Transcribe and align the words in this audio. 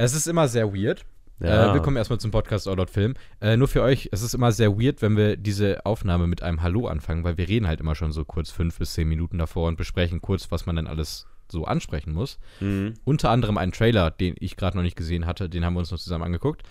Es 0.00 0.14
ist 0.14 0.28
immer 0.28 0.46
sehr 0.46 0.72
weird. 0.72 1.04
Ja. 1.40 1.72
Äh, 1.72 1.74
willkommen 1.74 1.96
erstmal 1.96 2.20
zum 2.20 2.30
Podcast 2.30 2.68
Outloud 2.68 2.88
Film. 2.88 3.14
Äh, 3.40 3.56
nur 3.56 3.66
für 3.66 3.82
euch, 3.82 4.08
es 4.12 4.22
ist 4.22 4.32
immer 4.32 4.52
sehr 4.52 4.78
weird, 4.80 5.02
wenn 5.02 5.16
wir 5.16 5.36
diese 5.36 5.84
Aufnahme 5.84 6.28
mit 6.28 6.40
einem 6.40 6.62
Hallo 6.62 6.86
anfangen, 6.86 7.24
weil 7.24 7.36
wir 7.36 7.48
reden 7.48 7.66
halt 7.66 7.80
immer 7.80 7.96
schon 7.96 8.12
so 8.12 8.24
kurz 8.24 8.52
fünf 8.52 8.78
bis 8.78 8.94
zehn 8.94 9.08
Minuten 9.08 9.38
davor 9.38 9.66
und 9.66 9.76
besprechen 9.76 10.22
kurz, 10.22 10.52
was 10.52 10.66
man 10.66 10.76
denn 10.76 10.86
alles 10.86 11.26
so 11.50 11.64
ansprechen 11.64 12.12
muss. 12.12 12.38
Mhm. 12.60 12.94
Unter 13.02 13.30
anderem 13.30 13.58
einen 13.58 13.72
Trailer, 13.72 14.12
den 14.12 14.36
ich 14.38 14.56
gerade 14.56 14.76
noch 14.76 14.84
nicht 14.84 14.94
gesehen 14.94 15.26
hatte, 15.26 15.48
den 15.48 15.64
haben 15.64 15.74
wir 15.74 15.80
uns 15.80 15.90
noch 15.90 15.98
zusammen 15.98 16.22
angeguckt. 16.22 16.62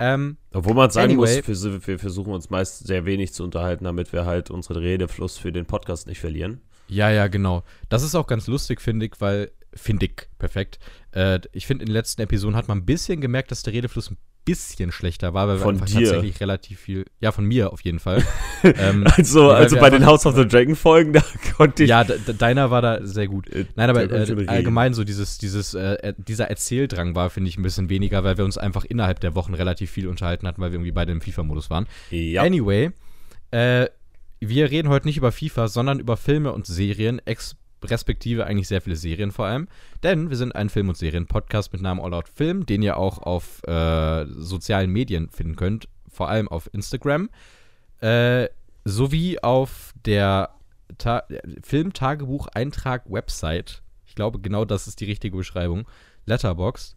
Ähm, 0.00 0.36
Obwohl 0.52 0.74
man 0.74 0.90
sagen 0.90 1.12
Anyway. 1.12 1.42
muss, 1.46 1.64
wir, 1.64 1.86
wir 1.86 1.98
versuchen 2.00 2.32
uns 2.32 2.50
meist 2.50 2.88
sehr 2.88 3.04
wenig 3.04 3.32
zu 3.34 3.44
unterhalten, 3.44 3.84
damit 3.84 4.12
wir 4.12 4.26
halt 4.26 4.50
unseren 4.50 4.78
Redefluss 4.78 5.38
für 5.38 5.52
den 5.52 5.66
Podcast 5.66 6.08
nicht 6.08 6.18
verlieren. 6.18 6.60
Ja, 6.88 7.08
ja, 7.10 7.28
genau. 7.28 7.62
Das 7.88 8.02
ist 8.02 8.14
auch 8.14 8.26
ganz 8.26 8.46
lustig, 8.46 8.80
finde 8.80 9.06
ich, 9.06 9.12
weil, 9.20 9.52
finde 9.72 10.06
ich, 10.06 10.28
perfekt. 10.38 10.78
Äh, 11.14 11.40
ich 11.52 11.66
finde, 11.66 11.82
in 11.82 11.86
den 11.86 11.92
letzten 11.94 12.22
Episoden 12.22 12.56
hat 12.56 12.68
man 12.68 12.78
ein 12.78 12.84
bisschen 12.86 13.20
gemerkt, 13.20 13.50
dass 13.50 13.62
der 13.62 13.72
Redefluss 13.72 14.10
ein 14.10 14.16
bisschen 14.44 14.92
schlechter 14.92 15.32
war, 15.32 15.48
weil 15.48 15.56
Von 15.56 15.76
wir 15.76 15.82
einfach 15.82 15.86
dir. 15.98 16.04
tatsächlich 16.06 16.38
relativ 16.40 16.78
viel, 16.78 17.06
ja, 17.20 17.32
von 17.32 17.46
mir 17.46 17.72
auf 17.72 17.80
jeden 17.80 17.98
Fall. 17.98 18.22
ähm, 18.62 19.04
Also, 19.16 19.50
also 19.50 19.76
bei 19.78 19.88
den 19.88 20.04
House 20.04 20.26
of 20.26 20.36
the 20.36 20.46
Dragon 20.46 20.76
Folgen, 20.76 21.14
da 21.14 21.22
konnte 21.56 21.84
ich. 21.84 21.88
ja, 21.88 22.04
de- 22.04 22.18
de- 22.18 22.34
deiner 22.36 22.70
war 22.70 22.82
da 22.82 23.06
sehr 23.06 23.26
gut. 23.26 23.48
Äh, 23.48 23.64
Nein, 23.74 23.88
aber 23.88 24.02
äh, 24.10 24.46
allgemein 24.46 24.92
so 24.92 25.02
dieses, 25.04 25.38
dieses, 25.38 25.72
äh, 25.72 25.94
äh, 25.94 26.14
dieser 26.18 26.50
Erzähldrang 26.50 27.14
war, 27.14 27.30
finde 27.30 27.48
ich, 27.48 27.56
ein 27.56 27.62
bisschen 27.62 27.88
weniger, 27.88 28.22
weil 28.22 28.36
wir 28.36 28.44
uns 28.44 28.58
einfach 28.58 28.84
innerhalb 28.84 29.20
der 29.20 29.34
Wochen 29.34 29.54
relativ 29.54 29.90
viel 29.90 30.08
unterhalten 30.08 30.46
hatten, 30.46 30.60
weil 30.60 30.72
wir 30.72 30.76
irgendwie 30.76 30.92
beide 30.92 31.12
im 31.12 31.22
FIFA-Modus 31.22 31.70
waren. 31.70 31.86
Ja. 32.10 32.42
Anyway, 32.42 32.90
äh, 33.50 33.86
wir 34.40 34.70
reden 34.70 34.88
heute 34.90 35.06
nicht 35.06 35.16
über 35.16 35.32
FIFA, 35.32 35.68
sondern 35.68 36.00
über 36.00 36.18
Filme 36.18 36.52
und 36.52 36.66
Serien, 36.66 37.18
ex 37.24 37.56
respektive 37.84 38.46
eigentlich 38.46 38.68
sehr 38.68 38.80
viele 38.80 38.96
Serien 38.96 39.32
vor 39.32 39.46
allem. 39.46 39.68
Denn 40.02 40.30
wir 40.30 40.36
sind 40.36 40.54
ein 40.54 40.68
Film- 40.68 40.88
und 40.88 40.96
Serien-Podcast 40.96 41.72
mit 41.72 41.82
Namen 41.82 42.00
All 42.00 42.14
Out 42.14 42.28
Film, 42.28 42.64
den 42.66 42.82
ihr 42.82 42.96
auch 42.96 43.18
auf 43.18 43.62
äh, 43.64 44.26
sozialen 44.26 44.90
Medien 44.90 45.28
finden 45.30 45.56
könnt, 45.56 45.88
vor 46.08 46.28
allem 46.28 46.46
auf 46.48 46.72
Instagram, 46.72 47.28
äh, 48.00 48.48
sowie 48.84 49.40
auf 49.40 49.92
der 50.04 50.50
Ta 50.98 51.24
Film-Tagebuch-Eintrag-Website. 51.62 53.82
Ich 54.06 54.14
glaube, 54.14 54.38
genau 54.40 54.64
das 54.64 54.86
ist 54.86 55.00
die 55.00 55.06
richtige 55.06 55.36
Beschreibung. 55.36 55.88
Letterboxd 56.26 56.96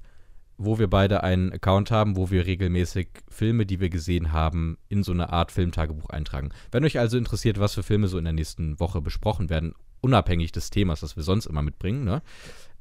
wo 0.57 0.79
wir 0.79 0.87
beide 0.87 1.23
einen 1.23 1.51
Account 1.53 1.91
haben, 1.91 2.15
wo 2.15 2.31
wir 2.31 2.45
regelmäßig 2.45 3.09
Filme, 3.29 3.65
die 3.65 3.79
wir 3.79 3.89
gesehen 3.89 4.31
haben, 4.31 4.77
in 4.89 5.03
so 5.03 5.11
eine 5.11 5.31
Art 5.31 5.51
Filmtagebuch 5.51 6.09
eintragen. 6.09 6.49
Wenn 6.71 6.83
euch 6.83 6.99
also 6.99 7.17
interessiert, 7.17 7.59
was 7.59 7.75
für 7.75 7.83
Filme 7.83 8.07
so 8.07 8.17
in 8.17 8.23
der 8.23 8.33
nächsten 8.33 8.79
Woche 8.79 9.01
besprochen 9.01 9.49
werden, 9.49 9.73
unabhängig 10.01 10.51
des 10.51 10.69
Themas, 10.69 11.01
das 11.01 11.15
wir 11.15 11.23
sonst 11.23 11.45
immer 11.45 11.61
mitbringen, 11.61 12.03
ne? 12.03 12.21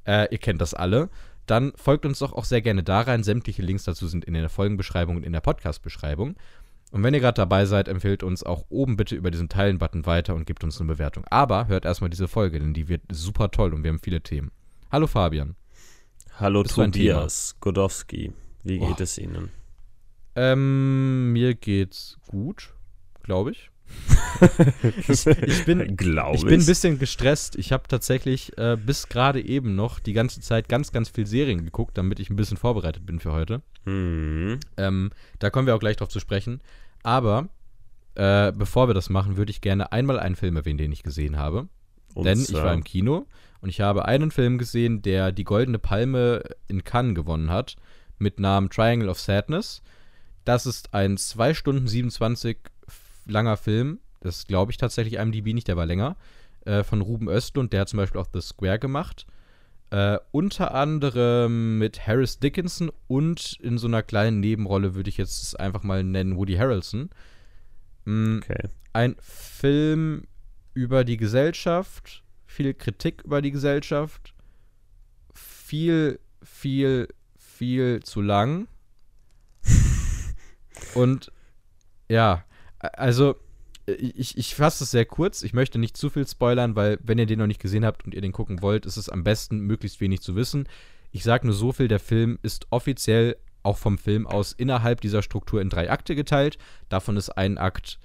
Äh, 0.04 0.28
ihr 0.30 0.38
kennt 0.38 0.60
das 0.60 0.72
alle, 0.72 1.10
dann 1.46 1.72
folgt 1.76 2.06
uns 2.06 2.18
doch 2.20 2.32
auch 2.32 2.44
sehr 2.44 2.62
gerne 2.62 2.82
da 2.82 3.00
rein. 3.00 3.22
Sämtliche 3.22 3.62
Links 3.62 3.84
dazu 3.84 4.06
sind 4.06 4.24
in 4.24 4.34
der 4.34 4.48
Folgenbeschreibung 4.48 5.16
und 5.16 5.24
in 5.24 5.32
der 5.32 5.40
Podcast-Beschreibung. 5.40 6.36
Und 6.92 7.02
wenn 7.02 7.14
ihr 7.14 7.20
gerade 7.20 7.36
dabei 7.36 7.66
seid, 7.66 7.88
empfehlt 7.88 8.22
uns 8.22 8.42
auch 8.42 8.64
oben 8.68 8.96
bitte 8.96 9.16
über 9.16 9.30
diesen 9.30 9.48
Teilen-Button 9.48 10.06
weiter 10.06 10.34
und 10.34 10.46
gebt 10.46 10.62
uns 10.64 10.80
eine 10.80 10.92
Bewertung. 10.92 11.24
Aber 11.30 11.66
hört 11.66 11.84
erstmal 11.84 12.10
diese 12.10 12.28
Folge, 12.28 12.58
denn 12.58 12.74
die 12.74 12.88
wird 12.88 13.02
super 13.10 13.50
toll 13.50 13.74
und 13.74 13.82
wir 13.82 13.90
haben 13.90 14.00
viele 14.00 14.20
Themen. 14.20 14.50
Hallo 14.90 15.06
Fabian. 15.06 15.56
Hallo 16.38 16.60
ein 16.60 16.66
Tobias 16.66 17.56
Godowski. 17.60 18.32
Wie 18.62 18.78
geht 18.78 19.00
Oh. 19.00 19.02
es 19.02 19.16
Ihnen? 19.18 19.50
Ähm, 20.34 21.32
mir 21.32 21.54
geht's 21.54 22.18
gut, 22.28 22.74
glaube 23.22 23.52
ich. 23.52 23.70
ich, 25.08 25.26
ich 25.26 25.64
bin, 25.64 25.96
Glaube 25.96 26.36
ich 26.36 26.44
bin 26.44 26.60
ein 26.60 26.66
bisschen 26.66 26.98
gestresst. 26.98 27.56
Ich 27.56 27.72
habe 27.72 27.84
tatsächlich 27.88 28.56
äh, 28.58 28.76
bis 28.76 29.08
gerade 29.08 29.40
eben 29.40 29.76
noch 29.76 29.98
die 30.00 30.12
ganze 30.12 30.40
Zeit 30.40 30.68
ganz, 30.68 30.92
ganz 30.92 31.08
viel 31.08 31.26
Serien 31.26 31.64
geguckt, 31.64 31.96
damit 31.96 32.18
ich 32.20 32.28
ein 32.28 32.36
bisschen 32.36 32.56
vorbereitet 32.56 33.06
bin 33.06 33.20
für 33.20 33.32
heute. 33.32 33.62
Hm. 33.84 34.58
Ähm, 34.76 35.10
da 35.38 35.48
kommen 35.50 35.66
wir 35.66 35.74
auch 35.74 35.80
gleich 35.80 35.96
drauf 35.96 36.08
zu 36.08 36.20
sprechen. 36.20 36.60
Aber 37.02 37.48
äh, 38.16 38.52
bevor 38.52 38.88
wir 38.88 38.94
das 38.94 39.08
machen, 39.08 39.36
würde 39.36 39.50
ich 39.52 39.60
gerne 39.60 39.92
einmal 39.92 40.18
einen 40.18 40.36
Film 40.36 40.56
erwähnen, 40.56 40.78
den 40.78 40.92
ich 40.92 41.02
gesehen 41.02 41.36
habe. 41.38 41.68
Und 42.14 42.24
Denn 42.24 42.40
ich 42.40 42.48
zwar- 42.48 42.64
war 42.64 42.74
im 42.74 42.84
Kino 42.84 43.26
und 43.66 43.70
ich 43.70 43.80
habe 43.80 44.04
einen 44.04 44.30
Film 44.30 44.58
gesehen, 44.58 45.02
der 45.02 45.32
die 45.32 45.42
Goldene 45.42 45.80
Palme 45.80 46.44
in 46.68 46.84
Cannes 46.84 47.16
gewonnen 47.16 47.50
hat, 47.50 47.74
mit 48.16 48.38
Namen 48.38 48.70
Triangle 48.70 49.08
of 49.08 49.18
Sadness. 49.18 49.82
Das 50.44 50.66
ist 50.66 50.94
ein 50.94 51.16
2 51.16 51.52
Stunden 51.52 51.88
27 51.88 52.58
f- 52.86 53.00
langer 53.26 53.56
Film. 53.56 53.98
Das 54.20 54.46
glaube 54.46 54.70
ich 54.70 54.76
tatsächlich 54.78 55.14
IMDb 55.14 55.52
nicht, 55.52 55.66
der 55.66 55.76
war 55.76 55.84
länger. 55.84 56.14
Äh, 56.64 56.84
von 56.84 57.00
Ruben 57.00 57.28
Östlund, 57.28 57.72
der 57.72 57.80
hat 57.80 57.88
zum 57.88 57.96
Beispiel 57.96 58.20
auch 58.20 58.28
The 58.32 58.40
Square 58.40 58.78
gemacht. 58.78 59.26
Äh, 59.90 60.18
unter 60.30 60.72
anderem 60.72 61.78
mit 61.78 62.06
Harris 62.06 62.38
Dickinson 62.38 62.92
und 63.08 63.58
in 63.60 63.78
so 63.78 63.88
einer 63.88 64.04
kleinen 64.04 64.38
Nebenrolle 64.38 64.94
würde 64.94 65.10
ich 65.10 65.16
jetzt 65.16 65.58
einfach 65.58 65.82
mal 65.82 66.04
nennen 66.04 66.36
Woody 66.36 66.54
Harrelson. 66.54 67.10
Mm, 68.04 68.36
Okay. 68.38 68.68
ein 68.92 69.16
Film 69.20 70.22
über 70.72 71.02
die 71.02 71.16
Gesellschaft, 71.16 72.22
viel 72.56 72.74
Kritik 72.74 73.22
über 73.22 73.42
die 73.42 73.50
Gesellschaft, 73.50 74.34
viel, 75.34 76.18
viel, 76.42 77.08
viel 77.36 78.02
zu 78.02 78.22
lang. 78.22 78.66
Und 80.94 81.30
ja, 82.08 82.44
also 82.80 83.36
ich, 83.86 84.36
ich 84.38 84.54
fasse 84.54 84.84
es 84.84 84.90
sehr 84.90 85.04
kurz. 85.04 85.42
Ich 85.42 85.52
möchte 85.52 85.78
nicht 85.78 85.96
zu 85.96 86.08
viel 86.10 86.26
spoilern, 86.26 86.74
weil 86.76 86.98
wenn 87.02 87.18
ihr 87.18 87.26
den 87.26 87.38
noch 87.38 87.46
nicht 87.46 87.60
gesehen 87.60 87.84
habt 87.84 88.04
und 88.04 88.14
ihr 88.14 88.20
den 88.20 88.32
gucken 88.32 88.62
wollt, 88.62 88.86
ist 88.86 88.96
es 88.96 89.08
am 89.08 89.22
besten, 89.22 89.60
möglichst 89.60 90.00
wenig 90.00 90.22
zu 90.22 90.34
wissen. 90.34 90.66
Ich 91.12 91.22
sage 91.22 91.46
nur 91.46 91.54
so 91.54 91.72
viel, 91.72 91.88
der 91.88 92.00
Film 92.00 92.38
ist 92.42 92.66
offiziell 92.70 93.36
auch 93.62 93.76
vom 93.76 93.98
Film 93.98 94.26
aus 94.26 94.52
innerhalb 94.52 95.00
dieser 95.00 95.22
Struktur 95.22 95.60
in 95.60 95.70
drei 95.70 95.90
Akte 95.90 96.14
geteilt. 96.14 96.56
Davon 96.88 97.16
ist 97.16 97.30
ein 97.30 97.58
Akt, 97.58 97.98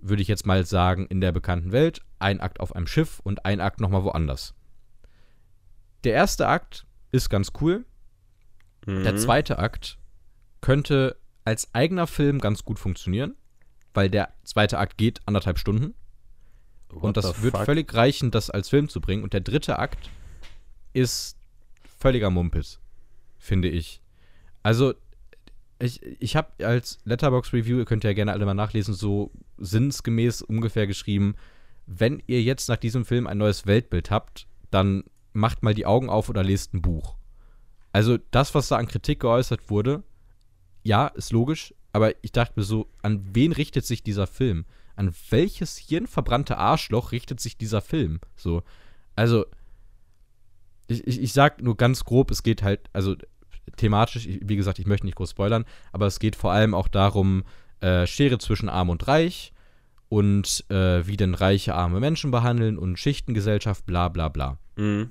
würde 0.00 0.22
ich 0.22 0.28
jetzt 0.28 0.46
mal 0.46 0.64
sagen, 0.64 1.06
in 1.06 1.20
der 1.20 1.32
bekannten 1.32 1.72
Welt, 1.72 2.00
ein 2.18 2.40
Akt 2.40 2.60
auf 2.60 2.74
einem 2.74 2.86
Schiff 2.86 3.20
und 3.20 3.44
ein 3.44 3.60
Akt 3.60 3.80
nochmal 3.80 4.04
woanders. 4.04 4.54
Der 6.04 6.14
erste 6.14 6.46
Akt 6.48 6.86
ist 7.10 7.28
ganz 7.28 7.52
cool. 7.60 7.84
Der 8.86 9.12
Mhm. 9.12 9.18
zweite 9.18 9.58
Akt 9.58 9.98
könnte 10.60 11.16
als 11.44 11.74
eigener 11.74 12.06
Film 12.06 12.38
ganz 12.40 12.64
gut 12.64 12.78
funktionieren, 12.78 13.34
weil 13.94 14.08
der 14.08 14.32
zweite 14.44 14.78
Akt 14.78 14.96
geht 14.98 15.20
anderthalb 15.26 15.58
Stunden. 15.58 15.94
What 16.90 17.02
Und 17.04 17.16
das 17.16 17.42
wird 17.42 17.56
fuck? 17.56 17.66
völlig 17.66 17.92
reichen, 17.94 18.30
das 18.30 18.48
als 18.50 18.68
Film 18.68 18.88
zu 18.88 19.00
bringen. 19.00 19.22
Und 19.22 19.32
der 19.34 19.40
dritte 19.40 19.78
Akt 19.78 20.10
ist 20.94 21.36
völliger 21.98 22.30
Mumpis, 22.30 22.80
finde 23.38 23.68
ich. 23.68 24.00
Also, 24.62 24.94
ich, 25.78 26.02
ich 26.02 26.36
habe 26.36 26.64
als 26.66 26.98
Letterbox 27.04 27.52
Review, 27.52 27.78
ihr 27.78 27.84
könnt 27.84 28.04
ja 28.04 28.12
gerne 28.12 28.32
alle 28.32 28.46
mal 28.46 28.54
nachlesen, 28.54 28.94
so 28.94 29.30
sinnsgemäß 29.58 30.42
ungefähr 30.42 30.86
geschrieben, 30.86 31.36
wenn 31.86 32.22
ihr 32.26 32.42
jetzt 32.42 32.68
nach 32.68 32.76
diesem 32.76 33.04
Film 33.04 33.26
ein 33.26 33.38
neues 33.38 33.66
Weltbild 33.66 34.10
habt, 34.10 34.46
dann 34.70 35.04
macht 35.32 35.62
mal 35.62 35.74
die 35.74 35.86
Augen 35.86 36.10
auf 36.10 36.28
oder 36.28 36.42
lest 36.42 36.74
ein 36.74 36.82
Buch. 36.82 37.16
Also 37.92 38.18
das, 38.30 38.54
was 38.54 38.68
da 38.68 38.76
an 38.76 38.88
Kritik 38.88 39.20
geäußert 39.20 39.70
wurde, 39.70 40.02
ja, 40.82 41.06
ist 41.08 41.32
logisch, 41.32 41.74
aber 41.92 42.12
ich 42.22 42.32
dachte 42.32 42.54
mir 42.56 42.64
so, 42.64 42.88
an 43.02 43.34
wen 43.34 43.52
richtet 43.52 43.86
sich 43.86 44.02
dieser 44.02 44.26
Film? 44.26 44.66
An 44.96 45.14
welches 45.30 45.76
hirnverbrannte 45.76 46.58
Arschloch 46.58 47.12
richtet 47.12 47.40
sich 47.40 47.56
dieser 47.56 47.80
Film? 47.80 48.20
So, 48.36 48.62
also, 49.14 49.46
ich, 50.88 51.06
ich, 51.06 51.22
ich 51.22 51.32
sag 51.32 51.62
nur 51.62 51.76
ganz 51.76 52.04
grob, 52.04 52.30
es 52.30 52.42
geht 52.42 52.62
halt, 52.62 52.90
also 52.92 53.16
thematisch, 53.76 54.26
wie 54.26 54.56
gesagt, 54.56 54.78
ich 54.78 54.86
möchte 54.86 55.06
nicht 55.06 55.16
groß 55.16 55.30
spoilern, 55.30 55.64
aber 55.92 56.06
es 56.06 56.18
geht 56.18 56.36
vor 56.36 56.52
allem 56.52 56.74
auch 56.74 56.88
darum, 56.88 57.44
äh, 57.80 58.06
Schere 58.06 58.38
zwischen 58.38 58.68
Arm 58.68 58.90
und 58.90 59.06
Reich 59.08 59.52
und 60.08 60.64
äh, 60.70 61.06
wie 61.06 61.16
denn 61.16 61.34
reiche, 61.34 61.74
arme 61.74 62.00
Menschen 62.00 62.30
behandeln 62.30 62.78
und 62.78 62.98
Schichtengesellschaft, 62.98 63.84
bla 63.86 64.08
bla 64.08 64.28
bla 64.28 64.58
Mhm. 64.76 65.10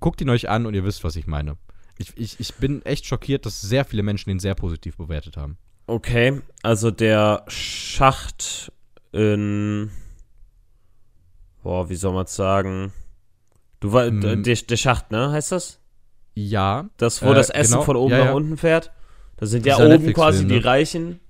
guckt 0.00 0.20
ihn 0.20 0.30
euch 0.30 0.48
an 0.48 0.66
und 0.66 0.74
ihr 0.74 0.84
wisst, 0.84 1.04
was 1.04 1.16
ich 1.16 1.26
meine. 1.26 1.56
Ich, 1.98 2.12
ich, 2.16 2.38
ich 2.40 2.54
bin 2.54 2.82
echt 2.86 3.06
schockiert, 3.06 3.44
dass 3.46 3.60
sehr 3.60 3.84
viele 3.84 4.02
Menschen 4.02 4.30
den 4.30 4.38
sehr 4.38 4.54
positiv 4.54 4.96
bewertet 4.96 5.36
haben. 5.36 5.58
Okay, 5.86 6.40
also 6.62 6.90
der 6.90 7.44
Schacht 7.48 8.70
in. 9.12 9.90
Boah, 11.62 11.88
wie 11.90 11.96
soll 11.96 12.14
man 12.14 12.26
sagen? 12.26 12.92
Du 13.80 13.92
war, 13.92 14.06
Hm. 14.06 14.42
der, 14.42 14.56
der 14.56 14.76
Schacht, 14.76 15.10
ne? 15.10 15.30
Heißt 15.30 15.52
das? 15.52 15.80
Ja, 16.46 16.88
Das, 16.96 17.22
wo 17.22 17.32
Äh, 17.32 17.34
das 17.34 17.50
Essen 17.50 17.72
genau, 17.72 17.82
von 17.84 17.96
oben 17.96 18.12
ja, 18.12 18.18
nach 18.18 18.24
ja. 18.26 18.32
unten 18.32 18.56
fährt? 18.56 18.92
Das 19.36 19.50
sind 19.50 19.66
ja 19.66 19.76
Dieser 19.76 19.86
oben 19.94 20.12
quasi 20.12 20.38
Netflix-Film, 20.44 20.48
die 20.48 20.54
ne? 20.58 20.64
Reichen. 20.64 21.20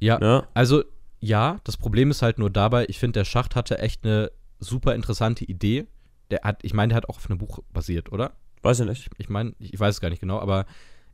ja. 0.00 0.18
Ne? 0.18 0.46
Also, 0.54 0.82
ja, 1.20 1.58
das 1.64 1.76
Problem 1.76 2.10
ist 2.10 2.22
halt 2.22 2.38
nur 2.38 2.50
dabei, 2.50 2.86
ich 2.88 2.98
finde, 2.98 3.20
der 3.20 3.24
Schacht 3.24 3.54
hatte 3.56 3.78
echt 3.78 4.04
eine 4.04 4.30
super 4.58 4.94
interessante 4.94 5.44
Idee. 5.44 5.86
Der 6.30 6.40
hat, 6.44 6.60
ich 6.62 6.74
meine, 6.74 6.90
der 6.90 6.96
hat 6.96 7.08
auch 7.08 7.16
auf 7.16 7.28
einem 7.28 7.38
Buch 7.38 7.58
basiert, 7.72 8.10
oder? 8.12 8.32
Weiß 8.62 8.80
ich 8.80 8.86
nicht. 8.86 9.10
Ich 9.18 9.28
meine, 9.28 9.54
ich 9.58 9.78
weiß 9.78 9.96
es 9.96 10.00
gar 10.00 10.10
nicht 10.10 10.20
genau, 10.20 10.38
aber 10.40 10.64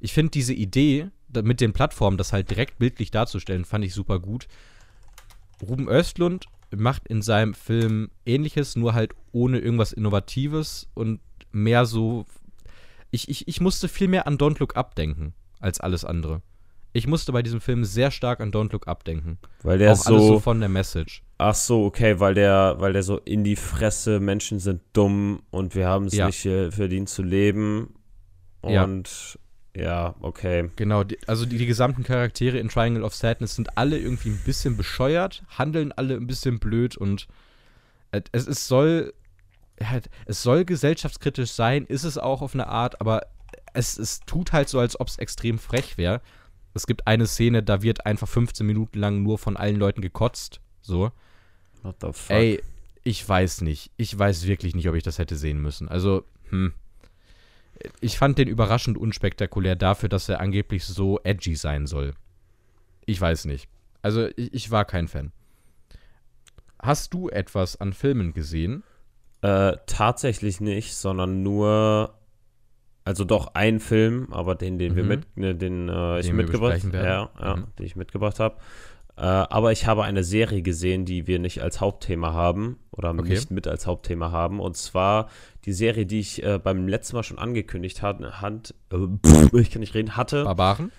ich 0.01 0.13
finde 0.13 0.31
diese 0.31 0.53
Idee 0.53 1.09
da- 1.29 1.43
mit 1.43 1.61
den 1.61 1.73
Plattformen, 1.73 2.19
das 2.19 2.33
halt 2.33 2.51
direkt 2.51 2.79
bildlich 2.79 3.11
darzustellen, 3.11 3.65
fand 3.65 3.85
ich 3.85 3.95
super 3.95 4.19
gut. 4.21 4.47
Ruben 5.67 5.89
Östlund 5.89 6.47
macht 6.77 7.07
in 7.09 7.23
seinem 7.23 7.55
Film 7.55 8.11
ähnliches, 8.27 8.77
nur 8.77 8.95
halt 8.95 9.13
ohne 9.33 9.59
irgendwas 9.59 9.93
Innovatives 9.93 10.89
und 10.95 11.21
mehr 11.53 11.87
so. 11.87 12.27
Ich, 13.17 13.31
ich, 13.31 13.49
ich 13.49 13.63
musste 13.63 13.89
viel 13.89 14.09
mehr 14.09 14.27
an 14.27 14.37
Don't 14.37 14.59
Look 14.61 14.77
Up 14.77 14.95
denken 14.95 15.33
als 15.59 15.81
alles 15.81 16.05
andere. 16.05 16.43
Ich 16.93 17.07
musste 17.07 17.33
bei 17.33 17.43
diesem 17.43 17.63
Film 17.63 17.83
sehr 17.85 18.11
stark 18.11 18.41
an 18.41 18.53
Don't 18.53 18.73
Look 18.73 18.89
Up 18.89 19.05
denken. 19.05 19.39
Weil 19.63 19.79
der 19.79 19.93
Auch 19.93 19.97
so, 19.97 20.15
alles 20.15 20.27
so 20.27 20.41
von 20.41 20.61
der 20.61 20.69
Message. 20.69 21.23
Ach 21.39 21.55
so, 21.55 21.87
okay, 21.87 22.21
weil 22.21 22.35
der, 22.35 22.77
weil 22.79 22.93
der 22.93 23.03
so 23.03 23.17
in 23.19 23.43
die 23.43 23.57
Fresse, 23.57 24.21
Menschen 24.21 24.59
sind 24.59 24.83
dumm 24.93 25.41
und 25.51 25.75
wir 25.75 25.87
haben 25.87 26.07
es 26.07 26.13
Ja. 26.15 26.27
nicht 26.27 26.43
verdient 26.43 27.09
zu 27.09 27.23
leben. 27.23 27.95
Ja. 28.63 28.85
Und 28.85 29.39
ja, 29.75 30.15
okay. 30.21 30.71
Genau, 30.77 31.03
die, 31.03 31.19
also 31.27 31.47
die, 31.47 31.57
die 31.57 31.67
gesamten 31.67 32.03
Charaktere 32.03 32.59
in 32.59 32.69
Triangle 32.69 33.03
of 33.03 33.15
Sadness 33.15 33.55
sind 33.57 33.79
alle 33.79 33.99
irgendwie 33.99 34.29
ein 34.31 34.41
bisschen 34.45 34.77
bescheuert, 34.77 35.43
handeln 35.49 35.91
alle 35.93 36.17
ein 36.17 36.27
bisschen 36.27 36.59
blöd 36.59 36.99
und 36.99 37.29
es, 38.11 38.47
es 38.47 38.69
soll 38.69 39.15
ja, 39.81 40.01
es 40.27 40.43
soll 40.43 40.65
gesellschaftskritisch 40.65 41.51
sein, 41.51 41.85
ist 41.87 42.05
es 42.05 42.19
auch 42.19 42.43
auf 42.43 42.55
eine 42.55 42.69
Art, 42.69 43.01
aber 43.01 43.27
es, 43.75 43.99
es 43.99 44.21
tut 44.21 44.53
halt 44.53 44.69
so, 44.69 44.79
als 44.79 44.99
ob 44.99 45.09
es 45.09 45.19
extrem 45.19 45.59
frech 45.59 45.99
wäre. 45.99 46.21
Es 46.75 46.87
gibt 46.87 47.07
eine 47.07 47.27
Szene, 47.27 47.63
da 47.63 47.83
wird 47.83 48.07
einfach 48.07 48.29
15 48.29 48.67
Minuten 48.67 48.99
lang 48.99 49.23
nur 49.23 49.39
von 49.39 49.57
allen 49.57 49.77
Leuten 49.77 50.03
gekotzt. 50.03 50.61
So. 50.81 51.11
What 51.83 51.97
the 52.01 52.13
fuck? 52.13 52.37
Ey, 52.37 52.63
ich 53.03 53.27
weiß 53.27 53.63
nicht. 53.63 53.91
Ich 53.97 54.19
weiß 54.19 54.47
wirklich 54.47 54.75
nicht, 54.75 54.89
ob 54.89 54.95
ich 54.95 55.03
das 55.03 55.19
hätte 55.19 55.37
sehen 55.37 55.61
müssen. 55.61 55.89
Also, 55.89 56.25
hm. 56.51 56.75
Ich 58.01 58.19
fand 58.19 58.39
den 58.39 58.49
überraschend 58.49 58.97
unspektakulär 58.97 59.77
dafür, 59.77 60.09
dass 60.09 60.29
er 60.29 60.41
angeblich 60.41 60.85
so 60.85 61.21
edgy 61.25 61.57
sein 61.57 61.87
soll. 61.87 62.15
Ich 63.05 63.21
weiß 63.21 63.45
nicht. 63.45 63.69
Also, 64.03 64.29
ich, 64.37 64.53
ich 64.55 64.71
war 64.71 64.85
kein 64.85 65.09
Fan. 65.09 65.33
Hast 66.79 67.15
du 67.15 67.29
etwas 67.29 67.81
an 67.81 67.93
Filmen 67.93 68.33
gesehen? 68.33 68.83
Äh, 69.43 69.77
tatsächlich 69.87 70.61
nicht, 70.61 70.95
sondern 70.95 71.43
nur, 71.43 72.15
also 73.05 73.25
doch 73.25 73.55
ein 73.55 73.81
Film, 73.81 74.29
aber 74.33 74.55
den, 74.55 74.79
den 74.79 74.97
wir 74.97 75.03
Mhm. 75.03 75.09
mit, 75.09 75.37
ne, 75.37 75.55
den 75.55 75.89
äh, 75.89 76.21
ich 76.21 76.27
Den 76.27 76.37
wir 76.37 76.45
mitgebracht, 76.45 76.81
ja, 76.93 77.31
ja, 77.41 77.57
Mhm. 77.57 77.65
den 77.79 77.87
ich 77.87 77.97
mitgebracht 77.97 78.41
habe. 78.41 78.57
Äh, 79.19 79.23
aber 79.23 79.73
ich 79.73 79.87
habe 79.87 80.05
eine 80.05 80.25
Serie 80.25 80.61
gesehen, 80.63 81.05
die 81.07 81.27
wir 81.27 81.39
nicht 81.39 81.63
als 81.63 81.81
Hauptthema 81.81 82.33
haben 82.35 82.79
oder 82.91 83.11
Okay. 83.11 83.31
nicht 83.31 83.51
mit 83.51 83.67
als 83.67 83.87
Hauptthema 83.87 84.31
haben. 84.31 84.61
Und 84.61 84.77
zwar 84.77 85.29
die 85.65 85.73
Serie, 85.73 86.05
die 86.07 86.21
ich 86.21 86.43
äh, 86.43 86.59
beim 86.63 86.87
letzten 86.87 87.17
Mal 87.17 87.23
schon 87.23 87.39
angekündigt 87.39 88.03
hatte, 88.03 88.41
Hand, 88.43 88.75
äh, 88.93 89.59
ich 89.59 89.71
kann 89.71 89.81
nicht 89.81 89.95
reden, 89.95 90.17
hatte. 90.17 90.45
Barbaren? 90.45 90.93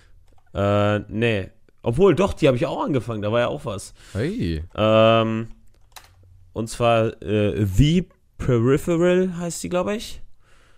Äh, 0.54 1.00
nee. 1.08 1.50
Obwohl, 1.82 2.14
doch, 2.16 2.32
die 2.32 2.48
habe 2.48 2.56
ich 2.56 2.66
auch 2.66 2.82
angefangen, 2.84 3.22
da 3.22 3.30
war 3.30 3.40
ja 3.40 3.48
auch 3.48 3.64
was. 3.64 3.94
Hey. 4.12 4.64
Ähm, 4.74 5.48
und 6.52 6.68
zwar 6.68 7.22
äh, 7.22 7.64
The 7.66 8.08
Peripheral 8.38 9.36
heißt 9.36 9.62
die, 9.62 9.68
glaube 9.68 9.94
ich. 9.94 10.22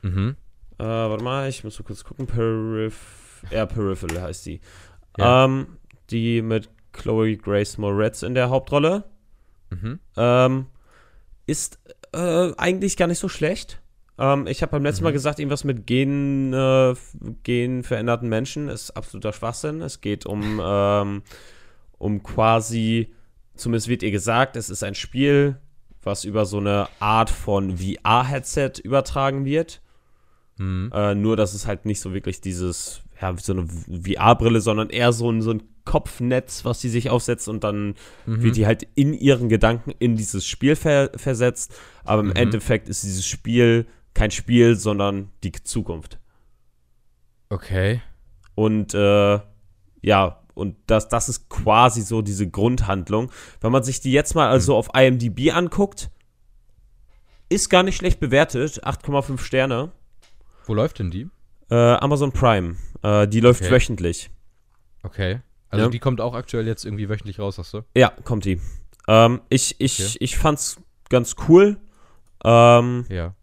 Mhm. 0.02 0.36
Äh, 0.78 0.84
warte 0.84 1.22
mal, 1.22 1.48
ich 1.48 1.62
muss 1.62 1.78
mal 1.78 1.84
kurz 1.84 2.04
gucken. 2.04 2.26
Periph 2.26 3.20
ja, 3.50 3.66
Peripheral 3.66 4.22
heißt 4.22 4.46
die. 4.46 4.60
Ja. 5.16 5.44
Ähm, 5.44 5.78
die 6.10 6.42
mit 6.42 6.68
Chloe 6.92 7.36
Grace 7.36 7.78
Moretz 7.78 8.22
in 8.22 8.34
der 8.34 8.50
Hauptrolle. 8.50 9.04
Mhm. 9.70 10.00
Ähm, 10.16 10.66
ist 11.46 11.78
äh, 12.12 12.52
eigentlich 12.56 12.96
gar 12.96 13.06
nicht 13.06 13.18
so 13.18 13.28
schlecht. 13.28 13.80
Ähm, 14.18 14.46
ich 14.46 14.62
habe 14.62 14.72
beim 14.72 14.82
letzten 14.82 15.02
Mhm. 15.02 15.08
Mal 15.08 15.12
gesagt, 15.12 15.38
irgendwas 15.38 15.64
mit 15.64 15.86
Gen, 15.86 16.52
äh, 16.52 16.94
genveränderten 17.42 18.28
Menschen 18.28 18.68
ist 18.68 18.90
absoluter 18.92 19.32
Schwachsinn. 19.32 19.80
Es 19.80 20.00
geht 20.00 20.26
um, 20.26 20.60
ähm, 20.64 21.22
um 21.98 22.22
quasi, 22.22 23.14
zumindest 23.54 23.88
wird 23.88 24.02
ihr 24.02 24.10
gesagt, 24.10 24.56
es 24.56 24.70
ist 24.70 24.82
ein 24.82 24.94
Spiel, 24.94 25.56
was 26.02 26.24
über 26.24 26.46
so 26.46 26.58
eine 26.58 26.88
Art 26.98 27.30
von 27.30 27.76
VR-Headset 27.78 28.72
übertragen 28.82 29.44
wird. 29.44 29.80
Mhm. 30.56 30.90
Äh, 30.94 31.14
nur, 31.14 31.36
dass 31.36 31.54
es 31.54 31.66
halt 31.66 31.84
nicht 31.86 32.00
so 32.00 32.12
wirklich 32.14 32.40
dieses, 32.40 33.02
ja, 33.20 33.34
so 33.36 33.52
eine 33.52 33.66
VR-Brille, 33.66 34.60
sondern 34.60 34.90
eher 34.90 35.12
so 35.12 35.30
ein, 35.30 35.42
so 35.42 35.52
ein 35.52 35.62
Kopfnetz, 35.84 36.64
was 36.64 36.80
sie 36.80 36.88
sich 36.90 37.10
aufsetzt 37.10 37.48
und 37.48 37.64
dann 37.64 37.94
Mhm. 38.26 38.42
wird 38.42 38.56
die 38.56 38.66
halt 38.66 38.86
in 38.94 39.12
ihren 39.14 39.48
Gedanken 39.48 39.92
in 39.98 40.16
dieses 40.16 40.46
Spiel 40.46 40.76
ver 40.76 41.10
versetzt. 41.16 41.74
Aber 42.04 42.20
im 42.20 42.28
Mhm. 42.28 42.36
Endeffekt 42.36 42.88
ist 42.88 43.02
dieses 43.02 43.26
Spiel 43.26 43.86
kein 44.14 44.30
Spiel, 44.30 44.76
sondern 44.76 45.30
die 45.42 45.52
Zukunft. 45.52 46.18
Okay. 47.48 48.02
Und 48.54 48.94
äh, 48.94 49.40
ja, 50.02 50.39
und 50.60 50.76
das, 50.86 51.08
das 51.08 51.28
ist 51.28 51.48
quasi 51.48 52.02
so 52.02 52.22
diese 52.22 52.48
Grundhandlung. 52.48 53.32
Wenn 53.60 53.72
man 53.72 53.82
sich 53.82 54.00
die 54.00 54.12
jetzt 54.12 54.34
mal 54.34 54.48
also 54.48 54.76
auf 54.76 54.90
IMDb 54.94 55.52
anguckt, 55.52 56.10
ist 57.48 57.68
gar 57.70 57.82
nicht 57.82 57.96
schlecht 57.96 58.20
bewertet. 58.20 58.84
8,5 58.84 59.38
Sterne. 59.38 59.90
Wo 60.66 60.74
läuft 60.74 61.00
denn 61.00 61.10
die? 61.10 61.28
Äh, 61.70 61.74
Amazon 61.74 62.30
Prime. 62.32 62.76
Äh, 63.02 63.26
die 63.26 63.40
läuft 63.40 63.62
Okay. 63.62 63.72
wöchentlich. 63.72 64.30
Okay. 65.02 65.40
Also 65.70 65.86
Ja. 65.86 65.90
die 65.90 65.98
kommt 65.98 66.20
auch 66.20 66.34
aktuell 66.34 66.66
jetzt 66.66 66.84
irgendwie 66.84 67.08
wöchentlich 67.08 67.38
raus, 67.40 67.56
sagst 67.56 67.74
du? 67.74 67.82
Ja, 67.96 68.12
kommt 68.24 68.44
die. 68.44 68.60
Ähm, 69.08 69.40
ich, 69.48 69.76
ich, 69.80 70.00
Okay. 70.00 70.16
ich 70.20 70.36
fand's 70.38 70.76
ganz 71.08 71.34
cool. 71.48 71.78
Ähm, 72.44 73.06
Ja. 73.08 73.34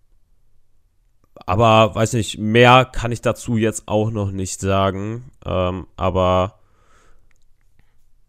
aber 1.45 1.93
weiß 1.95 2.13
nicht, 2.13 2.37
mehr 2.37 2.85
kann 2.85 3.11
ich 3.11 3.21
dazu 3.21 3.57
jetzt 3.57 3.87
auch 3.87 4.11
noch 4.11 4.31
nicht 4.31 4.59
sagen. 4.59 5.31
Ähm, 5.45 5.87
aber 5.95 6.56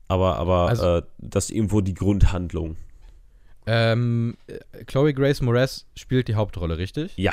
aber, 0.08 0.36
aber 0.36 0.68
Also- 0.68 0.96
äh, 0.98 1.02
das 1.18 1.46
ist 1.46 1.50
irgendwo 1.52 1.80
die 1.80 1.94
Grundhandlung. 1.94 2.76
Ähm, 3.66 4.36
äh, 4.46 4.84
Chloe 4.84 5.12
Grace 5.12 5.42
Moretz 5.42 5.86
spielt 5.94 6.28
die 6.28 6.34
Hauptrolle, 6.34 6.78
richtig? 6.78 7.12
Ja. 7.16 7.32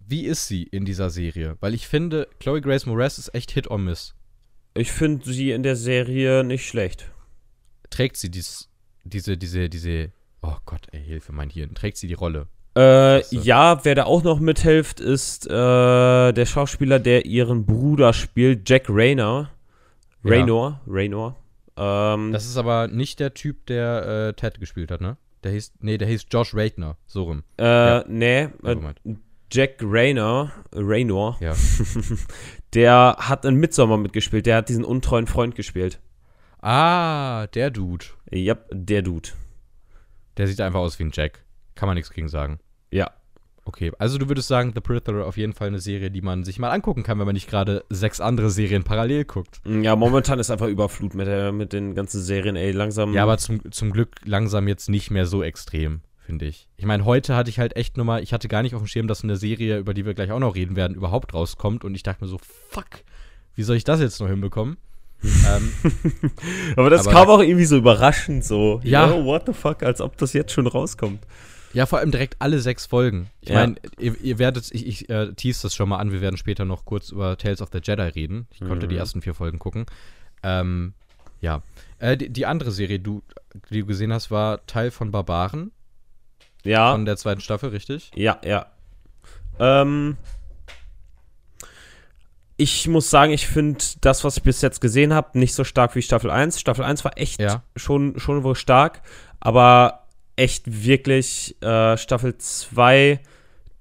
Wie 0.00 0.24
ist 0.26 0.48
sie 0.48 0.64
in 0.64 0.84
dieser 0.84 1.08
Serie? 1.10 1.56
Weil 1.60 1.74
ich 1.74 1.86
finde, 1.86 2.28
Chloe 2.40 2.60
Grace 2.60 2.86
Moretz 2.86 3.18
ist 3.18 3.34
echt 3.34 3.52
Hit 3.52 3.70
or 3.70 3.78
Miss. 3.78 4.14
Ich 4.74 4.90
finde 4.90 5.32
sie 5.32 5.52
in 5.52 5.62
der 5.62 5.76
Serie 5.76 6.42
nicht 6.44 6.66
schlecht. 6.66 7.10
Trägt 7.90 8.16
sie 8.16 8.30
dies, 8.30 8.68
diese, 9.04 9.36
diese, 9.36 9.68
diese, 9.68 10.10
oh 10.42 10.56
Gott, 10.66 10.86
ey, 10.92 11.04
Hilfe, 11.04 11.32
mein 11.32 11.50
Hirn. 11.50 11.74
Trägt 11.74 11.98
sie 11.98 12.08
die 12.08 12.14
Rolle? 12.14 12.48
Äh, 12.74 13.22
ja, 13.36 13.84
wer 13.84 13.94
da 13.94 14.04
auch 14.04 14.22
noch 14.24 14.40
mithilft, 14.40 14.98
ist 14.98 15.46
äh, 15.46 15.50
der 16.32 16.46
Schauspieler, 16.46 16.98
der 16.98 17.26
ihren 17.26 17.66
Bruder 17.66 18.12
spielt, 18.14 18.68
Jack 18.68 18.86
Raynor. 18.88 19.50
Ja. 20.24 20.30
Raynor, 20.30 20.80
Raynor. 20.88 21.36
Ähm, 21.76 22.32
Das 22.32 22.44
ist 22.46 22.56
aber 22.56 22.88
nicht 22.88 23.20
der 23.20 23.34
Typ, 23.34 23.66
der 23.66 24.28
äh, 24.28 24.32
Ted 24.34 24.60
gespielt 24.60 24.90
hat, 24.90 25.00
ne? 25.00 25.16
Der 25.42 25.52
hieß, 25.52 25.72
nee, 25.80 25.98
der 25.98 26.06
hieß 26.08 26.26
Josh 26.30 26.54
Radner, 26.54 26.96
so 27.06 27.24
rum. 27.24 27.42
äh, 27.58 27.64
ja. 27.64 28.04
nee, 28.06 28.48
äh. 28.62 28.76
Jack 29.50 29.76
Raynor, 29.82 30.50
Raynor, 30.72 31.36
Ja. 31.40 31.54
der 32.74 33.16
hat 33.18 33.44
in 33.44 33.56
Midsommar 33.56 33.98
mitgespielt, 33.98 34.46
der 34.46 34.56
hat 34.56 34.68
diesen 34.68 34.84
untreuen 34.84 35.26
Freund 35.26 35.54
gespielt. 35.54 36.00
Ah, 36.60 37.48
der 37.48 37.70
Dude. 37.70 38.06
Ja, 38.30 38.56
der 38.70 39.02
Dude. 39.02 39.30
Der 40.36 40.46
sieht 40.46 40.60
einfach 40.60 40.78
aus 40.80 40.98
wie 40.98 41.04
ein 41.04 41.10
Jack. 41.12 41.44
Kann 41.74 41.86
man 41.88 41.96
nichts 41.96 42.10
gegen 42.12 42.28
sagen. 42.28 42.60
Ja. 42.90 43.10
Okay, 43.64 43.92
also 43.98 44.18
du 44.18 44.28
würdest 44.28 44.48
sagen, 44.48 44.72
The 44.74 44.80
Peripheral 44.80 45.22
auf 45.22 45.36
jeden 45.36 45.52
Fall 45.52 45.68
eine 45.68 45.78
Serie, 45.78 46.10
die 46.10 46.20
man 46.20 46.42
sich 46.42 46.58
mal 46.58 46.70
angucken 46.70 47.04
kann, 47.04 47.18
wenn 47.20 47.26
man 47.26 47.34
nicht 47.34 47.48
gerade 47.48 47.84
sechs 47.90 48.20
andere 48.20 48.50
Serien 48.50 48.82
parallel 48.82 49.24
guckt. 49.24 49.60
Ja, 49.64 49.94
momentan 49.94 50.40
ist 50.40 50.50
einfach 50.50 50.66
Überflut 50.66 51.14
mit, 51.14 51.28
der, 51.28 51.52
mit 51.52 51.72
den 51.72 51.94
ganzen 51.94 52.20
Serien, 52.20 52.56
ey, 52.56 52.72
langsam. 52.72 53.14
Ja, 53.14 53.22
aber 53.22 53.38
zum, 53.38 53.70
zum 53.70 53.92
Glück 53.92 54.16
langsam 54.24 54.66
jetzt 54.66 54.88
nicht 54.88 55.12
mehr 55.12 55.26
so 55.26 55.44
extrem, 55.44 56.00
finde 56.18 56.46
ich. 56.46 56.68
Ich 56.76 56.86
meine, 56.86 57.04
heute 57.04 57.36
hatte 57.36 57.50
ich 57.50 57.60
halt 57.60 57.76
echt 57.76 57.96
nur 57.96 58.04
mal, 58.04 58.20
ich 58.20 58.32
hatte 58.32 58.48
gar 58.48 58.62
nicht 58.62 58.74
auf 58.74 58.82
dem 58.82 58.88
Schirm, 58.88 59.06
dass 59.06 59.22
eine 59.22 59.36
Serie, 59.36 59.78
über 59.78 59.94
die 59.94 60.04
wir 60.04 60.14
gleich 60.14 60.32
auch 60.32 60.40
noch 60.40 60.56
reden 60.56 60.74
werden, 60.74 60.96
überhaupt 60.96 61.32
rauskommt. 61.32 61.84
Und 61.84 61.94
ich 61.94 62.02
dachte 62.02 62.24
mir 62.24 62.28
so, 62.28 62.38
fuck, 62.68 62.88
wie 63.54 63.62
soll 63.62 63.76
ich 63.76 63.84
das 63.84 64.00
jetzt 64.00 64.20
noch 64.20 64.28
hinbekommen? 64.28 64.76
ähm, 65.22 65.72
aber 66.76 66.90
das 66.90 67.06
aber 67.06 67.16
kam 67.16 67.28
auch 67.28 67.38
irgendwie 67.38 67.64
so 67.64 67.76
überraschend 67.76 68.44
so. 68.44 68.80
Ja. 68.82 69.08
Yo, 69.08 69.24
what 69.24 69.44
the 69.46 69.52
fuck, 69.52 69.84
als 69.84 70.00
ob 70.00 70.16
das 70.16 70.32
jetzt 70.32 70.50
schon 70.50 70.66
rauskommt. 70.66 71.20
Ja, 71.72 71.86
vor 71.86 71.98
allem 71.98 72.10
direkt 72.10 72.36
alle 72.40 72.58
sechs 72.60 72.86
Folgen. 72.86 73.30
Ich 73.40 73.48
Ja. 73.50 73.54
meine, 73.60 73.76
ihr, 73.98 74.18
ihr 74.20 74.38
werdet, 74.38 74.70
ich, 74.72 74.86
ich 74.86 75.08
äh, 75.08 75.32
tease 75.34 75.62
das 75.62 75.74
schon 75.74 75.88
mal 75.88 75.98
an, 75.98 76.12
wir 76.12 76.20
werden 76.20 76.36
später 76.36 76.64
noch 76.64 76.84
kurz 76.84 77.10
über 77.10 77.36
Tales 77.38 77.60
of 77.62 77.70
the 77.72 77.80
Jedi 77.82 78.02
reden. 78.02 78.46
Ich 78.52 78.60
konnte 78.60 78.86
die 78.88 78.94
Mhm. 78.94 79.00
ersten 79.00 79.22
vier 79.22 79.34
Folgen 79.34 79.58
gucken. 79.58 79.86
Ähm, 80.42 80.94
ja. 81.40 81.62
Äh, 81.98 82.16
die, 82.16 82.28
die 82.30 82.46
andere 82.46 82.70
Serie, 82.72 82.98
du, 83.00 83.22
die 83.70 83.80
du 83.80 83.86
gesehen 83.86 84.12
hast, 84.12 84.30
war 84.30 84.64
Teil 84.66 84.90
von 84.90 85.10
Barbaren 85.10 85.72
Ja. 86.64 86.92
von 86.92 87.04
der 87.04 87.16
zweiten 87.16 87.40
Staffel, 87.40 87.70
richtig? 87.70 88.10
Ja, 88.14 88.38
ja. 88.44 88.66
Ähm, 89.58 90.16
ich 92.56 92.86
muss 92.86 93.10
sagen, 93.10 93.32
ich 93.32 93.46
finde 93.48 93.82
das, 94.02 94.24
was 94.24 94.36
ich 94.36 94.42
bis 94.42 94.60
jetzt 94.60 94.80
gesehen 94.80 95.12
habe, 95.14 95.38
nicht 95.38 95.54
so 95.54 95.64
stark 95.64 95.94
wie 95.96 96.02
Staffel 96.02 96.30
1. 96.30 96.60
Staffel 96.60 96.84
1 96.84 97.04
war 97.04 97.18
echt 97.18 97.40
Ja. 97.40 97.62
schon, 97.76 98.18
schon 98.20 98.44
wohl 98.44 98.54
stark, 98.54 99.02
aber 99.40 100.01
echt 100.36 100.84
wirklich 100.84 101.56
äh, 101.62 101.96
Staffel 101.96 102.36
2, 102.38 103.20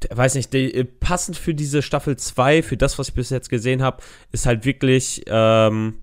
d- 0.03 0.07
weiß 0.11 0.35
nicht, 0.35 0.53
die, 0.53 0.73
äh, 0.73 0.83
passend 0.85 1.37
für 1.37 1.53
diese 1.53 1.81
Staffel 1.81 2.17
2, 2.17 2.63
für 2.63 2.77
das, 2.77 2.99
was 2.99 3.09
ich 3.09 3.13
bis 3.13 3.29
jetzt 3.29 3.49
gesehen 3.49 3.81
habe, 3.81 4.01
ist 4.31 4.45
halt 4.45 4.65
wirklich 4.65 5.23
ähm, 5.27 5.99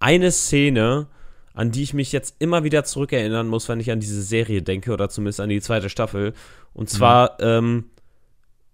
eine 0.00 0.30
Szene, 0.30 1.08
an 1.54 1.72
die 1.72 1.82
ich 1.82 1.92
mich 1.94 2.12
jetzt 2.12 2.36
immer 2.38 2.62
wieder 2.62 2.84
zurückerinnern 2.84 3.48
muss, 3.48 3.68
wenn 3.68 3.80
ich 3.80 3.90
an 3.90 3.98
diese 4.00 4.22
Serie 4.22 4.62
denke 4.62 4.92
oder 4.92 5.08
zumindest 5.08 5.40
an 5.40 5.48
die 5.48 5.60
zweite 5.60 5.88
Staffel. 5.88 6.32
Und 6.72 6.88
zwar 6.88 7.40
ähm, 7.40 7.90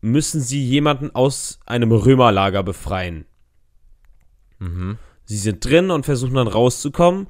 müssen 0.03 0.43
sie 0.43 0.63
jemanden 0.63 1.15
aus 1.15 1.61
einem 1.65 1.93
Römerlager 1.93 2.63
befreien. 2.63 3.25
Mhm. 4.59 4.99
Sie 5.25 5.39
sind 5.39 5.65
drin 5.65 5.91
und 5.91 6.05
versuchen 6.05 6.35
dann 6.35 6.47
rauszukommen. 6.49 7.29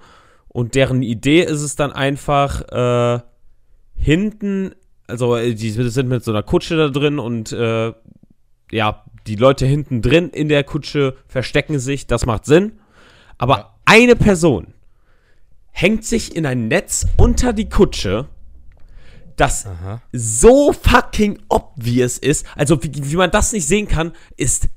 Und 0.49 0.75
deren 0.75 1.03
Idee 1.03 1.43
ist 1.43 1.63
es 1.63 1.77
dann 1.77 1.93
einfach, 1.93 2.63
äh, 2.63 3.23
hinten, 3.97 4.75
also 5.07 5.37
äh, 5.37 5.55
die 5.55 5.71
sind 5.71 6.09
mit 6.09 6.25
so 6.25 6.31
einer 6.33 6.43
Kutsche 6.43 6.77
da 6.77 6.89
drin 6.89 7.19
und 7.19 7.53
äh, 7.53 7.93
ja, 8.71 9.05
die 9.27 9.37
Leute 9.37 9.67
hinten 9.67 10.03
drin 10.03 10.31
in 10.31 10.49
der 10.49 10.65
Kutsche 10.65 11.17
verstecken 11.27 11.79
sich, 11.79 12.07
das 12.07 12.27
macht 12.27 12.45
Sinn. 12.45 12.73
Aber 13.39 13.57
Ja. 13.59 13.75
eine 13.87 14.17
Person 14.17 14.75
hängt 15.71 16.05
sich 16.05 16.37
in 16.37 16.47
ein 16.47 16.69
Netz 16.69 17.07
unter 17.17 17.53
die 17.53 17.69
Kutsche, 17.69 18.29
das 19.37 19.67
Aha. 19.67 20.01
so 20.13 20.73
fucking 20.73 21.41
obvious 21.49 22.19
ist, 22.19 22.47
also 22.55 22.83
wie, 22.83 22.93
wie 22.95 23.17
man 23.17 23.31
das 23.33 23.53
nicht 23.53 23.67
sehen 23.67 23.89
kann, 23.89 24.13
ist 24.37 24.69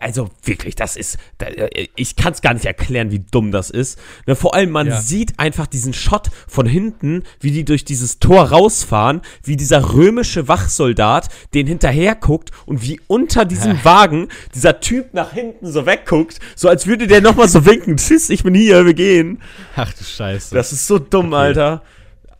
also 0.00 0.28
wirklich, 0.42 0.74
das 0.74 0.96
ist, 0.96 1.16
da- 1.38 1.46
ich 1.94 2.16
kann 2.16 2.32
es 2.32 2.42
gar 2.42 2.54
nicht 2.54 2.64
erklären, 2.66 3.12
wie 3.12 3.20
dumm 3.20 3.52
das 3.52 3.70
ist. 3.70 3.98
Ne, 4.26 4.34
Vor 4.34 4.54
allem, 4.54 4.70
man 4.70 4.88
Ja. 4.88 5.00
sieht 5.00 5.38
einfach 5.38 5.66
diesen 5.68 5.92
Shot 5.92 6.28
von 6.48 6.66
hinten, 6.66 7.22
wie 7.40 7.52
die 7.52 7.64
durch 7.64 7.84
dieses 7.84 8.18
Tor 8.18 8.50
rausfahren, 8.50 9.20
wie 9.44 9.56
dieser 9.56 9.92
römische 9.92 10.48
Wachsoldat 10.48 11.28
den 11.54 11.66
hinterher 11.68 12.16
guckt 12.16 12.50
und 12.66 12.82
wie 12.82 13.00
unter 13.06 13.44
diesem 13.44 13.84
Wagen 13.84 14.28
dieser 14.54 14.80
Typ 14.80 15.14
nach 15.14 15.32
hinten 15.32 15.70
so 15.70 15.86
wegguckt, 15.86 16.40
so 16.56 16.68
als 16.68 16.86
würde 16.88 17.06
der 17.06 17.20
nochmal 17.20 17.48
so 17.48 17.64
winken, 17.64 17.96
tschüss, 17.96 18.28
ich 18.30 18.42
bin 18.42 18.54
hier, 18.54 18.84
wir 18.86 18.94
gehen. 18.94 19.40
Ach 19.76 19.92
du 19.92 20.02
Scheiße. 20.02 20.54
Das 20.54 20.72
ist 20.72 20.86
so 20.86 20.98
dumm, 20.98 21.32
Alter. 21.32 21.82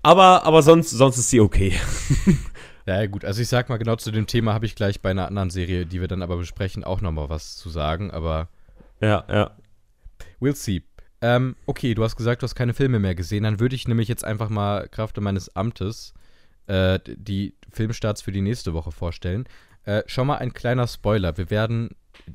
Aber, 0.03 0.45
aber 0.47 0.63
sonst, 0.63 0.91
sonst 0.91 1.19
ist 1.19 1.31
sie 1.31 1.41
okay. 1.41 1.75
Ja, 2.87 3.05
gut, 3.07 3.25
also 3.25 3.41
ich 3.43 3.49
sag 3.49 3.69
mal, 3.69 3.77
genau 3.79 3.97
zu 3.97 4.11
dem 4.11 4.27
Thema 4.27 4.55
habe 4.55 4.67
ich 4.67 4.75
gleich 4.75 5.01
bei 5.01 5.11
einer 5.11 5.27
anderen 5.27 5.51
Serie, 5.51 5.87
die 5.87 6.01
wir 6.01 6.09
dann 6.09 6.23
aber 6.23 6.37
besprechen, 6.37 6.85
auch 6.85 7.01
nochmal 7.01 7.29
was 7.29 7.57
zu 7.57 7.69
sagen, 7.71 8.11
aber 8.11 8.49
Ja, 9.01 9.25
ja. 9.29 9.51
we'll 10.41 10.55
see. 10.55 10.83
Ähm, 11.23 11.57
okay, 11.67 11.95
du 11.95 12.03
hast 12.03 12.17
gesagt, 12.17 12.43
du 12.43 12.45
hast 12.45 12.55
keine 12.55 12.73
Filme 12.75 12.99
mehr 12.99 13.15
gesehen, 13.15 13.45
dann 13.45 13.61
würde 13.61 13.77
ich 13.77 13.87
nämlich 13.87 14.09
jetzt 14.09 14.25
einfach 14.25 14.49
mal 14.49 14.89
Kraft 14.89 15.21
meines 15.21 15.55
Amtes 15.55 16.15
äh, 16.67 16.99
die 17.07 17.55
Filmstarts 17.71 18.23
für 18.23 18.33
die 18.33 18.41
nächste 18.41 18.73
Woche 18.73 18.91
vorstellen. 18.93 19.45
Äh, 19.85 20.03
schon 20.07 20.27
mal 20.27 20.37
ein 20.37 20.53
kleiner 20.55 20.87
Spoiler. 20.87 21.37
Wir 21.37 21.51
werden, 21.51 21.91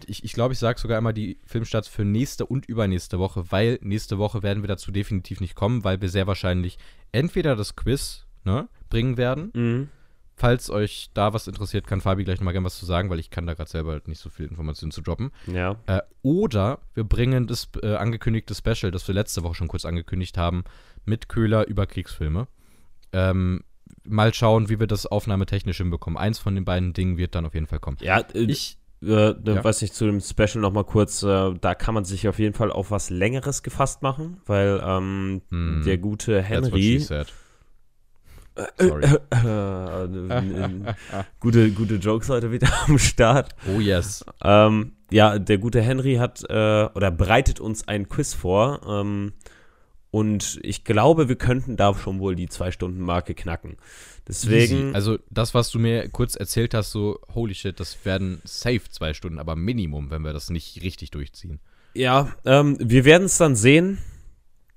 ich 0.05 0.17
glaube, 0.19 0.25
ich, 0.25 0.33
glaub, 0.33 0.51
ich 0.51 0.59
sage 0.59 0.79
sogar 0.79 0.97
einmal 0.97 1.13
die 1.13 1.39
Filmstarts 1.45 1.87
für 1.87 2.05
nächste 2.05 2.45
und 2.45 2.67
übernächste 2.67 3.17
Woche, 3.19 3.51
weil 3.51 3.79
nächste 3.81 4.17
Woche 4.17 4.43
werden 4.43 4.61
wir 4.63 4.67
dazu 4.67 4.91
definitiv 4.91 5.41
nicht 5.41 5.55
kommen, 5.55 5.83
weil 5.83 6.01
wir 6.01 6.09
sehr 6.09 6.27
wahrscheinlich 6.27 6.77
entweder 7.11 7.55
das 7.55 7.75
Quiz 7.75 8.25
ne, 8.43 8.67
bringen 8.89 9.17
werden, 9.17 9.51
Mhm. 9.53 9.89
Falls 10.37 10.69
euch 10.69 11.09
da 11.13 11.33
was 11.33 11.47
interessiert, 11.47 11.87
kann 11.87 12.01
Fabi 12.01 12.25
gleich 12.25 12.39
nochmal 12.39 12.51
gerne 12.53 12.65
was 12.65 12.77
zu 12.77 12.85
sagen, 12.85 13.09
weil 13.09 13.19
ich 13.19 13.29
kann 13.29 13.47
da 13.47 13.53
gerade 13.53 13.69
selber 13.69 13.93
halt 13.93 14.09
nicht 14.09 14.19
so 14.19 14.29
viel 14.29 14.45
Informationen 14.47 14.91
zu 14.91 15.01
droppen. 15.01 15.31
Ja. 15.47 15.77
Äh, 15.87 16.01
oder 16.23 16.79
wir 16.93 17.05
bringen 17.05 17.47
das 17.47 17.69
äh, 17.81 17.95
angekündigte 17.95 18.53
Special, 18.53 18.91
das 18.91 19.07
wir 19.07 19.15
letzte 19.15 19.43
Woche 19.43 19.55
schon 19.55 19.69
kurz 19.69 19.85
angekündigt 19.85 20.37
haben, 20.37 20.65
mit 21.05 21.29
Köhler 21.29 21.67
über 21.67 21.85
Kriegsfilme. 21.85 22.47
Ähm, 23.13 23.63
mal 24.03 24.33
schauen, 24.33 24.67
wie 24.67 24.79
wir 24.79 24.87
das 24.87 25.05
aufnahmetechnisch 25.05 25.77
hinbekommen. 25.77 26.17
Eins 26.17 26.37
von 26.39 26.53
den 26.53 26.65
beiden 26.65 26.91
Dingen 26.91 27.15
wird 27.17 27.33
dann 27.33 27.45
auf 27.45 27.53
jeden 27.53 27.67
Fall 27.67 27.79
kommen. 27.79 27.97
Ja, 28.01 28.19
äh, 28.19 28.39
Ich, 28.39 28.77
äh, 29.01 29.05
ne, 29.05 29.39
Ja. 29.45 29.63
weiß 29.63 29.81
nicht, 29.83 29.93
zu 29.95 30.05
dem 30.05 30.19
Special 30.19 30.59
noch 30.61 30.73
mal 30.73 30.83
kurz, 30.83 31.23
äh, 31.23 31.53
da 31.61 31.75
kann 31.75 31.93
man 31.93 32.03
sich 32.03 32.27
auf 32.27 32.39
jeden 32.39 32.55
Fall 32.55 32.73
auf 32.73 32.91
was 32.91 33.09
Längeres 33.09 33.63
gefasst 33.63 34.01
machen, 34.01 34.41
weil 34.45 34.81
ähm, 34.85 35.41
Hm, 35.49 35.83
der 35.85 35.97
gute 35.97 36.41
Henry, 36.41 36.99
Sorry. 38.77 39.03
äh, 39.03 40.03
äh, 40.03 40.93
gute, 41.39 41.71
gute 41.71 41.95
Jokes 41.95 42.29
heute 42.29 42.51
wieder 42.51 42.69
am 42.87 42.97
Start. 42.97 43.55
Oh 43.67 43.79
yes. 43.79 44.23
Ähm, 44.43 44.93
ja, 45.11 45.37
der 45.39 45.57
gute 45.57 45.81
Henry 45.81 46.15
hat 46.15 46.43
äh, 46.49 46.85
oder 46.93 47.11
bereitet 47.11 47.59
uns 47.59 47.87
ein 47.87 48.07
Quiz 48.09 48.33
vor. 48.33 48.81
Ähm, 48.87 49.33
und 50.11 50.59
ich 50.63 50.85
glaube, 50.85 51.27
wir 51.27 51.35
könnten 51.35 51.75
da 51.75 51.93
schon 51.93 52.19
wohl 52.19 52.35
die 52.35 52.47
Zwei-Stunden-Marke 52.47 53.33
knacken. 53.35 53.75
Deswegen. 54.27 54.87
Easy. 54.87 54.95
Also 54.95 55.19
das, 55.29 55.53
was 55.53 55.69
du 55.71 55.79
mir 55.79 56.07
kurz 56.09 56.35
erzählt 56.35 56.73
hast, 56.73 56.91
so, 56.91 57.19
holy 57.33 57.53
shit, 57.53 57.79
das 57.79 58.05
werden 58.05 58.41
safe 58.45 58.83
zwei 58.89 59.13
Stunden, 59.13 59.39
aber 59.39 59.57
Minimum, 59.57 60.09
wenn 60.11 60.21
wir 60.23 60.31
das 60.31 60.49
nicht 60.49 60.81
richtig 60.81 61.11
durchziehen. 61.11 61.59
ja, 61.93 62.33
ähm, 62.45 62.77
wir 62.79 63.03
werden 63.03 63.25
es 63.25 63.37
dann 63.37 63.55
sehen. 63.57 63.97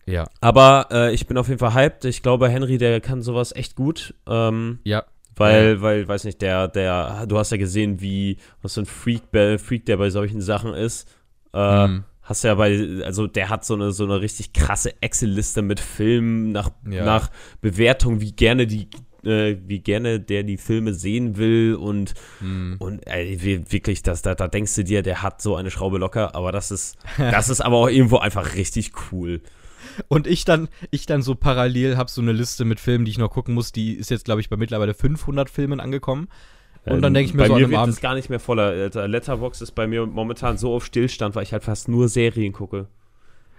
Ja. 0.08 0.28
Aber 0.40 0.88
äh, 0.90 1.12
ich 1.14 1.26
bin 1.26 1.36
auf 1.36 1.48
jeden 1.48 1.58
Fall 1.58 1.74
hyped. 1.74 2.04
Ich 2.06 2.22
glaube, 2.22 2.48
Henry, 2.48 2.78
der 2.78 3.00
kann 3.00 3.20
sowas 3.22 3.52
echt 3.54 3.76
gut. 3.76 4.14
Ähm, 4.26 4.78
Ja. 4.84 5.04
weil, 5.36 5.80
weil, 5.82 6.08
weiß 6.08 6.24
nicht, 6.24 6.40
der, 6.42 6.66
der, 6.68 7.26
du 7.28 7.38
hast 7.38 7.50
ja 7.52 7.58
gesehen, 7.58 8.00
wie, 8.00 8.38
was 8.62 8.74
für 8.74 8.80
ein 8.80 8.86
Freak, 8.86 9.22
Freak 9.60 9.84
der 9.86 9.96
bei 9.98 10.10
solchen 10.10 10.40
Sachen 10.40 10.72
ist. 10.74 11.08
Äh, 11.52 11.86
Mhm. 11.88 12.04
Hast 12.22 12.44
ja 12.44 12.54
bei, 12.56 13.00
also 13.04 13.26
der 13.26 13.48
hat 13.48 13.64
so 13.64 13.72
eine, 13.74 13.90
so 13.92 14.04
eine 14.04 14.20
richtig 14.20 14.52
krasse 14.52 14.92
Excel-Liste 15.00 15.62
mit 15.62 15.80
Filmen 15.80 16.52
nach, 16.52 16.68
Ja. 16.90 17.02
nach 17.04 17.30
Bewertung, 17.62 18.20
wie 18.20 18.32
gerne 18.32 18.66
die, 18.66 18.88
äh, 19.24 19.56
wie 19.66 19.78
gerne 19.80 20.20
der 20.20 20.42
die 20.42 20.58
Filme 20.58 20.92
sehen 20.92 21.38
will 21.38 21.74
und, 21.74 22.12
Mhm. 22.42 22.76
und 22.80 23.06
ey, 23.06 23.38
wirklich, 23.72 24.02
das, 24.02 24.20
da, 24.20 24.34
da 24.34 24.46
denkst 24.46 24.74
du 24.74 24.84
dir, 24.84 25.02
der 25.02 25.22
hat 25.22 25.40
so 25.40 25.56
eine 25.56 25.70
Schraube 25.70 25.96
locker, 25.98 26.34
aber 26.34 26.52
das 26.52 26.70
ist, 26.70 26.98
das 27.18 27.48
ist 27.48 27.62
aber 27.62 27.76
auch 27.76 27.88
irgendwo 27.88 28.18
einfach 28.18 28.54
richtig 28.56 28.92
cool. 29.10 29.40
Und 30.06 30.26
ich 30.26 30.44
dann, 30.44 30.68
ich 30.90 31.06
dann 31.06 31.22
so 31.22 31.34
parallel 31.34 31.96
habe 31.96 32.10
so 32.10 32.20
eine 32.22 32.32
Liste 32.32 32.64
mit 32.64 32.78
Filmen, 32.78 33.04
die 33.04 33.10
ich 33.10 33.18
noch 33.18 33.30
gucken 33.30 33.54
muss. 33.54 33.72
Die 33.72 33.94
ist 33.94 34.10
jetzt, 34.10 34.24
glaube 34.26 34.40
ich, 34.40 34.48
bei 34.48 34.56
mittlerweile 34.56 34.94
500 34.94 35.50
Filmen 35.50 35.80
angekommen. 35.80 36.28
Und 36.84 37.02
dann 37.02 37.12
denke 37.12 37.28
ich 37.30 37.34
mir 37.34 37.42
Ähm, 37.44 37.48
bei 37.48 37.48
so 37.48 37.54
an 37.54 37.58
mir 37.60 37.64
einem 37.66 37.72
wird 37.72 37.80
Abend, 37.82 38.00
gar 38.00 38.14
nicht 38.14 38.30
mehr 38.30 38.40
voller. 38.40 39.08
Letterbox 39.08 39.60
ist 39.60 39.72
bei 39.72 39.86
mir 39.86 40.06
momentan 40.06 40.56
so 40.56 40.74
auf 40.74 40.86
Stillstand, 40.86 41.34
weil 41.34 41.42
ich 41.42 41.52
halt 41.52 41.64
fast 41.64 41.88
nur 41.88 42.08
Serien 42.08 42.52
gucke. 42.52 42.86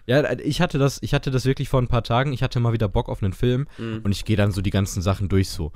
ja, 0.08 0.31
ich 0.39 0.62
hatte 0.62 0.79
das, 0.79 0.98
ich 1.03 1.13
hatte 1.13 1.29
das 1.29 1.46
wirklich 1.46 1.69
vor 1.69 1.81
ein 1.81 1.88
paar 1.88 2.03
Tagen. 2.03 2.34
Ich 2.34 2.41
hatte 2.41 2.60
mal 2.60 2.74
wieder 2.74 2.88
Bock 2.88 3.10
auf 3.10 3.22
einen 3.22 3.34
Film 3.34 3.67
Mhm. 3.77 4.01
und 4.03 4.12
ich 4.12 4.25
gehe 4.25 4.38
dann 4.38 4.51
so 4.51 4.62
die 4.62 4.72
ganzen 4.72 5.01
Sachen 5.03 5.29
durch. 5.29 5.50
So, 5.50 5.72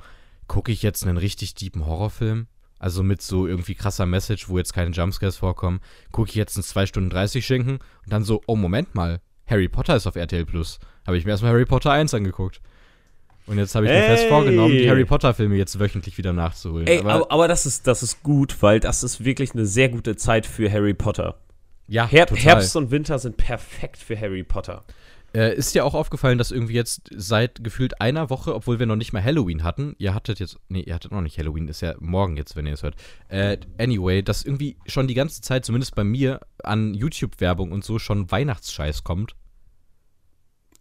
gucke 0.48 0.72
ich 0.72 0.82
jetzt 0.82 1.06
einen 1.06 1.18
richtig 1.18 1.54
tiefen 1.54 1.86
Horrorfilm? 1.86 2.46
Also 2.80 3.04
mit 3.04 3.22
so 3.22 3.46
irgendwie 3.46 3.76
krasser 3.76 4.04
Message, 4.06 4.48
wo 4.48 4.58
jetzt 4.58 4.74
keine 4.74 4.90
Jumpscares 4.90 5.36
vorkommen. 5.36 5.80
Gucke 6.10 6.30
ich 6.30 6.34
jetzt 6.34 6.56
einen 6.56 6.64
2 6.64 6.86
Stunden 6.86 7.10
30 7.10 7.46
Schinken 7.46 7.74
und 7.74 8.12
dann 8.12 8.24
so, 8.24 8.42
oh 8.46 8.56
Moment 8.56 8.94
mal, 8.96 9.20
Harry 9.46 9.68
Potter 9.68 9.96
ist 9.96 10.06
auf 10.06 10.16
RTL 10.16 10.46
Plus. 10.46 10.78
Habe 11.06 11.16
ich 11.18 11.24
mir 11.24 11.32
erstmal 11.32 11.52
Harry 11.52 11.66
Potter 11.66 11.92
1 11.92 12.14
angeguckt. 12.14 12.60
Und 13.46 13.58
jetzt 13.58 13.74
habe 13.74 13.84
ich 13.86 13.92
mir 13.92 14.02
fest 14.02 14.24
Ey! 14.24 14.28
vorgenommen, 14.30 14.72
die 14.72 14.88
Harry 14.88 15.04
Potter-Filme 15.04 15.56
jetzt 15.56 15.78
wöchentlich 15.78 16.16
wieder 16.16 16.32
nachzuholen. 16.32 16.86
Ey, 16.86 17.00
aber, 17.00 17.30
aber, 17.30 17.46
das, 17.46 17.66
ist, 17.66 17.86
das 17.86 18.02
ist 18.02 18.22
gut, 18.22 18.62
weil 18.62 18.80
das 18.80 19.02
ist 19.02 19.22
wirklich 19.22 19.52
eine 19.52 19.66
sehr 19.66 19.90
gute 19.90 20.16
Zeit 20.16 20.46
für 20.46 20.70
Harry 20.72 20.94
Potter. 20.94 21.36
ja, 21.86 22.06
Her 22.08 22.26
total. 22.26 22.42
Herbst 22.42 22.74
und 22.76 22.90
Winter 22.90 23.18
sind 23.18 23.36
perfekt 23.36 23.98
für 23.98 24.18
Harry 24.18 24.44
Potter. 24.44 24.84
Äh, 25.34 25.54
ist 25.56 25.74
dir 25.74 25.84
auch 25.84 25.94
aufgefallen, 25.94 26.38
dass 26.38 26.52
irgendwie 26.52 26.74
jetzt 26.74 27.10
seit 27.14 27.64
gefühlt 27.64 28.00
einer 28.00 28.30
Woche, 28.30 28.54
obwohl 28.54 28.78
wir 28.78 28.86
noch 28.86 28.94
nicht 28.94 29.12
mal 29.12 29.22
Halloween 29.24 29.64
hatten, 29.64 29.96
ihr 29.98 30.14
hattet 30.14 30.38
jetzt, 30.38 30.58
nee, 30.68 30.82
ihr 30.82 30.94
hattet 30.94 31.10
noch 31.10 31.22
nicht 31.22 31.38
Halloween, 31.38 31.66
ist 31.66 31.80
ja 31.80 31.94
morgen 31.98 32.36
jetzt, 32.36 32.54
wenn 32.54 32.66
ihr 32.66 32.74
es 32.74 32.82
hört. 32.84 32.94
Äh, 33.28 33.56
anyway, 33.78 34.22
dass 34.22 34.44
irgendwie 34.44 34.76
schon 34.86 35.08
die 35.08 35.14
ganze 35.14 35.40
Zeit, 35.42 35.64
zumindest 35.64 35.96
bei 35.96 36.04
mir, 36.04 36.40
an 36.62 36.94
YouTube-Werbung 36.94 37.72
und 37.72 37.84
so 37.84 37.98
schon 37.98 38.30
Weihnachtsscheiß 38.30 39.02
kommt. 39.02 39.34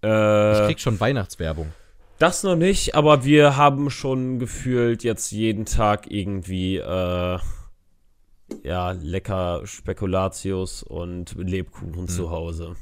Ich 0.03 0.09
Äh, 0.09 0.65
krieg 0.67 0.79
schon 0.79 0.99
Weihnachtswerbung. 0.99 1.71
das 2.19 2.43
noch 2.43 2.55
nicht, 2.55 2.93
aber 2.93 3.23
wir 3.25 3.57
haben 3.57 3.89
schon 3.89 4.37
gefühlt 4.37 5.03
jetzt 5.03 5.31
jeden 5.31 5.65
Tag 5.65 6.11
irgendwie, 6.11 6.77
äh, 6.77 7.39
ja, 8.63 8.91
lecker 8.91 9.61
Spekulatius 9.65 10.83
und 10.83 11.33
Lebkuchen 11.37 12.07
zu 12.07 12.29
Hause. 12.29 12.75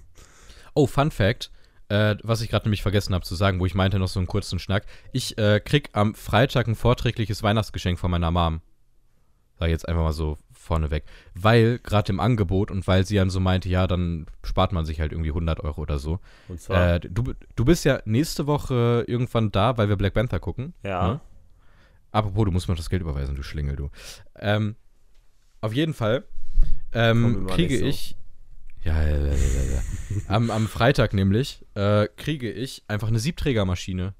Oh, 0.73 0.85
Fun 0.87 1.11
Fact, 1.11 1.51
äh, 1.91 2.15
was 2.23 2.41
ich 2.41 2.49
gerade 2.49 2.65
nämlich 2.65 2.81
vergessen 2.81 3.13
habe 3.13 3.25
zu 3.25 3.35
sagen, 3.35 3.59
wo 3.59 3.65
ich 3.65 3.75
meinte 3.75 3.99
noch 3.99 4.07
so 4.07 4.19
einen 4.19 4.27
kurzen 4.27 4.59
Schnack. 4.59 4.85
Ich 5.11 5.37
äh, 5.37 5.59
krieg 5.59 5.89
am 5.91 6.15
Freitag 6.15 6.67
ein 6.67 6.75
vorträgliches 6.75 7.43
Weihnachtsgeschenk 7.43 7.99
von 7.99 8.09
meiner 8.09 8.31
Mom. 8.31 8.61
Sag 9.59 9.69
jetzt 9.69 9.87
einfach 9.87 10.01
mal 10.01 10.13
so 10.13 10.37
vorneweg. 10.53 11.03
Weil 11.35 11.79
gerade 11.79 12.13
im 12.13 12.21
Angebot 12.21 12.71
und 12.71 12.87
weil 12.87 13.05
sie 13.05 13.15
dann 13.15 13.29
so 13.29 13.41
meinte, 13.41 13.67
ja, 13.67 13.87
dann 13.87 14.25
spart 14.43 14.71
man 14.71 14.85
sich 14.85 15.01
halt 15.01 15.11
irgendwie 15.11 15.31
100 15.31 15.59
Euro 15.59 15.81
oder 15.81 15.99
so. 15.99 16.19
Und 16.47 16.61
zwar, 16.61 16.95
Äh, 16.95 16.99
du, 17.01 17.33
du 17.55 17.65
bist 17.65 17.83
ja 17.83 18.01
nächste 18.05 18.47
Woche 18.47 19.03
irgendwann 19.07 19.51
da, 19.51 19.77
weil 19.77 19.89
wir 19.89 19.97
Black 19.97 20.13
Panther 20.13 20.39
gucken. 20.39 20.73
ja. 20.83 21.07
ne? 21.07 21.21
Apropos, 22.13 22.43
du 22.43 22.51
musst 22.51 22.67
mir 22.67 22.75
das 22.75 22.89
Geld 22.89 23.01
überweisen, 23.01 23.35
du 23.35 23.43
Schlingel, 23.43 23.77
du. 23.77 23.89
Ähm, 24.37 24.75
auf 25.61 25.73
jeden 25.73 25.93
Fall 25.93 26.25
ähm, 26.91 27.47
kriege 27.47 27.79
so. 27.79 27.85
ich. 27.85 28.17
Ja, 28.83 29.01
ja, 29.01 29.17
ja, 29.17 29.25
ja, 29.25 29.31
ja. 29.33 29.81
am, 30.27 30.49
am 30.49 30.67
Freitag 30.67 31.13
nämlich 31.13 31.63
äh, 31.75 32.07
kriege 32.17 32.51
ich 32.51 32.83
einfach 32.87 33.09
eine 33.09 33.19
Siebträgermaschine. 33.19 34.15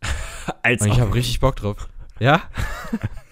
Als 0.62 0.82
Und 0.82 0.88
ich 0.88 1.00
habe 1.00 1.14
richtig 1.14 1.40
Bock 1.40 1.56
drauf. 1.56 1.88
Ja? 2.20 2.42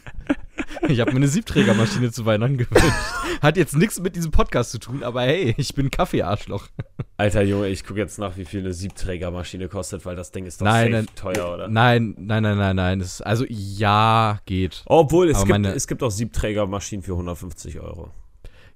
Ich 0.88 1.00
habe 1.00 1.12
mir 1.12 1.18
eine 1.18 1.28
Siebträgermaschine 1.28 2.10
zu 2.10 2.26
Weihnachten 2.26 2.58
gewünscht. 2.58 2.92
Hat 3.40 3.56
jetzt 3.56 3.76
nichts 3.76 4.00
mit 4.00 4.16
diesem 4.16 4.30
Podcast 4.30 4.72
zu 4.72 4.78
tun, 4.78 5.02
aber 5.02 5.22
hey, 5.22 5.54
ich 5.56 5.74
bin 5.74 5.90
Kaffeearschloch. 5.90 6.68
Alter 7.16 7.42
Junge, 7.42 7.68
ich 7.68 7.84
gucke 7.84 8.00
jetzt 8.00 8.18
nach, 8.18 8.36
wie 8.36 8.44
viel 8.44 8.60
eine 8.60 8.72
Siebträgermaschine 8.72 9.68
kostet, 9.68 10.04
weil 10.04 10.16
das 10.16 10.32
Ding 10.32 10.44
ist 10.44 10.60
doch 10.60 10.66
Nein, 10.66 10.90
nein, 10.90 11.06
teuer, 11.14 11.54
oder? 11.54 11.68
Nein, 11.68 12.14
nein, 12.18 12.42
nein, 12.42 12.58
nein, 12.58 12.76
nein. 12.76 12.98
Das, 12.98 13.22
also 13.22 13.44
ja, 13.48 14.40
geht. 14.44 14.82
Obwohl, 14.86 15.30
es 15.30 15.38
Aber 15.38 15.58
gibt, 15.58 15.66
es 15.76 15.86
gibt 15.86 16.02
auch 16.02 16.10
Siebträgermaschinen 16.10 17.02
für 17.02 17.12
150 17.12 17.80
Euro. 17.80 18.10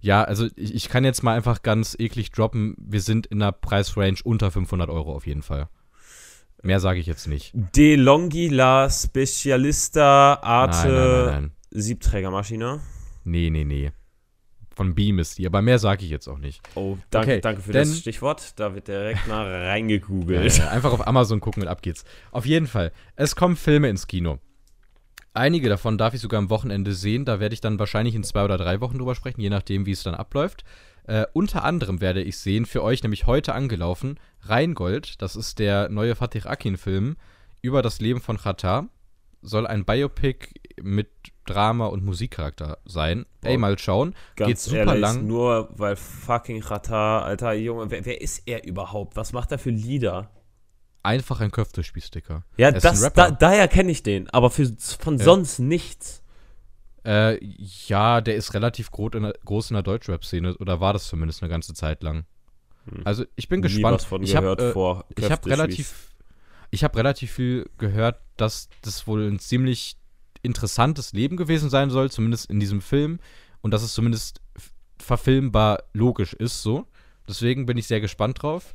Ja, 0.07 0.23
also 0.23 0.47
ich, 0.55 0.73
ich 0.73 0.89
kann 0.89 1.05
jetzt 1.05 1.25
mal 1.25 1.35
einfach 1.37 1.63
ganz 1.63 1.97
eklig 1.99 2.31
droppen. 2.31 2.77
Wir 2.79 3.01
sind 3.01 3.27
in 3.27 3.43
einer 3.43 3.51
Preisrange 3.51 4.19
unter 4.23 4.53
500 4.53 4.89
Euro 4.89 5.13
auf 5.17 5.27
jeden 5.27 5.43
Fall. 5.43 5.69
Mehr 6.63 6.79
sage 6.79 7.01
ich 7.01 7.07
jetzt 7.07 7.27
nicht. 7.27 7.53
De 7.75 7.97
Longhi 7.97 8.47
la 8.47 8.89
Specialista 8.89 10.35
Arte 10.43 10.89
Nein, 10.89 10.95
nein, 10.95 11.17
nein, 11.27 11.27
nein. 11.43 11.51
Siebträgermaschine. 11.71 12.81
Nee, 13.25 13.51
nee, 13.51 13.65
nee. 13.65 13.91
Von 14.77 14.95
Beam 14.95 15.19
ist 15.19 15.39
die, 15.39 15.47
aber 15.47 15.61
mehr 15.63 15.79
sage 15.81 16.05
ich 16.05 16.11
jetzt 16.11 16.29
auch 16.29 16.39
nicht. 16.39 16.61
Oh, 16.77 16.99
danke, 17.11 17.33
Okay, 17.33 17.41
danke 17.41 17.63
für 17.63 17.73
denn- 17.73 17.89
das 17.89 17.99
Stichwort. 17.99 18.53
Da 18.61 18.75
wird 18.75 18.87
direkt 18.89 19.27
mal 19.27 19.45
Ja, 19.51 19.69
reingegoogelt. 19.71 20.57
ja, 20.59 20.69
einfach 20.69 20.93
auf 20.93 21.05
Amazon 21.07 21.41
gucken 21.41 21.63
und 21.65 21.69
ab 21.69 21.83
geht's. 21.83 22.05
Auf 22.31 22.47
jeden 22.47 22.67
Fall. 22.69 22.93
Es 23.17 23.35
kommen 23.35 23.57
Filme 23.57 23.89
ins 23.89 24.07
Kino. 24.07 24.39
Einige 25.37 25.69
davon 25.69 25.99
darf 25.99 26.14
ich 26.14 26.23
sogar 26.23 26.38
am 26.38 26.49
Wochenende 26.49 26.95
sehen. 26.95 27.26
Da 27.26 27.40
werde 27.40 27.52
ich 27.52 27.61
dann 27.61 27.78
wahrscheinlich 27.78 28.14
in 28.14 28.25
zwei 28.25 28.43
oder 28.43 28.57
drei 28.57 28.81
Wochen 28.81 28.97
drüber 28.97 29.14
sprechen, 29.14 29.43
je 29.43 29.50
nachdem, 29.50 29.85
wie 29.85 29.90
es 29.93 30.02
dann 30.02 30.14
abläuft. 30.14 30.64
Äh, 31.07 31.26
unter 31.35 31.62
anderem 31.62 32.00
werde 32.00 32.23
ich 32.23 32.38
sehen, 32.38 32.64
für 32.64 32.83
euch 32.83 33.02
nämlich 33.02 33.26
heute 33.26 33.55
angelaufen, 33.55 34.19
Rheingold. 34.40 35.21
Das 35.21 35.37
ist 35.37 35.59
der 35.59 35.90
neue 35.90 36.14
Fatih 36.14 36.47
Akin-Film 36.47 37.16
über 37.61 37.83
das 37.83 38.00
Leben 38.00 38.23
von 38.23 38.38
Xatar. 38.38 38.88
Soll 39.43 39.66
ein 39.66 39.85
Biopic 39.85 40.49
mit 40.83 41.11
Drama 41.45 41.87
und 41.87 42.02
Musikcharakter 42.02 42.78
sein. 42.87 43.26
Ey, 43.43 43.57
Boah. 43.57 43.61
mal 43.61 43.78
schauen. 43.78 44.14
Ganz 44.37 44.49
Geht 44.49 44.59
super 44.59 44.76
ehrlich, 44.78 45.00
lang. 45.02 45.26
nur 45.26 45.69
weil 45.76 45.97
fucking 45.97 46.62
Rata, 46.62 47.21
Alter 47.21 47.52
Junge, 47.52 47.90
wer, 47.90 48.07
wer 48.07 48.23
ist 48.23 48.43
er 48.47 48.64
überhaupt? 48.64 49.16
Was 49.16 49.35
macht 49.35 49.52
er 49.52 49.59
für 49.59 49.71
Lieder? 49.71 50.31
Einfach 51.07 51.41
ein 51.41 51.51
Köftespießsticker. 51.53 52.43
Ja, 52.57 52.69
Er 52.69 52.73
das, 52.81 53.13
da, 53.13 53.31
daher 53.31 53.69
kenne 53.69 53.93
ich 53.93 54.03
den, 54.03 54.29
aber 54.31 54.51
für, 54.51 54.71
von 54.99 55.19
Ja. 55.19 55.25
sonst 55.25 55.61
nichts. 55.61 56.23
Äh, 57.05 57.39
ja, 57.87 58.21
der 58.21 58.35
ist 58.35 58.55
relativ 58.55 58.91
groß 58.91 59.13
in 59.15 59.23
der, 59.23 59.35
groß 59.45 59.71
in 59.71 59.75
der 59.75 59.85
Deutschrap-Szene 59.85 60.57
oder 60.59 60.81
war 60.81 60.93
das 60.93 61.07
zumindest 61.07 61.43
eine 61.43 61.51
ganze 61.51 61.75
Zeit 61.75 62.03
lang. 62.03 62.25
Hm. 62.91 63.03
Also 63.05 63.25
ich 63.37 63.49
bin 63.49 63.61
Nie 63.61 63.69
gespannt. 63.69 63.95
was 63.99 64.05
von 64.05 64.23
ich 64.23 64.35
habe 64.35 65.05
äh, 65.17 65.21
ich 65.21 65.31
hab 65.31 65.47
relativ, 65.47 66.11
ich 66.71 66.83
habe 66.83 66.99
relativ 66.99 67.31
viel 67.31 67.71
gehört, 67.79 68.21
dass 68.37 68.69
das 68.83 69.07
wohl 69.07 69.29
ein 69.31 69.39
ziemlich 69.39 69.97
interessantes 70.43 71.13
Leben 71.13 71.37
gewesen 71.37 71.71
sein 71.71 71.91
soll, 71.91 72.11
zumindest 72.11 72.51
in 72.51 72.59
diesem 72.61 72.81
Film 72.81 73.21
und 73.61 73.71
dass 73.73 73.83
es 73.83 73.95
zumindest 73.95 74.41
verfilmbar 74.99 75.85
logisch 75.93 76.33
ist 76.35 76.63
so. 76.63 76.87
Deswegen 77.29 77.67
bin 77.67 77.77
ich 77.77 77.87
sehr 77.87 78.01
gespannt 78.01 78.43
drauf. 78.43 78.75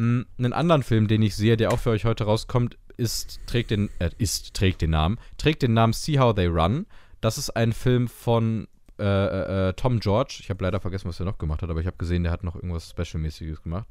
Einen 0.00 0.52
anderen 0.52 0.82
Film, 0.82 1.08
den 1.08 1.20
ich 1.22 1.36
sehe, 1.36 1.56
der 1.56 1.72
auch 1.72 1.78
für 1.78 1.90
euch 1.90 2.04
heute 2.06 2.24
rauskommt, 2.24 2.78
ist 2.96 3.40
trägt 3.46 3.70
den 3.70 3.90
äh, 3.98 4.10
ist 4.18 4.54
trägt 4.54 4.80
den 4.82 4.90
Namen 4.90 5.18
trägt 5.38 5.62
den 5.62 5.74
Namen 5.74 5.92
See 5.92 6.18
How 6.18 6.34
They 6.34 6.46
Run. 6.46 6.86
Das 7.20 7.36
ist 7.38 7.50
ein 7.50 7.72
Film 7.72 8.08
von 8.08 8.66
äh, 8.98 9.04
äh, 9.04 9.68
äh, 9.68 9.72
Tom 9.74 10.00
George. 10.00 10.38
Ich 10.40 10.50
habe 10.50 10.64
leider 10.64 10.80
vergessen, 10.80 11.08
was 11.08 11.18
er 11.20 11.26
noch 11.26 11.38
gemacht 11.38 11.62
hat, 11.62 11.70
aber 11.70 11.80
ich 11.80 11.86
habe 11.86 11.96
gesehen, 11.96 12.22
der 12.22 12.32
hat 12.32 12.44
noch 12.44 12.54
irgendwas 12.54 12.90
Special-mäßiges 12.90 13.62
gemacht. 13.62 13.86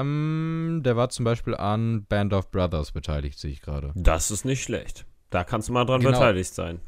Ähm, 0.00 0.82
der 0.82 0.96
war 0.96 1.08
zum 1.10 1.24
Beispiel 1.24 1.54
an 1.54 2.04
Band 2.04 2.32
of 2.32 2.50
Brothers 2.50 2.92
beteiligt, 2.92 3.38
sehe 3.38 3.50
ich 3.52 3.60
gerade. 3.62 3.92
Das 3.94 4.30
ist 4.30 4.44
nicht 4.44 4.62
schlecht. 4.62 5.04
Da 5.30 5.44
kannst 5.44 5.68
du 5.68 5.72
mal 5.72 5.84
dran 5.84 6.00
Genau. 6.00 6.12
beteiligt 6.12 6.54
sein. 6.54 6.80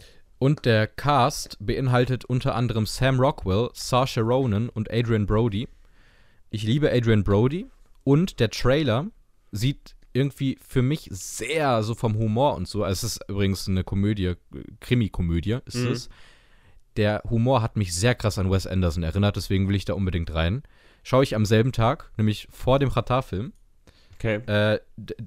Und 0.43 0.65
der 0.65 0.89
Cast 0.89 1.57
beinhaltet 1.61 2.25
unter 2.25 2.57
anderem 2.57 2.85
Sam 2.85 3.21
Rockwell, 3.21 3.69
Saoirse 3.75 4.23
Ronan 4.23 4.71
und 4.71 4.91
Adrian 4.93 5.25
Brody. 5.25 5.69
Ich 6.51 6.65
liebe 6.65 6.91
Adrian 6.91 7.23
Brody 7.23 7.67
und 8.03 8.41
der 8.41 8.51
Trailer 8.51 9.07
sieht 9.53 9.95
irgendwie 10.13 10.59
für 10.61 10.83
mich 10.83 11.07
sehr 11.13 11.85
so 11.85 11.95
vom 11.95 12.17
Humor 12.19 12.57
und 12.57 12.67
so. 12.67 12.83
Also 12.83 13.07
es 13.07 13.13
ist 13.19 13.29
übrigens 13.29 13.69
eine 13.69 13.85
Komödie, 13.85 14.35
Krimi-Komödie 14.81 15.59
ist 15.65 15.77
Mhm. 15.77 15.93
es. 15.93 16.09
Der 16.97 17.23
Humor 17.31 17.63
hat 17.63 17.77
mich 17.77 17.95
sehr 17.95 18.17
krass 18.17 18.37
an 18.37 18.51
Wes 18.51 18.67
Anderson 18.67 19.05
erinnert, 19.05 19.37
deswegen 19.37 19.69
will 19.69 19.77
ich 19.77 19.85
da 19.85 19.95
unbedingt 19.95 20.35
rein. 20.35 20.65
Schaue 21.05 21.23
ich 21.23 21.37
am 21.37 21.45
selben 21.45 21.71
Tag, 21.71 22.11
nämlich 22.17 22.49
vor 22.51 22.81
dem 22.81 22.91
Qatar-Film. 22.91 23.53
Okay. 24.23 24.37
Äh, 24.47 24.79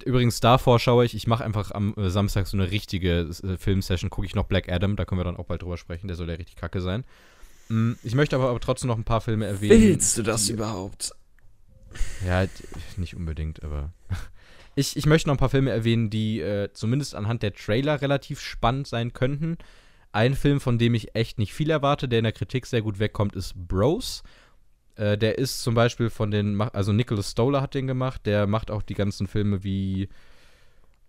übrigens 0.06 0.40
davor 0.40 0.80
schaue 0.80 1.04
ich, 1.04 1.16
ich 1.16 1.28
mache 1.28 1.44
einfach 1.44 1.72
am 1.72 1.94
äh, 1.98 2.10
Samstag 2.10 2.48
so 2.48 2.56
eine 2.56 2.72
richtige 2.72 3.30
äh, 3.44 3.58
Filmsession, 3.58 4.10
gucke 4.10 4.26
ich 4.26 4.36
noch 4.36 4.46
Black 4.46 4.72
Adam, 4.72 4.96
da 4.96 5.04
können 5.04 5.20
wir 5.20 5.26
dann 5.26 5.36
auch 5.36 5.46
bald 5.46 5.62
drüber 5.62 5.78
sprechen, 5.78 6.08
der 6.08 6.16
soll 6.16 6.30
ja 6.30 6.36
richtig 6.36 6.56
kacke 6.56 6.80
sein. 6.80 7.04
Mm, 7.68 7.94
ich 8.04 8.16
möchte 8.16 8.38
aber, 8.38 8.50
aber 8.50 8.60
trotzdem 8.62 8.88
noch 8.88 8.98
ein 8.98 9.04
paar 9.04 9.20
Filme 9.20 9.48
erwähnen. 9.48 10.00
du 10.16 10.24
das 10.24 10.48
überhaupt? 10.48 11.12
Ja, 12.26 12.46
nicht 12.96 13.16
unbedingt, 13.16 13.64
aber. 13.64 13.92
Ich, 14.78 14.98
ich 14.98 15.06
möchte 15.06 15.30
noch 15.30 15.36
ein 15.36 15.40
paar 15.40 15.48
Filme 15.48 15.72
erwähnen, 15.72 16.10
die 16.10 16.42
äh, 16.42 16.68
zumindest 16.74 17.16
anhand 17.16 17.44
der 17.44 17.54
Trailer 17.54 18.02
relativ 18.02 18.42
spannend 18.42 18.88
sein 18.88 19.14
könnten. 19.14 19.58
Ein 20.12 20.36
Film, 20.36 20.60
von 20.60 20.78
dem 20.78 20.96
ich 20.96 21.16
echt 21.16 21.40
nicht 21.40 21.54
viel 21.54 21.70
erwarte, 21.70 22.10
der 22.10 22.20
in 22.20 22.24
der 22.24 22.34
Kritik 22.34 22.66
sehr 22.66 22.82
gut 22.82 23.00
wegkommt, 23.00 23.38
ist 23.38 23.54
Bros. 23.56 24.22
Äh, 24.96 25.18
der 25.18 25.38
ist 25.38 25.62
zum 25.62 25.76
Beispiel 25.76 26.10
von 26.10 26.32
den, 26.32 26.60
also 26.62 26.94
Nicholas 26.94 27.32
Stoller 27.32 27.62
hat 27.62 27.74
den 27.74 27.88
gemacht, 27.88 28.26
der 28.26 28.48
macht 28.48 28.72
auch 28.72 28.82
die 28.82 28.94
ganzen 28.94 29.28
Filme 29.28 29.64
wie. 29.64 30.10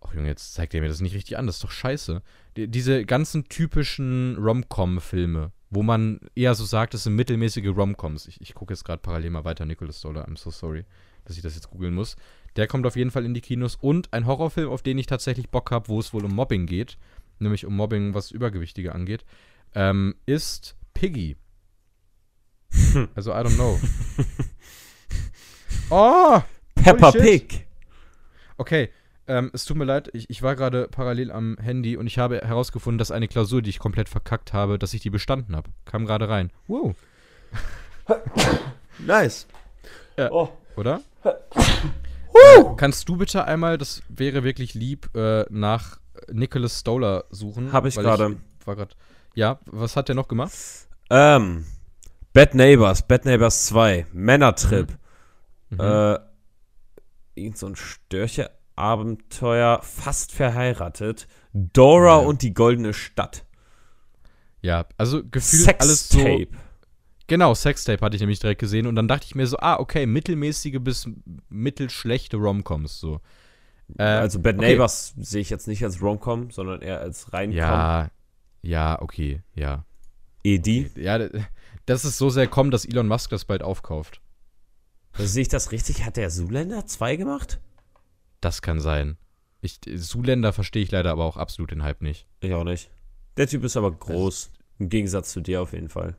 Ach 0.00 0.14
Junge, 0.14 0.28
jetzt 0.28 0.54
zeigt 0.54 0.74
er 0.74 0.80
mir 0.80 0.88
das 0.88 1.00
nicht 1.00 1.14
richtig 1.14 1.38
an, 1.38 1.46
das 1.46 1.56
ist 1.56 1.64
doch 1.64 1.70
scheiße. 1.70 2.22
Die, 2.56 2.68
diese 2.68 3.04
ganzen 3.04 3.48
typischen 3.48 4.36
Rom-Com-Filme, 4.38 5.52
wo 5.70 5.82
man 5.82 6.20
eher 6.34 6.54
so 6.54 6.64
sagt, 6.64 6.94
das 6.94 7.04
sind 7.04 7.14
mittelmäßige 7.16 7.68
Rom-Coms. 7.68 8.28
Ich, 8.28 8.40
ich 8.40 8.54
gucke 8.54 8.72
jetzt 8.72 8.84
gerade 8.84 9.02
parallel 9.02 9.30
mal 9.30 9.44
weiter, 9.44 9.64
Nicholas 9.64 9.98
Stoller, 9.98 10.28
I'm 10.28 10.38
so 10.38 10.50
sorry, 10.50 10.84
dass 11.24 11.36
ich 11.36 11.42
das 11.42 11.54
jetzt 11.54 11.70
googeln 11.70 11.94
muss. 11.94 12.16
Der 12.56 12.66
kommt 12.66 12.86
auf 12.86 12.96
jeden 12.96 13.10
Fall 13.10 13.24
in 13.24 13.34
die 13.34 13.40
Kinos 13.40 13.76
und 13.76 14.12
ein 14.12 14.26
Horrorfilm, 14.26 14.68
auf 14.70 14.82
den 14.82 14.98
ich 14.98 15.06
tatsächlich 15.06 15.50
Bock 15.50 15.70
habe, 15.70 15.88
wo 15.88 15.98
es 15.98 16.12
wohl 16.12 16.24
um 16.24 16.34
Mobbing 16.34 16.66
geht, 16.66 16.98
nämlich 17.38 17.66
um 17.66 17.74
Mobbing, 17.74 18.14
was 18.14 18.30
Übergewichtige 18.30 18.94
angeht, 18.94 19.24
ähm, 19.74 20.14
ist 20.24 20.76
Piggy. 20.94 21.36
Also, 23.14 23.32
I 23.32 23.42
don't 23.42 23.56
know. 23.56 23.78
oh! 25.90 26.42
Peppa 26.74 27.12
shit. 27.12 27.22
Pig. 27.22 27.66
Okay, 28.58 28.90
ähm, 29.28 29.50
es 29.52 29.64
tut 29.64 29.76
mir 29.76 29.84
leid, 29.84 30.08
ich, 30.12 30.30
ich 30.30 30.42
war 30.42 30.54
gerade 30.54 30.88
parallel 30.88 31.32
am 31.32 31.58
Handy 31.60 31.96
und 31.96 32.06
ich 32.06 32.18
habe 32.18 32.40
herausgefunden, 32.42 32.98
dass 32.98 33.10
eine 33.10 33.28
Klausur, 33.28 33.60
die 33.60 33.70
ich 33.70 33.78
komplett 33.78 34.08
verkackt 34.08 34.52
habe, 34.52 34.78
dass 34.78 34.94
ich 34.94 35.00
die 35.00 35.10
bestanden 35.10 35.56
habe. 35.56 35.70
Kam 35.84 36.06
gerade 36.06 36.28
rein. 36.28 36.50
Wow, 36.68 36.94
Nice. 38.98 39.46
Ja. 40.16 40.30
Oh. 40.30 40.48
oder? 40.76 41.02
Äh, 41.24 41.32
kannst 42.76 43.08
du 43.08 43.16
bitte 43.16 43.44
einmal, 43.44 43.78
das 43.78 44.02
wäre 44.08 44.44
wirklich 44.44 44.74
lieb, 44.74 45.14
äh, 45.14 45.44
nach 45.50 45.98
Nicholas 46.30 46.80
Stoller 46.80 47.24
suchen? 47.30 47.72
Hab 47.72 47.84
ich 47.84 47.96
gerade. 47.96 48.36
war 48.64 48.86
Ja, 49.34 49.58
was 49.66 49.96
hat 49.96 50.08
der 50.08 50.14
noch 50.14 50.28
gemacht? 50.28 50.52
Ähm, 51.10 51.66
Bad 52.36 52.54
Neighbors, 52.54 53.00
Bad 53.00 53.24
Neighbors 53.24 53.64
2, 53.64 54.04
Männertrip, 54.12 54.98
Mhm. 55.70 55.80
äh, 55.80 56.18
irgend 57.34 57.56
so 57.56 57.66
ein 57.66 57.76
Störche-Abenteuer, 57.76 59.80
fast 59.82 60.32
verheiratet, 60.32 61.28
Dora 61.54 62.20
Ja. 62.20 62.26
und 62.26 62.42
die 62.42 62.52
goldene 62.52 62.92
Stadt, 62.92 63.46
ja, 64.60 64.84
also 64.98 65.22
gefühlt 65.24 65.80
alles 65.80 66.10
so. 66.10 66.18
Sextape. 66.18 66.48
Genau, 67.26 67.54
Sextape 67.54 68.04
hatte 68.04 68.16
ich 68.16 68.20
nämlich 68.20 68.40
direkt 68.40 68.60
gesehen 68.60 68.86
und 68.86 68.96
dann 68.96 69.08
dachte 69.08 69.24
ich 69.24 69.34
mir 69.34 69.46
so, 69.46 69.56
ah, 69.60 69.80
okay, 69.80 70.04
mittelmäßige 70.04 70.76
bis 70.80 71.08
mittelschlechte 71.48 72.36
Romcoms 72.36 73.00
so. 73.00 73.22
Äh, 73.96 74.02
also 74.02 74.40
Bad 74.40 74.58
okay. 74.58 74.72
Neighbors 74.72 75.14
sehe 75.18 75.40
ich 75.40 75.48
jetzt 75.48 75.68
nicht 75.68 75.82
als 75.82 76.02
Romcom, 76.02 76.50
sondern 76.50 76.82
eher 76.82 77.00
als 77.00 77.32
rein 77.32 77.50
Ja, 77.52 78.10
ja, 78.60 79.00
okay, 79.00 79.40
ja. 79.54 79.86
Edi. 80.44 80.90
Ja, 80.96 81.18
d- 81.86 81.92
das 81.92 82.04
ist 82.04 82.18
so 82.18 82.30
sehr 82.30 82.46
kommen, 82.46 82.70
dass 82.70 82.84
Elon 82.84 83.08
Musk 83.08 83.30
das 83.30 83.44
bald 83.44 83.62
aufkauft. 83.62 84.20
Also 85.12 85.26
sehe 85.26 85.42
ich 85.42 85.48
das 85.48 85.72
richtig? 85.72 86.04
Hat 86.04 86.16
der 86.16 86.28
Zuländer 86.28 86.86
2 86.86 87.16
gemacht? 87.16 87.60
Das 88.40 88.62
kann 88.62 88.80
sein. 88.80 89.16
Ich, 89.60 89.80
Zuländer 89.80 90.52
verstehe 90.52 90.82
ich 90.82 90.90
leider 90.90 91.10
aber 91.10 91.24
auch 91.24 91.36
absolut 91.36 91.70
den 91.70 91.82
Hype 91.82 92.02
nicht. 92.02 92.26
Ich 92.40 92.52
auch 92.52 92.64
nicht. 92.64 92.90
Der 93.36 93.46
Typ 93.46 93.64
ist 93.64 93.76
aber 93.76 93.90
groß. 93.90 94.50
Im 94.78 94.88
Gegensatz 94.88 95.32
zu 95.32 95.40
dir 95.40 95.62
auf 95.62 95.72
jeden 95.72 95.88
Fall. 95.88 96.16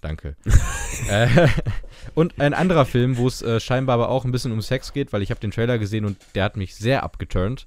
Danke. 0.00 0.36
äh, 1.08 1.48
und 2.14 2.40
ein 2.40 2.54
anderer 2.54 2.84
Film, 2.84 3.16
wo 3.16 3.26
es 3.26 3.42
äh, 3.42 3.58
scheinbar 3.58 3.94
aber 3.94 4.08
auch 4.08 4.24
ein 4.24 4.30
bisschen 4.32 4.52
um 4.52 4.60
Sex 4.62 4.92
geht, 4.92 5.12
weil 5.12 5.22
ich 5.22 5.30
habe 5.30 5.40
den 5.40 5.50
Trailer 5.50 5.78
gesehen 5.78 6.04
und 6.04 6.18
der 6.34 6.44
hat 6.44 6.56
mich 6.56 6.74
sehr 6.76 7.02
abgeturnt. 7.02 7.66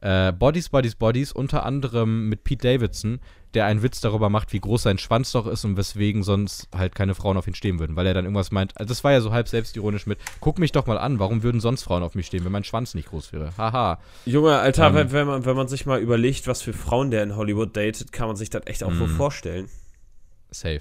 Äh, 0.00 0.32
Bodies, 0.32 0.68
Bodies, 0.70 0.94
Bodies, 0.94 1.32
unter 1.32 1.64
anderem 1.64 2.28
mit 2.28 2.44
Pete 2.44 2.66
Davidson, 2.66 3.20
der 3.54 3.66
einen 3.66 3.82
Witz 3.82 4.00
darüber 4.00 4.28
macht, 4.28 4.52
wie 4.52 4.60
groß 4.60 4.82
sein 4.82 4.98
Schwanz 4.98 5.32
doch 5.32 5.46
ist 5.46 5.64
und 5.64 5.76
weswegen 5.76 6.22
sonst 6.22 6.68
halt 6.74 6.94
keine 6.94 7.14
Frauen 7.14 7.36
auf 7.36 7.46
ihn 7.46 7.54
stehen 7.54 7.78
würden, 7.78 7.96
weil 7.96 8.06
er 8.06 8.14
dann 8.14 8.24
irgendwas 8.24 8.50
meint. 8.50 8.76
Also 8.78 8.88
das 8.88 9.04
war 9.04 9.12
ja 9.12 9.20
so 9.20 9.32
halb 9.32 9.48
selbstironisch 9.48 10.06
mit, 10.06 10.18
guck 10.40 10.58
mich 10.58 10.72
doch 10.72 10.86
mal 10.86 10.98
an, 10.98 11.18
warum 11.18 11.42
würden 11.42 11.60
sonst 11.60 11.82
Frauen 11.84 12.02
auf 12.02 12.14
mich 12.14 12.26
stehen, 12.26 12.44
wenn 12.44 12.52
mein 12.52 12.64
Schwanz 12.64 12.94
nicht 12.94 13.08
groß 13.08 13.32
wäre? 13.32 13.56
Haha. 13.56 13.98
Junge, 14.26 14.58
Alter, 14.58 14.88
Ähm. 14.88 14.94
wenn, 14.94 15.12
wenn, 15.12 15.26
man, 15.26 15.44
wenn 15.44 15.56
man 15.56 15.68
sich 15.68 15.86
mal 15.86 16.00
überlegt, 16.00 16.46
was 16.46 16.62
für 16.62 16.72
Frauen 16.72 17.10
der 17.10 17.22
in 17.22 17.36
Hollywood 17.36 17.76
datet, 17.76 18.12
kann 18.12 18.26
man 18.26 18.36
sich 18.36 18.50
das 18.50 18.66
echt 18.66 18.82
auch 18.84 18.90
wohl 18.98 19.08
Mhm. 19.08 19.16
vorstellen. 19.16 19.68
Safe. 20.50 20.80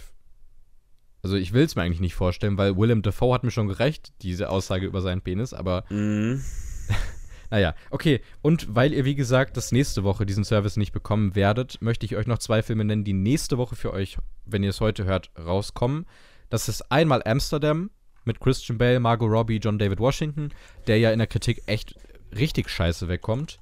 Also 1.22 1.36
ich 1.38 1.54
will 1.54 1.64
es 1.64 1.76
mir 1.76 1.84
eigentlich 1.84 2.02
nicht 2.02 2.16
vorstellen, 2.16 2.58
weil 2.58 2.76
Willem 2.78 3.02
Dafoe 3.02 3.34
hat 3.34 3.44
mir 3.44 3.52
schon 3.52 3.68
gerecht, 3.70 4.12
diese 4.24 4.50
Aussage 4.50 4.86
über 4.86 5.02
seinen 5.02 5.22
Penis, 5.22 5.54
aber 5.54 5.86
Mhm. 5.90 6.44
Naja, 7.54 7.76
okay. 7.92 8.20
Und 8.42 8.74
weil 8.74 8.94
ihr, 8.94 9.06
wie 9.06 9.14
gesagt, 9.14 9.58
das 9.58 9.72
nächste 9.72 10.04
Woche 10.04 10.26
diesen 10.26 10.44
Service 10.44 10.76
nicht 10.76 10.92
bekommen 10.92 11.36
werdet, 11.36 11.80
möchte 11.84 12.04
ich 12.04 12.16
euch 12.16 12.26
noch 12.26 12.40
zwei 12.40 12.64
Filme 12.64 12.84
nennen, 12.84 13.04
die 13.04 13.14
nächste 13.14 13.60
Woche 13.60 13.76
für 13.76 13.94
euch, 13.94 14.18
wenn 14.44 14.64
ihr 14.64 14.72
es 14.72 14.82
heute 14.82 15.06
hört, 15.06 15.30
rauskommen. 15.38 16.08
Das 16.50 16.68
ist 16.68 16.92
einmal 16.92 17.22
Amsterdam 17.24 17.92
mit 18.26 18.40
Christian 18.40 18.80
Bale, 18.80 19.00
Margot 19.00 19.30
Robbie, 19.30 19.58
John 19.58 19.78
David 19.78 20.00
Washington, 20.00 20.50
der 20.88 20.98
ja 20.98 21.12
in 21.12 21.20
der 21.20 21.28
Kritik 21.28 21.62
echt 21.68 21.94
richtig 22.36 22.72
scheiße 22.72 23.08
wegkommt. 23.08 23.60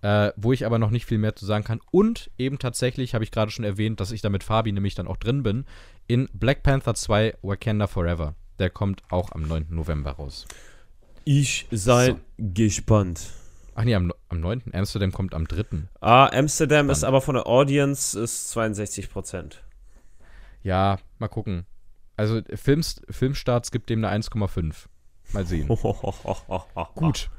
Äh, 0.00 0.32
wo 0.34 0.52
ich 0.52 0.66
aber 0.66 0.80
noch 0.80 0.90
nicht 0.90 1.06
viel 1.06 1.18
mehr 1.18 1.36
zu 1.36 1.46
sagen 1.46 1.62
kann. 1.62 1.80
Und 1.92 2.28
eben 2.38 2.58
tatsächlich, 2.58 3.14
habe 3.14 3.22
ich 3.22 3.30
gerade 3.30 3.52
schon 3.52 3.64
erwähnt, 3.64 4.00
dass 4.00 4.10
ich 4.10 4.20
da 4.20 4.30
mit 4.30 4.42
Fabi 4.42 4.72
nämlich 4.72 4.96
dann 4.96 5.06
auch 5.06 5.16
drin 5.16 5.44
bin, 5.44 5.64
in 6.08 6.28
Black 6.32 6.64
Panther 6.64 6.96
2 6.96 7.36
Wakanda 7.42 7.86
Forever. 7.86 8.34
Der 8.58 8.70
kommt 8.70 9.04
auch 9.10 9.30
am 9.30 9.42
9. 9.42 9.66
November 9.70 10.10
raus. 10.10 10.44
Ich 11.24 11.66
sei 11.70 12.16
gespannt. 12.38 13.30
Ach 13.74 13.84
nee, 13.84 13.94
am, 13.94 14.12
am 14.28 14.40
9. 14.40 14.62
Amsterdam 14.72 15.12
kommt 15.12 15.34
am 15.34 15.48
3. 15.48 15.64
Ah, 16.00 16.26
Amsterdam 16.26 16.90
ist 16.90 16.98
Spannend. 16.98 17.08
aber 17.08 17.20
von 17.22 17.34
der 17.36 17.46
Audience 17.46 18.18
ist 18.18 18.50
62 18.50 19.10
Prozent. 19.10 19.62
Ja, 20.62 20.98
mal 21.18 21.28
gucken. 21.28 21.64
Also 22.16 22.40
Films, 22.54 23.00
Filmstarts 23.08 23.70
gibt 23.70 23.88
dem 23.88 24.04
eine 24.04 24.22
1,5. 24.22 24.74
Mal 25.32 25.46
sehen. 25.46 25.68
Gut. 26.94 27.30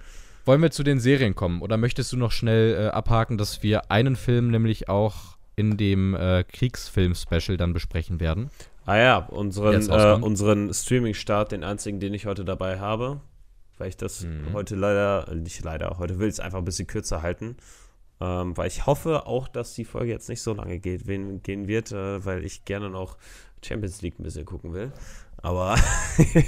Wollen 0.45 0.61
wir 0.61 0.71
zu 0.71 0.83
den 0.83 0.99
Serien 0.99 1.35
kommen? 1.35 1.61
Oder 1.61 1.77
möchtest 1.77 2.11
du 2.11 2.17
noch 2.17 2.31
schnell 2.31 2.73
äh, 2.73 2.87
abhaken, 2.87 3.37
dass 3.37 3.63
wir 3.63 3.91
einen 3.91 4.15
Film 4.15 4.49
nämlich 4.49 4.89
auch 4.89 5.37
in 5.55 5.77
dem 5.77 6.15
äh, 6.15 6.43
Kriegsfilm-Special 6.43 7.57
dann 7.57 7.73
besprechen 7.73 8.19
werden? 8.19 8.49
Ah 8.85 8.97
ja, 8.97 9.17
unseren, 9.17 9.89
äh, 9.89 10.17
unseren 10.21 10.73
Streaming-Start, 10.73 11.53
den 11.53 11.63
einzigen, 11.63 11.99
den 12.01 12.13
ich 12.13 12.25
heute 12.25 12.43
dabei 12.43 12.79
habe. 12.79 13.21
Weil 13.83 13.89
ich 13.89 13.97
das 13.97 14.21
Mhm. 14.21 14.53
heute 14.53 14.75
leider, 14.77 15.27
äh, 15.29 15.35
nicht 15.35 15.61
leider, 15.61 15.97
heute 15.99 16.17
will 16.17 16.29
ich 16.29 16.35
es 16.35 16.39
einfach 16.39 16.59
ein 16.59 16.63
bisschen 16.63 16.87
kürzer 16.87 17.21
halten. 17.21 17.57
Ähm, 18.21 18.55
weil 18.55 18.67
ich 18.67 18.85
hoffe 18.85 19.25
auch, 19.27 19.49
dass 19.49 19.73
die 19.73 19.83
Folge 19.83 20.09
jetzt 20.09 20.29
nicht 20.29 20.41
so 20.41 20.53
lange 20.53 20.79
geht, 20.79 21.05
wen, 21.05 21.43
gehen 21.43 21.67
wird, 21.67 21.91
äh, 21.91 22.23
weil 22.23 22.45
ich 22.45 22.63
gerne 22.63 22.89
noch 22.89 23.17
Champions 23.61 24.01
League 24.01 24.17
ein 24.19 24.23
bisschen 24.23 24.45
gucken 24.45 24.71
will. 24.71 24.93
Aber 25.41 25.75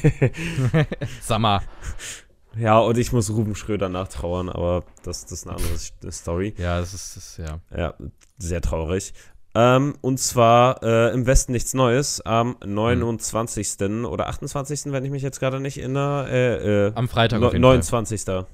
Summer. 1.22 1.62
ja, 2.58 2.80
und 2.80 2.98
ich 2.98 3.12
muss 3.12 3.30
Ruben 3.30 3.54
Schröder 3.56 3.90
nachtrauern, 3.90 4.48
aber 4.48 4.86
das, 5.04 5.24
das 5.24 5.34
ist 5.34 5.48
eine 5.48 5.58
andere 5.58 6.12
Story. 6.14 6.54
Ja, 6.58 6.80
das 6.80 6.94
ist, 6.94 7.18
das 7.18 7.36
ja. 7.36 7.60
Ja, 7.78 7.96
sehr 8.38 8.62
traurig. 8.62 9.14
Ähm, 9.58 9.96
und 10.02 10.20
zwar 10.20 10.84
äh, 10.84 11.14
im 11.14 11.26
Westen 11.26 11.54
nichts 11.54 11.74
Neues 11.74 12.20
am 12.22 12.58
Hm. 12.62 12.74
29. 12.74 13.80
oder 14.06 14.28
28., 14.28 14.92
wenn 14.92 15.06
ich 15.06 15.12
mich 15.12 15.24
jetzt 15.24 15.40
gerade 15.40 15.60
nicht 15.62 15.78
erinnere. 15.78 16.30
Äh, 16.30 16.88
äh, 16.88 16.92
Am 16.96 17.08
Freitag 17.08 17.40
no- 17.40 17.48
auf 17.48 17.54
jeden 17.54 17.62
29. 17.62 18.22
Fall. 18.24 18.46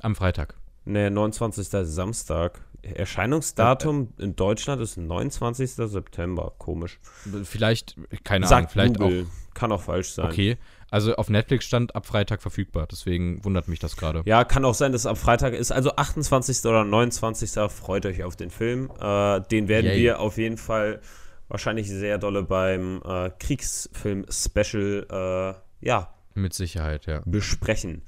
Am 0.00 0.16
Freitag. 0.16 0.54
Ne, 0.84 1.10
29. 1.10 1.68
Samstag. 1.86 2.60
Erscheinungsdatum 2.82 4.12
in 4.18 4.36
Deutschland 4.36 4.80
ist 4.80 4.96
29. 4.96 5.72
September. 5.72 6.52
Komisch. 6.58 6.98
Vielleicht, 7.44 7.96
keine 8.24 8.46
Ahnung, 8.46 8.48
Sagt 8.48 8.72
vielleicht 8.72 8.98
Google. 8.98 9.26
Kann 9.54 9.72
auch 9.72 9.82
falsch 9.82 10.10
sein. 10.12 10.26
auch. 10.26 10.30
Okay. 10.30 10.56
Also 10.90 11.16
auf 11.16 11.28
Netflix 11.28 11.66
stand 11.66 11.94
ab 11.94 12.06
Freitag 12.06 12.40
verfügbar, 12.40 12.86
deswegen 12.90 13.44
wundert 13.44 13.68
mich 13.68 13.78
das 13.78 13.96
gerade. 13.96 14.22
Ja, 14.24 14.44
kann 14.44 14.64
auch 14.64 14.74
sein, 14.74 14.92
dass 14.92 15.02
es 15.02 15.06
am 15.06 15.16
Freitag 15.16 15.52
ist. 15.54 15.70
Also 15.70 15.94
28. 15.96 16.64
oder 16.64 16.84
29. 16.84 17.50
Freut 17.70 18.06
euch 18.06 18.24
auf 18.24 18.36
den 18.36 18.50
Film. 18.50 18.90
Äh, 19.00 19.40
den 19.50 19.68
werden 19.68 19.86
Yay. 19.86 19.98
wir 19.98 20.20
auf 20.20 20.38
jeden 20.38 20.56
Fall 20.56 21.00
wahrscheinlich 21.48 21.88
sehr 21.90 22.18
dolle 22.18 22.42
beim 22.42 23.02
äh, 23.04 23.30
Kriegsfilm-Special 23.38 25.06
äh, 25.10 25.86
ja, 25.86 26.14
Mit 26.34 26.54
Sicherheit, 26.54 27.06
ja. 27.06 27.22
besprechen. 27.24 28.02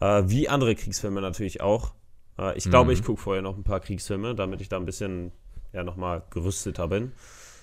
Äh, 0.00 0.22
wie 0.26 0.48
andere 0.48 0.74
Kriegsfilme 0.74 1.20
natürlich 1.20 1.60
auch. 1.60 1.94
Äh, 2.38 2.56
ich 2.56 2.64
glaube, 2.64 2.90
Mhm. 2.92 2.98
ich 2.98 3.04
gucke 3.04 3.20
vorher 3.20 3.42
noch 3.42 3.56
ein 3.56 3.64
paar 3.64 3.80
Kriegsfilme, 3.80 4.34
damit 4.34 4.60
ich 4.60 4.68
da 4.68 4.76
ein 4.76 4.84
bisschen 4.86 5.32
ja, 5.72 5.84
nochmal 5.84 6.22
gerüsteter 6.30 6.88
bin. 6.88 7.12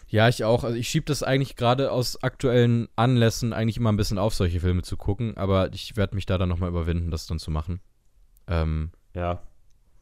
Ja, 0.10 0.28
ich 0.28 0.44
auch. 0.44 0.64
Also 0.64 0.76
ich 0.76 0.88
schiebe 0.88 1.06
das 1.06 1.22
eigentlich 1.24 1.56
gerade 1.56 1.92
aus 1.92 2.22
aktuellen 2.24 2.88
Anlässen 2.96 3.54
eigentlich 3.54 3.78
immer 3.78 3.92
ein 3.92 3.98
bisschen 3.98 4.18
auf, 4.18 4.34
solche 4.34 4.60
Filme 4.60 4.82
zu 4.82 4.98
gucken, 4.98 5.38
aber 5.38 5.72
ich 5.74 5.96
werde 5.98 6.16
mich 6.16 6.26
da 6.26 6.38
dann 6.38 6.50
nochmal 6.50 6.70
überwinden, 6.70 7.12
das 7.12 7.28
dann 7.28 7.38
zu 7.40 7.52
machen. 7.52 7.80
Ähm, 8.48 8.90
Ja. 9.14 9.42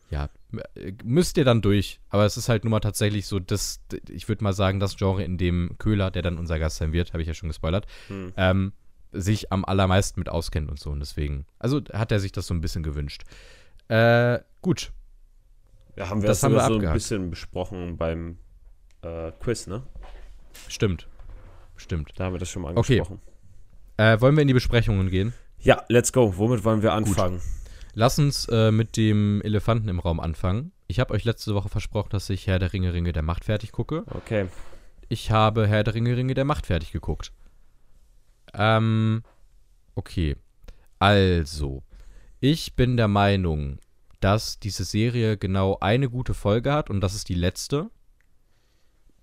ja, 0.10 0.30
äh, 0.76 0.94
müsst 1.04 1.38
ihr 1.38 1.44
dann 1.44 1.62
durch. 1.62 2.00
Aber 2.10 2.26
es 2.26 2.38
ist 2.38 2.48
halt 2.48 2.64
nun 2.64 2.72
mal 2.72 2.80
tatsächlich 2.80 3.28
so, 3.28 3.40
das, 3.40 3.82
ich 4.10 4.30
würde 4.30 4.44
mal 4.46 4.54
sagen, 4.54 4.80
das 4.80 4.96
Genre, 4.96 5.24
in 5.24 5.38
dem 5.38 5.76
Köhler, 5.78 6.10
der 6.10 6.22
dann 6.22 6.38
unser 6.38 6.58
Gast 6.58 6.78
sein 6.78 6.94
wird, 6.94 7.12
habe 7.12 7.22
ich 7.22 7.28
ja 7.28 7.34
schon 7.34 7.50
gespoilert, 7.50 7.86
Hm. 8.08 8.32
ähm, 8.38 8.72
sich 9.12 9.52
am 9.52 9.66
allermeisten 9.66 10.20
mit 10.22 10.30
auskennt 10.30 10.70
und 10.70 10.80
so. 10.80 10.90
Und 10.92 11.00
deswegen, 11.02 11.46
also 11.60 11.82
hat 11.92 12.12
er 12.14 12.20
sich 12.22 12.32
das 12.32 12.48
so 12.48 12.54
ein 12.54 12.62
bisschen 12.62 12.84
gewünscht. 12.84 13.24
Äh, 13.90 14.40
gut. 14.62 14.92
Ja, 15.98 16.10
haben 16.10 16.22
wir 16.22 16.28
Das 16.28 16.40
das 16.40 16.44
haben 16.44 16.54
wir 16.54 16.60
so 16.62 16.66
ein 16.68 16.74
abgehakt. 16.76 16.94
bisschen 16.94 17.30
besprochen 17.30 17.98
beim 17.98 18.38
äh, 19.02 19.32
Quiz, 19.40 19.68
ne? 19.68 19.84
Stimmt. 20.68 21.08
Stimmt. 21.76 22.12
Da 22.18 22.26
haben 22.26 22.34
wir 22.34 22.40
das 22.40 22.50
schon 22.50 22.62
mal 22.64 22.76
Okay. 22.78 23.00
angesprochen. 23.00 23.22
Äh, 23.98 24.20
wollen 24.22 24.36
wir 24.36 24.42
in 24.42 24.48
die 24.48 24.54
Besprechungen 24.54 25.10
gehen? 25.10 25.34
Ja, 25.60 25.84
let's 25.90 26.12
go. 26.14 26.38
Womit 26.38 26.64
wollen 26.64 26.82
wir 26.82 26.94
anfangen? 26.94 27.42
Lass 27.94 28.20
uns 28.20 28.48
äh, 28.50 28.72
mit 28.72 28.96
dem 28.96 29.42
Elefanten 29.44 29.88
im 29.90 30.00
Raum 30.00 30.20
anfangen. 30.20 30.72
Ich 30.88 31.00
habe 31.00 31.14
euch 31.14 31.24
letzte 31.24 31.56
Woche 31.56 31.70
versprochen, 31.70 32.10
dass 32.12 32.30
ich 32.30 32.46
Herr 32.48 32.60
der 32.60 32.72
Ringe, 32.74 32.94
Ringe 32.94 33.12
der 33.12 33.24
Macht 33.24 33.44
fertig 33.46 33.72
gucke. 33.72 34.04
Okay. 34.12 34.46
Ich 35.10 35.32
habe 35.32 35.68
Herr 35.68 35.84
der 35.84 35.96
Ringe, 35.96 36.16
Ringe 36.16 36.34
der 36.36 36.46
Macht 36.46 36.68
fertig 36.68 36.92
geguckt. 36.92 37.32
Ähm, 38.54 39.24
okay. 39.96 40.36
Also, 41.00 41.84
ich 42.40 42.76
bin 42.76 42.98
der 42.98 43.08
Meinung, 43.08 43.80
dass 44.20 44.60
diese 44.60 44.84
Serie 44.84 45.38
genau 45.38 45.78
eine 45.80 46.10
gute 46.10 46.34
Folge 46.34 46.72
hat 46.74 46.90
und 46.90 47.02
das 47.02 47.16
ist 47.16 47.30
die 47.30 47.36
letzte. 47.36 47.90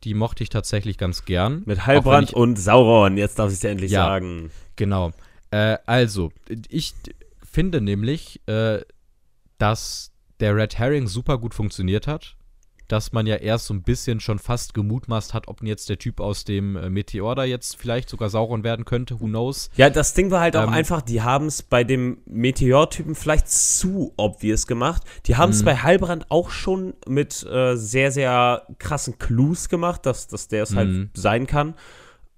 Die 0.04 0.14
mochte 0.14 0.42
ich 0.42 0.50
tatsächlich 0.50 0.98
ganz 0.98 1.24
gern. 1.24 1.62
Mit 1.64 1.86
Heilbrand 1.86 2.30
ich- 2.30 2.36
und 2.36 2.56
Sauron, 2.58 3.16
jetzt 3.16 3.38
darf 3.38 3.48
ich 3.48 3.54
es 3.56 3.62
ja 3.62 3.70
endlich 3.70 3.90
Ja. 3.90 4.04
sagen. 4.04 4.50
Genau. 4.76 5.12
Äh, 5.50 5.78
also, 5.86 6.30
ich 6.68 6.92
finde 7.42 7.80
nämlich, 7.80 8.40
äh, 8.46 8.80
dass 9.58 10.10
der 10.40 10.56
Red 10.56 10.78
Herring 10.78 11.06
super 11.06 11.38
gut 11.38 11.54
funktioniert 11.54 12.06
hat. 12.06 12.36
Dass 12.88 13.12
man 13.12 13.26
ja 13.26 13.36
erst 13.36 13.64
so 13.66 13.72
ein 13.74 13.82
bisschen 13.82 14.20
schon 14.20 14.38
fast 14.38 14.74
gemutmaßt 14.74 15.32
hat, 15.32 15.48
ob 15.48 15.62
jetzt 15.62 15.88
der 15.88 15.98
Typ 15.98 16.20
aus 16.20 16.44
dem 16.44 16.76
äh, 16.76 16.90
Meteor 16.90 17.34
da 17.34 17.44
jetzt 17.44 17.76
vielleicht 17.76 18.10
sogar 18.10 18.28
Sauron 18.28 18.62
werden 18.62 18.84
könnte. 18.84 19.20
Who 19.20 19.26
knows? 19.26 19.70
Ja, 19.76 19.88
das 19.88 20.12
Ding 20.12 20.30
war 20.30 20.40
halt 20.40 20.54
auch 20.56 20.64
Ähm, 20.64 20.68
einfach, 20.74 21.00
die 21.00 21.22
haben 21.22 21.46
es 21.46 21.62
bei 21.62 21.82
dem 21.82 22.18
Meteor-Typen 22.26 23.14
vielleicht 23.14 23.48
zu 23.48 24.12
obvious 24.18 24.66
gemacht. 24.66 25.02
Die 25.26 25.36
haben 25.36 25.50
es 25.50 25.62
Mhm. 25.62 25.64
bei 25.64 25.76
Heilbrand 25.76 26.30
auch 26.30 26.50
schon 26.50 26.92
mit 27.08 27.42
äh, 27.44 27.74
sehr, 27.76 28.12
sehr 28.12 28.66
krassen 28.78 29.18
Clues 29.18 29.68
gemacht, 29.70 30.04
dass, 30.04 30.28
dass 30.28 30.48
der 30.48 30.64
es 30.64 30.72
Mhm. 30.72 30.76
halt 30.76 31.08
sein 31.14 31.46
kann. 31.46 31.74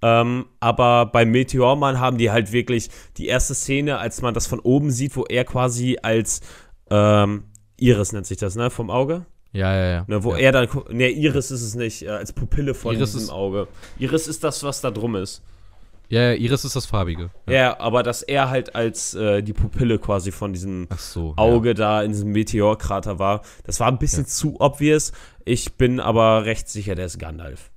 Ähm, 0.02 0.46
aber 0.61 1.06
bei 1.06 1.24
Meteormann 1.24 1.98
haben 1.98 2.18
die 2.18 2.30
halt 2.30 2.52
wirklich 2.52 2.90
die 3.16 3.26
erste 3.26 3.54
Szene, 3.54 3.98
als 3.98 4.22
man 4.22 4.35
das 4.35 4.46
von 4.46 4.61
oben 4.61 4.90
sieht, 4.90 5.16
wo 5.16 5.24
er 5.24 5.44
quasi 5.44 5.98
als 6.02 6.40
ähm, 6.90 7.44
Iris 7.78 8.12
nennt 8.12 8.26
sich 8.26 8.37
das, 8.38 8.54
ne, 8.54 8.70
vom 8.70 8.90
Auge? 8.90 9.26
Ja, 9.57 9.75
ja, 9.75 9.87
ja. 9.90 10.05
Ne, 10.07 10.23
wo 10.23 10.33
ja. 10.33 10.38
er 10.38 10.53
dann, 10.53 10.69
ne, 10.90 11.09
Iris 11.11 11.51
ist 11.51 11.62
es 11.62 11.75
nicht, 11.75 12.03
äh, 12.03 12.11
als 12.11 12.33
Pupille 12.33 12.75
von 12.75 12.95
Iris 12.95 13.12
diesem 13.12 13.25
ist- 13.29 13.31
Auge. 13.31 13.69
Iris 13.99 14.29
ist 14.29 14.45
das, 14.45 14.62
was 14.62 14.81
da 14.83 14.90
drum 14.90 15.16
ist. 15.16 15.42
Ja, 16.09 16.23
ja, 16.31 16.33
Iris 16.35 16.64
ist 16.64 16.77
das 16.77 16.87
Farbige. 16.87 17.31
Ja, 17.49 17.81
aber 17.81 18.03
dass 18.05 18.23
er 18.23 18.49
halt 18.51 18.77
als 18.77 19.14
äh, 19.14 19.42
die 19.42 19.53
Pupille 19.55 19.99
quasi 19.99 20.31
von 20.31 20.53
diesem 20.53 20.87
so. 20.97 21.33
Auge 21.37 21.75
da 21.75 22.03
in 22.03 22.12
diesem 22.12 22.31
Meteorkrater 22.31 23.19
war, 23.19 23.40
das 23.64 23.81
war 23.81 23.88
ein 23.88 23.99
bisschen 23.99 24.27
zu 24.27 24.61
obvious. 24.61 25.11
Ich 25.45 25.75
bin 25.77 25.99
aber 25.99 26.45
recht 26.45 26.69
sicher, 26.69 26.95
der 26.95 27.07
ist 27.07 27.19
Gandalf. 27.19 27.71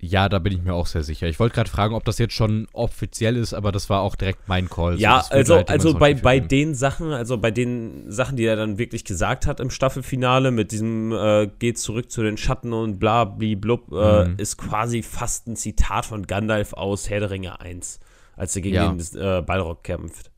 Ja, 0.00 0.28
da 0.28 0.38
bin 0.38 0.52
ich 0.52 0.62
mir 0.62 0.74
auch 0.74 0.86
sehr 0.86 1.02
sicher. 1.02 1.26
Ich 1.26 1.40
wollte 1.40 1.56
gerade 1.56 1.68
fragen, 1.68 1.94
ob 1.96 2.04
das 2.04 2.18
jetzt 2.18 2.32
schon 2.34 2.68
offiziell 2.72 3.36
ist, 3.36 3.52
aber 3.52 3.72
das 3.72 3.90
war 3.90 4.00
auch 4.00 4.14
direkt 4.14 4.46
mein 4.46 4.68
Call. 4.68 4.92
So, 4.94 5.00
ja, 5.02 5.24
würde 5.24 5.34
also, 5.34 5.54
halt 5.56 5.70
also 5.70 5.94
bei, 5.94 6.14
bei 6.14 6.38
den 6.38 6.76
Sachen, 6.76 7.10
also 7.12 7.36
bei 7.36 7.50
den 7.50 8.08
Sachen, 8.10 8.36
die 8.36 8.44
er 8.44 8.54
dann 8.54 8.78
wirklich 8.78 9.04
gesagt 9.04 9.46
hat 9.48 9.58
im 9.58 9.70
Staffelfinale, 9.70 10.52
mit 10.52 10.70
diesem 10.70 11.10
äh, 11.10 11.48
geht 11.58 11.78
zurück 11.78 12.12
zu 12.12 12.22
den 12.22 12.36
Schatten 12.36 12.72
und 12.72 13.00
bla 13.00 13.24
bli 13.24 13.56
blub, 13.56 13.90
äh, 13.92 14.28
Mhm. 14.28 14.34
ist 14.36 14.56
quasi 14.56 15.02
fast 15.02 15.48
ein 15.48 15.56
Zitat 15.56 16.06
von 16.06 16.26
Gandalf 16.28 16.74
aus 16.74 17.10
Herr 17.10 17.18
der 17.20 17.30
Ringe 17.30 17.60
1, 17.60 17.98
als 18.36 18.54
er 18.54 18.62
gegen 18.62 18.76
Ja. 18.76 18.92
den 18.92 19.00
äh, 19.20 19.42
Balrog 19.42 19.82
kämpft. 19.82 20.30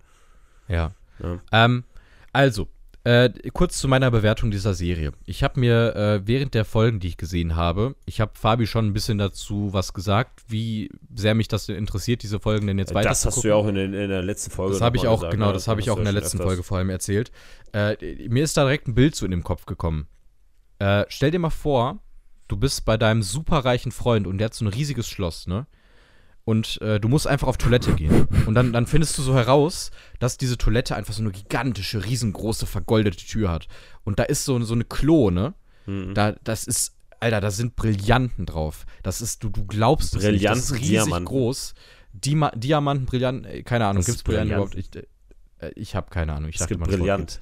Ja. 0.69 0.93
Ja. 1.23 1.39
Ähm, 1.53 1.85
also, 2.33 2.67
Äh, 3.03 3.31
kurz 3.55 3.79
zu 3.79 3.89
meiner 3.89 4.11
Bewertung 4.11 4.51
dieser 4.51 4.75
Serie. 4.75 5.13
Ich 5.25 5.43
habe 5.43 5.59
mir 5.59 5.97
äh, 5.97 6.27
während 6.27 6.53
der 6.53 6.67
Folgen, 6.67 7.01
die 7.01 7.09
ich 7.09 7.17
gesehen 7.17 7.57
habe, 7.57 7.95
ich 8.05 8.21
habe 8.21 8.33
Fabi 8.35 8.67
schon 8.67 8.87
ein 8.87 8.93
bisschen 8.93 9.17
dazu 9.17 9.73
was 9.73 9.95
gesagt, 9.95 10.43
wie 10.49 10.91
sehr 11.15 11.35
mich 11.35 11.49
das 11.49 11.71
interessiert, 11.71 12.23
diese 12.23 12.41
Folgen 12.41 12.67
denn 12.67 12.79
jetzt 12.79 12.93
weiter 12.93 13.09
Das 13.09 13.25
hast 13.25 13.43
du 13.43 13.49
ja 13.49 13.55
auch 13.55 13.67
in, 13.67 13.77
in 13.77 13.93
der 13.93 14.23
letzten 14.23 14.51
Folge. 14.51 14.75
Das 14.75 14.83
habe 14.83 14.99
ich 14.99 15.07
auch, 15.07 15.21
gesagt, 15.21 15.33
genau, 15.33 15.47
ne? 15.47 15.53
das 15.55 15.67
habe 15.67 15.81
ich 15.81 15.89
auch 15.91 15.97
in 15.97 16.05
der 16.05 16.13
letzten 16.13 16.39
Folge 16.39 16.63
vor 16.63 16.77
allem 16.77 16.91
erzählt. 16.91 17.33
Äh, 17.73 17.97
mir 18.29 18.45
ist 18.45 18.59
da 18.59 18.65
direkt 18.65 18.87
ein 18.87 18.95
Bild 18.95 19.15
zu 19.15 19.25
in 19.25 19.31
den 19.31 19.45
Kopf 19.45 19.65
gekommen. 19.65 20.07
Äh, 20.79 21.07
stell 21.09 21.31
dir 21.31 21.39
mal 21.39 21.49
vor, 21.49 22.01
du 22.49 22.59
bist 22.59 22.85
bei 22.85 22.99
deinem 22.99 23.23
superreichen 23.23 23.93
Freund 23.93 24.27
und 24.27 24.37
der 24.39 24.47
hat 24.47 24.55
so 24.55 24.67
ein 24.67 24.69
riesiges 24.69 25.09
Schloss, 25.09 25.47
ne? 25.47 25.67
Und 26.51 26.81
äh, 26.83 26.99
du 26.99 27.07
musst 27.09 27.29
einfach 27.29 27.47
auf 27.47 27.59
Toilette 27.59 27.93
gehen. 27.95 28.27
Und 28.47 28.55
dann, 28.55 28.73
dann 28.73 28.87
findest 28.87 29.17
du 29.17 29.23
so 29.23 29.35
heraus, 29.37 29.93
dass 30.19 30.37
diese 30.37 30.59
Toilette 30.59 30.97
einfach 30.97 31.15
so 31.15 31.23
eine 31.23 31.31
gigantische, 31.31 32.05
riesengroße, 32.05 32.67
vergoldete 32.67 33.25
Tür 33.25 33.51
hat. 33.53 33.69
Und 34.03 34.19
da 34.19 34.25
ist 34.25 34.45
so, 34.45 34.61
so 34.63 34.75
eine 34.75 34.83
Klo, 34.85 35.31
ne? 35.31 35.55
Mhm. 35.87 36.13
Da, 36.15 36.33
das 36.43 36.65
ist, 36.65 36.97
Alter, 37.21 37.41
da 37.41 37.53
sind 37.53 37.77
Brillanten 37.77 38.47
drauf. 38.47 38.85
Das 39.05 39.21
ist, 39.21 39.45
du, 39.45 39.49
du 39.49 39.65
glaubst 39.65 40.17
es 40.17 40.25
nicht. 40.25 40.45
Das 40.45 40.59
ist 40.59 40.69
Brillanten, 40.71 40.77
riesig 40.77 41.05
Diamanten. 41.05 41.25
groß. 41.27 41.75
Dima 42.13 42.51
Diamanten, 42.57 43.07
Brillanten, 43.07 43.45
äh, 43.45 43.63
keine 43.63 43.87
Ahnung, 43.87 44.03
gibt 44.03 44.17
es 44.17 44.23
Brillanten 44.25 44.57
Brillant? 44.57 44.75
überhaupt? 44.75 45.07
Ich, 45.61 45.67
äh, 45.69 45.73
ich 45.77 45.95
habe 45.95 46.11
keine 46.11 46.33
Ahnung. 46.33 46.49
Ich 46.49 46.57
Es 46.57 46.61
dachte 46.63 46.75
gibt 46.75 46.85
brillant. 46.89 47.39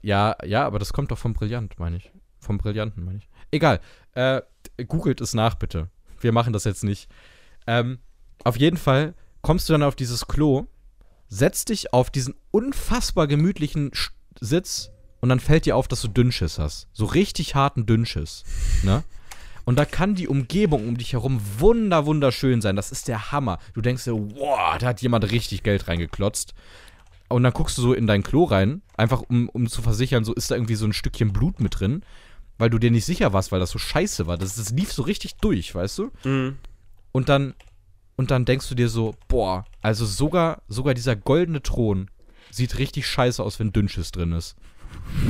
ja, 0.00 0.36
ja, 0.42 0.64
aber 0.64 0.78
das 0.78 0.94
kommt 0.94 1.10
doch 1.10 1.18
vom 1.18 1.34
Brillant, 1.34 1.78
meine 1.78 1.98
ich. 1.98 2.10
Vom 2.38 2.56
Brillanten, 2.56 3.04
meine 3.04 3.18
ich. 3.18 3.28
Egal. 3.50 3.80
Äh, 4.14 4.40
googelt 4.86 5.20
es 5.20 5.34
nach, 5.34 5.56
bitte. 5.56 5.90
Wir 6.20 6.32
machen 6.32 6.54
das 6.54 6.64
jetzt 6.64 6.82
nicht. 6.82 7.10
Ähm, 7.66 7.98
auf 8.44 8.56
jeden 8.56 8.76
Fall 8.76 9.14
kommst 9.42 9.68
du 9.68 9.72
dann 9.72 9.82
auf 9.82 9.96
dieses 9.96 10.26
Klo, 10.26 10.66
setzt 11.28 11.68
dich 11.68 11.92
auf 11.92 12.10
diesen 12.10 12.34
unfassbar 12.50 13.26
gemütlichen 13.26 13.92
Sch 13.94 14.12
Sitz 14.38 14.90
und 15.20 15.30
dann 15.30 15.40
fällt 15.40 15.64
dir 15.64 15.76
auf, 15.76 15.88
dass 15.88 16.02
du 16.02 16.08
Dünnschiss 16.08 16.58
hast. 16.58 16.88
So 16.92 17.06
richtig 17.06 17.54
harten 17.54 17.86
Dünnschiss. 17.86 18.44
Ne? 18.82 19.02
Und 19.64 19.76
da 19.76 19.84
kann 19.84 20.14
die 20.14 20.28
Umgebung 20.28 20.86
um 20.86 20.96
dich 20.96 21.14
herum 21.14 21.40
wunder, 21.58 22.06
wunderschön 22.06 22.60
sein. 22.60 22.76
Das 22.76 22.92
ist 22.92 23.08
der 23.08 23.32
Hammer. 23.32 23.58
Du 23.74 23.80
denkst 23.80 24.04
dir, 24.04 24.14
wow, 24.14 24.78
da 24.78 24.86
hat 24.86 25.02
jemand 25.02 25.30
richtig 25.32 25.62
Geld 25.64 25.88
reingeklotzt. 25.88 26.54
Und 27.28 27.42
dann 27.42 27.52
guckst 27.52 27.76
du 27.76 27.82
so 27.82 27.92
in 27.92 28.06
dein 28.06 28.22
Klo 28.22 28.44
rein, 28.44 28.82
einfach 28.96 29.22
um, 29.28 29.48
um 29.48 29.68
zu 29.68 29.82
versichern, 29.82 30.22
so 30.22 30.32
ist 30.32 30.50
da 30.50 30.54
irgendwie 30.54 30.76
so 30.76 30.86
ein 30.86 30.92
Stückchen 30.92 31.32
Blut 31.32 31.58
mit 31.58 31.80
drin, 31.80 32.02
weil 32.58 32.70
du 32.70 32.78
dir 32.78 32.92
nicht 32.92 33.04
sicher 33.04 33.32
warst, 33.32 33.50
weil 33.50 33.58
das 33.58 33.70
so 33.70 33.80
scheiße 33.80 34.28
war. 34.28 34.38
Das, 34.38 34.54
das 34.54 34.70
lief 34.70 34.92
so 34.92 35.02
richtig 35.02 35.34
durch, 35.36 35.74
weißt 35.74 35.98
du? 35.98 36.10
Mhm. 36.22 36.58
Und 37.16 37.30
dann, 37.30 37.54
und 38.16 38.30
dann 38.30 38.44
denkst 38.44 38.68
du 38.68 38.74
dir 38.74 38.90
so, 38.90 39.14
boah, 39.26 39.64
also 39.80 40.04
sogar, 40.04 40.60
sogar 40.68 40.92
dieser 40.92 41.16
goldene 41.16 41.62
Thron 41.62 42.10
sieht 42.50 42.76
richtig 42.76 43.06
scheiße 43.06 43.42
aus, 43.42 43.58
wenn 43.58 43.72
Dünnschiss 43.72 44.12
drin 44.12 44.32
ist. 44.32 44.54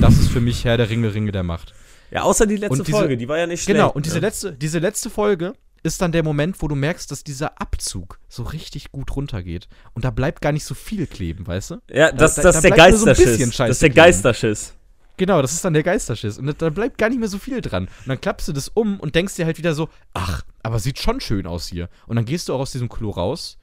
Das 0.01 0.19
ist 0.19 0.31
für 0.31 0.41
mich 0.41 0.65
Herr 0.65 0.79
der 0.79 0.91
Ringe, 0.91 1.15
Ringe 1.15 1.31
der 1.31 1.45
Macht. 1.45 1.75
Ja, 2.11 2.23
außer 2.23 2.45
die 2.49 2.57
letzte 2.57 2.73
Und 2.81 2.89
diese- 2.89 2.99
Folge, 2.99 3.17
die 3.17 3.29
war 3.29 3.39
ja 3.39 3.47
nicht 3.47 3.63
schlecht. 3.63 3.77
Genau, 3.77 3.93
und 3.93 4.05
diese 4.05 4.17
ne? 4.17 4.23
letzte, 4.23 4.53
diese 4.53 4.81
letzte 4.81 5.11
Folge 5.11 5.53
ist 5.85 6.03
dann 6.03 6.11
der 6.11 6.25
Moment, 6.25 6.61
wo 6.61 6.67
du 6.67 6.75
merkst, 6.75 7.09
dass 7.13 7.23
dieser 7.23 7.61
Abzug 7.61 8.19
so 8.29 8.43
richtig 8.43 8.91
gut 8.91 9.15
runtergeht. 9.15 9.69
Und 9.95 10.05
da 10.05 10.11
bleibt 10.11 10.43
gar 10.43 10.51
nicht 10.51 10.65
so 10.65 10.75
viel 10.75 11.07
kleben, 11.07 11.47
weißt 11.47 11.71
du? 11.71 11.75
Ja, 11.89 12.11
das, 12.11 12.35
da- 12.35 12.43
das 12.43 12.55
da 12.55 12.59
ist 12.59 12.63
der 12.65 12.75
bleibt 12.75 12.91
nur 12.91 12.99
so 12.99 13.05
ein 13.07 13.09
Geisterschiss. 13.11 13.39
bisschen 13.39 13.67
das 13.69 13.77
ist 13.77 13.83
der. 13.83 13.91
Geisterschiss. 13.91 14.75
Genau, 15.17 15.41
das 15.41 15.53
ist 15.53 15.65
dann 15.65 15.73
der 15.73 15.83
Geisterschiss. 15.83 16.39
Und 16.39 16.61
da 16.61 16.71
bleibt 16.71 16.99
gar 16.99 17.09
nicht 17.09 17.19
mehr 17.19 17.29
so 17.29 17.39
viel 17.39 17.61
dran. 17.61 17.85
Und 17.85 18.09
dann 18.09 18.21
klappst 18.21 18.49
du 18.49 18.53
das 18.53 18.69
um 18.69 19.01
und 19.01 19.15
denkst 19.15 19.35
dir 19.37 19.47
halt 19.47 19.59
wieder 19.59 19.75
so, 19.75 19.89
ach, 20.13 20.43
aber 20.63 20.79
sieht 20.79 20.99
schon 20.99 21.21
schön 21.21 21.47
aus 21.47 21.69
hier. 21.69 21.89
Und 22.07 22.17
dann 22.17 22.27
gehst 22.27 22.49
du 22.49 22.55
auch 22.55 22.61
aus 22.61 22.73
diesem 22.73 22.89
Klo 22.89 23.11
raus 23.11 23.59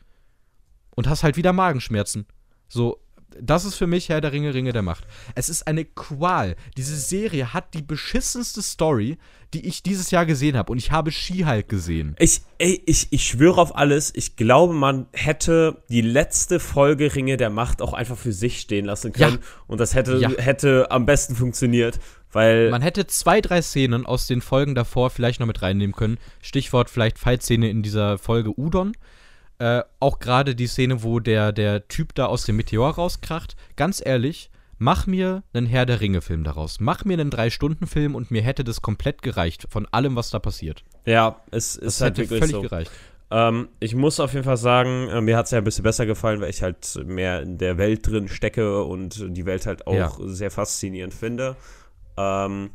und 0.95 1.07
hast 1.07 1.23
halt 1.23 1.37
wieder 1.37 1.53
Magenschmerzen. 1.53 2.25
So, 2.67 3.02
das 3.41 3.65
ist 3.65 3.75
für 3.75 3.87
mich 3.87 4.09
Herr 4.09 4.21
der 4.21 4.31
Ringe, 4.31 4.53
Ringe 4.53 4.71
der 4.73 4.81
Macht. 4.81 5.05
Es 5.35 5.49
ist 5.49 5.67
eine 5.67 5.85
Qual. 5.85 6.55
Diese 6.77 6.95
Serie 6.95 7.53
hat 7.53 7.73
die 7.73 7.81
beschissenste 7.81 8.61
Story, 8.61 9.17
die 9.53 9.67
ich 9.67 9.83
dieses 9.83 10.11
Jahr 10.11 10.25
gesehen 10.25 10.57
habe. 10.57 10.71
Und 10.71 10.77
ich 10.77 10.91
habe 10.91 11.11
She-Hulk 11.11 11.69
gesehen. 11.69 12.15
Ich, 12.19 12.41
ey, 12.57 12.81
ich, 12.85 13.07
ich 13.11 13.25
schwöre 13.25 13.61
auf 13.61 13.75
alles, 13.75 14.11
ich 14.15 14.35
glaube, 14.35 14.73
man 14.73 15.05
hätte 15.13 15.83
die 15.89 16.01
letzte 16.01 16.59
Folge 16.59 17.13
Ringe 17.15 17.37
der 17.37 17.49
Macht 17.49 17.81
auch 17.81 17.93
einfach 17.93 18.17
für 18.17 18.33
sich 18.33 18.59
stehen 18.59 18.85
lassen 18.85 19.13
können. 19.13 19.39
Ja. 19.41 19.47
Und 19.67 19.79
das 19.79 19.93
hätte, 19.93 20.17
Ja. 20.17 20.29
hätte 20.37 20.89
am 20.91 21.05
besten 21.05 21.35
funktioniert. 21.35 21.99
Weil 22.31 22.71
Man 22.71 22.81
hätte 22.81 23.05
zwei, 23.05 23.41
drei 23.41 23.61
Szenen 23.61 24.07
aus 24.07 24.25
den 24.25 24.41
Folgen 24.41 24.73
davor 24.73 25.11
vielleicht 25.11 25.39
noch 25.39 25.45
mit 25.45 25.61
reinnehmen 25.61 25.95
können. 25.95 26.17
Stichwort 26.41 26.89
vielleicht 26.89 27.19
Fight-Szene 27.19 27.69
in 27.69 27.83
dieser 27.83 28.17
Folge 28.17 28.57
Udon. 28.59 28.93
Äh, 29.59 29.83
auch 29.99 30.19
gerade 30.19 30.55
die 30.55 30.67
Szene, 30.67 31.03
wo 31.03 31.19
der, 31.19 31.51
der 31.51 31.87
Typ 31.87 32.15
da 32.15 32.25
aus 32.25 32.43
dem 32.45 32.55
Meteor 32.57 32.89
rauskracht. 32.91 33.55
Ganz 33.75 34.01
ehrlich, 34.05 34.49
mach 34.77 35.07
mir 35.07 35.43
einen 35.53 35.67
Herr 35.67 35.85
der 35.85 36.01
Ringe-Film 36.01 36.43
daraus. 36.43 36.79
Mach 36.79 37.05
mir 37.05 37.13
einen 37.13 37.29
Drei-Stunden-Film 37.29 38.15
und 38.15 38.31
mir 38.31 38.41
hätte 38.41 38.63
das 38.63 38.81
komplett 38.81 39.21
gereicht 39.21 39.67
von 39.69 39.87
allem, 39.91 40.15
was 40.15 40.29
da 40.31 40.39
passiert. 40.39 40.83
ja, 41.05 41.41
es 41.51 41.75
ist 41.75 42.01
halt 42.01 42.17
hätte 42.17 42.29
wirklich 42.29 42.39
völlig 42.39 42.55
so. 42.55 42.61
gereicht. 42.61 42.91
Ähm, 43.31 43.69
ich 43.79 43.95
muss 43.95 44.19
auf 44.19 44.33
jeden 44.33 44.43
Fall 44.45 44.57
sagen, 44.57 45.07
äh, 45.09 45.21
mir 45.21 45.37
hat 45.37 45.45
es 45.45 45.51
ja 45.51 45.57
ein 45.59 45.63
bisschen 45.63 45.83
besser 45.83 46.05
gefallen, 46.05 46.39
weil 46.41 46.49
ich 46.49 46.61
halt 46.61 46.99
mehr 47.05 47.41
in 47.41 47.57
der 47.57 47.77
Welt 47.77 48.05
drin 48.07 48.27
stecke 48.27 48.83
und 48.83 49.23
die 49.35 49.45
Welt 49.45 49.65
halt 49.65 49.87
auch 49.87 49.93
Ja. 49.95 50.11
sehr 50.25 50.51
faszinierend 50.51 51.13
finde. 51.13 51.55
Ähm, 52.17 52.71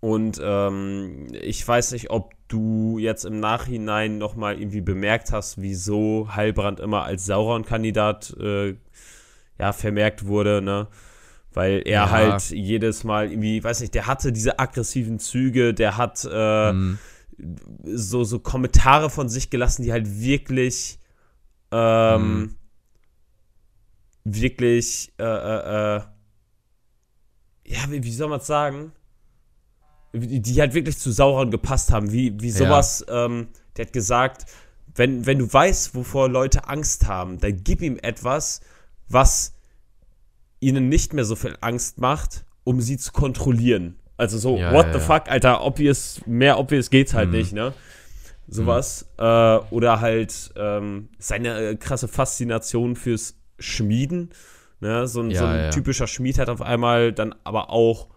und 0.00 0.40
ähm, 0.42 1.28
ich 1.32 1.66
weiß 1.66 1.92
nicht, 1.92 2.10
ob 2.10 2.32
du 2.48 2.98
jetzt 2.98 3.24
im 3.24 3.38
Nachhinein 3.38 4.18
nochmal 4.18 4.58
irgendwie 4.58 4.80
bemerkt 4.80 5.30
hast, 5.32 5.60
wieso 5.60 6.28
Heilbrand 6.34 6.80
immer 6.80 7.04
als 7.04 7.26
Sauron-Kandidat 7.26 8.34
äh, 8.40 8.74
ja, 9.58 9.72
vermerkt 9.72 10.26
wurde, 10.26 10.62
ne? 10.62 10.88
Weil 11.52 11.82
er 11.84 12.02
Ja. 12.06 12.10
halt 12.10 12.50
jedes 12.50 13.04
Mal 13.04 13.30
irgendwie, 13.30 13.62
weiß 13.62 13.80
nicht, 13.80 13.94
der 13.94 14.06
hatte 14.06 14.32
diese 14.32 14.58
aggressiven 14.58 15.18
Züge, 15.18 15.74
der 15.74 15.96
hat 15.96 16.26
äh, 16.30 16.72
Mhm. 16.72 16.98
so, 17.84 18.24
so 18.24 18.38
Kommentare 18.38 19.10
von 19.10 19.28
sich 19.28 19.50
gelassen, 19.50 19.82
die 19.82 19.92
halt 19.92 20.20
wirklich, 20.20 20.98
ähm, 21.72 22.38
Mhm. 22.40 22.56
wirklich, 24.24 25.12
äh, 25.18 25.24
äh, 25.24 25.96
äh, 25.96 26.00
ja, 27.66 27.78
wie, 27.90 28.02
wie 28.02 28.12
soll 28.12 28.28
man 28.28 28.40
es 28.40 28.46
sagen? 28.46 28.92
Die 30.12 30.60
halt 30.60 30.74
wirklich 30.74 30.98
zu 30.98 31.12
Sauron 31.12 31.50
gepasst 31.50 31.92
haben, 31.92 32.10
wie, 32.12 32.40
wie 32.40 32.48
Ja. 32.48 32.54
sowas, 32.54 33.04
ähm, 33.08 33.48
der 33.76 33.86
hat 33.86 33.92
gesagt, 33.92 34.46
wenn, 34.96 35.24
wenn 35.26 35.38
du 35.38 35.52
weißt, 35.52 35.94
wovor 35.94 36.28
Leute 36.28 36.66
Angst 36.68 37.06
haben, 37.06 37.38
dann 37.38 37.62
gib 37.62 37.80
ihm 37.80 37.96
etwas, 38.02 38.60
was 39.08 39.54
ihnen 40.58 40.88
nicht 40.88 41.12
mehr 41.14 41.24
so 41.24 41.36
viel 41.36 41.56
Angst 41.60 41.98
macht, 41.98 42.44
um 42.64 42.80
sie 42.80 42.96
zu 42.98 43.12
kontrollieren. 43.12 43.96
Also 44.16 44.36
so, 44.36 44.58
Ja, 44.58 44.72
what 44.72 44.86
ja, 44.86 44.92
the 44.94 44.98
ja. 44.98 45.04
fuck, 45.04 45.30
Alter, 45.30 45.64
obvious, 45.64 46.20
mehr 46.26 46.58
obvious 46.58 46.90
geht's 46.90 47.14
halt 47.14 47.30
Mhm. 47.30 47.36
nicht, 47.36 47.52
ne? 47.52 47.72
Sowas. 48.48 49.06
Äh, 49.16 49.22
oder 49.70 50.00
halt 50.00 50.52
ähm, 50.56 51.08
seine 51.20 51.56
äh, 51.70 51.76
krasse 51.76 52.08
Faszination 52.08 52.96
fürs 52.96 53.36
Schmieden. 53.60 54.30
Ne? 54.80 55.06
So, 55.06 55.20
ein, 55.22 55.30
so 55.34 55.44
Ja, 55.44 55.50
ein 55.52 55.62
ja. 55.64 55.70
typischer 55.70 56.08
Schmied 56.08 56.38
hat 56.38 56.48
auf 56.48 56.60
einmal 56.60 57.12
dann 57.12 57.34
aber 57.44 57.70
auch 57.70 58.08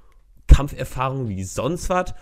Kampferfahrung 0.54 1.30
wie 1.30 1.44
sonst 1.44 1.90
was. 1.90 2.14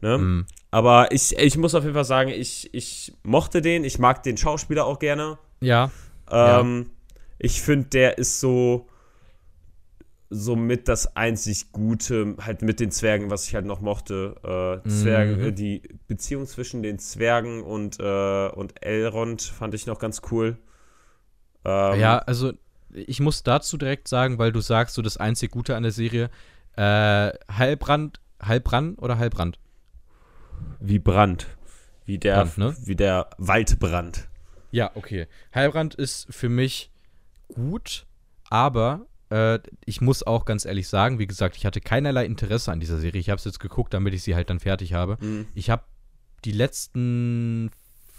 Ne? 0.00 0.18
Mhm. 0.18 0.46
Aber 0.70 1.12
ich, 1.12 1.36
ich 1.36 1.56
muss 1.56 1.74
auf 1.74 1.82
jeden 1.84 1.94
Fall 1.94 2.04
sagen, 2.04 2.30
ich, 2.30 2.72
ich 2.72 3.12
mochte 3.22 3.60
den, 3.60 3.84
ich 3.84 3.98
mag 3.98 4.22
den 4.22 4.36
Schauspieler 4.36 4.86
auch 4.86 4.98
gerne. 4.98 5.38
Ja, 5.60 5.90
Ähm, 6.30 6.90
Ich 7.38 7.60
finde, 7.62 7.88
der 7.88 8.18
ist 8.18 8.40
so 8.40 8.86
somit 10.32 10.86
das 10.86 11.16
einzig 11.16 11.72
Gute, 11.72 12.36
halt 12.40 12.62
mit 12.62 12.78
den 12.78 12.92
Zwergen, 12.92 13.30
was 13.30 13.48
ich 13.48 13.54
halt 13.56 13.66
noch 13.66 13.80
mochte. 13.80 14.80
Äh, 14.84 14.88
Zwerge, 14.88 15.36
Mhm. 15.36 15.54
die 15.56 15.82
Beziehung 16.06 16.46
zwischen 16.46 16.82
den 16.84 16.98
Zwergen 17.00 17.62
und, 17.64 17.98
äh, 17.98 18.48
und 18.48 18.74
Elrond 18.84 19.42
fand 19.42 19.74
ich 19.74 19.86
noch 19.86 19.98
ganz 19.98 20.22
cool. 20.30 20.56
Ähm, 21.64 21.98
ja, 22.00 22.18
also 22.18 22.52
ich 22.92 23.18
muss 23.20 23.42
dazu 23.42 23.76
direkt 23.76 24.06
sagen, 24.06 24.38
weil 24.38 24.52
du 24.52 24.60
sagst, 24.60 24.94
so 24.94 25.02
das 25.02 25.16
einzig 25.16 25.50
Gute 25.50 25.74
an 25.74 25.82
der 25.82 25.92
Serie, 25.92 26.30
äh, 26.76 27.32
Heilbrand, 27.50 28.20
Heilbrand 28.42 29.00
oder 29.00 29.18
Heilbrand? 29.18 29.58
Wie 30.80 30.98
Brand. 30.98 31.46
Wie 32.04 32.18
der, 32.18 32.36
Brand, 32.36 32.58
ne? 32.58 32.76
wie 32.84 32.96
der 32.96 33.30
Waldbrand. 33.38 34.28
Ja, 34.70 34.90
okay. 34.94 35.26
Heilbrand 35.54 35.94
ist 35.94 36.26
für 36.30 36.48
mich 36.48 36.90
gut, 37.54 38.06
aber 38.48 39.06
äh, 39.30 39.58
ich 39.84 40.00
muss 40.00 40.22
auch 40.22 40.44
ganz 40.44 40.64
ehrlich 40.64 40.88
sagen, 40.88 41.18
wie 41.18 41.26
gesagt, 41.26 41.56
ich 41.56 41.66
hatte 41.66 41.80
keinerlei 41.80 42.24
Interesse 42.24 42.72
an 42.72 42.80
dieser 42.80 42.98
Serie. 42.98 43.20
Ich 43.20 43.30
habe 43.30 43.38
es 43.38 43.44
jetzt 43.44 43.60
geguckt, 43.60 43.94
damit 43.94 44.14
ich 44.14 44.22
sie 44.22 44.34
halt 44.34 44.50
dann 44.50 44.60
fertig 44.60 44.92
habe. 44.92 45.18
Mhm. 45.20 45.46
Ich 45.54 45.70
habe 45.70 45.84
die 46.44 46.52
letzten 46.52 47.70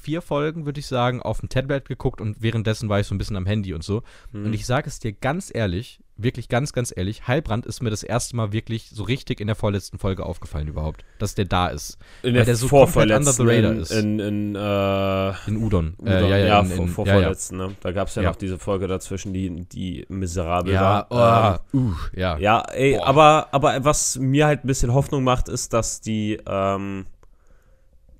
vier 0.02 0.22
Folgen, 0.22 0.66
würde 0.66 0.80
ich 0.80 0.88
sagen, 0.88 1.22
auf 1.22 1.40
dem 1.40 1.50
Tablet 1.50 1.88
geguckt 1.88 2.22
und 2.22 2.42
währenddessen 2.42 2.90
war 2.90 3.00
ich 3.00 3.08
so 3.08 3.14
ein 3.14 3.18
bisschen 3.18 3.38
am 3.38 3.46
Handy 3.46 3.74
und 3.74 3.84
so. 3.84 4.04
Mhm. 4.32 4.46
Und 4.46 4.54
ich 4.54 4.66
sage 4.66 4.88
es 4.88 5.00
dir 5.00 5.14
ganz 5.14 5.52
ehrlich, 5.54 6.00
wirklich 6.18 6.50
ganz, 6.50 6.74
ganz 6.74 6.94
ehrlich, 6.96 7.28
Heilbrand 7.28 7.66
ist 7.66 7.82
mir 7.82 7.90
das 7.90 8.04
erste 8.04 8.36
Mal 8.36 8.52
wirklich 8.52 8.90
so 8.94 9.04
richtig 9.04 9.40
in 9.40 9.48
der 9.48 9.56
vorletzten 9.56 9.98
Folge 9.98 10.26
aufgefallen 10.26 10.68
überhaupt, 10.68 11.04
dass 11.20 11.36
der 11.36 11.46
da 11.46 11.68
ist. 11.68 11.98
In 12.24 12.34
der 12.34 12.46
der 12.46 12.56
so 12.56 12.68
under 12.76 13.22
the 13.24 13.44
radar 13.44 13.72
in, 13.72 13.80
ist. 13.80 13.92
in, 13.92 14.20
in, 14.20 14.56
äh, 14.56 15.30
In 15.48 15.58
Udon. 15.58 15.96
Udon, 15.98 16.08
Äh, 16.08 16.30
ja, 16.30 16.38
ja, 16.38 16.60
in, 16.60 16.66
vor, 16.68 16.86
in, 16.86 16.92
vor 16.92 17.08
ja, 17.08 17.14
ja. 17.16 17.22
vorletzten, 17.22 17.58
ne? 17.58 17.76
Da 17.82 17.92
gab 17.92 18.08
es 18.08 18.16
ja, 18.16 18.24
Ja. 18.24 18.30
noch 18.30 18.36
diese 18.36 18.58
Folge 18.60 18.88
dazwischen, 18.88 19.34
die, 19.34 19.66
die 19.66 20.06
miserabel 20.10 20.74
Ja, 20.74 21.06
war. 21.10 21.66
oh, 21.74 21.78
uh, 21.78 21.94
ja. 22.16 22.36
Ähm, 22.36 22.42
ja, 22.42 22.62
ey, 22.72 22.98
Boah. 22.98 23.08
aber, 23.08 23.48
aber 23.52 23.84
was 23.84 24.18
mir 24.20 24.46
halt 24.48 24.64
ein 24.64 24.68
bisschen 24.68 24.94
Hoffnung 24.94 25.24
macht, 25.24 25.50
ist, 25.50 25.74
dass 25.74 26.02
die, 26.02 26.40
ähm, 26.48 27.06